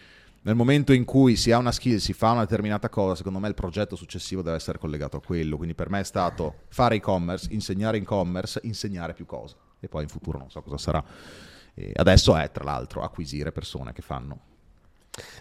nel 0.44 0.54
momento 0.54 0.94
in 0.94 1.06
cui 1.06 1.36
si 1.36 1.52
ha 1.52 1.58
una 1.58 1.72
skill, 1.72 1.98
si 1.98 2.14
fa 2.14 2.30
una 2.30 2.42
determinata 2.42 2.88
cosa, 2.88 3.16
secondo 3.16 3.40
me 3.40 3.48
il 3.48 3.56
progetto 3.56 3.96
successivo 3.96 4.44
deve 4.44 4.58
essere 4.58 4.78
collegato 4.78 5.18
a 5.18 5.22
quello, 5.22 5.58
quindi 5.58 5.74
per 5.74 5.90
me 5.90 6.02
è 6.02 6.04
stato 6.04 6.66
fare 6.68 6.98
e-commerce, 6.98 7.48
insegnare 7.50 7.98
e-commerce, 7.98 8.60
insegnare 8.62 9.16
più 9.16 9.26
cose, 9.26 9.56
e 9.80 9.88
poi 9.88 10.04
in 10.04 10.10
futuro 10.10 10.38
non 10.38 10.52
so 10.52 10.62
cosa 10.62 10.78
sarà. 10.78 11.04
E 11.74 11.94
adesso 11.96 12.36
è 12.36 12.52
tra 12.52 12.64
l'altro 12.64 13.02
acquisire 13.02 13.52
persone 13.52 13.92
che 13.92 14.04
fanno 14.04 14.47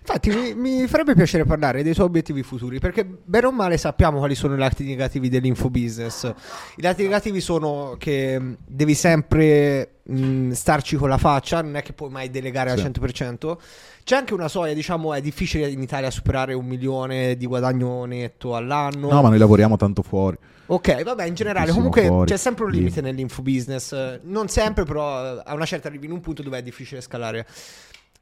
Infatti, 0.00 0.30
mi, 0.30 0.54
mi 0.54 0.86
farebbe 0.86 1.14
piacere 1.14 1.44
parlare 1.44 1.82
dei 1.82 1.92
tuoi 1.92 2.06
obiettivi 2.06 2.42
futuri, 2.42 2.78
perché 2.78 3.04
bene 3.04 3.46
o 3.46 3.52
male 3.52 3.76
sappiamo 3.76 4.18
quali 4.18 4.34
sono 4.34 4.54
i 4.54 4.58
lati 4.58 4.84
negativi 4.84 5.28
dell'infobusiness. 5.28 6.32
I 6.76 6.82
lati 6.82 7.02
negativi 7.02 7.40
sono 7.40 7.96
che 7.98 8.38
mh, 8.38 8.56
devi 8.66 8.94
sempre 8.94 9.96
mh, 10.04 10.52
starci 10.52 10.96
con 10.96 11.08
la 11.08 11.18
faccia, 11.18 11.60
non 11.62 11.76
è 11.76 11.82
che 11.82 11.92
puoi 11.92 12.10
mai 12.10 12.30
delegare 12.30 12.70
Sì. 12.76 12.84
al 12.84 12.92
100%. 12.92 13.56
C'è 14.04 14.16
anche 14.16 14.34
una 14.34 14.48
soglia, 14.48 14.72
diciamo, 14.72 15.12
è 15.12 15.20
difficile 15.20 15.68
in 15.68 15.82
Italia 15.82 16.10
superare 16.10 16.54
un 16.54 16.64
milione 16.64 17.36
di 17.36 17.44
guadagno 17.46 18.04
netto 18.04 18.54
all'anno. 18.54 19.10
No, 19.10 19.20
ma 19.22 19.28
noi 19.28 19.38
lavoriamo 19.38 19.76
tanto 19.76 20.02
fuori. 20.02 20.36
Ok, 20.68 21.02
vabbè, 21.02 21.24
in 21.26 21.34
generale, 21.34 21.70
comunque 21.72 22.06
fuori. 22.06 22.30
c'è 22.30 22.36
sempre 22.36 22.64
un 22.64 22.70
limite 22.70 23.00
nell'infobusiness. 23.00 23.92
eh, 23.92 24.20
Non 24.24 24.48
sempre, 24.48 24.84
però 24.84 25.38
a 25.42 25.54
una 25.54 25.64
certa 25.64 25.88
arrivi 25.88 26.06
in 26.06 26.12
un 26.12 26.20
punto 26.20 26.42
dove 26.42 26.58
è 26.58 26.62
difficile 26.62 27.00
scalare. 27.00 27.46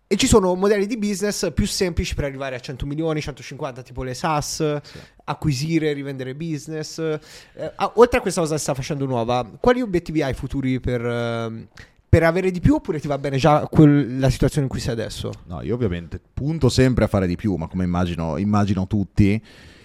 E 0.07 0.17
ci 0.17 0.27
sono 0.27 0.55
modelli 0.55 0.87
di 0.87 0.99
business 0.99 1.51
più 1.53 1.67
semplici 1.67 2.15
per 2.15 2.25
arrivare 2.25 2.55
a 2.57 2.61
100 2.61 2.85
milioni, 2.87 3.21
150, 3.21 3.83
tipo 3.83 4.03
le 4.03 4.13
SaaS, 4.15 4.81
acquisire, 5.25 5.93
rivendere 5.93 6.35
business. 6.35 6.99
Eh, 6.99 7.73
oltre 7.95 8.19
a 8.19 8.21
questa 8.21 8.41
cosa 8.43 8.55
che 8.55 8.61
sta 8.61 8.75
facendo 8.75 9.07
nuova, 9.07 9.49
quali 9.59 9.81
obiettivi 9.81 10.23
hai 10.23 10.35
futuri 10.35 10.79
per, 10.79 11.05
ehm, 11.05 11.67
per 12.07 12.23
avere 12.23 12.51
di 12.51 12.61
più 12.61 12.75
oppure 12.75 13.01
ti 13.01 13.09
va 13.09 13.19
bene 13.19 13.39
già 13.39 13.67
quel- 13.67 14.19
la 14.19 14.31
situazione 14.31 14.67
in 14.67 14.71
cui 14.71 14.79
sei 14.81 14.93
adesso? 14.93 15.33
No, 15.47 15.63
io 15.63 15.75
ovviamente 15.75 16.21
punto 16.33 16.69
sempre 16.69 17.05
a 17.05 17.09
fare 17.09 17.27
di 17.27 17.35
più, 17.37 17.55
ma 17.57 17.67
come 17.67 17.85
immagino, 17.85 18.37
immagino 18.37 18.87
tutti, 18.87 19.43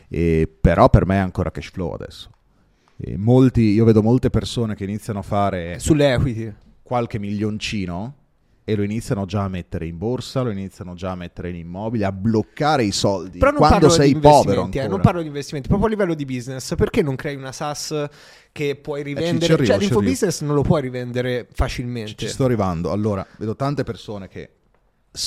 eh, 0.10 0.48
però 0.62 0.90
per 0.90 1.06
me 1.06 1.16
è 1.16 1.20
ancora 1.20 1.50
cash 1.50 1.72
flow 1.72 1.94
adesso. 1.94 2.30
E 2.98 3.18
molti, 3.18 3.62
io 3.72 3.86
vedo 3.86 4.04
molte 4.04 4.30
persone 4.30 4.76
che 4.76 4.84
iniziano 4.84 5.20
a 5.20 5.24
fare 5.24 5.80
Sulle 5.80 6.14
equity. 6.14 6.54
qualche 6.84 7.18
milioncino 7.18 8.16
e 8.70 8.76
lo 8.76 8.84
iniziano 8.84 9.26
già 9.26 9.44
a 9.44 9.48
mettere 9.48 9.88
in 9.88 9.98
borsa, 9.98 10.42
lo 10.42 10.52
iniziano 10.52 10.94
già 10.94 11.12
a 11.12 11.16
mettere 11.16 11.50
in 11.50 11.56
immobili, 11.56 12.04
a 12.04 12.12
bloccare 12.12 12.84
i 12.84 12.92
soldi. 12.92 13.40
Però 13.40 13.50
non 13.50 13.60
quando 13.60 13.90
sei 13.90 14.14
povero 14.14 14.62
investimenti, 14.62 14.78
eh, 14.78 14.82
ancora. 14.82 14.88
non 14.88 15.02
parlo 15.02 15.22
di 15.22 15.28
investimenti, 15.28 15.68
proprio 15.68 15.88
a 15.88 15.92
livello 15.92 16.14
di 16.14 16.26
business. 16.26 16.76
Perché 16.76 17.02
non 17.02 17.16
crei 17.16 17.36
una 17.36 17.52
SaaS 17.52 18.08
che 18.52 18.76
puoi 18.76 19.00
ci- 19.00 19.08
rivendere? 19.08 19.46
ci 19.46 19.52
arrivo, 19.52 19.66
cioè, 19.66 19.76
ci 19.76 19.82
l'infobusiness 19.82 20.42
non 20.42 20.54
lo 20.54 20.62
puoi 20.62 20.82
rivendere 20.82 21.48
facilmente. 21.52 22.14
Ci 22.16 22.28
sto 22.28 22.46
arrivando. 22.46 22.92
Allora, 22.92 23.26
vedo 23.38 23.56
tante 23.56 23.84
persone 23.84 24.28
che 24.28 24.50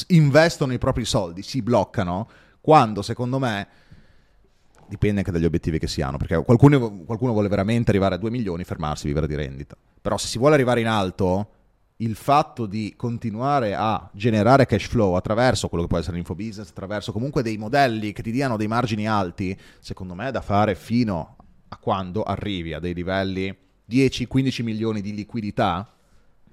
investono 0.08 0.72
i 0.72 0.78
propri 0.78 1.04
soldi, 1.04 1.42
si 1.42 1.62
bloccano, 1.62 2.28
quando 2.60 3.02
secondo 3.02 3.40
me 3.40 3.66
dipende 4.86 5.18
anche 5.18 5.32
dagli 5.32 5.44
obiettivi 5.44 5.80
che 5.80 5.88
si 5.88 6.00
hanno, 6.00 6.16
perché 6.16 6.40
qualcuno, 6.44 7.04
qualcuno 7.04 7.32
vuole 7.32 7.48
veramente 7.48 7.90
arrivare 7.90 8.14
a 8.14 8.18
2 8.18 8.30
milioni, 8.30 8.62
fermarsi, 8.62 9.08
vivere 9.08 9.26
di 9.26 9.34
rendita. 9.34 9.76
Però 10.00 10.16
se 10.16 10.28
si 10.28 10.38
vuole 10.38 10.54
arrivare 10.54 10.80
in 10.80 10.86
alto, 10.86 11.48
il 12.02 12.16
fatto 12.16 12.66
di 12.66 12.94
continuare 12.96 13.74
a 13.74 14.10
generare 14.12 14.66
cash 14.66 14.86
flow 14.86 15.14
attraverso 15.14 15.68
quello 15.68 15.84
che 15.84 15.88
può 15.88 15.98
essere 15.98 16.16
l'infobusiness, 16.16 16.68
attraverso 16.68 17.12
comunque 17.12 17.42
dei 17.42 17.56
modelli 17.56 18.12
che 18.12 18.22
ti 18.22 18.32
diano 18.32 18.56
dei 18.56 18.66
margini 18.66 19.06
alti, 19.06 19.56
secondo 19.78 20.14
me 20.14 20.28
è 20.28 20.30
da 20.32 20.40
fare 20.40 20.74
fino 20.74 21.36
a 21.68 21.76
quando 21.76 22.22
arrivi 22.22 22.74
a 22.74 22.80
dei 22.80 22.92
livelli 22.92 23.56
10-15 23.88 24.62
milioni 24.62 25.00
di 25.00 25.14
liquidità 25.14 25.88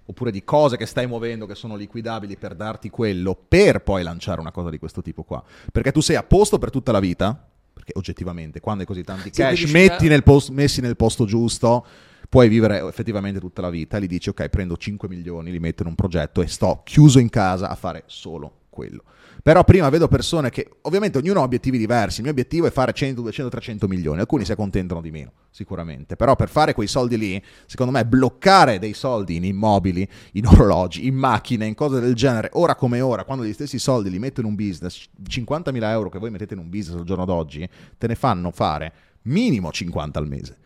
oppure 0.06 0.32
di 0.32 0.44
cose 0.44 0.78
che 0.78 0.86
stai 0.86 1.08
muovendo 1.08 1.46
che 1.46 1.56
sono 1.56 1.76
liquidabili 1.76 2.38
per 2.38 2.56
darti 2.56 2.90
quello, 2.90 3.36
per 3.36 3.82
poi 3.82 4.04
lanciare 4.04 4.40
una 4.40 4.52
cosa 4.52 4.70
di 4.70 4.80
questo 4.80 5.02
tipo 5.02 5.24
qua. 5.24 5.44
Perché 5.72 5.92
tu 5.92 6.02
sei 6.02 6.16
a 6.16 6.24
posto 6.24 6.58
per 6.58 6.72
tutta 6.72 6.92
la 6.92 7.00
vita, 7.00 7.48
perché 7.74 7.94
oggettivamente 7.96 8.60
quando 8.60 8.82
hai 8.82 8.88
così 8.88 9.04
tanti 9.04 9.30
Sì, 9.32 9.42
cash 9.42 9.60
devi 9.60 9.72
metti 9.72 10.08
nel 10.08 10.24
post- 10.24 10.50
messi 10.50 10.82
nel 10.82 10.96
posto 10.96 11.26
giusto, 11.26 11.86
puoi 12.30 12.48
vivere 12.48 12.86
effettivamente 12.88 13.40
tutta 13.40 13.62
la 13.62 13.72
vita, 13.72 13.98
gli 13.98 14.06
dici 14.06 14.30
ok, 14.30 14.48
prendo 14.50 14.78
5 14.78 15.10
milioni, 15.10 15.52
li 15.52 15.60
metto 15.60 15.82
in 15.82 15.90
un 15.90 15.96
progetto 15.96 16.42
e 16.42 16.48
sto 16.48 16.82
chiuso 16.86 17.18
in 17.18 17.30
casa 17.30 17.70
a 17.70 17.76
fare 17.76 18.04
solo 18.06 18.60
quello. 18.70 19.04
Però 19.42 19.64
prima 19.64 19.90
vedo 19.90 20.08
persone 20.08 20.50
che, 20.50 20.70
ovviamente 20.82 21.18
ognuno 21.18 21.40
ha 21.40 21.44
obiettivi 21.44 21.78
diversi, 21.78 22.18
il 22.18 22.24
mio 22.24 22.32
obiettivo 22.32 22.68
è 22.68 22.72
fare 22.72 22.94
100, 22.94 23.22
200, 23.22 23.50
300 23.50 23.88
milioni, 23.88 24.20
alcuni 24.20 24.46
si 24.46 24.52
accontentano 24.52 25.02
di 25.02 25.12
meno, 25.12 25.32
sicuramente, 25.50 26.16
però 26.16 26.36
per 26.36 26.50
fare 26.50 26.74
quei 26.74 26.88
soldi 26.88 27.18
lì, 27.18 27.42
secondo 27.66 27.92
me 27.92 28.06
bloccare 28.06 28.80
dei 28.80 28.94
soldi 28.94 29.38
in 29.38 29.46
immobili, 29.46 30.08
in 30.34 30.46
orologi, 30.48 31.08
in 31.08 31.16
macchine, 31.16 31.66
in 31.66 31.74
cose 31.74 32.00
del 32.00 32.16
genere, 32.16 32.50
ora 32.54 32.76
come 32.76 33.02
ora, 33.02 33.24
quando 33.24 33.44
gli 33.44 33.54
stessi 33.54 33.80
soldi 33.80 34.10
li 34.10 34.20
metto 34.20 34.42
in 34.42 34.46
un 34.46 34.56
business, 34.56 35.08
50.000 35.28 35.84
euro 35.84 36.10
che 36.10 36.20
voi 36.20 36.30
mettete 36.32 36.54
in 36.54 36.60
un 36.60 36.70
business 36.70 37.00
al 37.00 37.06
giorno 37.06 37.26
d'oggi, 37.26 37.68
te 37.98 38.08
ne 38.08 38.16
fanno 38.16 38.52
fare 38.52 38.94
minimo 39.24 39.72
50 39.72 40.20
al 40.20 40.28
mese 40.28 40.58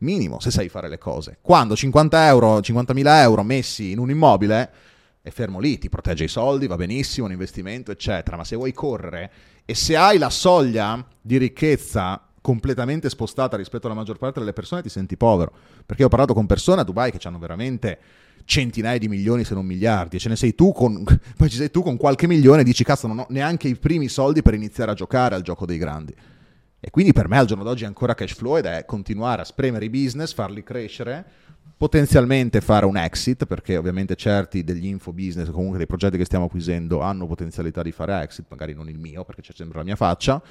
minimo 0.00 0.40
se 0.40 0.50
sai 0.50 0.68
fare 0.68 0.88
le 0.88 0.98
cose. 0.98 1.38
Quando 1.40 1.74
50 1.74 2.26
euro, 2.26 2.58
50.000 2.58 3.06
euro 3.22 3.42
messi 3.42 3.90
in 3.90 3.98
un 3.98 4.10
immobile 4.10 4.70
è 5.22 5.30
fermo 5.30 5.58
lì, 5.58 5.78
ti 5.78 5.88
protegge 5.88 6.24
i 6.24 6.28
soldi, 6.28 6.66
va 6.66 6.76
benissimo, 6.76 7.26
un 7.26 7.32
investimento, 7.32 7.90
eccetera. 7.90 8.36
Ma 8.36 8.44
se 8.44 8.56
vuoi 8.56 8.72
correre 8.72 9.30
e 9.64 9.74
se 9.74 9.96
hai 9.96 10.18
la 10.18 10.30
soglia 10.30 11.04
di 11.20 11.36
ricchezza 11.36 12.22
completamente 12.40 13.10
spostata 13.10 13.56
rispetto 13.56 13.86
alla 13.86 13.94
maggior 13.94 14.16
parte 14.16 14.38
delle 14.38 14.54
persone, 14.54 14.82
ti 14.82 14.88
senti 14.88 15.16
povero. 15.16 15.52
Perché 15.84 16.04
ho 16.04 16.08
parlato 16.08 16.32
con 16.32 16.46
persone 16.46 16.80
a 16.80 16.84
Dubai 16.84 17.10
che 17.10 17.26
hanno 17.28 17.38
veramente 17.38 17.98
centinaia 18.44 18.98
di 18.98 19.06
milioni 19.06 19.44
se 19.44 19.54
non 19.54 19.66
miliardi 19.66 20.16
e 20.16 20.18
ce 20.18 20.30
ne 20.30 20.34
sei 20.34 20.54
tu 20.54 20.72
con 20.72 21.04
poi 21.36 21.50
ci 21.50 21.56
sei 21.56 21.70
tu 21.70 21.82
con 21.82 21.98
qualche 21.98 22.26
milione 22.26 22.62
e 22.62 22.64
dici 22.64 22.82
cazzo 22.82 23.06
non 23.06 23.18
ho 23.18 23.26
neanche 23.28 23.68
i 23.68 23.76
primi 23.76 24.08
soldi 24.08 24.42
per 24.42 24.54
iniziare 24.54 24.90
a 24.90 24.94
giocare 24.94 25.34
al 25.34 25.42
gioco 25.42 25.66
dei 25.66 25.76
grandi 25.78 26.14
e 26.80 26.90
quindi 26.90 27.12
per 27.12 27.28
me 27.28 27.36
al 27.36 27.46
giorno 27.46 27.62
d'oggi 27.62 27.84
ancora 27.84 28.14
cash 28.14 28.34
flow 28.34 28.56
ed 28.56 28.64
è 28.64 28.84
continuare 28.86 29.42
a 29.42 29.44
spremere 29.44 29.84
i 29.84 29.90
business, 29.90 30.32
farli 30.32 30.62
crescere, 30.62 31.24
potenzialmente 31.76 32.62
fare 32.62 32.86
un 32.86 32.96
exit, 32.96 33.44
perché 33.44 33.76
ovviamente 33.76 34.16
certi 34.16 34.64
degli 34.64 34.86
info 34.86 35.12
business 35.12 35.50
comunque 35.50 35.76
dei 35.76 35.86
progetti 35.86 36.16
che 36.16 36.24
stiamo 36.24 36.46
acquisendo 36.46 37.00
hanno 37.00 37.26
potenzialità 37.26 37.82
di 37.82 37.92
fare 37.92 38.22
exit, 38.22 38.46
magari 38.48 38.74
non 38.74 38.88
il 38.88 38.98
mio 38.98 39.24
perché 39.24 39.42
c'è 39.42 39.52
sempre 39.54 39.78
la 39.78 39.84
mia 39.84 39.96
faccia, 39.96 40.42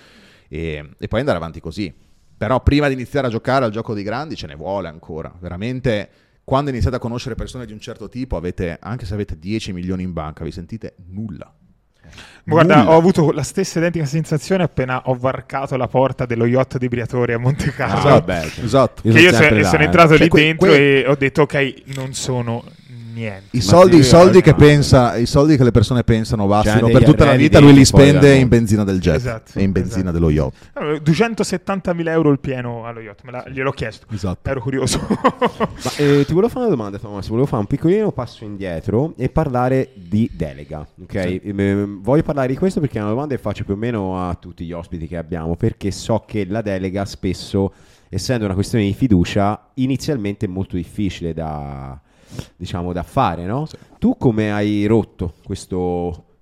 e, 0.48 0.90
e 0.98 1.08
poi 1.08 1.20
andare 1.20 1.38
avanti 1.38 1.60
così. 1.60 1.94
Però 2.38 2.62
prima 2.62 2.88
di 2.88 2.94
iniziare 2.94 3.28
a 3.28 3.30
giocare 3.30 3.66
al 3.66 3.72
gioco 3.72 3.94
dei 3.94 4.04
grandi 4.04 4.36
ce 4.36 4.48
ne 4.48 4.56
vuole 4.56 4.88
ancora. 4.88 5.36
Veramente, 5.40 6.10
quando 6.44 6.70
iniziate 6.70 6.96
a 6.96 7.00
conoscere 7.00 7.36
persone 7.36 7.66
di 7.66 7.74
un 7.74 7.80
certo 7.80 8.08
tipo, 8.08 8.38
avete, 8.38 8.78
anche 8.80 9.06
se 9.06 9.14
avete 9.14 9.38
10 9.38 9.74
milioni 9.74 10.04
in 10.04 10.14
banca, 10.14 10.44
vi 10.44 10.52
sentite 10.52 10.96
nulla. 11.08 11.54
Guarda, 12.44 12.78
Nulla. 12.78 12.90
ho 12.92 12.98
avuto 12.98 13.32
la 13.32 13.44
stessa 13.44 13.78
identica 13.80 14.06
sensazione 14.06 14.64
appena 14.64 15.02
ho 15.06 15.14
varcato 15.16 15.78
la 15.78 15.88
porta 15.88 16.26
dello 16.26 16.46
yacht 16.46 16.78
di 16.78 16.88
Briatore 16.88 17.34
a 17.34 17.38
Monte 17.38 17.72
Carlo. 17.74 18.10
Ah, 18.16 18.24
cioè, 18.26 18.52
esatto. 18.64 19.02
che 19.04 19.08
io 19.10 19.30
sono, 19.30 19.32
sempre 19.34 19.62
là, 19.62 19.68
sono 19.70 19.82
eh. 19.82 19.86
entrato 19.86 20.10
Cioè, 20.16 20.24
lì 20.24 20.28
que- 20.30 20.42
dentro 20.44 20.68
que- 20.68 21.00
e 21.02 21.08
ho 21.08 21.16
detto 21.16 21.42
ok, 21.44 21.74
non 21.96 22.14
sono 22.14 22.64
niente. 23.20 23.44
I 23.58 23.62
soldi, 23.62 23.98
i 23.98 24.04
sì, 24.04 24.10
soldi 24.10 24.42
che 24.42 24.52
no. 24.52 24.56
pensa, 24.58 25.16
i 25.18 25.26
soldi 25.26 25.58
che 25.58 25.64
le 25.64 25.72
persone 25.72 26.04
pensano 26.04 26.48
bastino 26.48 26.88
degli 26.88 26.92
per 26.94 27.04
tutta 27.04 27.26
la 27.26 27.36
vita, 27.36 27.60
lui 27.60 27.74
li 27.74 27.86
spende 27.86 28.36
in 28.36 28.48
benzina 28.48 28.84
del 28.84 29.00
jet 29.00 29.16
Esatto, 29.16 29.52
e 29.60 29.64
in 29.64 29.72
benzina 29.72 30.10
esatto. 30.10 30.12
dello 30.14 30.30
yacht. 30.30 30.72
Allora, 30.74 30.98
270.000 30.98 32.08
euro 32.10 32.32
il 32.32 32.40
pieno 32.40 32.86
allo 32.86 33.00
yacht, 33.00 33.22
me 33.24 33.32
la- 33.32 33.46
gliel'ho 33.48 33.72
chiesto. 33.72 34.06
Esatto. 34.12 34.50
Ero 34.50 34.62
curioso. 34.62 35.00
Ma, 35.10 35.92
eh, 35.98 36.24
ti 36.26 36.34
volevo 36.34 36.50
fare 36.50 36.66
una 36.66 36.76
domanda, 36.76 36.98
Thomas. 36.98 37.28
Volevo 37.28 37.46
fare 37.48 37.62
un 37.62 37.68
piccolino 37.68 38.12
passo 38.12 38.44
indietro 38.44 39.14
e 39.18 39.30
parlare 39.30 39.92
di 39.96 40.30
delega. 40.34 40.86
Ok, 41.02 41.16
Ehm, 41.44 42.02
voglio 42.02 42.24
parlare 42.24 42.48
di 42.48 42.56
questo 42.58 42.80
perché 42.80 42.98
è 43.00 43.02
una 43.02 43.12
domanda 43.12 43.36
che 43.36 43.42
faccio 43.42 43.64
più 43.64 43.74
o 43.74 43.78
meno 43.78 44.28
a 44.28 44.34
tutti 44.36 44.66
gli 44.66 44.72
ospiti 44.72 45.08
che 45.08 45.18
abbiamo. 45.18 45.56
Perché 45.56 45.92
so 45.92 46.24
che 46.26 46.46
la 46.48 46.62
delega 46.62 47.06
spesso, 47.06 47.74
essendo 48.10 48.46
una 48.46 48.54
questione 48.54 48.86
di 48.86 48.94
fiducia, 48.94 49.70
inizialmente 49.76 50.46
è 50.46 50.50
molto 50.50 50.76
difficile 50.76 51.34
da, 51.34 52.00
diciamo, 52.56 52.94
da 52.94 53.04
fare. 53.04 53.46
No? 53.46 53.68
Tu 53.98 54.18
come 54.18 54.52
hai 54.52 54.86
rotto 54.86 55.36
questo, 55.44 56.36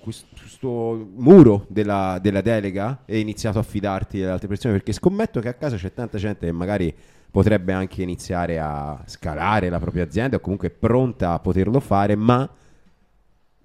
questo, 0.00 1.08
muro 1.14 1.64
della, 1.68 2.18
della 2.20 2.40
delega 2.40 3.02
e 3.06 3.18
iniziato 3.18 3.58
a 3.58 3.62
fidarti 3.62 4.18
delle 4.18 4.30
altre 4.30 4.48
persone? 4.48 4.74
Perché 4.74 4.92
scommetto 4.92 5.40
che 5.40 5.48
a 5.48 5.54
casa 5.54 5.76
c'è 5.76 5.92
tanta 5.92 6.18
gente 6.18 6.46
che 6.46 6.52
magari 6.52 6.94
potrebbe 7.30 7.72
anche 7.72 8.02
iniziare 8.02 8.58
a 8.58 9.02
scalare 9.06 9.68
la 9.68 9.78
propria 9.78 10.04
azienda 10.04 10.36
o 10.36 10.40
comunque 10.40 10.68
è 10.68 10.70
pronta 10.70 11.32
a 11.32 11.38
poterlo 11.38 11.80
fare, 11.80 12.16
ma 12.16 12.48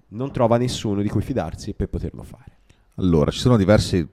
non 0.08 0.30
trova 0.30 0.56
nessuno 0.56 1.02
di 1.02 1.08
cui 1.08 1.22
fidarsi 1.22 1.74
per 1.74 1.88
poterlo 1.88 2.22
fare. 2.22 2.52
Allora, 2.96 3.30
ci 3.30 3.40
sono 3.40 3.56
diversi 3.56 4.06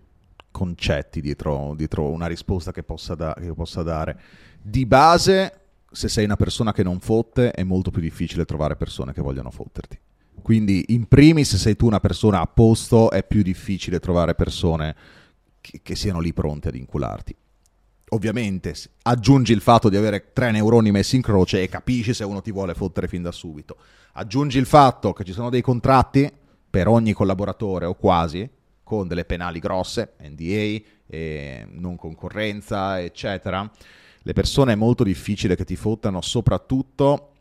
concetti 0.52 1.22
dietro, 1.22 1.74
dietro 1.76 2.10
una 2.10 2.28
risposta 2.28 2.72
che 2.72 2.84
possa, 2.84 3.16
da- 3.16 3.36
che 3.38 3.54
possa 3.54 3.84
dare. 3.84 4.20
Di 4.62 4.86
base, 4.86 5.60
se 5.94 6.10
sei 6.10 6.26
una 6.26 6.36
persona 6.36 6.74
che 6.74 6.84
non 6.84 7.00
fotte, 7.00 7.52
è 7.52 7.64
molto 7.64 7.92
più 7.92 8.02
difficile 8.02 8.46
trovare 8.46 8.76
persone 8.76 9.14
che 9.14 9.22
vogliono 9.22 9.52
fotterti. 9.52 9.98
Quindi, 10.42 10.86
in 10.90 11.08
primis, 11.08 11.52
se 11.52 11.58
sei 11.58 11.76
tu 11.76 11.86
una 11.86 12.00
persona 12.00 12.42
a 12.42 12.48
posto, 12.48 13.12
è 13.12 13.24
più 13.24 13.44
difficile 13.44 14.00
trovare 14.00 14.36
persone 14.36 14.96
che, 15.62 15.80
che 15.82 15.96
siano 15.96 16.20
lì 16.20 16.34
pronte 16.34 16.68
ad 16.68 16.76
incularti. 16.76 17.36
Ovviamente, 18.10 18.76
aggiungi 19.04 19.54
il 19.54 19.62
fatto 19.62 19.90
di 19.90 19.96
avere 19.96 20.34
tre 20.34 20.52
neuroni 20.52 20.92
messi 20.92 21.16
in 21.16 21.22
croce 21.22 21.62
e 21.62 21.70
capisci 21.70 22.14
se 22.14 22.24
uno 22.24 22.42
ti 22.42 22.52
vuole 22.52 22.74
fottere 22.74 23.08
fin 23.08 23.22
da 23.22 23.32
subito. 23.32 23.78
Aggiungi 24.14 24.58
il 24.58 24.66
fatto 24.66 25.14
che 25.14 25.24
ci 25.24 25.32
sono 25.32 25.50
dei 25.50 25.62
contratti 25.62 26.32
per 26.70 26.88
ogni 26.88 27.14
collaboratore 27.14 27.86
o 27.86 27.96
quasi, 27.96 28.48
con 28.84 29.08
delle 29.08 29.26
penali 29.26 29.60
grosse, 29.60 30.14
NDA, 30.20 31.66
non 31.72 31.96
concorrenza, 31.96 33.02
eccetera. 33.02 33.72
Le 34.26 34.34
persone 34.34 34.74
è 34.74 34.76
molto 34.76 35.04
difficile 35.04 35.56
che 35.56 35.66
ti 35.66 35.76
fottano, 35.76 36.22
soprattutto 36.22 37.32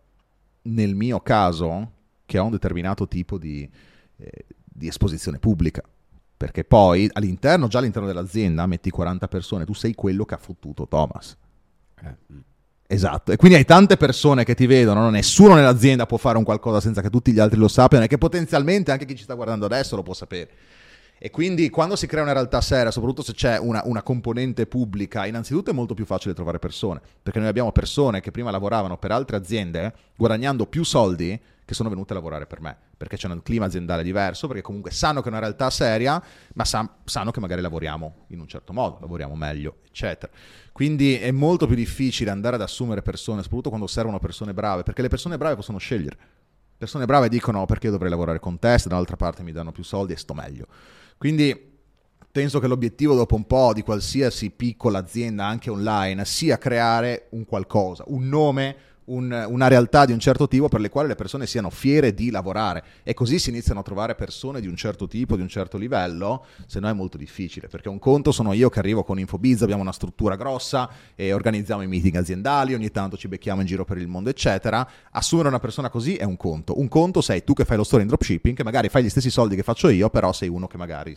nel 0.63 0.95
mio 0.95 1.21
caso, 1.21 1.93
che 2.27 2.39
ho 2.39 2.45
un 2.45 2.51
determinato 2.51 3.07
tipo 3.07 3.39
di, 3.39 3.69
eh, 4.17 4.45
di 4.65 4.89
esposizione 4.89 5.39
pubblica. 5.39 5.83
Perché 6.37 6.65
poi 6.65 7.09
all'interno, 7.13 7.69
già 7.69 7.79
all'interno 7.79 8.09
dell'azienda, 8.09 8.67
metti 8.67 8.91
40 8.91 9.29
persone, 9.29 9.65
tu 9.65 9.75
sei 9.75 9.95
quello 9.95 10.25
che 10.25 10.35
ha 10.35 10.39
fottuto 10.39 10.89
Thomas. 10.89 11.37
Esatto, 12.89 13.33
e 13.33 13.37
quindi 13.37 13.57
hai 13.57 13.65
tante 13.65 13.97
persone 13.97 14.45
che 14.45 14.55
ti 14.55 14.67
vedono, 14.67 15.01
no? 15.01 15.11
nessuno 15.11 15.55
nell'azienda 15.55 16.05
può 16.05 16.19
fare 16.19 16.37
un 16.37 16.45
qualcosa 16.45 16.79
senza 16.79 17.01
che 17.01 17.09
tutti 17.09 17.33
gli 17.33 17.39
altri 17.39 17.59
lo 17.59 17.69
sappiano 17.69 18.05
e 18.05 18.07
che 18.09 18.19
potenzialmente 18.19 18.91
anche 18.91 19.07
chi 19.07 19.17
ci 19.17 19.23
sta 19.23 19.33
guardando 19.33 19.65
adesso 19.65 19.97
lo 19.97 20.03
può 20.03 20.13
sapere. 20.13 20.51
E 21.25 21.31
quindi 21.31 21.71
quando 21.71 21.95
si 21.95 22.09
crea 22.09 22.25
una 22.25 22.33
realtà 22.33 22.61
seria, 22.61 22.91
soprattutto 22.91 23.23
se 23.23 23.33
c'è 23.33 23.57
una, 23.57 23.83
una 23.85 24.03
componente 24.03 24.67
pubblica, 24.67 25.25
innanzitutto 25.25 25.71
è 25.71 25.73
molto 25.73 25.95
più 25.95 26.05
facile 26.05 26.35
trovare 26.35 26.59
persone, 26.59 27.01
perché 27.23 27.39
noi 27.39 27.47
abbiamo 27.47 27.71
persone 27.71 28.21
che 28.21 28.33
prima 28.33 28.51
lavoravano 28.51 28.99
per 28.99 29.13
altre 29.13 29.37
aziende 29.37 29.95
guadagnando 30.17 30.67
più 30.67 30.83
soldi 30.83 31.41
che 31.65 31.75
sono 31.75 31.89
venute 31.89 32.13
a 32.13 32.17
lavorare 32.17 32.47
per 32.47 32.61
me, 32.61 32.77
perché 32.97 33.17
c'è 33.17 33.29
un 33.29 33.41
clima 33.41 33.67
aziendale 33.67 34.03
diverso, 34.03 34.49
perché 34.49 34.63
comunque 34.63 34.91
sanno 34.91 35.21
che 35.21 35.27
è 35.27 35.31
una 35.31 35.39
realtà 35.39 35.71
seria, 35.71 36.21
ma 36.55 36.65
sa- 36.65 36.93
sanno 37.05 37.31
che 37.31 37.39
magari 37.39 37.61
lavoriamo 37.61 38.25
in 38.31 38.41
un 38.41 38.49
certo 38.49 38.73
modo, 38.73 38.99
lavoriamo 39.01 39.37
meglio, 39.37 39.77
eccetera. 39.87 40.33
Quindi 40.73 41.19
è 41.19 41.31
molto 41.31 41.69
più 41.69 41.77
difficile 41.77 42.31
andare 42.31 42.57
ad 42.57 42.63
assumere 42.63 43.01
persone, 43.01 43.43
soprattutto 43.43 43.69
quando 43.69 43.87
servono 43.87 44.19
persone 44.19 44.53
brave, 44.55 44.83
perché 44.83 45.03
le 45.03 45.09
persone 45.09 45.39
brave 45.39 45.55
possono 45.55 45.79
scegliere. 45.79 46.17
Persone 46.77 47.05
brave 47.05 47.29
dicono 47.29 47.65
perché 47.65 47.87
io 47.87 47.93
dovrei 47.93 48.11
lavorare 48.11 48.41
con 48.41 48.59
te, 48.59 48.77
se 48.77 48.89
dall'altra 48.89 49.15
parte 49.15 49.45
mi 49.45 49.53
danno 49.53 49.71
più 49.71 49.85
soldi 49.85 50.15
e 50.15 50.17
sto 50.17 50.35
meglio. 50.35 50.67
Quindi 51.23 51.57
penso 52.33 52.59
che 52.59 52.67
l'obiettivo 52.67 53.15
dopo 53.15 53.37
un 53.37 53.47
po' 53.47 53.73
di 53.73 53.83
qualsiasi 53.83 54.51
piccola 54.51 54.99
azienda, 54.99 55.47
anche 55.47 55.71
online, 55.71 56.25
sia 56.25 56.59
creare 56.59 57.29
un 57.31 57.45
qualcosa, 57.45 58.03
un 58.09 58.27
nome, 58.27 58.77
un- 59.13 59.47
una 59.49 59.69
realtà 59.69 60.05
di 60.05 60.13
un 60.13 60.19
certo 60.19 60.49
tipo 60.49 60.69
per 60.69 60.81
le 60.81 60.89
quali 60.89 61.09
le 61.09 61.15
persone 61.15 61.47
siano 61.47 61.71
fiere 61.71 62.15
di 62.15 62.31
lavorare 62.31 62.83
e 63.03 63.15
così 63.15 63.39
si 63.39 63.51
iniziano 63.51 63.81
a 63.81 63.83
trovare 63.83 64.15
persone 64.15 64.61
di 64.61 64.67
un 64.67 64.77
certo 64.77 65.07
tipo, 65.07 65.37
di 65.37 65.43
un 65.43 65.49
certo 65.49 65.77
livello, 65.77 66.47
se 66.67 66.81
no 66.81 66.89
è 66.89 66.93
molto 66.93 67.17
difficile, 67.17 67.69
perché 67.69 67.89
un 67.89 67.99
conto 67.99 68.33
sono 68.33 68.53
io 68.53 68.71
che 68.71 68.79
arrivo 68.79 69.05
con 69.05 69.19
Infobiz, 69.19 69.63
abbiamo 69.63 69.83
una 69.83 69.93
struttura 69.93 70.37
grossa 70.37 70.89
e 71.15 71.33
organizziamo 71.33 71.83
i 71.83 71.87
meeting 71.87 72.17
aziendali, 72.17 72.75
ogni 72.75 72.91
tanto 72.91 73.17
ci 73.17 73.29
becchiamo 73.29 73.61
in 73.61 73.67
giro 73.67 73.85
per 73.85 73.99
il 73.99 74.09
mondo, 74.09 74.31
eccetera. 74.31 74.89
Assumere 75.11 75.49
una 75.49 75.61
persona 75.61 75.91
così 75.91 76.17
è 76.17 76.25
un 76.25 76.37
conto. 76.37 76.79
Un 76.79 76.89
conto 76.89 77.21
sei 77.21 77.45
tu 77.45 77.53
che 77.53 77.65
fai 77.65 77.77
lo 77.77 77.85
store 77.85 78.03
in 78.03 78.09
dropshipping, 78.09 78.57
che 78.57 78.65
magari 78.65 78.89
fai 78.89 79.05
gli 79.05 79.09
stessi 79.09 79.31
soldi 79.31 79.57
che 79.57 79.63
faccio 79.63 79.89
io, 79.89 80.11
però 80.11 80.33
sei 80.33 80.49
uno 80.49 80.67
che 80.67 80.77
magari 80.77 81.17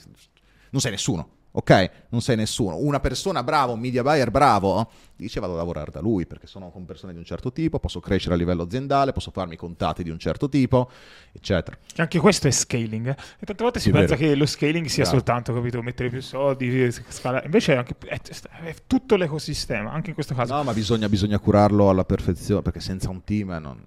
non 0.70 0.82
sei 0.82 0.92
nessuno. 0.92 1.30
Ok? 1.58 1.90
Non 2.10 2.22
sei 2.22 2.36
nessuno. 2.36 2.76
Una 2.78 3.00
persona 3.00 3.42
brava, 3.42 3.72
un 3.72 3.80
media 3.80 4.04
buyer 4.04 4.30
bravo, 4.30 4.90
dice 5.16 5.40
vado 5.40 5.54
a 5.54 5.56
lavorare 5.56 5.90
da 5.90 6.02
lui 6.02 6.26
perché 6.26 6.48
sono 6.48 6.70
con 6.70 6.84
persone 6.84 7.14
di 7.14 7.18
un 7.20 7.24
certo 7.24 7.54
tipo, 7.54 7.80
posso 7.80 8.02
crescere 8.02 8.34
a 8.34 8.38
livello 8.38 8.64
aziendale, 8.64 9.14
posso 9.14 9.32
farmi 9.32 9.56
contatti 9.56 10.04
di 10.04 10.10
un 10.10 10.20
certo 10.20 10.50
tipo, 10.50 10.90
eccetera. 11.32 11.78
Anche 11.96 12.20
questo 12.20 12.48
è 12.48 12.52
scaling. 12.52 13.08
eh. 13.08 13.16
E 13.40 13.46
tante 13.46 13.64
volte 13.64 13.80
si 13.80 13.86
Sì, 13.86 13.92
pensa 13.92 14.16
vero. 14.16 14.28
che 14.28 14.36
lo 14.36 14.46
scaling 14.46 14.86
sia 14.88 15.04
Bravo. 15.04 15.18
soltanto, 15.18 15.54
capito, 15.54 15.82
mettere 15.82 16.10
più 16.10 16.22
soldi, 16.22 16.92
scalare. 16.92 17.46
Invece 17.46 17.74
è, 17.74 17.78
anche, 17.78 17.96
è, 18.06 18.20
è 18.64 18.76
tutto 18.86 19.16
l'ecosistema, 19.16 19.92
anche 19.94 20.10
in 20.10 20.14
questo 20.16 20.36
caso. 20.36 20.54
No, 20.54 20.64
ma 20.64 20.74
bisogna, 20.74 21.08
bisogna 21.08 21.40
curarlo 21.40 21.90
alla 21.90 22.04
perfezione 22.04 22.62
perché 22.64 22.82
senza 22.82 23.10
un 23.10 23.24
team 23.24 23.58
non... 23.62 23.82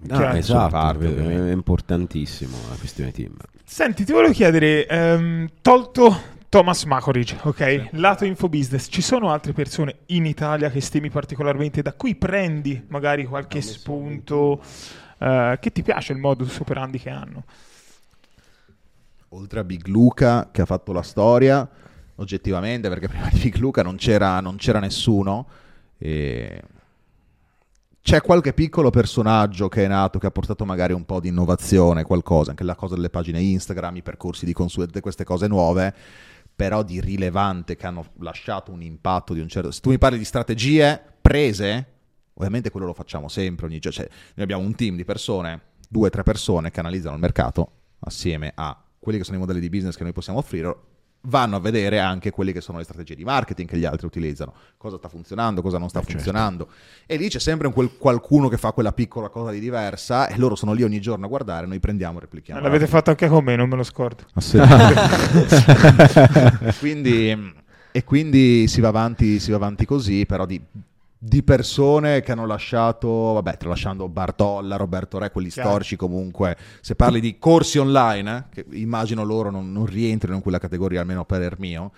No, 0.00 0.30
esatto, 0.34 0.70
parte, 0.70 1.48
è 1.48 1.50
importantissimo 1.50 2.56
la 2.68 2.76
questione 2.76 3.10
team. 3.10 3.34
Senti, 3.64 4.04
ti 4.04 4.12
volevo 4.12 4.32
chiedere, 4.32 4.86
ehm, 4.86 5.48
tolto 5.60 6.36
Thomas 6.48 6.84
Makoridge, 6.84 7.38
ok? 7.42 7.88
Lato 7.92 8.24
infobusiness, 8.24 8.88
ci 8.90 9.02
sono 9.02 9.30
altre 9.30 9.52
persone 9.52 9.98
in 10.06 10.24
Italia 10.24 10.70
che 10.70 10.80
stimi 10.80 11.10
particolarmente, 11.10 11.82
da 11.82 11.92
cui 11.92 12.14
prendi 12.14 12.84
magari 12.88 13.24
qualche 13.24 13.60
spunto, 13.60 14.62
eh, 15.18 15.58
che 15.60 15.72
ti 15.72 15.82
piace 15.82 16.12
il 16.12 16.18
modus 16.18 16.58
operandi 16.60 16.98
che 16.98 17.10
hanno? 17.10 17.44
oltre 19.30 19.60
a 19.60 19.64
Big 19.64 19.86
Luca 19.86 20.48
che 20.50 20.62
ha 20.62 20.66
fatto 20.66 20.92
la 20.92 21.02
storia, 21.02 21.68
oggettivamente, 22.16 22.88
perché 22.88 23.08
prima 23.08 23.28
di 23.30 23.38
Big 23.40 23.56
Luca 23.56 23.82
non 23.82 23.96
c'era, 23.96 24.40
non 24.40 24.56
c'era 24.56 24.78
nessuno. 24.78 25.46
E... 25.98 26.62
C'è 28.00 28.22
qualche 28.22 28.54
piccolo 28.54 28.88
personaggio 28.88 29.68
che 29.68 29.84
è 29.84 29.88
nato, 29.88 30.18
che 30.18 30.26
ha 30.26 30.30
portato 30.30 30.64
magari 30.64 30.94
un 30.94 31.04
po' 31.04 31.20
di 31.20 31.28
innovazione, 31.28 32.04
qualcosa, 32.04 32.50
anche 32.50 32.64
la 32.64 32.74
cosa 32.74 32.94
delle 32.94 33.10
pagine 33.10 33.40
Instagram, 33.40 33.96
i 33.96 34.02
percorsi 34.02 34.46
di 34.46 34.54
tutte 34.54 35.00
queste 35.00 35.24
cose 35.24 35.46
nuove, 35.46 35.94
però 36.58 36.82
di 36.82 37.00
rilevante 37.00 37.76
che 37.76 37.86
hanno 37.86 38.04
lasciato 38.18 38.72
un 38.72 38.82
impatto 38.82 39.32
di 39.32 39.38
un 39.38 39.46
certo... 39.46 39.70
Se 39.70 39.80
tu 39.80 39.90
mi 39.90 39.98
parli 39.98 40.18
di 40.18 40.24
strategie 40.24 41.00
prese, 41.20 41.86
ovviamente 42.34 42.70
quello 42.70 42.86
lo 42.86 42.94
facciamo 42.94 43.28
sempre, 43.28 43.66
ogni. 43.66 43.80
Cioè, 43.80 43.92
noi 43.94 44.42
abbiamo 44.42 44.64
un 44.64 44.74
team 44.74 44.96
di 44.96 45.04
persone, 45.04 45.60
due 45.88 46.08
o 46.08 46.10
tre 46.10 46.24
persone 46.24 46.72
che 46.72 46.80
analizzano 46.80 47.14
il 47.14 47.20
mercato 47.20 47.70
assieme 48.00 48.50
a 48.56 48.76
quelli 48.98 49.18
che 49.18 49.24
sono 49.24 49.36
i 49.36 49.40
modelli 49.40 49.60
di 49.60 49.68
business 49.68 49.94
che 49.94 50.02
noi 50.02 50.12
possiamo 50.12 50.40
offrire, 50.40 50.76
vanno 51.22 51.56
a 51.56 51.60
vedere 51.60 51.98
anche 51.98 52.30
quelle 52.30 52.52
che 52.52 52.60
sono 52.60 52.78
le 52.78 52.84
strategie 52.84 53.14
di 53.14 53.24
marketing 53.24 53.68
che 53.68 53.76
gli 53.76 53.84
altri 53.84 54.06
utilizzano, 54.06 54.54
cosa 54.76 54.98
sta 54.98 55.08
funzionando, 55.08 55.62
cosa 55.62 55.78
non 55.78 55.88
sta 55.88 56.02
funzionando. 56.02 56.68
E 57.06 57.16
lì 57.16 57.28
c'è 57.28 57.40
sempre 57.40 57.66
un 57.66 57.72
quel 57.72 57.96
qualcuno 57.98 58.48
che 58.48 58.56
fa 58.56 58.72
quella 58.72 58.92
piccola 58.92 59.28
cosa 59.28 59.50
di 59.50 59.60
diversa 59.60 60.28
e 60.28 60.38
loro 60.38 60.54
sono 60.54 60.72
lì 60.72 60.82
ogni 60.82 61.00
giorno 61.00 61.26
a 61.26 61.28
guardare, 61.28 61.66
noi 61.66 61.80
prendiamo 61.80 62.18
e 62.18 62.20
replichiamo. 62.22 62.60
L'avete 62.60 62.86
fatto 62.86 63.10
anche 63.10 63.28
con 63.28 63.44
me, 63.44 63.56
non 63.56 63.68
me 63.68 63.76
lo 63.76 63.82
scordo. 63.82 64.24
quindi, 66.78 67.54
e 67.90 68.04
quindi 68.04 68.68
si 68.68 68.80
va 68.80 68.88
avanti, 68.88 69.40
si 69.40 69.50
va 69.50 69.56
avanti 69.56 69.84
così, 69.84 70.24
però 70.24 70.46
di, 70.46 70.60
di 71.18 71.42
persone 71.42 72.20
che 72.22 72.30
hanno 72.30 72.46
lasciato, 72.46 73.08
vabbè, 73.08 73.56
tralasciando 73.56 74.08
Bartolla, 74.08 74.76
Roberto 74.76 75.18
Re, 75.18 75.30
quelli 75.32 75.48
Chiaro. 75.48 75.70
storici 75.70 75.96
comunque, 75.96 76.56
se 76.80 76.94
parli 76.94 77.18
di 77.20 77.38
corsi 77.38 77.78
online, 77.78 78.46
eh, 78.54 78.62
che 78.62 78.76
immagino 78.76 79.24
loro 79.24 79.50
non, 79.50 79.72
non 79.72 79.86
rientrino 79.86 80.36
in 80.36 80.42
quella 80.42 80.58
categoria, 80.58 81.00
almeno 81.00 81.24
per 81.24 81.42
il 81.42 81.54
mio, 81.58 81.90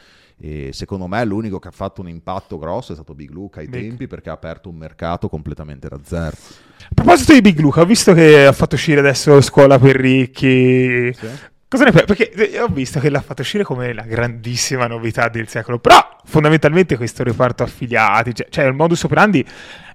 e 0.42 0.70
secondo 0.72 1.06
me 1.06 1.22
l'unico 1.26 1.58
che 1.58 1.68
ha 1.68 1.72
fatto 1.72 2.00
un 2.00 2.08
impatto 2.08 2.56
grosso 2.56 2.92
è 2.92 2.94
stato 2.94 3.14
Big 3.14 3.28
Luca 3.30 3.60
ai 3.60 3.68
Big. 3.68 3.88
tempi 3.88 4.06
perché 4.06 4.30
ha 4.30 4.32
aperto 4.32 4.70
un 4.70 4.76
mercato 4.76 5.28
completamente 5.28 5.86
da 5.86 6.00
zero. 6.02 6.34
A 6.82 6.94
proposito 6.94 7.34
di 7.34 7.42
Big 7.42 7.58
Luca, 7.58 7.82
ho 7.82 7.84
visto 7.84 8.14
che 8.14 8.46
ha 8.46 8.52
fatto 8.52 8.74
uscire 8.74 9.00
adesso 9.00 9.38
Scuola 9.42 9.78
per 9.78 9.96
ricchi. 9.96 11.14
Cosa 11.70 11.84
ne 11.84 11.92
pensi? 11.92 12.06
Perché 12.06 12.32
eh, 12.32 12.60
ho 12.60 12.66
visto 12.66 12.98
che 12.98 13.08
l'ha 13.10 13.20
fatto 13.20 13.42
uscire 13.42 13.62
come 13.62 13.92
la 13.92 14.02
grandissima 14.02 14.88
novità 14.88 15.28
del 15.28 15.46
secolo, 15.46 15.78
però 15.78 16.04
fondamentalmente 16.24 16.96
questo 16.96 17.22
reparto 17.22 17.62
affiliati, 17.62 18.34
cioè, 18.34 18.48
cioè 18.50 18.64
il 18.64 18.74
modus 18.74 19.04
operandi 19.04 19.46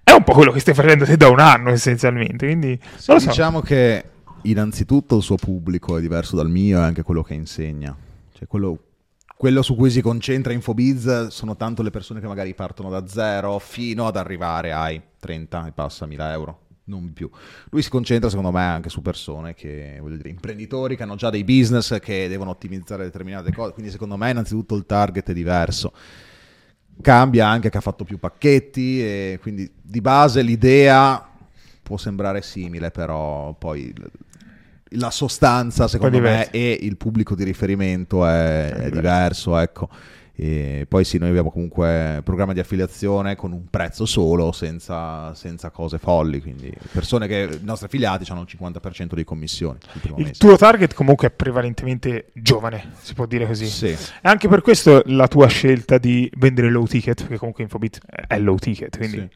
È 0.01 0.11
un 0.11 0.23
po' 0.23 0.31
quello 0.31 0.53
che 0.53 0.61
stai 0.61 0.73
facendo 0.73 1.03
te 1.03 1.17
da 1.17 1.27
un 1.27 1.41
anno 1.41 1.71
essenzialmente, 1.71 2.45
quindi 2.45 2.79
Sì, 2.95 3.03
so. 3.03 3.17
Diciamo 3.17 3.59
che 3.59 4.03
innanzitutto 4.43 5.17
il 5.17 5.21
suo 5.21 5.35
pubblico 5.35 5.97
è 5.97 5.99
diverso 6.01 6.37
dal 6.37 6.49
mio 6.49 6.79
e 6.79 6.81
anche 6.83 7.03
quello 7.03 7.23
che 7.23 7.33
insegna. 7.33 7.93
Cioè 8.31 8.47
quello, 8.47 8.79
quello 9.35 9.61
su 9.61 9.75
cui 9.75 9.89
si 9.89 9.99
concentra 9.99 10.53
Infobiz 10.53 11.27
sono 11.27 11.57
tanto 11.57 11.83
le 11.83 11.89
persone 11.89 12.21
che 12.21 12.27
magari 12.27 12.53
partono 12.53 12.89
da 12.89 13.05
zero 13.05 13.59
fino 13.59 14.07
ad 14.07 14.15
arrivare 14.15 14.71
ai 14.71 15.01
30 15.19 15.67
e 15.67 15.71
passa 15.73 16.05
mila 16.05 16.31
euro. 16.31 16.64
Non 16.85 17.13
più. 17.13 17.29
Lui 17.71 17.81
si 17.81 17.89
concentra, 17.89 18.29
secondo 18.29 18.51
me, 18.51 18.63
anche 18.63 18.89
su 18.89 19.01
persone 19.01 19.53
che, 19.53 19.97
voglio 19.99 20.17
dire, 20.17 20.29
imprenditori 20.29 20.95
che 20.95 21.03
hanno 21.03 21.15
già 21.15 21.29
dei 21.29 21.43
business 21.43 21.99
che 21.99 22.27
devono 22.27 22.51
ottimizzare 22.51 23.03
determinate 23.03 23.51
cose. 23.51 23.73
Quindi, 23.73 23.91
secondo 23.91 24.17
me, 24.17 24.29
innanzitutto 24.29 24.75
il 24.75 24.85
target 24.85 25.29
è 25.29 25.33
diverso 25.33 25.93
cambia 27.01 27.47
anche 27.47 27.69
che 27.69 27.77
ha 27.77 27.81
fatto 27.81 28.05
più 28.05 28.17
pacchetti 28.17 29.01
e 29.01 29.39
quindi 29.41 29.69
di 29.81 29.99
base 29.99 30.41
l'idea 30.41 31.29
può 31.83 31.97
sembrare 31.97 32.41
simile, 32.41 32.89
però 32.89 33.53
poi 33.53 33.93
la 34.89 35.11
sostanza 35.11 35.87
secondo 35.87 36.19
me 36.19 36.49
e 36.51 36.77
il 36.81 36.97
pubblico 36.97 37.35
di 37.35 37.43
riferimento 37.43 38.25
è, 38.25 38.71
è 38.71 38.89
diverso, 38.89 39.57
ecco. 39.57 39.89
E 40.37 40.85
poi 40.89 41.05
sì, 41.05 41.17
noi 41.17 41.29
abbiamo 41.29 41.49
comunque 41.49 42.19
programma 42.23 42.51
di 42.51 42.59
affiliazione 42.59 43.35
con 43.35 43.53
un 43.53 43.69
prezzo 43.69 44.05
solo, 44.05 44.51
senza, 44.51 45.33
senza 45.33 45.69
cose 45.69 45.97
folli, 45.97 46.41
quindi 46.41 46.73
persone 46.91 47.25
che 47.27 47.49
i 47.53 47.63
nostri 47.63 47.85
affiliati 47.85 48.29
hanno 48.29 48.41
il 48.41 48.47
50% 48.49 49.13
di 49.13 49.23
commissioni. 49.23 49.77
il 50.03 50.13
mese. 50.17 50.33
tuo 50.33 50.57
target 50.57 50.93
comunque 50.93 51.29
è 51.29 51.31
prevalentemente 51.31 52.31
giovane, 52.33 52.91
si 53.01 53.13
può 53.13 53.25
dire 53.25 53.47
così. 53.47 53.65
Sì. 53.67 53.87
E 53.87 53.97
anche 54.23 54.49
per 54.49 54.61
questo 54.61 55.01
la 55.05 55.29
tua 55.29 55.47
scelta 55.47 55.97
di 55.97 56.29
vendere 56.35 56.69
low 56.69 56.85
ticket, 56.85 57.21
perché 57.21 57.37
comunque 57.37 57.63
Infobit 57.63 57.99
è 58.27 58.37
low 58.37 58.57
ticket, 58.57 58.97
quindi 58.97 59.17
Sì. 59.17 59.29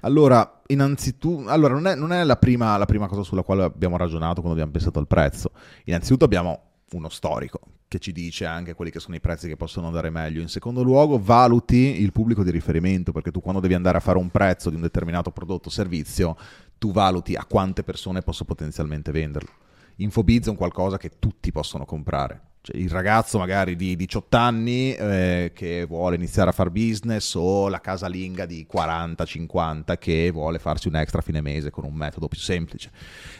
Allora, 0.00 0.62
innanzitutto, 0.68 1.48
allora 1.48 1.74
non 1.74 1.88
è, 1.88 1.96
non 1.96 2.12
è 2.12 2.22
la, 2.22 2.36
prima, 2.36 2.76
la 2.76 2.84
prima 2.84 3.08
cosa 3.08 3.24
sulla 3.24 3.42
quale 3.42 3.64
abbiamo 3.64 3.96
ragionato 3.96 4.34
quando 4.40 4.52
abbiamo 4.52 4.70
pensato 4.70 5.00
al 5.00 5.08
prezzo. 5.08 5.50
Innanzitutto 5.84 6.24
abbiamo 6.24 6.60
uno 6.92 7.08
storico 7.08 7.58
che 7.88 7.98
ci 7.98 8.12
dice 8.12 8.46
anche 8.46 8.74
quelli 8.74 8.90
che 8.90 9.00
sono 9.00 9.16
i 9.16 9.20
prezzi 9.20 9.48
che 9.48 9.56
possono 9.56 9.86
andare 9.86 10.10
meglio. 10.10 10.40
In 10.40 10.48
secondo 10.48 10.82
luogo, 10.82 11.18
valuti 11.18 12.00
il 12.02 12.12
pubblico 12.12 12.42
di 12.42 12.50
riferimento, 12.50 13.12
perché 13.12 13.30
tu 13.30 13.40
quando 13.40 13.60
devi 13.60 13.74
andare 13.74 13.98
a 13.98 14.00
fare 14.00 14.18
un 14.18 14.30
prezzo 14.30 14.70
di 14.70 14.76
un 14.76 14.82
determinato 14.82 15.30
prodotto 15.30 15.68
o 15.68 15.70
servizio, 15.70 16.36
tu 16.78 16.92
valuti 16.92 17.34
a 17.34 17.44
quante 17.44 17.82
persone 17.84 18.22
posso 18.22 18.44
potenzialmente 18.44 19.12
venderlo. 19.12 19.50
Infobiz 19.96 20.46
è 20.46 20.50
un 20.50 20.56
qualcosa 20.56 20.98
che 20.98 21.12
tutti 21.18 21.52
possono 21.52 21.84
comprare. 21.84 22.40
Cioè, 22.66 22.78
il 22.78 22.90
ragazzo 22.90 23.38
magari 23.38 23.76
di 23.76 23.94
18 23.94 24.36
anni 24.36 24.92
eh, 24.92 25.52
che 25.54 25.84
vuole 25.84 26.16
iniziare 26.16 26.50
a 26.50 26.52
fare 26.52 26.70
business 26.70 27.34
o 27.34 27.68
la 27.68 27.80
casalinga 27.80 28.44
di 28.44 28.66
40-50 28.68 29.96
che 29.98 30.30
vuole 30.32 30.58
farsi 30.58 30.88
un 30.88 30.96
extra 30.96 31.20
fine 31.20 31.40
mese 31.40 31.70
con 31.70 31.84
un 31.84 31.94
metodo 31.94 32.26
più 32.26 32.40
semplice. 32.40 32.90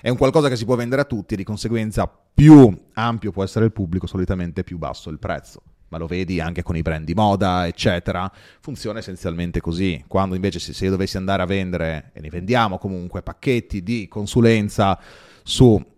È 0.01 0.09
un 0.09 0.17
qualcosa 0.17 0.49
che 0.49 0.55
si 0.55 0.65
può 0.65 0.77
vendere 0.77 1.03
a 1.03 1.07
tutti 1.07 1.35
e 1.35 1.37
di 1.37 1.43
conseguenza 1.43 2.07
più 2.07 2.73
ampio 2.93 3.33
può 3.33 3.43
essere 3.43 3.65
il 3.65 3.73
pubblico, 3.73 4.07
solitamente 4.07 4.63
più 4.63 4.79
basso 4.79 5.11
il 5.11 5.19
prezzo. 5.19 5.61
Ma 5.89 5.99
lo 5.99 6.07
vedi 6.07 6.39
anche 6.39 6.63
con 6.63 6.77
i 6.77 6.83
brand 6.83 7.05
di 7.05 7.15
moda, 7.15 7.67
eccetera. 7.67 8.31
Funziona 8.61 9.01
essenzialmente 9.01 9.61
così. 9.61 10.05
Quando 10.07 10.37
invece 10.37 10.61
se 10.61 10.85
io 10.85 10.93
dovessi 10.93 11.17
andare 11.17 11.43
a 11.43 11.47
vendere, 11.47 12.11
e 12.13 12.21
ne 12.21 12.29
vendiamo 12.29 12.79
comunque, 12.79 13.23
pacchetti 13.23 13.83
di 13.83 14.07
consulenza 14.07 14.97
su 15.43 15.95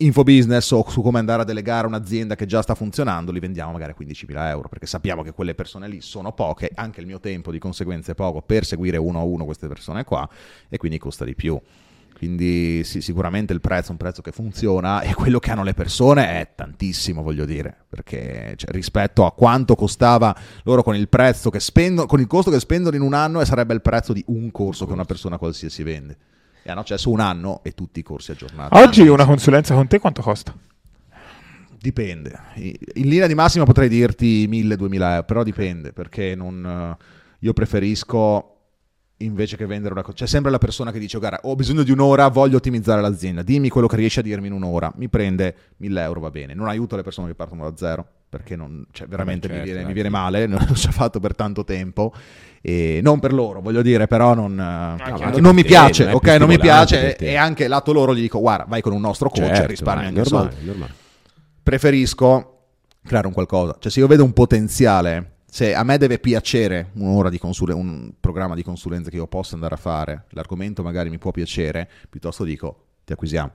infobusiness 0.00 0.70
o 0.72 0.84
su 0.88 1.02
come 1.02 1.18
andare 1.18 1.42
a 1.42 1.44
delegare 1.44 1.86
un'azienda 1.86 2.34
che 2.34 2.46
già 2.46 2.62
sta 2.62 2.74
funzionando, 2.74 3.32
li 3.32 3.40
vendiamo 3.40 3.72
magari 3.72 3.92
a 3.92 3.96
15.000 3.98 4.48
euro, 4.48 4.68
perché 4.68 4.86
sappiamo 4.86 5.22
che 5.22 5.32
quelle 5.32 5.54
persone 5.54 5.88
lì 5.88 6.00
sono 6.00 6.32
poche, 6.32 6.70
anche 6.74 7.00
il 7.00 7.06
mio 7.06 7.20
tempo 7.20 7.50
di 7.50 7.58
conseguenza 7.58 8.12
è 8.12 8.14
poco 8.14 8.42
per 8.42 8.64
seguire 8.64 8.96
uno 8.96 9.20
a 9.20 9.22
uno 9.22 9.44
queste 9.44 9.68
persone 9.68 10.04
qua 10.04 10.28
e 10.68 10.76
quindi 10.76 10.98
costa 10.98 11.24
di 11.24 11.34
più. 11.34 11.60
Quindi 12.20 12.84
sì, 12.84 13.00
sicuramente 13.00 13.54
il 13.54 13.62
prezzo 13.62 13.88
è 13.88 13.90
un 13.92 13.96
prezzo 13.96 14.20
che 14.20 14.30
funziona 14.30 15.00
e 15.00 15.14
quello 15.14 15.38
che 15.38 15.52
hanno 15.52 15.62
le 15.62 15.72
persone 15.72 16.40
è 16.40 16.50
tantissimo, 16.54 17.22
voglio 17.22 17.46
dire, 17.46 17.74
perché 17.88 18.52
cioè, 18.56 18.70
rispetto 18.72 19.24
a 19.24 19.32
quanto 19.32 19.74
costava 19.74 20.36
loro 20.64 20.82
con 20.82 20.94
il 20.94 21.08
prezzo 21.08 21.48
che 21.48 21.60
spendono, 21.60 22.06
con 22.06 22.20
il 22.20 22.26
costo 22.26 22.50
che 22.50 22.60
spendono 22.60 22.94
in 22.94 23.00
un 23.00 23.14
anno 23.14 23.40
e 23.40 23.46
sarebbe 23.46 23.72
il 23.72 23.80
prezzo 23.80 24.12
di 24.12 24.22
un 24.26 24.50
corso 24.50 24.84
che 24.86 24.92
una 24.92 25.06
persona 25.06 25.38
qualsiasi 25.38 25.82
vende. 25.82 26.16
E 26.62 26.70
hanno 26.70 26.80
accesso 26.80 27.10
un 27.10 27.20
anno 27.20 27.60
e 27.62 27.72
tutti 27.72 28.00
i 28.00 28.02
corsi 28.02 28.30
aggiornati. 28.32 28.76
oggi 28.76 29.06
una 29.06 29.24
consulenza 29.24 29.74
con 29.74 29.86
te 29.86 29.98
quanto 29.98 30.22
costa? 30.22 30.54
Dipende. 31.78 32.38
In 32.56 33.08
linea 33.08 33.26
di 33.26 33.34
massima 33.34 33.64
potrei 33.64 33.88
dirti 33.88 34.46
1000-2000 34.46 35.10
euro, 35.10 35.22
però 35.24 35.42
dipende 35.42 35.92
perché 35.92 36.34
non, 36.34 36.96
eh, 36.98 37.04
io 37.38 37.52
preferisco 37.54 38.56
invece 39.18 39.56
che 39.56 39.64
vendere 39.64 39.94
una 39.94 40.02
cosa. 40.02 40.18
C'è 40.18 40.26
sempre 40.26 40.50
la 40.50 40.58
persona 40.58 40.92
che 40.92 40.98
dice: 40.98 41.18
Guarda, 41.18 41.40
ho 41.44 41.54
bisogno 41.54 41.82
di 41.82 41.90
un'ora, 41.90 42.28
voglio 42.28 42.58
ottimizzare 42.58 43.00
l'azienda. 43.00 43.42
Dimmi 43.42 43.70
quello 43.70 43.86
che 43.86 43.96
riesci 43.96 44.18
a 44.18 44.22
dirmi 44.22 44.48
in 44.48 44.52
un'ora. 44.52 44.92
Mi 44.96 45.08
prende 45.08 45.54
1000 45.78 46.02
euro, 46.02 46.20
va 46.20 46.30
bene. 46.30 46.52
Non 46.52 46.68
aiuto 46.68 46.96
le 46.96 47.02
persone 47.02 47.28
che 47.28 47.34
partono 47.34 47.68
da 47.68 47.76
zero 47.76 48.06
perché 48.30 48.54
non, 48.54 48.86
cioè, 48.92 49.08
veramente 49.08 49.48
certo, 49.48 49.62
mi, 49.62 49.70
viene, 49.70 49.86
mi 49.86 49.92
viene 49.92 50.08
male. 50.08 50.46
Non 50.48 50.64
l'ho 50.66 50.74
già 50.74 50.92
fatto 50.92 51.18
per 51.20 51.34
tanto 51.34 51.64
tempo. 51.64 52.14
E 52.62 53.00
non 53.02 53.18
per 53.20 53.32
loro, 53.32 53.60
voglio 53.60 53.82
dire, 53.82 54.06
però 54.06 54.34
non, 54.34 54.58
eh, 54.58 55.02
anche 55.02 55.40
non 55.40 55.54
mi 55.54 55.64
piace. 55.64 56.04
non 56.04 56.14
ok, 56.14 56.26
non 56.38 56.48
mi 56.48 56.58
piace. 56.58 57.16
E 57.16 57.34
anche 57.34 57.66
lato 57.68 57.92
loro 57.92 58.14
gli 58.14 58.20
dico: 58.20 58.38
Guarda, 58.38 58.64
vai 58.68 58.80
con 58.80 58.92
un 58.92 59.00
nostro 59.00 59.28
coach 59.28 59.50
e 59.50 59.54
Certo, 59.54 59.66
risparmi 59.66 60.02
ma 60.02 60.06
è 60.06 60.08
anche 60.08 60.20
normale, 60.30 60.50
soldi 60.52 60.66
normale. 60.66 60.92
preferisco 61.62 62.58
creare 63.04 63.26
un 63.26 63.32
qualcosa. 63.32 63.76
Cioè, 63.78 63.90
se 63.90 64.00
io 64.00 64.06
vedo 64.06 64.24
un 64.24 64.32
potenziale, 64.32 65.36
se 65.46 65.74
a 65.74 65.82
me 65.82 65.98
deve 65.98 66.18
piacere 66.18 66.90
un'ora 66.94 67.30
di 67.30 67.38
consule- 67.38 67.72
un 67.72 68.12
programma 68.20 68.54
di 68.54 68.62
consulenza 68.62 69.10
che 69.10 69.16
io 69.16 69.26
possa 69.26 69.54
andare 69.54 69.74
a 69.74 69.78
fare, 69.78 70.24
l'argomento 70.30 70.82
magari 70.82 71.08
mi 71.10 71.18
può 71.18 71.30
piacere, 71.30 71.88
piuttosto 72.08 72.44
dico 72.44 72.84
ti 73.04 73.12
acquisiamo. 73.12 73.52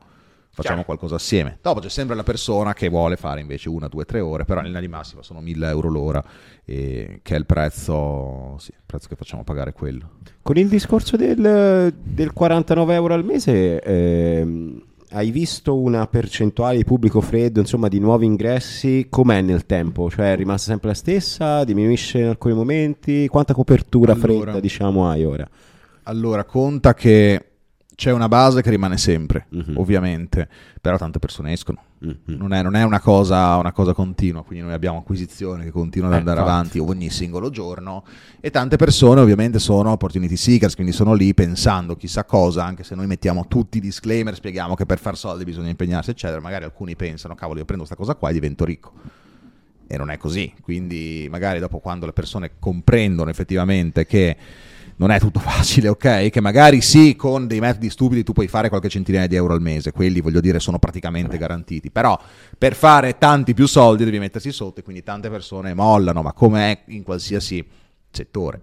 Facciamo 0.56 0.84
Chiaro. 0.84 0.86
qualcosa 0.86 1.16
assieme. 1.16 1.58
Dopo 1.62 1.82
c'è 1.82 1.90
sempre 1.90 2.16
la 2.16 2.24
persona 2.24 2.74
che 2.74 2.88
vuole 2.88 3.18
fare 3.18 3.42
invece 3.42 3.68
una, 3.68 3.90
due, 3.90 4.06
tre 4.06 4.22
ore, 4.22 4.46
però 4.46 4.62
in 4.62 4.68
linea 4.68 4.80
di 4.80 4.88
massima 4.88 5.22
sono 5.22 5.42
1000 5.42 5.68
euro 5.68 5.90
l'ora, 5.90 6.24
e 6.64 7.20
che 7.22 7.36
è 7.36 7.38
il 7.38 7.46
prezzo, 7.46 8.56
sì, 8.58 8.72
il 8.72 8.84
prezzo 8.86 9.10
che 9.10 9.18
facciamo 9.18 9.44
pagare 9.44 9.74
quello. 9.74 10.12
Con 10.42 10.56
il 10.56 10.70
discorso 10.70 11.18
del, 11.18 11.94
del 12.02 12.32
49 12.32 12.94
euro 12.94 13.14
al 13.16 13.26
mese, 13.26 13.82
ehm, 13.82 14.82
hai 15.10 15.30
visto 15.30 15.78
una 15.78 16.08
percentuale 16.08 16.78
di 16.78 16.86
pubblico 16.86 17.20
freddo, 17.20 17.60
insomma, 17.60 17.90
di 17.90 18.00
nuovi 18.00 18.26
ingressi? 18.26 19.08
Com'è 19.10 19.42
nel 19.42 19.66
tempo? 19.66 20.10
Cioè 20.10 20.32
è 20.32 20.36
rimasta 20.38 20.72
sempre 20.72 20.88
la 20.88 20.96
stessa? 20.96 21.66
Diminuisce 21.66 22.20
in 22.20 22.28
alcuni 22.28 22.54
momenti? 22.54 23.28
Quanta 23.28 23.54
copertura 23.54 24.14
Allora. 24.14 24.28
fredda, 24.34 24.60
diciamo, 24.62 25.10
hai 25.10 25.26
ora? 25.26 25.46
Allora, 26.04 26.46
conta 26.46 26.94
che 26.94 27.55
c'è 27.96 28.12
una 28.12 28.28
base 28.28 28.62
che 28.62 28.70
rimane 28.70 28.98
sempre, 28.98 29.46
Mhm. 29.50 29.78
ovviamente, 29.78 30.48
però 30.82 30.98
tante 30.98 31.18
persone 31.20 31.54
escono. 31.54 31.82
Mhm. 32.00 32.18
Non 32.26 32.54
è, 32.54 32.62
non 32.62 32.76
è 32.76 32.84
una, 32.84 33.00
cosa, 33.00 33.56
una 33.56 33.72
cosa 33.72 33.94
continua, 33.94 34.44
quindi 34.44 34.66
noi 34.66 34.74
abbiamo 34.74 35.00
acquisizione 35.00 35.64
che 35.64 35.72
continua 35.72 36.08
ad 36.10 36.14
Eh, 36.14 36.18
andare 36.18 36.40
infatti. 36.42 36.58
avanti 36.78 36.80
ogni 36.80 37.10
singolo 37.10 37.50
giorno 37.50 38.04
e 38.42 38.52
tante 38.52 38.76
persone 38.76 39.22
ovviamente 39.22 39.58
sono 39.60 39.92
opportunity 39.92 40.36
seekers, 40.36 40.76
quindi 40.76 40.92
sono 40.92 41.14
lì 41.14 41.34
pensando 41.34 41.96
chissà 41.96 42.26
cosa, 42.26 42.64
anche 42.66 42.84
se 42.84 42.94
noi 42.96 43.08
mettiamo 43.08 43.48
tutti 43.48 43.78
i 43.78 43.82
disclaimer, 43.82 44.36
spieghiamo 44.36 44.76
che 44.76 44.86
per 44.86 45.00
far 45.00 45.18
soldi 45.18 45.44
bisogna 45.46 45.70
impegnarsi, 45.70 46.10
eccetera, 46.12 46.42
magari 46.42 46.66
alcuni 46.66 46.96
pensano, 46.96 47.34
cavolo, 47.34 47.60
io 47.60 47.66
prendo 47.66 47.86
questa 47.86 48.02
cosa 48.02 48.16
qua 48.18 48.30
e 48.30 48.34
divento 48.34 48.66
ricco. 48.66 48.92
E 49.88 49.98
non 49.98 50.10
è 50.10 50.18
così, 50.18 50.52
quindi 50.62 51.28
magari 51.30 51.60
dopo 51.60 51.78
quando 51.78 52.08
le 52.08 52.12
persone 52.14 52.54
comprendono 52.60 53.30
effettivamente 53.30 54.06
che 54.08 54.36
non 54.98 55.12
è 55.12 55.20
tutto 55.20 55.40
facile, 55.42 55.88
ok? 55.88 56.30
Che 56.30 56.42
magari 56.42 56.82
sì, 56.82 57.16
con 57.16 57.48
dei 57.48 57.60
metodi 57.60 57.90
stupidi 57.90 58.24
tu 58.24 58.34
puoi 58.34 58.48
fare 58.48 58.70
qualche 58.70 58.90
centinaia 58.90 59.28
di 59.28 59.36
euro 59.36 59.54
al 59.54 59.62
mese, 59.62 59.92
quelli 59.92 60.22
voglio 60.22 60.42
dire 60.42 60.60
sono 60.60 60.80
praticamente 60.80 61.38
garantiti, 61.38 61.92
però 61.92 62.20
per 62.58 62.76
fare 62.76 63.18
tanti 63.18 63.54
più 63.54 63.68
soldi 63.68 64.04
devi 64.06 64.20
mettersi 64.20 64.52
sotto 64.52 64.80
e 64.80 64.84
quindi 64.84 65.04
tante 65.04 65.30
persone 65.30 65.74
mollano, 65.74 66.22
ma 66.22 66.34
come 66.34 66.72
è 66.72 66.92
in 66.92 67.04
qualsiasi 67.04 67.66
settore. 68.12 68.62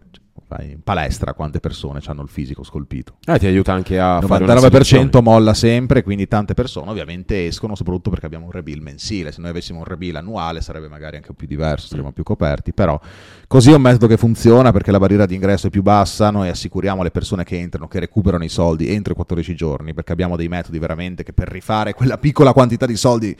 In 0.60 0.82
palestra 0.82 1.34
quante 1.34 1.60
persone 1.60 2.00
hanno 2.06 2.22
il 2.22 2.28
fisico 2.28 2.62
scolpito? 2.62 3.14
Ah, 3.24 3.38
ti 3.38 3.46
aiuta 3.46 3.72
anche 3.72 3.98
a 3.98 4.18
Il 4.20 4.26
fare 4.26 4.44
una 4.44 4.54
99% 4.54 4.70
selezione. 4.70 5.20
molla 5.22 5.54
sempre, 5.54 6.02
quindi 6.02 6.28
tante 6.28 6.54
persone 6.54 6.90
ovviamente 6.90 7.46
escono, 7.46 7.74
soprattutto 7.74 8.10
perché 8.10 8.26
abbiamo 8.26 8.46
un 8.46 8.50
rebill 8.50 8.82
mensile. 8.82 9.32
Se 9.32 9.40
noi 9.40 9.50
avessimo 9.50 9.78
un 9.78 9.84
rebill 9.84 10.16
annuale 10.16 10.60
sarebbe 10.60 10.88
magari 10.88 11.16
anche 11.16 11.32
più 11.32 11.46
diverso, 11.46 11.86
saremmo 11.88 12.12
più 12.12 12.22
coperti, 12.22 12.72
però 12.72 13.00
così 13.46 13.70
è 13.70 13.74
un 13.74 13.82
metodo 13.82 14.06
che 14.06 14.16
funziona 14.16 14.72
perché 14.72 14.90
la 14.90 14.98
barriera 14.98 15.26
di 15.26 15.34
ingresso 15.34 15.68
è 15.68 15.70
più 15.70 15.82
bassa, 15.82 16.30
noi 16.30 16.48
assicuriamo 16.48 17.00
alle 17.00 17.10
persone 17.10 17.44
che 17.44 17.58
entrano, 17.58 17.88
che 17.88 18.00
recuperano 18.00 18.44
i 18.44 18.48
soldi 18.48 18.88
entro 18.92 19.12
i 19.12 19.16
14 19.16 19.54
giorni, 19.54 19.94
perché 19.94 20.12
abbiamo 20.12 20.36
dei 20.36 20.48
metodi 20.48 20.78
veramente 20.78 21.22
che 21.22 21.32
per 21.32 21.48
rifare 21.48 21.94
quella 21.94 22.18
piccola 22.18 22.52
quantità 22.52 22.86
di 22.86 22.96
soldi 22.96 23.36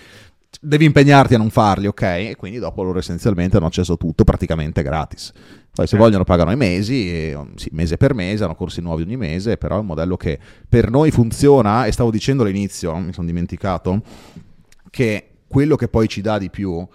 devi 0.61 0.85
impegnarti 0.85 1.35
a 1.35 1.39
non 1.39 1.51
farli, 1.51 1.87
ok? 1.87 2.03
E 2.03 2.35
quindi 2.37 2.59
dopo 2.59 2.83
loro 2.83 2.99
essenzialmente 2.99 3.57
hanno 3.57 3.67
accesso 3.67 3.97
tutto 3.97 4.25
praticamente 4.25 4.83
gratis. 4.83 5.33
Poi 5.75 5.87
se 5.87 5.97
vogliono 5.97 6.25
pagano 6.25 6.51
i 6.53 6.57
mesi, 6.57 7.11
e, 7.11 7.35
um, 7.35 7.55
sì, 7.55 7.71
mese 7.73 7.97
per 7.97 8.13
mese, 8.13 8.45
hanno 8.45 8.55
corsi 8.55 8.83
nuovi 8.83 9.05
ogni 9.05 9.17
mese, 9.17 9.57
però 9.57 9.77
è 9.77 9.81
un 9.81 9.87
modello 9.87 10.19
che 10.19 10.39
per 10.69 10.91
noi 10.91 11.11
funziona 11.11 11.87
e 11.87 11.93
stavo 11.93 12.11
dicendo 12.11 12.43
all'inizio, 12.43 12.95
mi 12.97 13.15
sono 13.15 13.27
dimenticato, 13.27 14.03
che 14.91 15.29
quello 15.47 15.77
che 15.77 15.89
poi 15.89 16.09
ci 16.09 16.21
dà 16.21 16.37
di 16.37 16.51
più 16.51 16.87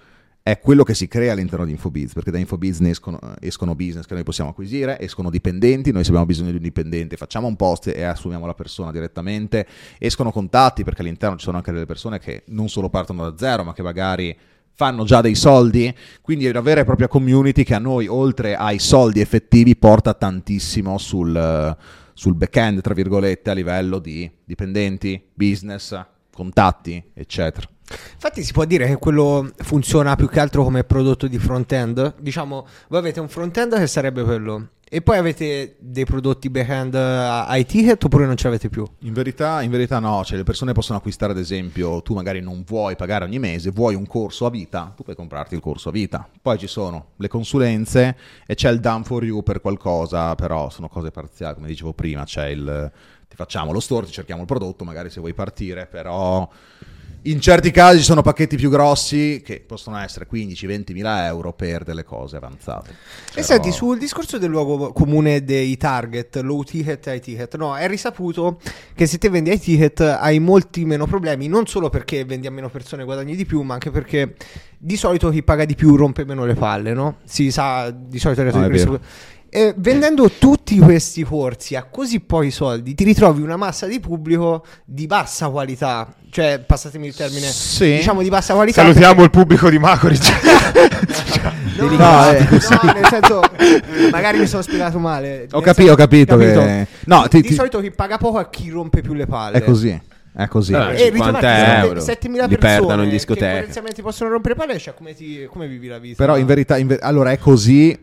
è 0.43 0.59
quello 0.59 0.83
che 0.83 0.93
si 0.93 1.07
crea 1.07 1.33
all'interno 1.33 1.65
di 1.65 1.71
Infobiz, 1.71 2.13
perché 2.13 2.29
da 2.29 2.37
Infobiz 2.37 2.77
ne 2.79 2.91
escono, 2.91 3.19
escono 3.41 3.73
business 3.75 4.05
che 4.05 4.13
noi 4.13 4.23
possiamo 4.23 4.51
acquisire, 4.51 4.99
escono 4.99 5.31
dipendenti, 5.31 5.91
noi 5.91 6.03
se 6.03 6.09
abbiamo 6.09 6.27
bisogno 6.27 6.51
di 6.51 6.55
un 6.57 6.61
dipendente 6.61 7.17
facciamo 7.17 7.47
un 7.47 7.55
post 7.55 7.87
e 7.87 8.03
assumiamo 8.03 8.45
la 8.45 8.53
persona 8.53 8.91
direttamente, 8.91 9.67
escono 9.97 10.31
contatti 10.31 10.83
perché 10.83 11.01
all'interno 11.01 11.35
ci 11.35 11.43
sono 11.43 11.57
anche 11.57 11.71
delle 11.73 11.87
persone 11.87 12.19
che 12.19 12.43
non 12.49 12.69
solo 12.69 12.89
partono 12.89 13.29
da 13.29 13.37
zero, 13.37 13.63
ma 13.63 13.73
che 13.73 13.81
magari 13.81 14.37
fanno 14.77 15.05
già 15.05 15.21
dei 15.21 15.33
soldi, 15.33 15.91
quindi 16.21 16.45
è 16.45 16.51
una 16.51 16.61
vera 16.61 16.81
e 16.81 16.85
propria 16.85 17.07
community 17.07 17.63
che 17.63 17.73
a 17.73 17.79
noi, 17.79 18.05
oltre 18.05 18.55
ai 18.55 18.77
soldi 18.77 19.21
effettivi, 19.21 19.75
porta 19.75 20.13
tantissimo 20.13 20.99
sul, 20.99 21.75
sul 22.13 22.35
back-end, 22.35 22.81
tra 22.81 22.93
virgolette, 22.93 23.49
a 23.49 23.53
livello 23.53 23.97
di 23.97 24.29
dipendenti, 24.45 25.19
business, 25.33 25.99
contatti, 26.31 27.03
eccetera. 27.15 27.67
Infatti 28.13 28.43
si 28.43 28.51
può 28.51 28.65
dire 28.65 28.85
che 28.85 28.97
quello 28.97 29.49
funziona 29.57 30.15
più 30.15 30.29
che 30.29 30.39
altro 30.39 30.63
come 30.63 30.83
prodotto 30.83 31.25
di 31.25 31.39
front-end. 31.39 32.13
Diciamo, 32.19 32.67
voi 32.89 32.99
avete 32.99 33.19
un 33.19 33.29
front-end 33.29 33.79
che 33.79 33.87
sarebbe 33.87 34.23
quello. 34.23 34.67
E 34.89 35.01
poi 35.01 35.17
avete 35.17 35.75
dei 35.79 36.05
prodotti 36.05 36.49
back-end 36.49 36.95
ai 36.95 37.65
ticket 37.65 38.01
oppure 38.01 38.25
non 38.25 38.37
ce 38.37 38.45
l'avete 38.45 38.69
più? 38.69 38.87
In 38.99 39.11
verità, 39.11 39.61
in 39.61 39.69
verità 39.69 39.99
no, 39.99 40.23
cioè 40.23 40.37
le 40.37 40.43
persone 40.43 40.71
possono 40.71 40.97
acquistare 40.97 41.33
ad 41.33 41.39
esempio, 41.39 42.01
tu 42.01 42.13
magari 42.13 42.39
non 42.39 42.63
vuoi 42.65 42.95
pagare 42.95 43.25
ogni 43.25 43.37
mese, 43.37 43.69
vuoi 43.71 43.95
un 43.95 44.07
corso 44.07 44.45
a 44.45 44.49
vita, 44.49 44.93
tu 44.95 45.03
puoi 45.03 45.17
comprarti 45.17 45.55
il 45.55 45.59
corso 45.59 45.89
a 45.89 45.91
vita. 45.91 46.25
Poi 46.41 46.57
ci 46.57 46.67
sono 46.67 47.07
le 47.17 47.27
consulenze 47.27 48.15
e 48.45 48.55
c'è 48.55 48.71
il 48.71 48.79
done 48.79 49.03
for 49.03 49.25
you 49.25 49.43
per 49.43 49.59
qualcosa, 49.59 50.35
però 50.35 50.69
sono 50.69 50.87
cose 50.87 51.11
parziali, 51.11 51.55
come 51.55 51.67
dicevo 51.67 51.91
prima, 51.91 52.23
c'è 52.23 52.47
il 52.47 52.91
ti 53.27 53.35
facciamo 53.35 53.73
lo 53.73 53.81
store, 53.81 54.05
ti 54.05 54.13
cerchiamo 54.13 54.41
il 54.41 54.47
prodotto, 54.47 54.85
magari 54.85 55.09
se 55.09 55.19
vuoi 55.19 55.33
partire, 55.33 55.85
però 55.85 56.49
in 57.23 57.41
certi 57.41 57.71
casi 57.71 57.97
ci 57.97 58.03
sono 58.03 58.21
pacchetti 58.21 58.55
più 58.55 58.69
grossi 58.69 59.41
che 59.43 59.61
possono 59.65 59.97
essere 59.97 60.27
15-20 60.31 60.93
mila 60.93 61.25
euro 61.25 61.51
per 61.51 61.83
delle 61.83 62.03
cose 62.03 62.37
avanzate. 62.37 62.91
E 62.91 62.95
Però- 63.33 63.45
senti, 63.45 63.71
sul 63.71 63.97
discorso 63.97 64.37
del 64.37 64.49
luogo 64.49 64.93
comune 64.93 65.43
dei 65.43 65.75
target, 65.77 66.37
low 66.37 66.63
ticket 66.63 67.05
e 67.07 67.15
high 67.15 67.21
ticket, 67.21 67.55
no, 67.57 67.75
è 67.75 67.87
risaputo 67.87 68.59
che 68.93 69.05
se 69.07 69.17
te 69.17 69.29
vendi 69.29 69.49
ai 69.49 69.59
ticket 69.59 69.99
hai 69.99 70.39
molti 70.39 70.85
meno 70.85 71.05
problemi, 71.05 71.47
non 71.47 71.65
solo 71.67 71.89
perché 71.89 72.23
vendi 72.23 72.47
a 72.47 72.51
meno 72.51 72.69
persone 72.69 73.01
e 73.01 73.05
guadagni 73.05 73.35
di 73.35 73.45
più, 73.45 73.61
ma 73.61 73.73
anche 73.73 73.91
perché 73.91 74.35
di 74.77 74.95
solito 74.95 75.29
chi 75.29 75.43
paga 75.43 75.65
di 75.65 75.75
più 75.75 75.95
rompe 75.95 76.23
meno 76.23 76.45
le 76.45 76.53
palle, 76.53 76.93
no? 76.93 77.17
Si 77.25 77.51
sa 77.51 77.89
di 77.89 78.19
solito 78.19 78.43
vero. 78.43 78.99
E 79.49 79.73
vendendo 79.77 80.29
tutti 80.37 80.77
questi 80.79 81.23
corsi 81.23 81.75
a 81.75 81.83
così 81.83 82.19
pochi 82.19 82.51
soldi, 82.51 82.93
ti 82.95 83.03
ritrovi 83.03 83.41
una 83.41 83.55
massa 83.55 83.85
di 83.87 83.99
pubblico 83.99 84.65
di 84.83 85.07
bassa 85.07 85.47
qualità, 85.49 86.13
cioè 86.29 86.59
passatemi 86.65 87.07
il 87.07 87.15
termine, 87.15 87.47
Sì. 87.47 87.95
diciamo 87.95 88.21
di 88.21 88.29
bassa 88.29 88.53
qualità. 88.53 88.81
Salutiamo 88.81 89.21
perché- 89.21 89.23
il 89.23 89.29
pubblico 89.31 89.69
di 89.69 89.79
Macoric. 89.79 90.25
No, 91.77 91.85
No, 91.91 92.31
eh. 92.31 92.39
no, 92.49 92.91
nel 92.91 93.05
senso, 93.07 93.41
magari 94.09 94.39
mi 94.39 94.47
sono 94.47 94.63
spiegato 94.63 94.97
male. 94.97 95.47
Ho 95.51 95.57
Nel 95.59 95.63
capito, 95.63 95.91
ho 95.91 95.95
senso- 95.95 95.95
capito 95.95 96.37
che- 96.37 96.87
No, 97.05 97.27
ti- 97.27 97.41
di 97.41 97.47
ti- 97.49 97.53
solito 97.53 97.79
chi 97.81 97.91
paga 97.91 98.17
poco 98.17 98.39
è 98.39 98.49
chi 98.49 98.69
rompe 98.71 99.01
più 99.01 99.13
le 99.13 99.27
palle. 99.27 99.57
È 99.59 99.63
così, 99.63 99.99
è 100.35 100.47
così. 100.47 100.73
Allora, 100.73 100.91
E 100.93 100.97
50 101.11 101.39
ritrovarti 101.39 101.85
euro 101.87 101.99
7.000 102.01 102.47
li 102.47 102.57
persone 102.57 102.77
perdono 102.79 103.03
in 103.03 103.09
che 103.09 103.15
discoteca. 103.15 103.53
potenzialmente 103.57 104.01
possono 104.01 104.29
rompere 104.31 104.55
le 104.55 104.65
palle, 104.65 104.79
cioè 104.79 104.93
come, 104.95 105.13
ti- 105.13 105.45
come 105.51 105.67
vivi 105.67 105.87
la 105.87 105.99
vita? 105.99 106.15
Però 106.17 106.35
in 106.35 106.47
verità, 106.47 106.77
in 106.77 106.87
ver- 106.87 107.03
allora 107.03 107.31
è 107.31 107.37
così 107.37 107.95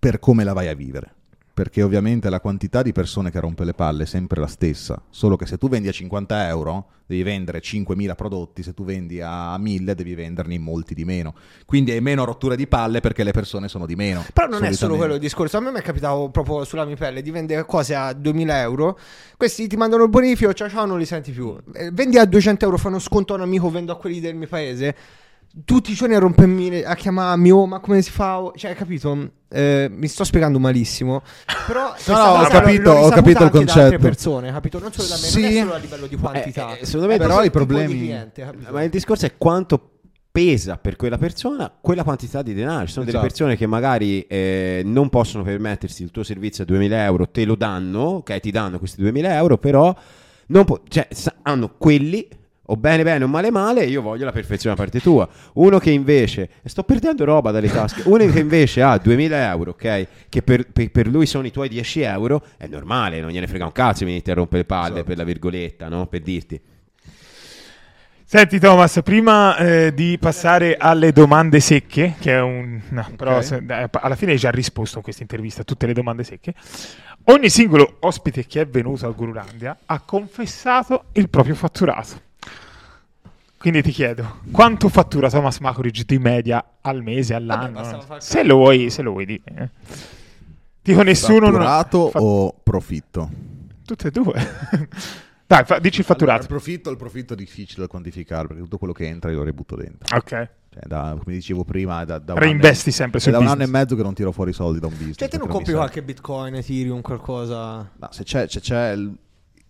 per 0.00 0.18
come 0.18 0.44
la 0.44 0.54
vai 0.54 0.66
a 0.68 0.74
vivere. 0.74 1.12
Perché 1.52 1.82
ovviamente 1.82 2.30
la 2.30 2.40
quantità 2.40 2.80
di 2.80 2.92
persone 2.92 3.30
che 3.30 3.38
rompe 3.38 3.64
le 3.64 3.74
palle 3.74 4.04
è 4.04 4.06
sempre 4.06 4.40
la 4.40 4.46
stessa. 4.46 5.02
Solo 5.10 5.36
che 5.36 5.44
se 5.44 5.58
tu 5.58 5.68
vendi 5.68 5.88
a 5.88 5.92
50 5.92 6.48
euro 6.48 6.86
devi 7.04 7.22
vendere 7.22 7.60
5.000 7.60 8.14
prodotti, 8.14 8.62
se 8.62 8.72
tu 8.72 8.82
vendi 8.82 9.20
a 9.20 9.54
1.000 9.58 9.92
devi 9.92 10.14
venderne 10.14 10.58
molti 10.58 10.94
di 10.94 11.04
meno. 11.04 11.34
Quindi 11.66 11.90
hai 11.90 12.00
meno 12.00 12.24
rotture 12.24 12.56
di 12.56 12.66
palle 12.66 13.00
perché 13.00 13.24
le 13.24 13.32
persone 13.32 13.68
sono 13.68 13.84
di 13.84 13.94
meno. 13.94 14.24
Però 14.32 14.46
non 14.46 14.64
è 14.64 14.72
solo 14.72 14.96
quello 14.96 15.14
il 15.14 15.20
discorso. 15.20 15.58
A 15.58 15.60
me 15.60 15.70
mi 15.70 15.80
è 15.80 15.82
capitato 15.82 16.30
proprio 16.30 16.64
sulla 16.64 16.86
mia 16.86 16.96
pelle 16.96 17.20
di 17.20 17.30
vendere 17.30 17.66
cose 17.66 17.94
a 17.94 18.14
2000 18.14 18.60
euro. 18.62 18.98
Questi 19.36 19.66
ti 19.66 19.76
mandano 19.76 20.04
il 20.04 20.08
bonifico, 20.08 20.54
ciao 20.54 20.70
ciao, 20.70 20.86
non 20.86 20.98
li 20.98 21.04
senti 21.04 21.30
più. 21.30 21.54
Eh, 21.74 21.90
Vendi 21.92 22.16
a 22.16 22.24
200 22.24 22.64
euro, 22.64 22.78
fanno 22.78 22.98
sconto 23.00 23.34
a 23.34 23.36
un 23.36 23.42
amico, 23.42 23.68
vendo 23.68 23.92
a 23.92 23.96
quelli 23.96 24.20
del 24.20 24.34
mio 24.34 24.48
paese. 24.48 24.96
Tutti 25.64 25.90
i 25.90 25.94
giorni 25.94 26.14
a 26.14 26.20
rompermi, 26.20 26.82
a 26.82 26.94
chiamarmi, 26.94 27.50
oh, 27.50 27.66
ma 27.66 27.80
come 27.80 28.00
si 28.02 28.10
fa? 28.12 28.52
Cioè, 28.54 28.74
capito? 28.76 29.30
Eh, 29.48 29.88
mi 29.90 30.06
sto 30.06 30.22
spiegando 30.22 30.60
malissimo. 30.60 31.22
Però 31.66 31.90
questa 31.90 32.12
no, 32.12 32.40
ho 32.42 32.46
capito, 32.46 32.90
ho 32.92 33.08
capito 33.08 33.38
il 33.38 33.44
anche 33.46 33.64
da 33.64 33.72
altre 33.72 33.80
concetto. 33.82 33.98
persone, 34.02 34.52
capito? 34.52 34.78
Non 34.78 34.92
solo 34.92 35.08
da 35.08 35.14
me, 35.16 35.20
non 35.22 35.30
Sì. 35.30 35.56
è 35.56 35.60
solo 35.60 35.74
a 35.74 35.78
livello 35.78 36.06
di 36.06 36.16
quantità. 36.16 36.76
eh, 36.78 36.84
secondo 36.86 37.08
me 37.08 37.18
però 37.18 37.42
i 37.42 37.50
problemi- 37.50 37.96
cliente? 37.98 38.52
Ma 38.70 38.82
il 38.84 38.90
discorso 38.90 39.26
è 39.26 39.32
quanto 39.36 39.90
pesa 40.30 40.76
per 40.76 40.94
quella 40.94 41.18
persona 41.18 41.72
quella 41.80 42.04
quantità 42.04 42.42
di 42.42 42.54
denaro. 42.54 42.86
Ci 42.86 42.92
sono 42.92 43.04
delle 43.04 43.16
Esatto. 43.18 43.32
persone 43.32 43.56
che 43.56 43.66
magari 43.66 44.20
eh, 44.28 44.82
non 44.84 45.08
possono 45.08 45.42
permettersi 45.42 46.04
il 46.04 46.12
tuo 46.12 46.22
servizio 46.22 46.62
a 46.62 46.66
2000 46.66 47.02
euro, 47.02 47.28
te 47.28 47.44
lo 47.44 47.56
danno, 47.56 48.00
ok, 48.02 48.38
ti 48.38 48.52
danno 48.52 48.78
questi 48.78 49.00
2000 49.00 49.34
euro, 49.34 49.58
però 49.58 49.92
non 50.46 50.64
po- 50.64 50.82
cioè, 50.86 51.08
sa- 51.10 51.34
hanno 51.42 51.74
quelli. 51.76 52.28
O 52.72 52.76
bene 52.76 53.02
bene 53.02 53.24
o 53.24 53.26
male 53.26 53.50
male, 53.50 53.84
io 53.84 54.00
voglio 54.00 54.24
la 54.24 54.30
perfezione 54.30 54.76
da 54.76 54.80
parte 54.82 55.00
tua. 55.00 55.28
Uno 55.54 55.78
che 55.78 55.90
invece, 55.90 56.50
sto 56.64 56.84
perdendo 56.84 57.24
roba 57.24 57.50
dalle 57.50 57.68
tasche, 57.68 58.02
uno 58.04 58.24
che 58.30 58.38
invece 58.38 58.80
ha 58.80 58.96
2000 58.96 59.50
euro, 59.50 59.70
ok, 59.72 60.06
che 60.28 60.42
per, 60.42 60.68
per- 60.72 60.90
per 60.92 61.08
lui 61.08 61.26
sono 61.26 61.48
i 61.48 61.50
tuoi 61.50 61.68
10 61.68 62.00
euro, 62.02 62.44
è 62.56 62.68
normale, 62.68 63.20
non 63.20 63.30
gliene 63.30 63.48
frega 63.48 63.64
un 63.64 63.72
cazzo, 63.72 64.04
mi 64.04 64.22
a 64.24 64.34
rompere 64.34 64.58
le 64.58 64.64
palle 64.66 64.86
Esatto. 64.92 65.04
per 65.04 65.16
la 65.16 65.24
virgoletta, 65.24 65.88
no? 65.88 66.06
Per 66.06 66.20
dirti. 66.20 66.60
Senti 68.24 68.60
Thomas, 68.60 69.00
prima 69.02 69.56
eh, 69.56 69.92
di 69.92 70.16
passare 70.20 70.76
alle 70.76 71.10
domande 71.10 71.58
secche, 71.58 72.14
che 72.20 72.34
è 72.34 72.40
un... 72.40 72.80
No, 72.90 73.04
però 73.16 73.38
Ok. 73.38 73.42
se- 73.44 73.64
alla 73.90 74.14
fine 74.14 74.30
hai 74.30 74.38
già 74.38 74.50
risposto 74.50 75.00
a 75.00 75.02
questa 75.02 75.22
intervista 75.22 75.62
a 75.62 75.64
tutte 75.64 75.86
le 75.88 75.92
domande 75.92 76.22
secche. 76.22 76.54
Ogni 77.24 77.50
singolo 77.50 77.96
ospite 78.00 78.46
che 78.46 78.60
è 78.60 78.66
venuto 78.68 79.04
al 79.06 79.16
Gurulandia 79.16 79.76
ha 79.86 80.00
confessato 80.02 81.06
il 81.14 81.28
proprio 81.28 81.56
fatturato. 81.56 82.28
Quindi 83.60 83.82
ti 83.82 83.90
chiedo, 83.90 84.38
quanto 84.50 84.88
fattura 84.88 85.28
Thomas 85.28 85.58
Makoric 85.58 86.04
di 86.06 86.18
media 86.18 86.64
al 86.80 87.02
mese, 87.02 87.34
all'anno? 87.34 88.00
far 88.00 88.22
se, 88.22 88.42
lo 88.42 88.56
vuoi, 88.56 88.88
se 88.88 89.02
lo 89.02 89.10
vuoi 89.10 89.26
dire. 89.26 89.42
eh. 89.54 89.68
Dico 90.80 91.02
nessuno... 91.02 91.50
non- 91.50 91.52
Fatturato 91.60 92.08
fa- 92.08 92.22
o 92.22 92.54
profitto? 92.62 93.30
Tutte 93.84 94.08
e 94.08 94.10
due. 94.10 94.32
Dai, 95.46 95.64
fa- 95.66 95.78
dici 95.78 95.98
il 96.00 96.06
fatturato. 96.06 96.38
Allora, 96.40 96.54
il, 96.54 96.62
profitto, 96.62 96.90
il 96.90 96.96
profitto 96.96 97.32
è 97.34 97.36
difficile 97.36 97.82
da 97.82 97.88
quantificare 97.88 98.46
perché 98.46 98.62
tutto 98.62 98.78
quello 98.78 98.94
che 98.94 99.06
entra 99.06 99.30
io 99.30 99.36
lo 99.38 99.44
rebutto 99.44 99.76
dentro. 99.76 100.16
ok. 100.16 100.28
Cioè, 100.72 100.82
da- 100.86 101.14
come 101.22 101.34
dicevo 101.34 101.62
prima, 101.64 102.02
da, 102.06 102.18
da 102.18 102.32
Reinvesti 102.32 102.88
anno 102.88 102.96
sempre 102.96 103.20
sul 103.20 103.32
da 103.32 103.38
un 103.40 103.44
anno 103.44 103.54
e 103.54 103.56
business. 103.64 103.78
mezzo 103.82 103.94
che 103.96 104.02
non 104.02 104.14
tiro 104.14 104.32
fuori 104.32 104.54
soldi 104.54 104.80
da 104.80 104.86
un 104.86 104.92
business. 104.94 105.16
Cioè, 105.18 105.28
te 105.28 105.36
non 105.36 105.46
perché 105.48 105.52
compri 105.64 105.74
qualche 105.74 106.02
bitcoin, 106.02 106.54
Ethereum, 106.54 107.02
qualcosa. 107.02 107.90
Ma 107.98 108.08
se 108.10 108.22
c'è, 108.24 108.46
c'è 108.46 108.92
il- 108.92 109.14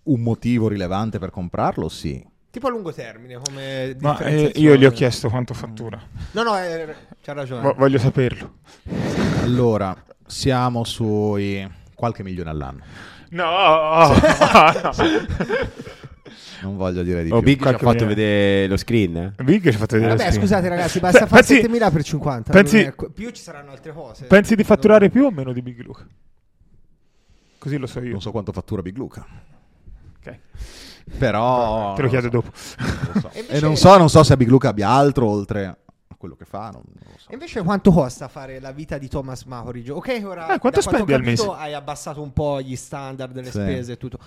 un 0.05 0.21
motivo 0.21 0.69
rilevante 0.69 1.19
per 1.19 1.31
comprarlo, 1.31 1.89
sì. 1.89 2.25
Tipo 2.51 2.67
a 2.67 2.71
lungo 2.71 2.93
termine, 2.93 3.39
come 3.43 3.97
Ma 4.01 4.19
eh, 4.19 4.53
io 4.57 4.75
gli 4.77 4.85
ho 4.85 4.91
chiesto 4.91 5.29
quanto 5.31 5.55
fattura. 5.55 6.01
No, 6.33 6.43
no, 6.43 6.59
eh, 6.59 6.95
c'ha 7.23 7.33
ragione. 7.33 7.63
Vo- 7.63 7.75
voglio 7.77 7.99
saperlo. 7.99 8.55
Allora, 9.43 9.97
siamo 10.27 10.83
sui 10.85 11.65
qualche 11.95 12.23
milione 12.25 12.51
all'anno. 12.51 12.83
No, 13.31 14.09
no. 14.09 14.93
Non 16.63 16.77
voglio 16.77 17.03
dire 17.03 17.23
di 17.25 17.31
Oh, 17.31 17.37
più. 17.41 17.45
Big 17.45 17.57
ci 17.57 17.63
ha 17.63 17.77
Qualche 17.77 17.85
fatto 17.87 18.07
vedere 18.07 18.67
lo 18.67 18.77
screen, 18.77 19.17
eh? 19.17 19.43
Big 19.43 19.63
ci 19.63 19.69
ha 19.69 19.73
fatto 19.79 19.95
vedere 19.95 20.11
Vabbè, 20.11 20.25
lo 20.25 20.31
screen. 20.31 20.41
scusate 20.47 20.69
ragazzi, 20.69 21.01
basta 21.01 21.21
Pe- 21.21 21.27
fare 21.27 21.41
pensi- 21.41 21.55
7000 21.55 21.91
per 21.91 22.03
50. 22.05 22.53
pensi- 22.53 22.77
non 22.77 22.85
è 22.87 22.95
que- 22.95 23.11
più 23.11 23.31
ci 23.31 23.43
saranno 23.43 23.71
altre 23.71 23.93
cose. 23.95 24.27
Pensi 24.27 24.55
di 24.57 24.65
fatturare 24.65 25.09
più 25.09 25.25
o 25.25 25.31
meno 25.31 25.53
di 25.55 25.63
Big 25.63 25.81
Luca? 25.83 26.07
Così 27.57 27.79
lo 27.79 27.87
so 27.87 28.01
io. 28.03 28.11
Non 28.11 28.21
so 28.21 28.31
quanto 28.31 28.53
fattura 28.53 28.83
Big 28.83 28.97
Luca. 28.99 29.25
Ok. 30.19 30.39
Però... 31.19 31.95
Te 31.95 32.03
lo 32.03 32.09
non 32.09 32.21
chiedo 32.21 32.29
dopo. 32.29 32.51
lo 33.13 33.21
so. 33.21 33.31
E 33.33 33.47
E 33.49 33.61
non 33.61 33.77
so, 33.77 33.97
non 33.99 34.09
so 34.09 34.23
se 34.23 34.37
Big 34.37 34.49
Luca 34.49 34.69
abbia 34.69 34.89
altro 34.89 35.27
oltre 35.29 35.67
a 35.67 35.77
quello 36.17 36.35
che 36.37 36.45
fa. 36.45 36.71
Non, 36.71 36.83
non 36.85 37.13
lo 37.13 37.19
so. 37.19 37.31
E 37.31 37.35
invece 37.35 37.63
quanto 37.63 37.91
costa 37.93 38.29
fare 38.29 38.61
la 38.61 38.73
vita 38.73 38.99
di 38.99 39.09
Thomas 39.09 39.45
Mahorig? 39.45 39.91
Ok, 39.91 40.23
ora 40.25 40.55
Eh, 40.55 40.59
quanto 40.59 40.81
spendi 40.81 41.13
al 41.13 41.23
mese? 41.23 41.47
Hai 41.49 41.75
abbassato 41.75 42.23
un 42.23 42.33
po' 42.33 42.61
gli 42.61 42.77
standard 42.77 43.33
delle 43.33 43.51
Sì. 43.51 43.59
spese 43.61 43.93
e 43.93 43.97
tutto. 43.97 44.19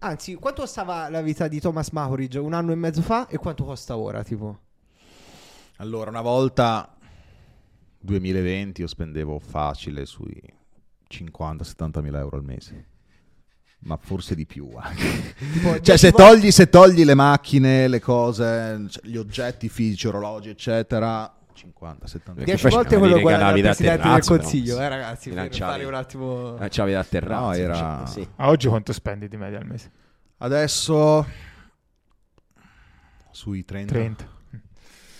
Anzi, 0.00 0.34
quanto 0.34 0.62
costava 0.62 1.08
la 1.08 1.22
vita 1.22 1.48
di 1.48 1.60
Thomas 1.60 1.88
Mahorig 1.90 2.34
un 2.36 2.52
anno 2.52 2.72
e 2.72 2.74
mezzo 2.74 3.00
fa 3.00 3.26
e 3.26 3.36
quanto 3.38 3.64
costa 3.64 3.96
ora, 3.96 4.22
tipo? 4.22 4.58
Allora, 5.78 6.10
una 6.10 6.20
volta 6.20 6.94
2020 8.00 8.80
io 8.82 8.86
spendevo 8.86 9.38
facile 9.38 10.04
sui 10.04 10.40
50-70 11.08 12.00
mila 12.02 12.18
euro 12.18 12.36
al 12.36 12.44
mese. 12.44 12.86
Ma 13.86 13.98
forse 14.00 14.34
di 14.34 14.46
più 14.46 14.70
anche. 14.76 15.34
Tipo, 15.52 15.68
Cioè, 15.80 15.96
10 15.96 15.98
se 15.98 16.12
togli, 16.12 16.50
se 16.50 16.68
togli 16.70 17.04
le 17.04 17.14
macchine, 17.14 17.86
le 17.86 18.00
cose, 18.00 18.86
cioè, 18.88 19.04
gli 19.04 19.16
oggetti 19.16 19.68
fisici, 19.68 20.06
orologi, 20.06 20.48
eccetera, 20.48 21.30
50, 21.52 22.06
70 22.06 22.38
Che 22.40 22.44
10 22.46 22.62
faceva? 22.62 22.80
volte 22.82 22.96
quello 22.98 23.20
guadagna 23.20 23.56
il 23.56 23.62
da 23.62 23.68
Presidente 23.68 23.96
del 23.96 24.06
terrazzo, 24.06 24.36
Consiglio, 24.38 24.74
però. 24.76 24.86
eh 24.86 24.88
ragazzi, 24.88 25.30
per 25.30 25.54
fare 25.54 25.84
un 25.84 25.94
attimo... 25.94 26.58
Eh, 26.58 26.68
c'avevi 26.70 26.96
la 26.96 27.04
terrazza. 27.04 27.40
No, 27.40 27.52
era- 27.52 28.02
cioè, 28.06 28.06
sì. 28.22 28.28
A 28.36 28.48
oggi 28.48 28.68
quanto 28.68 28.92
spendi 28.94 29.28
di 29.28 29.36
media 29.36 29.58
al 29.58 29.66
mese? 29.66 29.90
Adesso 30.38 31.26
sui 33.30 33.64
30. 33.64 33.92
30. 33.92 34.28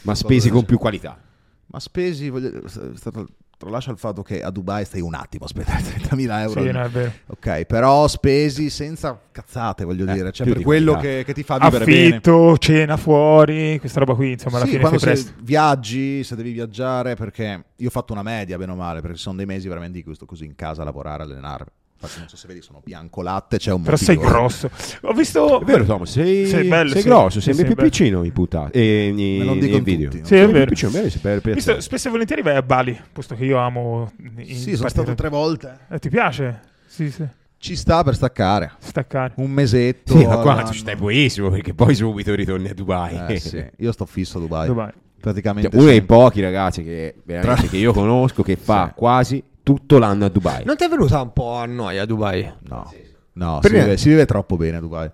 Ma 0.02 0.14
spesi 0.14 0.48
con 0.50 0.64
più 0.64 0.78
qualità. 0.78 1.18
Ma 1.66 1.80
spesi, 1.80 2.28
voglio, 2.30 2.62
è 2.62 2.68
stato- 2.96 3.28
tralascia 3.64 3.90
il 3.90 3.98
fatto 3.98 4.22
che 4.22 4.42
a 4.42 4.50
Dubai 4.50 4.84
stai 4.84 5.00
un 5.00 5.14
attimo, 5.14 5.44
aspetta, 5.44 5.72
30.000 5.76 6.40
euro. 6.40 6.62
Sì, 6.62 6.70
no, 6.70 6.82
è 6.82 6.88
vero. 6.88 7.12
Ok, 7.26 7.64
però 7.64 8.06
spesi 8.06 8.70
senza 8.70 9.18
cazzate, 9.32 9.84
voglio 9.84 10.06
Eh, 10.08 10.12
dire, 10.12 10.32
cioè 10.32 10.46
per 10.46 10.56
di 10.58 10.62
quello 10.64 10.96
che, 10.96 11.22
che 11.24 11.32
ti 11.34 11.42
fa 11.42 11.58
vivere 11.58 11.84
bene. 11.84 12.08
Affitto, 12.08 12.56
cena 12.58 12.96
fuori, 12.96 13.78
questa 13.80 14.00
roba 14.00 14.14
qui, 14.14 14.32
insomma, 14.32 14.56
alla 14.56 14.64
Sì, 14.66 14.70
fine 14.72 14.80
quando 14.82 14.98
fai 14.98 15.16
se 15.16 15.22
presto. 15.24 15.40
viaggi, 15.44 16.22
se 16.24 16.36
devi 16.36 16.52
viaggiare, 16.52 17.14
perché 17.16 17.64
io 17.76 17.88
ho 17.88 17.90
fatto 17.90 18.12
una 18.12 18.22
media, 18.22 18.56
bene 18.58 18.72
o 18.72 18.76
male, 18.76 19.00
perché 19.00 19.16
sono 19.16 19.36
dei 19.36 19.46
mesi 19.46 19.66
veramente 19.68 19.98
in 19.98 20.04
cui 20.04 20.14
sto 20.14 20.26
così 20.26 20.44
in 20.44 20.54
casa 20.54 20.82
a 20.82 20.84
lavorare, 20.84 21.22
a 21.22 21.26
allenarmi. 21.26 21.68
Infatti 22.04 22.20
non 22.20 22.28
so 22.28 22.36
se 22.36 22.46
vedi, 22.48 22.62
sono 22.62 22.80
bianco 22.84 23.22
latte, 23.22 23.58
c'è 23.58 23.72
un 23.72 23.82
Però 23.82 23.96
sei 23.96 24.16
motivo. 24.16 24.32
grosso. 24.32 24.70
Ho 25.02 25.12
visto... 25.12 25.60
È 25.60 25.64
vero, 25.64 25.84
Thomas, 25.84 26.10
sei, 26.10 26.46
Sei 26.46 26.68
bello, 26.68 26.90
sei 26.90 27.02
sì. 27.02 27.08
grosso, 27.08 27.38
Sì, 27.40 27.46
sembri 27.46 27.64
più 27.66 27.74
bello. 27.74 27.88
piccino 27.88 28.22
in 28.24 28.32
puntata. 28.32 28.70
E 28.72 29.06
in, 29.08 29.14
Me 29.38 29.44
lo 29.44 29.54
in- 29.54 29.82
video. 29.82 30.10
tutti? 30.10 30.24
Sì, 30.26 30.34
è 30.36 30.48
vero. 30.48 30.66
piccino, 30.66 30.90
bene, 30.90 31.08
per- 31.20 31.40
per- 31.40 31.54
Visto, 31.54 31.80
spesso 31.80 32.08
e 32.08 32.10
volentieri 32.10 32.42
vai 32.42 32.56
a 32.56 32.62
Bali, 32.62 32.98
posto 33.12 33.34
che 33.34 33.44
io 33.44 33.58
amo... 33.58 34.12
Sì, 34.16 34.22
sono 34.24 34.44
partire- 34.44 34.88
stato 34.88 35.14
tre 35.14 35.28
volte. 35.28 35.78
Eh, 35.90 35.98
ti 35.98 36.08
piace? 36.08 36.60
Sì, 36.86 37.10
sì. 37.10 37.24
Ci 37.56 37.76
sta 37.76 38.04
per 38.04 38.14
staccare. 38.14 38.72
Staccare. 38.78 39.32
Un 39.36 39.50
mesetto. 39.50 40.18
Sì, 40.18 40.26
ma 40.26 40.36
qua 40.36 40.64
ci 40.70 40.78
stai 40.78 40.96
buonissimo 40.96 41.48
perché 41.48 41.72
poi 41.72 41.94
subito 41.94 42.34
ritorni 42.34 42.68
a 42.68 42.74
Dubai. 42.74 43.32
Eh, 43.32 43.38
sì. 43.40 43.64
Io 43.78 43.90
sto 43.90 44.04
fisso 44.04 44.36
a 44.36 44.40
Dubai. 44.42 44.66
Dubai. 44.66 44.90
Praticamente 45.18 45.70
Cioè, 45.70 45.80
uno 45.80 45.88
dei 45.88 46.02
pochi 46.02 46.42
ragazzi 46.42 46.84
che, 46.84 47.14
veramente, 47.24 47.60
Tra- 47.62 47.70
che 47.70 47.76
io 47.78 47.94
conosco 47.94 48.42
che 48.42 48.56
fa 48.56 48.88
Sì. 48.88 48.92
quasi 48.94 49.42
tutto 49.64 49.98
l'anno 49.98 50.26
a 50.26 50.28
Dubai. 50.28 50.62
Non 50.64 50.76
ti 50.76 50.84
è 50.84 50.88
venuta 50.88 51.20
un 51.20 51.32
po' 51.32 51.54
a 51.54 51.64
noia 51.64 52.02
a 52.02 52.06
Dubai? 52.06 52.52
No, 52.68 52.92
no 53.32 53.60
si, 53.62 53.70
vive, 53.70 53.96
si 53.96 54.08
vive 54.10 54.26
troppo 54.26 54.56
bene 54.56 54.76
a 54.76 54.80
Dubai. 54.80 55.10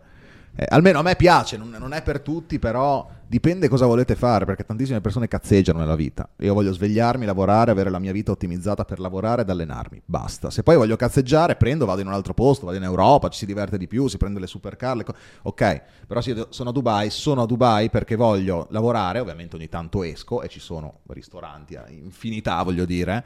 Eh, 0.57 0.67
almeno 0.69 0.99
a 0.99 1.03
me 1.03 1.15
piace, 1.15 1.57
non, 1.57 1.75
non 1.79 1.93
è 1.93 2.03
per 2.03 2.21
tutti, 2.21 2.59
però 2.59 3.09
dipende 3.29 3.69
cosa 3.69 3.87
volete 3.87 4.17
fare, 4.17 4.45
perché 4.45 4.65
tantissime 4.65 5.01
persone 5.01 5.29
cazzeggiano 5.29 5.79
nella 5.79 5.95
vita. 5.95 6.29
Io 6.41 6.53
voglio 6.53 6.73
svegliarmi, 6.73 7.25
lavorare, 7.25 7.71
avere 7.71 7.91
la 7.91 8.01
mia 8.01 8.11
vita 8.11 8.33
ottimizzata 8.33 8.85
per 8.85 8.99
lavorare 8.99 9.43
ed 9.43 9.51
allenarmi. 9.51 10.03
Basta. 10.05 10.51
Se 10.51 10.65
poi 10.65 10.75
voglio 10.75 10.97
cazzeggiare, 10.97 11.55
prendo, 11.55 11.87
vado 11.87 12.01
in 12.01 12.09
un 12.09 12.13
altro 12.13 12.35
posto, 12.35 12.67
vado 12.67 12.77
in 12.77 12.83
Europa, 12.83 13.29
ci 13.29 13.39
si 13.39 13.47
diverte 13.47 13.79
di 13.79 13.87
più, 13.87 14.09
si 14.09 14.17
prende 14.17 14.41
le 14.41 14.49
supercar. 14.49 14.97
le 14.97 15.05
co- 15.05 15.15
ok, 15.43 15.83
però 16.09 16.21
se 16.21 16.33
io 16.33 16.47
sono 16.51 16.71
a 16.71 16.73
Dubai, 16.73 17.11
sono 17.11 17.43
a 17.43 17.47
Dubai 17.47 17.89
perché 17.89 18.17
voglio 18.17 18.67
lavorare, 18.71 19.21
ovviamente 19.21 19.55
ogni 19.55 19.69
tanto 19.69 20.03
esco 20.03 20.43
e 20.43 20.49
ci 20.49 20.59
sono 20.59 20.99
ristoranti 21.07 21.77
a 21.77 21.85
infinità, 21.89 22.61
voglio 22.65 22.85
dire. 22.85 23.25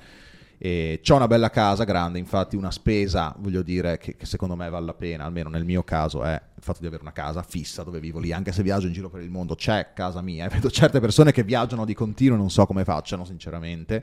E 0.65 1.03
c'ho 1.07 1.17
una 1.17 1.27
bella 1.27 1.51
casa 1.51 1.85
grande, 1.85 2.19
infatti 2.19 2.57
una 2.57 2.71
spesa, 2.71 3.35
voglio 3.37 3.61
dire, 3.61 3.99
che, 3.99 4.17
che 4.17 4.25
secondo 4.25 4.57
me 4.57 4.71
vale 4.71 4.87
la 4.87 4.95
pena, 4.95 5.25
almeno 5.25 5.51
nel 5.51 5.63
mio 5.63 5.83
caso, 5.83 6.25
è 6.25 6.41
il 6.57 6.63
fatto 6.63 6.81
di 6.81 6.87
avere 6.87 7.03
una 7.03 7.13
casa 7.13 7.43
fissa 7.43 7.83
dove 7.83 8.01
vivo 8.01 8.19
lì, 8.19 8.33
anche 8.33 8.51
se 8.51 8.63
viaggio 8.63 8.87
in 8.87 8.95
giro 8.95 9.11
per 9.11 9.21
il 9.21 9.29
mondo, 9.29 9.57
c'è 9.57 9.93
casa 9.93 10.23
mia. 10.23 10.47
E 10.47 10.49
vedo 10.55 10.71
certe 10.71 11.01
persone 11.01 11.33
che 11.33 11.43
viaggiano 11.43 11.85
di 11.85 11.93
continuo, 11.93 12.39
non 12.39 12.49
so 12.49 12.65
come 12.65 12.83
facciano, 12.85 13.27
sinceramente, 13.27 14.03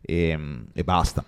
e, 0.00 0.64
e 0.72 0.82
basta. 0.82 1.22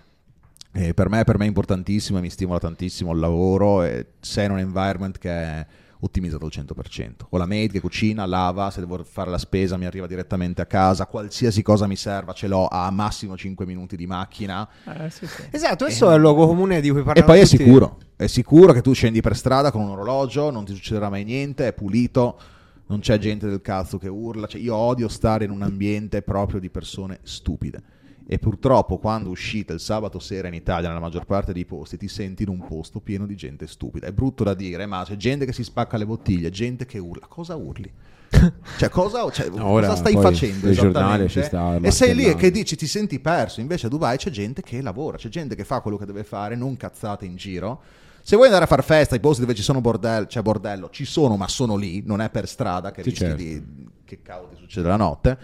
E 0.71 0.95
per, 0.95 1.09
me, 1.09 1.25
per 1.25 1.37
me 1.37 1.45
è 1.45 1.47
importantissimo 1.47 2.17
e 2.17 2.21
mi 2.21 2.31
stimola 2.31 2.57
tantissimo 2.57 3.11
il 3.11 3.19
lavoro 3.19 3.83
e 3.83 4.13
sei 4.19 4.45
in 4.45 4.51
un 4.53 4.59
environment 4.59 5.19
che 5.19 5.29
è 5.29 5.67
ottimizzato 6.01 6.45
al 6.45 6.51
100%. 6.53 7.11
Ho 7.29 7.37
la 7.37 7.45
maid 7.45 7.71
che 7.71 7.79
cucina, 7.79 8.25
lava, 8.25 8.69
se 8.69 8.79
devo 8.79 9.03
fare 9.03 9.29
la 9.29 9.37
spesa 9.37 9.77
mi 9.77 9.85
arriva 9.85 10.07
direttamente 10.07 10.61
a 10.61 10.65
casa, 10.65 11.05
qualsiasi 11.05 11.61
cosa 11.61 11.87
mi 11.87 11.95
serva 11.95 12.33
ce 12.33 12.47
l'ho 12.47 12.67
a 12.67 12.89
massimo 12.91 13.37
5 13.37 13.65
minuti 13.65 13.95
di 13.95 14.05
macchina 14.05 14.67
Eh, 14.85 15.09
sì, 15.09 15.25
sì. 15.25 15.43
Esatto, 15.49 15.85
questo 15.85 16.11
è 16.11 16.15
il 16.15 16.21
luogo 16.21 16.47
comune 16.47 16.81
di 16.81 16.89
cui 16.89 17.01
e 17.01 17.03
parlano 17.03 17.25
poi 17.27 17.39
è 17.39 17.43
tutti. 17.43 17.57
sicuro, 17.57 17.97
è 18.15 18.27
sicuro 18.27 18.73
che 18.73 18.81
tu 18.81 18.93
scendi 18.93 19.21
per 19.21 19.35
strada 19.35 19.71
con 19.71 19.81
un 19.81 19.89
orologio, 19.89 20.49
non 20.49 20.65
ti 20.65 20.73
succederà 20.73 21.09
mai 21.09 21.23
niente, 21.23 21.67
è 21.67 21.73
pulito, 21.73 22.39
non 22.87 22.99
c'è 22.99 23.17
gente 23.17 23.47
del 23.47 23.61
cazzo 23.61 23.97
che 23.97 24.09
urla, 24.09 24.47
cioè, 24.47 24.59
io 24.59 24.75
odio 24.75 25.07
stare 25.07 25.45
in 25.45 25.51
un 25.51 25.61
ambiente 25.61 26.21
proprio 26.21 26.59
di 26.59 26.69
persone 26.69 27.19
stupide. 27.23 27.81
E 28.27 28.39
purtroppo 28.39 28.97
quando 28.97 29.29
uscite 29.29 29.73
il 29.73 29.79
sabato 29.79 30.19
sera 30.19 30.47
in 30.47 30.53
Italia, 30.53 30.87
nella 30.87 31.01
maggior 31.01 31.25
parte 31.25 31.51
dei 31.53 31.65
posti, 31.65 31.97
ti 31.97 32.07
senti 32.07 32.43
in 32.43 32.49
un 32.49 32.65
posto 32.65 32.99
pieno 32.99 33.25
di 33.25 33.35
gente 33.35 33.67
stupida. 33.67 34.07
È 34.07 34.11
brutto 34.13 34.43
da 34.43 34.53
dire, 34.53 34.85
ma 34.85 35.03
c'è 35.03 35.17
gente 35.17 35.45
che 35.45 35.53
si 35.53 35.63
spacca 35.63 35.97
le 35.97 36.05
bottiglie, 36.05 36.49
gente 36.49 36.85
che 36.85 36.97
urla. 36.97 37.25
Cosa 37.27 37.55
urli? 37.55 37.91
Cioè, 38.77 38.89
cosa, 38.89 39.29
cioè, 39.29 39.49
Ora, 39.59 39.87
cosa 39.87 39.97
stai 39.99 40.13
facendo 40.13 40.69
esattamente? 40.69 41.43
sta 41.43 41.77
e 41.81 41.91
sei 41.91 42.15
lì 42.15 42.25
e 42.25 42.35
che 42.35 42.49
dici 42.49 42.77
ti 42.77 42.87
senti 42.87 43.19
perso. 43.19 43.59
Invece 43.59 43.87
a 43.87 43.89
Dubai 43.89 44.17
c'è 44.17 44.29
gente 44.29 44.61
che 44.61 44.81
lavora, 44.81 45.17
c'è 45.17 45.27
gente 45.27 45.53
che 45.53 45.65
fa 45.65 45.81
quello 45.81 45.97
che 45.97 46.05
deve 46.05 46.23
fare, 46.23 46.55
non 46.55 46.77
cazzate 46.77 47.25
in 47.25 47.35
giro. 47.35 47.81
Se 48.23 48.35
vuoi 48.35 48.47
andare 48.47 48.65
a 48.65 48.67
far 48.67 48.83
festa, 48.83 49.15
i 49.15 49.19
posti 49.19 49.41
dove 49.41 49.53
ci 49.53 49.63
sono 49.63 49.81
bordello, 49.81 50.27
c'è 50.27 50.41
bordello, 50.41 50.89
ci 50.91 51.05
sono, 51.05 51.35
ma 51.35 51.47
sono 51.47 51.75
lì, 51.75 52.03
non 52.05 52.21
è 52.21 52.29
per 52.29 52.47
strada 52.47 52.91
che 52.91 53.03
Sì, 53.03 53.09
rischi 53.09 53.25
certo. 53.25 53.43
di 53.43 53.63
che 54.05 54.21
cavolo 54.21 54.49
ti 54.49 54.57
succede 54.57 54.87
la 54.87 54.95
notte. 54.95 55.37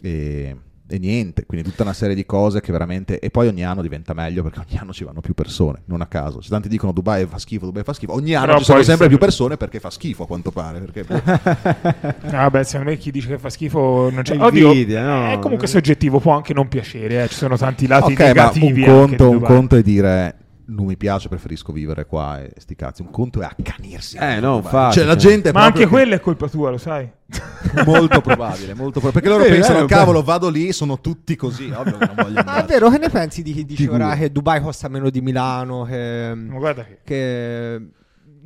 E, 0.00 0.56
e 0.86 0.98
niente, 0.98 1.46
quindi 1.46 1.68
tutta 1.68 1.82
una 1.82 1.94
serie 1.94 2.14
di 2.14 2.26
cose 2.26 2.60
che 2.60 2.70
veramente 2.70 3.18
e 3.18 3.30
poi 3.30 3.48
ogni 3.48 3.64
anno 3.64 3.80
diventa 3.80 4.12
meglio 4.12 4.42
perché 4.42 4.60
ogni 4.68 4.78
anno 4.78 4.92
ci 4.92 5.02
vanno 5.04 5.20
più 5.20 5.32
persone, 5.32 5.80
non 5.86 6.00
a 6.02 6.06
caso. 6.06 6.40
Se 6.42 6.50
tanti 6.50 6.68
dicono 6.68 6.92
Dubai 6.92 7.24
fa 7.26 7.38
schifo, 7.38 7.64
Dubai 7.64 7.82
fa 7.84 7.92
schifo, 7.94 8.12
ogni 8.12 8.34
anno 8.34 8.46
Però 8.46 8.58
ci 8.58 8.64
sono 8.64 8.82
sempre 8.82 9.04
se- 9.04 9.08
più 9.08 9.18
persone 9.18 9.56
perché 9.56 9.80
fa 9.80 9.88
schifo 9.90 10.24
a 10.24 10.26
quanto 10.26 10.50
pare, 10.50 10.80
perché 10.80 11.04
Ah, 12.32 12.50
beh, 12.50 12.64
secondo 12.64 12.90
me 12.90 12.96
chi 12.98 13.10
dice 13.10 13.28
che 13.28 13.38
fa 13.38 13.48
schifo 13.50 14.10
non 14.12 14.22
c'è. 14.22 14.36
Oddio, 14.38 14.68
invidia, 14.72 15.02
no? 15.06 15.30
è 15.32 15.38
comunque 15.38 15.66
soggettivo, 15.66 16.20
può 16.20 16.32
anche 16.32 16.52
non 16.52 16.68
piacere. 16.68 17.22
eh, 17.24 17.28
Ci 17.28 17.34
sono 17.34 17.56
tanti 17.56 17.86
lati 17.86 18.12
Ok, 18.12 18.18
ma 18.20 18.26
negativi. 18.26 18.82
un 18.82 18.88
anche 18.88 19.16
conto, 19.16 19.30
un 19.30 19.40
conto 19.40 19.76
è 19.76 19.82
dire 19.82 20.36
non 20.66 20.86
mi 20.86 20.96
piace, 20.96 21.28
preferisco 21.28 21.72
vivere 21.72 22.06
qua 22.06 22.40
e 22.40 22.52
sti 22.56 22.74
cazzi. 22.74 23.02
Un 23.02 23.10
conto 23.10 23.40
è 23.40 23.44
accanirsi. 23.44 24.16
Eh, 24.16 24.40
no, 24.40 24.56
infatti, 24.56 24.94
Cioè, 24.96 25.04
la 25.04 25.16
gente 25.16 25.52
Ma 25.52 25.64
anche 25.64 25.80
che- 25.80 25.86
quella 25.86 26.14
è 26.14 26.20
colpa 26.20 26.48
tua, 26.48 26.70
lo 26.70 26.78
sai. 26.78 27.10
molto 27.84 28.20
probabile, 28.20 28.74
molto 28.74 29.00
probabile. 29.00 29.12
Perché 29.12 29.28
loro 29.28 29.44
Sì, 29.44 29.50
pensano, 29.50 29.74
vero, 29.74 29.86
cavolo, 29.86 30.22
vado 30.22 30.48
lì, 30.48 30.72
sono 30.72 31.00
tutti 31.00 31.36
così. 31.36 31.70
Ovvio 31.70 31.96
che 31.98 32.06
non 32.06 32.14
voglio 32.16 32.42
Ma 32.44 32.62
è 32.62 32.66
vero, 32.66 32.90
che 32.90 32.98
ne 32.98 33.08
pensi 33.10 33.42
di 33.42 33.52
chi 33.52 33.64
dice 33.64 33.88
ora 33.88 34.14
che 34.14 34.30
Dubai 34.30 34.60
costa 34.60 34.88
meno 34.88 35.10
di 35.10 35.20
Milano? 35.20 35.84
Che, 35.84 36.32
Ma 36.34 36.58
guarda 36.58 36.84
che 36.84 36.98
che- 37.04 37.80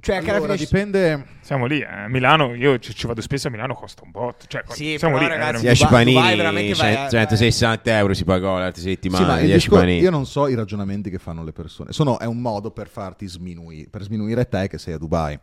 cioè, 0.01 0.17
Allora, 0.17 0.41
fine 0.41 0.57
dipende. 0.57 1.27
siamo 1.41 1.67
lì. 1.67 1.81
eh. 1.81 1.85
A 1.87 2.09
Milano, 2.09 2.55
io 2.55 2.79
ci, 2.79 2.95
ci 2.95 3.07
vado 3.07 3.21
spesso 3.21 3.49
a 3.49 3.51
Milano, 3.51 3.75
costa 3.75 4.03
un 4.05 4.11
botto. 4.11 4.45
Cioè, 4.47 4.63
Sì, 4.69 4.97
siamo 4.99 5.15
però, 5.19 5.27
lì. 5.29 5.33
eh, 5.35 5.37
ragazzi, 5.37 5.53
non- 5.53 5.63
10 5.63 5.83
Dubai- 5.85 5.99
panini, 6.05 6.17
Dubai 6.21 6.37
veramente 6.37 6.75
vai 6.75 6.95
a- 6.97 7.09
160 7.09 7.97
euro 7.99 8.15
si 8.15 8.25
pagò 8.25 8.59
l'altra 8.59 8.83
Sì, 8.83 8.89
settimana, 8.91 9.37
10 9.39 9.53
discor- 9.53 9.81
panini. 9.81 10.01
io 10.01 10.11
non 10.11 10.27
so 10.27 10.47
i 10.49 10.55
ragionamenti 10.55 11.11
che 11.11 11.19
fanno 11.19 11.43
le 11.45 11.53
persone. 11.53 11.93
Sono, 11.93 12.19
è 12.19 12.27
un 12.27 12.39
modo 12.41 12.71
per 12.71 12.89
farti 12.89 13.27
sminuire, 13.27 13.89
per 13.91 14.03
sminuire 14.03 14.49
te 14.49 14.69
che 14.69 14.79
sei 14.79 14.95
a 14.95 14.99
Dubai. 14.99 15.39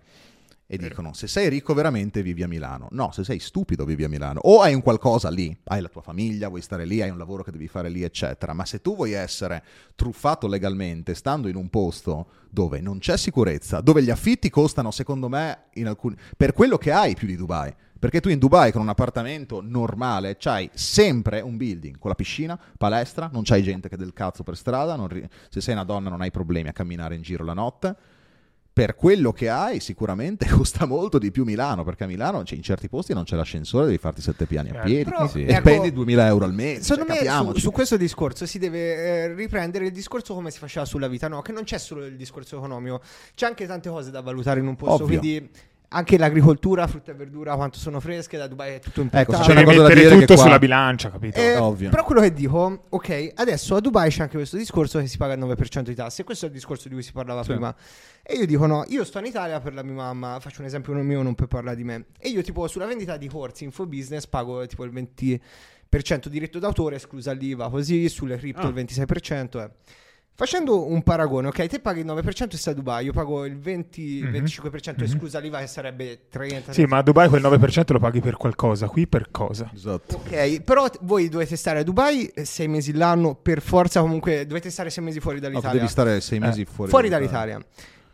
E 0.67 0.77
dicono: 0.77 1.13
se 1.13 1.27
sei 1.27 1.47
ricco 1.47 1.75
veramente 1.75 2.23
vivi 2.23 2.41
a 2.41 2.47
Milano. 2.47 2.87
No, 2.91 3.11
se 3.11 3.23
sei 3.23 3.39
stupido 3.39 3.85
vivi 3.85 4.03
a 4.03 4.09
Milano. 4.09 4.39
O 4.43 4.61
hai 4.61 4.73
un 4.73 4.81
qualcosa 4.81 5.29
lì, 5.29 5.55
hai 5.65 5.79
la 5.79 5.89
tua 5.89 6.01
famiglia, 6.01 6.47
vuoi 6.47 6.61
stare 6.61 6.85
lì, 6.85 7.01
hai 7.01 7.11
un 7.11 7.19
lavoro 7.19 7.43
che 7.43 7.51
devi 7.51 7.67
fare 7.67 7.89
lì, 7.89 8.01
eccetera. 8.01 8.53
Ma 8.53 8.65
se 8.65 8.81
tu 8.81 8.95
vuoi 8.95 9.11
essere 9.11 9.63
truffato 9.93 10.47
legalmente, 10.47 11.13
stando 11.13 11.47
in 11.47 11.55
un 11.55 11.69
posto 11.69 12.27
dove 12.49 12.81
non 12.81 12.97
c'è 12.97 13.15
sicurezza, 13.15 13.81
dove 13.81 14.01
gli 14.01 14.09
affitti 14.09 14.49
costano, 14.49 14.89
secondo 14.89 15.29
me, 15.29 15.65
in 15.73 15.87
alcuni, 15.87 16.15
per 16.35 16.53
quello 16.53 16.77
che 16.77 16.91
hai 16.91 17.13
più 17.13 17.27
di 17.27 17.35
Dubai. 17.35 17.73
Perché 17.97 18.19
tu 18.19 18.29
in 18.29 18.39
Dubai 18.39 18.71
con 18.71 18.81
un 18.81 18.89
appartamento 18.89 19.61
normale 19.61 20.35
c'hai 20.37 20.69
sempre 20.73 21.41
un 21.41 21.57
building 21.57 21.97
con 21.97 22.09
la 22.09 22.15
piscina, 22.15 22.59
palestra, 22.77 23.29
non 23.31 23.43
c'hai 23.43 23.63
gente 23.63 23.87
che 23.87 23.97
del 23.97 24.13
cazzo 24.13 24.43
per 24.43 24.57
strada, 24.57 24.95
non 24.95 25.07
ri- 25.07 25.27
se 25.49 25.61
sei 25.61 25.73
una 25.73 25.85
donna 25.85 26.09
non 26.09 26.21
hai 26.21 26.29
problemi 26.29 26.69
a 26.69 26.73
camminare 26.73 27.15
in 27.15 27.21
giro 27.21 27.43
la 27.43 27.53
notte. 27.53 27.95
Per 28.75 28.93
quello 28.95 29.31
che 29.31 29.47
hai 29.47 29.79
sicuramente 29.79 30.45
costa 30.51 30.85
molto 30.85 31.17
di 31.17 31.31
più 31.31 31.45
Milano, 31.45 31.85
perché 31.85 32.03
a 32.03 32.07
Milano 32.07 32.43
cioè, 32.43 32.57
in 32.57 32.61
certi 32.63 32.89
posti 32.89 33.13
non 33.13 33.23
c'è 33.23 33.37
l'ascensore, 33.37 33.85
devi 33.85 33.97
farti 33.97 34.21
sette 34.21 34.45
piani 34.45 34.71
a 34.71 34.73
Certo. 34.73 34.85
piedi 34.85 35.03
Però, 35.05 35.31
e 35.33 35.43
ecco, 35.43 35.59
spendi 35.61 35.93
2000 35.93 36.27
euro 36.27 36.43
al 36.43 36.53
mese. 36.53 36.83
Secondo 36.83 37.13
cioè, 37.13 37.23
me 37.23 37.53
su, 37.53 37.59
su 37.59 37.71
questo 37.71 37.95
discorso 37.95 38.45
si 38.45 38.59
deve 38.59 38.95
eh, 38.95 39.33
riprendere 39.33 39.85
il 39.85 39.91
discorso 39.93 40.33
come 40.33 40.51
si 40.51 40.59
faceva 40.59 40.83
sulla 40.83 41.07
vita, 41.07 41.29
no? 41.29 41.41
Che 41.41 41.53
non 41.53 41.63
c'è 41.63 41.77
solo 41.77 42.03
il 42.03 42.17
discorso 42.17 42.57
economico, 42.57 43.01
c'è 43.33 43.45
anche 43.45 43.65
tante 43.65 43.87
cose 43.87 44.11
da 44.11 44.19
valutare 44.19 44.59
in 44.59 44.67
un 44.67 44.75
posto. 44.75 45.05
Ovvio. 45.05 45.19
Quindi 45.19 45.49
anche 45.95 46.17
l'agricoltura, 46.17 46.85
frutta 46.87 47.11
e 47.11 47.15
verdura, 47.15 47.55
quanto 47.55 47.77
sono 47.79 47.99
fresche, 47.99 48.37
da 48.37 48.47
Dubai 48.47 48.73
è 48.73 48.79
tutto 48.79 49.01
Ecco, 49.01 49.17
importato. 49.17 49.43
se 49.43 49.49
c'è 49.49 49.51
una 49.53 49.63
cosa 49.63 49.75
da 49.77 49.81
mettere 49.87 49.99
dire 50.01 50.13
che 50.15 50.19
tutto 50.21 50.33
qua- 50.33 50.43
sulla 50.43 50.59
bilancia, 50.59 51.09
capito? 51.09 51.39
Eh, 51.39 51.55
ovvio. 51.57 51.89
Però 51.89 52.03
quello 52.03 52.21
che 52.21 52.33
dico, 52.33 52.85
ok, 52.89 53.31
adesso 53.35 53.75
a 53.75 53.79
Dubai 53.79 54.09
c'è 54.09 54.21
anche 54.23 54.35
questo 54.37 54.57
discorso 54.57 54.99
che 54.99 55.07
si 55.07 55.17
paga 55.17 55.33
il 55.33 55.39
9% 55.39 55.81
di 55.89 55.95
tasse, 55.95 56.21
e 56.21 56.25
questo 56.25 56.45
è 56.45 56.47
il 56.49 56.53
discorso 56.53 56.87
di 56.87 56.93
cui 56.93 57.03
si 57.03 57.11
parlava 57.11 57.41
Sì. 57.43 57.51
prima. 57.51 57.73
E 58.21 58.35
io 58.35 58.45
dico 58.45 58.65
no, 58.65 58.83
io 58.87 59.03
sto 59.03 59.19
in 59.19 59.25
Italia 59.25 59.59
per 59.59 59.73
la 59.73 59.83
mia 59.83 59.93
mamma, 59.93 60.37
faccio 60.39 60.61
un 60.61 60.67
esempio 60.67 60.93
mio, 60.93 61.21
non 61.21 61.33
per 61.35 61.47
parlare 61.47 61.75
di 61.75 61.83
me. 61.83 62.05
E 62.19 62.29
io 62.29 62.41
tipo 62.41 62.67
sulla 62.67 62.85
vendita 62.85 63.17
di 63.17 63.27
corsi 63.27 63.63
info 63.63 63.85
business 63.85 64.27
pago 64.27 64.65
tipo 64.67 64.83
il 64.83 64.91
20% 64.91 66.27
diritto 66.27 66.59
d'autore, 66.59 66.95
esclusa 66.97 67.31
l'IVA, 67.31 67.69
così 67.69 68.09
sulle 68.09 68.37
cripto 68.37 68.65
Ah. 68.65 68.67
il 68.67 68.73
26%. 68.73 69.61
eh. 69.61 69.69
Facendo 70.37 70.85
un 70.85 71.01
paragone, 71.01 71.47
ok, 71.47 71.65
te 71.67 71.79
paghi 71.79 72.01
il 72.01 72.05
9% 72.05 72.55
e 72.55 72.57
stai 72.57 72.73
a 72.73 72.75
Dubai, 72.75 73.05
io 73.05 73.13
pago 73.13 73.45
il 73.45 73.55
20-25% 73.57 74.95
Mhm. 74.97 75.03
esclusa 75.05 75.39
l'IVA 75.39 75.59
che 75.59 75.67
sarebbe 75.67 76.23
30. 76.29 76.73
Sì, 76.73 76.83
ma 76.83 76.97
a 76.97 77.01
Dubai 77.03 77.29
quel 77.29 77.41
9% 77.41 77.93
lo 77.93 77.99
paghi 77.99 78.19
per 78.19 78.35
qualcosa, 78.35 78.87
qui 78.89 79.07
per 79.07 79.31
cosa? 79.31 79.71
Esatto. 79.73 80.17
Ok, 80.17 80.59
però 80.61 80.89
t- 80.89 80.99
voi 81.03 81.29
dovete 81.29 81.55
stare 81.55 81.79
a 81.79 81.83
Dubai 81.83 82.29
sei 82.43 82.67
mesi 82.67 82.91
l'anno, 82.91 83.33
per 83.35 83.61
forza 83.61 84.01
comunque 84.01 84.45
dovete 84.45 84.69
stare 84.71 84.89
sei 84.89 85.05
mesi 85.05 85.21
fuori 85.21 85.39
No, 85.39 85.45
tu 85.45 85.51
dall'Italia. 85.51 85.79
devi 85.79 85.89
stare 85.91 86.19
sei 86.19 86.39
mesi 86.39 86.61
Eh, 86.61 86.65
fuori, 86.65 86.89
fuori 86.91 87.07
dall'Italia. 87.07 87.63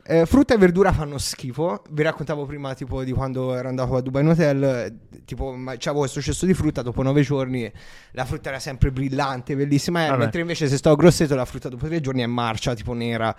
Eh, 0.04 0.26
frutta 0.26 0.56
e 0.56 0.58
verdura 0.58 0.92
fanno 0.92 1.18
schifo. 1.20 1.84
Vi 1.92 2.02
raccontavo 2.02 2.46
prima, 2.46 2.74
tipo, 2.74 3.04
di 3.04 3.12
quando 3.12 3.54
ero 3.56 3.68
andato 3.70 3.96
a 3.96 4.02
Dubai 4.02 4.24
in 4.24 4.30
hotel. 4.30 4.64
eh, 4.64 4.94
Tipo, 5.26 5.54
ma- 5.54 5.76
c'avevo 5.78 6.00
questo 6.00 6.20
cesto 6.22 6.46
di 6.46 6.54
frutta. 6.54 6.82
Dopo 6.82 7.02
nove 7.04 7.22
giorni 7.22 7.72
la 8.14 8.26
frutta 8.26 8.50
era 8.50 8.60
sempre 8.60 8.92
brillante, 8.92 9.56
bellissima. 9.56 10.06
eh, 10.06 10.10
Vabbè. 10.10 10.20
mentre 10.24 10.42
invece, 10.42 10.68
se 10.68 10.76
sto 10.78 10.90
a 10.92 10.96
grosseto, 10.96 11.36
la 11.36 11.46
frutta 11.46 11.70
dopo 11.70 11.88
tre 11.88 12.02
giorni 12.02 12.22
è 12.22 12.26
marcia, 12.26 12.74
tipo 12.74 12.94
nera. 12.94 13.34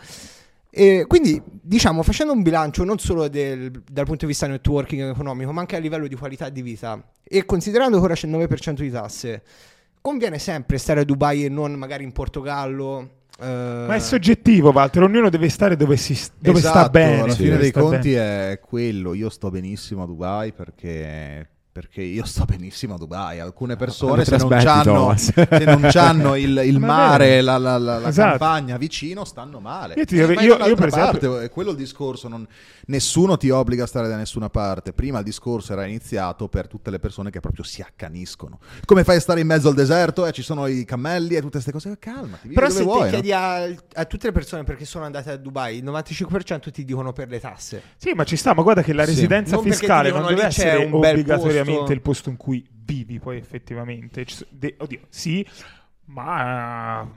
E 0.71 1.05
quindi, 1.07 1.43
diciamo, 1.45 2.03
facendo 2.03 2.33
un 2.33 2.41
bilancio 2.43 2.85
non 2.85 2.99
solo 2.99 3.29
del- 3.29 3.71
dal 3.71 4.05
punto 4.07 4.25
di 4.25 4.27
vista 4.27 4.47
networking 4.47 5.11
economico, 5.11 5.53
ma 5.53 5.61
anche 5.61 5.77
a 5.77 5.81
livello 5.81 6.07
di 6.07 6.15
qualità 6.15 6.49
di 6.49 6.63
vita, 6.63 7.03
e 7.23 7.45
considerando 7.45 7.99
che 7.99 8.05
ora 8.05 8.15
c'è 8.15 8.27
il 8.27 8.33
9% 8.33 8.83
di 8.83 8.91
tasse, 8.91 9.43
conviene 10.01 10.39
sempre 10.39 10.79
stare 10.79 11.01
a 11.01 11.05
Dubai 11.05 11.45
e 11.45 11.49
non 11.51 11.73
magari 11.75 12.05
in 12.05 12.13
Portogallo. 12.13 13.11
Eh, 13.41 13.85
Ma 13.87 13.95
è 13.95 13.99
soggettivo, 13.99 14.71
Walter. 14.71 15.03
Ognuno 15.03 15.31
deve 15.31 15.49
stare 15.49 15.77
dove, 15.77 15.97
si, 15.97 16.19
dove 16.39 16.59
sta 16.59 16.71
Esatto, 16.71 16.91
bene. 16.91 17.21
Alla 17.23 17.35
fine 17.35 17.57
dei 17.57 17.71
sta 17.71 17.81
conti 17.81 18.11
bene. 18.13 18.53
è 18.53 18.61
quello. 18.61 19.15
Io 19.15 19.29
sto 19.31 19.51
benissimo 19.51 20.03
a 20.03 20.07
Dubai 20.07 20.53
perché, 20.53 21.49
perché 21.73 22.03
io 22.03 22.27
sto 22.27 22.45
benissimo 22.45 22.95
a 22.95 22.99
Dubai. 22.99 23.41
Alcune 23.41 23.77
persone, 23.77 24.25
Quando 24.25 24.39
se 24.39 24.55
non, 24.55 24.63
c'hanno, 24.63 25.15
se 25.17 25.65
non 25.65 25.89
c'hanno 25.91 26.37
il, 26.37 26.61
il 26.67 26.79
mare, 26.85 27.41
la, 27.41 27.57
la- 27.57 27.79
la- 27.79 27.99
la 27.99 28.09
Esatto. 28.09 28.29
campagna 28.29 28.77
vicino, 28.77 29.25
stanno 29.25 29.59
male. 29.59 29.95
Io 29.97 30.05
ti 30.05 30.19
Eh, 30.19 30.25
io- 30.25 30.41
io 30.41 30.55
un'altra 30.57 30.75
per 30.77 30.87
esempio- 30.89 31.31
parte, 31.31 31.45
è 31.47 31.49
quello 31.51 31.71
il 31.71 31.77
discorso. 31.77 32.29
non- 32.29 32.47
nessuno 32.87 33.37
ti 33.39 33.49
obbliga 33.49 33.85
a 33.85 33.87
stare 33.87 34.07
da 34.09 34.17
nessuna 34.17 34.51
parte. 34.51 34.93
Prima 34.93 35.19
il 35.19 35.25
discorso 35.25 35.73
era 35.73 35.87
iniziato 35.87 36.49
per 36.49 36.67
tutte 36.69 36.91
le 36.91 36.99
persone 36.99 37.31
che 37.31 37.41
proprio 37.41 37.65
si 37.65 37.81
accaniscono. 37.81 38.59
Come 38.85 39.03
fai 39.03 39.17
a 39.17 39.21
stare 39.21 39.41
in 39.41 39.47
mezzo 39.47 39.69
al 39.69 39.75
deserto? 39.75 40.27
E 40.27 40.33
ci 40.33 40.43
sono 40.43 40.67
i 40.67 40.85
cammelli 40.85 41.35
e 41.37 41.41
tutte 41.41 41.53
queste 41.53 41.73
cose. 41.73 41.97
Calmati, 41.99 42.49
Però 42.49 42.67
dove 42.67 42.79
se 42.79 42.85
vuoi. 42.85 42.99
ti 42.99 43.05
no? 43.05 43.11
chiedi 43.11 43.33
a, 43.33 43.63
a 43.95 44.05
tutte 44.05 44.27
le 44.27 44.33
persone 44.33 44.65
perché 44.65 44.85
sono 44.85 45.05
andate 45.07 45.31
a 45.31 45.37
Dubai, 45.37 45.79
il 45.79 45.85
95% 45.85 46.71
ti 46.71 46.85
dicono 46.85 47.13
per 47.13 47.29
le 47.29 47.41
tasse. 47.41 47.83
Sì, 47.97 48.13
ma 48.15 48.25
ci 48.25 48.37
sta, 48.37 48.53
ma 48.55 48.63
guarda 48.63 48.83
che 48.83 48.93
la 48.93 49.05
Sì. 49.05 49.11
residenza 49.15 49.55
Non 49.55 49.63
perché 49.65 49.79
fiscale 49.79 50.11
non 50.11 50.19
dicono 50.21 50.35
deve 50.37 50.49
essere 50.49 50.85
un 50.85 51.01
posto. 51.65 51.93
il 51.93 52.01
posto 52.01 52.31
in 52.31 52.37
cui 52.37 52.67
vivi 52.85 53.19
poi 53.19 53.37
effettivamente. 53.39 54.25
De- 54.51 54.75
oddio, 54.79 55.01
sì, 55.09 55.47
ma 56.07 57.09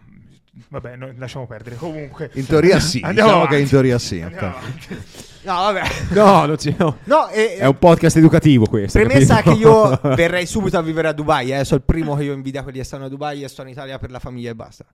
vabbè, 0.70 0.96
noi 0.96 1.16
lasciamo 1.18 1.46
perdere. 1.48 1.76
Comunque 1.76 2.30
In 2.34 2.46
teoria 2.46 2.80
sì, 2.80 3.00
Andiamo 3.04 3.14
diciamo 3.30 3.34
avanti. 3.44 3.56
che 3.56 3.62
in 3.62 3.68
teoria 3.70 3.98
sì. 4.00 4.20
No, 4.20 5.54
vabbè. 5.54 5.82
No, 6.12 6.46
non 6.46 6.58
ci- 6.58 6.76
no. 6.78 6.98
No, 7.04 7.28
e- 7.30 7.58
È 7.58 7.66
un 7.66 7.78
podcast 7.78 8.18
educativo 8.18 8.66
questo. 8.66 8.98
Premessa 9.00 9.42
capito? 9.42 10.00
che 10.00 10.08
io 10.08 10.16
verrei 10.16 10.46
subito 10.46 10.78
a 10.78 10.82
vivere 10.82 11.10
a 11.10 11.14
Dubai, 11.14 11.52
eh. 11.52 11.64
sono 11.66 11.80
il 11.80 11.86
primo 11.86 12.16
che 12.16 12.24
io 12.24 12.34
invidia 12.34 12.64
quelli 12.64 12.78
che 12.80 12.84
stanno 12.84 13.06
a 13.06 13.10
Dubai 13.10 13.44
e 13.44 13.48
sto 13.48 13.62
in 13.62 13.68
Italia 13.70 14.00
per 14.00 14.10
la 14.12 14.20
famiglia 14.20 14.50
e 14.52 14.56
basta. 14.56 14.86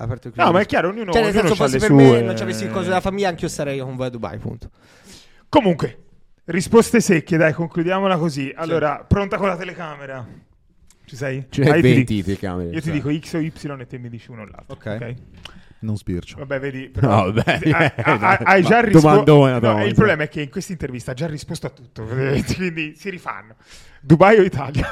Aperto. 0.00 0.30
No, 0.34 0.52
ma 0.52 0.60
è 0.60 0.66
chiaro, 0.66 0.88
ognuno, 0.90 1.10
Cioè, 1.12 1.22
nel 1.22 1.30
ognuno 1.36 1.54
senso, 1.54 1.64
le 1.72 1.78
per 1.78 1.88
sue. 1.88 1.96
me, 1.96 2.20
non 2.22 2.36
ci 2.36 2.42
avessi 2.44 2.64
il 2.64 2.70
coso 2.70 2.84
della 2.84 3.00
famiglia, 3.00 3.28
anche 3.28 3.44
io 3.44 3.50
starei 3.50 3.80
con 3.80 3.96
voi 3.96 4.06
a 4.06 4.10
Dubai, 4.10 4.38
punto. 4.38 4.70
Comunque, 5.48 6.04
risposte 6.48 7.00
secche, 7.00 7.36
dai, 7.36 7.52
concludiamola 7.52 8.16
così. 8.16 8.52
Allora, 8.54 9.04
pronta 9.06 9.36
con 9.36 9.48
la 9.48 9.56
telecamera? 9.56 10.26
Ci 11.04 11.16
sei? 11.16 11.46
Ce 11.48 11.62
Ah, 11.62 11.70
n'è 11.70 11.76
io 11.76 11.82
ti 11.82 11.88
20 11.94 12.04
dico- 12.14 12.24
telecamere. 12.26 12.68
Io 12.70 12.80
ti 12.80 12.86
cioè. 12.86 12.92
dico 12.92 13.18
X 13.26 13.32
o 13.34 13.38
Y 13.38 13.52
e 13.80 13.86
te 13.86 13.98
mi 13.98 14.08
dici 14.10 14.30
uno 14.30 14.42
o 14.42 14.44
l'altro. 14.44 14.74
Ok. 14.74 15.14
Non 15.80 15.96
sbircio. 15.96 16.36
Vabbè, 16.38 16.58
vedi. 16.60 16.90
No, 17.00 17.32
vabbè, 17.32 17.60
hai, 18.02 18.38
hai- 18.44 18.62
già 18.62 18.80
risposto. 18.80 19.22
Thomas. 19.22 19.86
il 19.86 19.94
problema 19.94 20.24
è 20.24 20.28
che 20.28 20.42
in 20.42 20.50
questa 20.50 20.72
intervista 20.72 21.12
ha 21.12 21.14
già 21.14 21.26
risposto 21.26 21.66
a 21.66 21.70
tutto. 21.70 22.04
quindi 22.56 22.94
si 22.96 23.08
rifanno. 23.10 23.54
Dubai 24.00 24.38
o 24.38 24.42
Italia? 24.42 24.86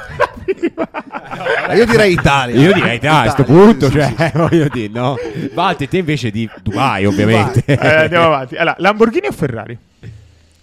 Eh, 0.45 1.75
Io 1.75 1.85
direi 1.85 2.13
Italia. 2.13 2.55
Io 2.59 2.73
direi 2.73 2.95
Italia 2.95 3.29
a 3.29 3.33
sto 3.33 3.41
Italia, 3.43 3.61
punto, 3.63 3.85
sì, 3.87 3.91
cioè, 3.93 4.03
sì, 4.07 4.15
sì. 4.15 4.31
voglio 4.37 4.67
dire, 4.69 4.93
no? 4.93 5.15
Valti, 5.53 5.87
te 5.87 5.97
invece 5.97 6.31
di 6.31 6.49
Dubai, 6.61 7.05
ovviamente. 7.05 7.63
Eh, 7.65 7.75
andiamo 8.03 8.25
avanti. 8.27 8.55
Allora, 8.55 8.75
Lamborghini 8.79 9.27
o 9.27 9.31
Ferrari? 9.31 9.77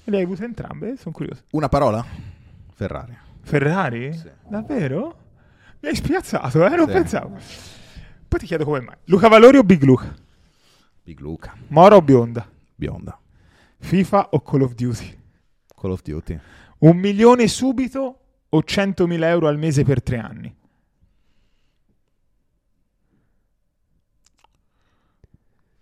Le 0.04 0.16
hai 0.18 0.22
avute 0.24 0.44
entrambe? 0.44 0.96
Sono 0.96 1.14
curioso. 1.14 1.44
Una 1.52 1.68
parola? 1.68 2.04
Ferrari. 2.74 3.16
Ferrari? 3.40 4.12
Sì. 4.14 4.30
Davvero? 4.48 5.18
Mi 5.80 5.88
hai 5.88 5.96
spiazzato, 5.96 6.64
eh? 6.66 6.76
Non 6.76 6.86
Sì. 6.86 6.92
pensavo. 6.92 7.38
Poi 8.28 8.38
ti 8.40 8.46
chiedo 8.46 8.64
come 8.64 8.80
mai. 8.80 8.96
Luca 9.04 9.28
Valori 9.28 9.56
o 9.58 9.62
Big 9.62 9.82
Luca? 9.82 10.14
Big 11.02 11.20
Luca. 11.20 11.54
Mora 11.68 11.96
o 11.96 12.02
Bionda? 12.02 12.48
Bionda. 12.74 13.18
FIFA 13.78 14.28
o 14.32 14.40
Call 14.42 14.62
of 14.62 14.74
Duty? 14.74 15.18
Call 15.74 15.90
of 15.92 16.02
Duty. 16.02 16.38
Un 16.78 16.96
milione 16.96 17.46
subito 17.48 18.18
o 18.48 18.58
100.000 18.58 19.22
euro 19.24 19.48
al 19.48 19.58
mese 19.58 19.84
per 19.84 20.02
tre 20.02 20.18
anni? 20.18 20.54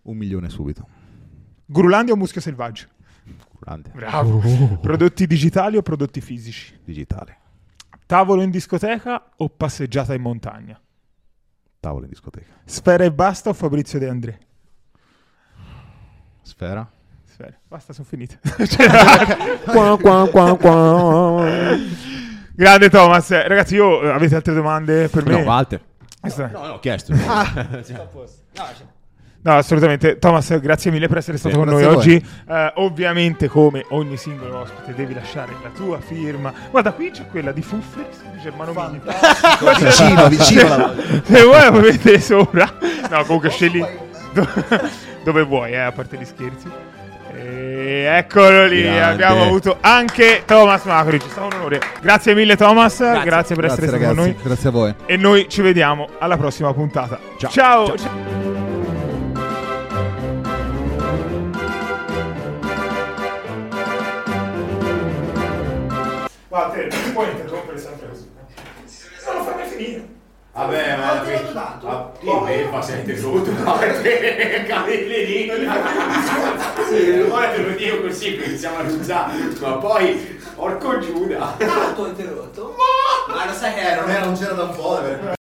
Un 0.03 0.17
milione 0.17 0.49
subito. 0.49 0.89
Grulandia 1.65 2.13
o 2.13 2.17
Muschio 2.17 2.41
Selvaggio? 2.41 2.89
Grande. 3.65 3.91
Bravo. 3.95 4.41
Prodotti 4.81 5.27
digitali 5.27 5.77
o 5.77 5.83
prodotti 5.83 6.21
fisici? 6.21 6.77
Digitale. 6.85 7.39
Tavolo 8.07 8.43
in 8.43 8.51
discoteca 8.51 9.31
o 9.37 9.49
passeggiata 9.49 10.15
in 10.15 10.21
montagna? 10.21 10.79
Tavolo 11.79 12.05
in 12.05 12.11
discoteca. 12.11 12.53
Sfera 12.65 13.05
e 13.05 13.13
basta 13.13 13.51
o 13.51 13.53
Fabrizio 13.53 14.01
De 14.01 14.09
André? 14.09 14.39
Sfera. 16.43 16.91
Sfera. 17.25 17.57
Basta, 17.69 17.93
sono 17.93 18.07
finite. 18.07 18.41
Qua, 19.65 19.97
qua, 19.97 20.29
qua, 20.29 20.57
qua. 20.57 21.77
Grande 22.55 22.91
Thomas. 22.91 23.31
Eh, 23.31 23.47
Ragazzi, 23.47 23.77
io, 23.77 24.03
eh, 24.03 24.11
avete 24.11 24.35
altre 24.35 24.55
domande 24.55 25.09
per 25.09 25.25
me? 25.25 25.39
No, 25.39 25.39
Walter. 25.39 25.81
No, 26.21 26.49
no, 26.51 26.59
ho 26.75 26.79
chiesto. 26.81 27.15
No, 28.55 28.67
assolutamente. 29.45 30.19
Thomas, 30.19 30.59
grazie 30.61 30.91
mille 30.91 31.09
per 31.09 31.19
essere 31.19 31.37
stato 31.39 31.55
Sì, 31.55 31.61
con 31.61 31.69
noi 31.69 31.83
grazie 31.83 31.99
oggi. 31.99 32.27
Eh, 32.49 32.73
ovviamente, 32.77 33.49
come 33.49 33.85
ogni 33.91 34.17
singolo 34.17 34.59
ospite, 34.61 34.95
devi 34.95 35.15
lasciare 35.15 35.53
la 35.63 35.71
tua 35.75 35.99
firma. 36.01 36.53
Guarda, 36.71 36.93
qui 36.93 37.11
c'è 37.11 37.27
quella 37.27 37.51
di 37.53 37.63
Fufferi, 37.63 38.07
Germano 38.41 38.73
Mini. 38.73 39.01
Vicino, 39.85 40.29
vicino. 40.29 40.73
alla- 40.75 40.95
Se 41.25 41.43
vuoi 41.43 41.61
la 41.61 41.71
puoi 41.71 41.83
mettere 41.83 42.21
sopra. 42.21 42.73
No, 43.11 43.25
comunque 43.25 43.51
scegli 43.51 43.85
do- 44.33 44.49
dove 45.25 45.43
vuoi, 45.43 45.73
eh, 45.73 45.79
a 45.79 45.93
parte 45.93 46.17
gli 46.17 46.25
scherzi. 46.25 46.71
E 47.35 48.05
eccolo 48.09 48.67
lì, 48.67 48.83
Grande. 48.83 49.01
abbiamo 49.25 49.43
avuto 49.43 49.79
anche 49.81 50.43
Thomas 50.47 50.85
Macri. 50.85 51.19
Ci 51.19 51.29
sta 51.31 51.43
un 51.43 51.53
onore. 51.55 51.81
Grazie 52.01 52.35
mille, 52.35 52.57
Thomas. 52.57 52.99
Grazie, 52.99 53.57
per 53.57 53.65
essere 53.65 53.87
Grazie 53.87 53.87
stato 53.87 53.93
ragazzi. 53.97 54.15
con 54.15 54.25
noi. 54.25 54.37
Grazie 54.43 54.69
a 54.69 54.73
voi. 54.73 54.95
E 55.07 55.17
noi 55.17 55.49
ci 55.49 55.63
vediamo 55.63 56.09
alla 56.19 56.37
prossima 56.37 56.73
puntata. 56.73 57.19
Ciao. 57.39 57.51
Ciao. 57.51 58.42
Guarda, 66.53 66.75
te, 66.75 66.87
non 66.87 67.13
puoi 67.15 67.31
interrompere 67.31 67.79
sempre 67.79 68.09
così. 68.09 68.31
No, 69.25 69.43
fammi 69.43 69.65
finire. 69.65 70.07
Vabbè, 70.53 70.97
ma 70.99 71.21
qui. 71.21 71.33
Ma 72.45 72.51
io 72.51 72.65
mi 72.67 72.71
fa 72.71 72.83
sente 72.83 73.19
tutto, 73.19 73.51
no? 73.53 73.79
Capelli 74.67 75.25
lì. 75.25 75.51
Sì, 76.89 77.21
ora 77.21 77.49
te 77.49 77.57
lo 77.57 77.71
dico 77.75 78.03
così, 78.03 78.37
che 78.37 78.45
iniziamo 78.45 78.77
a 78.77 78.83
usare. 78.83 79.33
Ma 79.61 79.77
poi, 79.79 80.41
porco 80.55 80.99
Giuda. 80.99 81.55
Ti 81.57 81.65
ho 81.65 82.07
interrotto? 82.07 82.77
Ma 83.29 83.47
lo 83.47 83.53
sai 83.55 83.73
che 83.73 84.19
non 84.21 84.37
c'era 84.37 84.53
da 84.53 84.65
un 84.65 84.75
po'. 84.77 85.41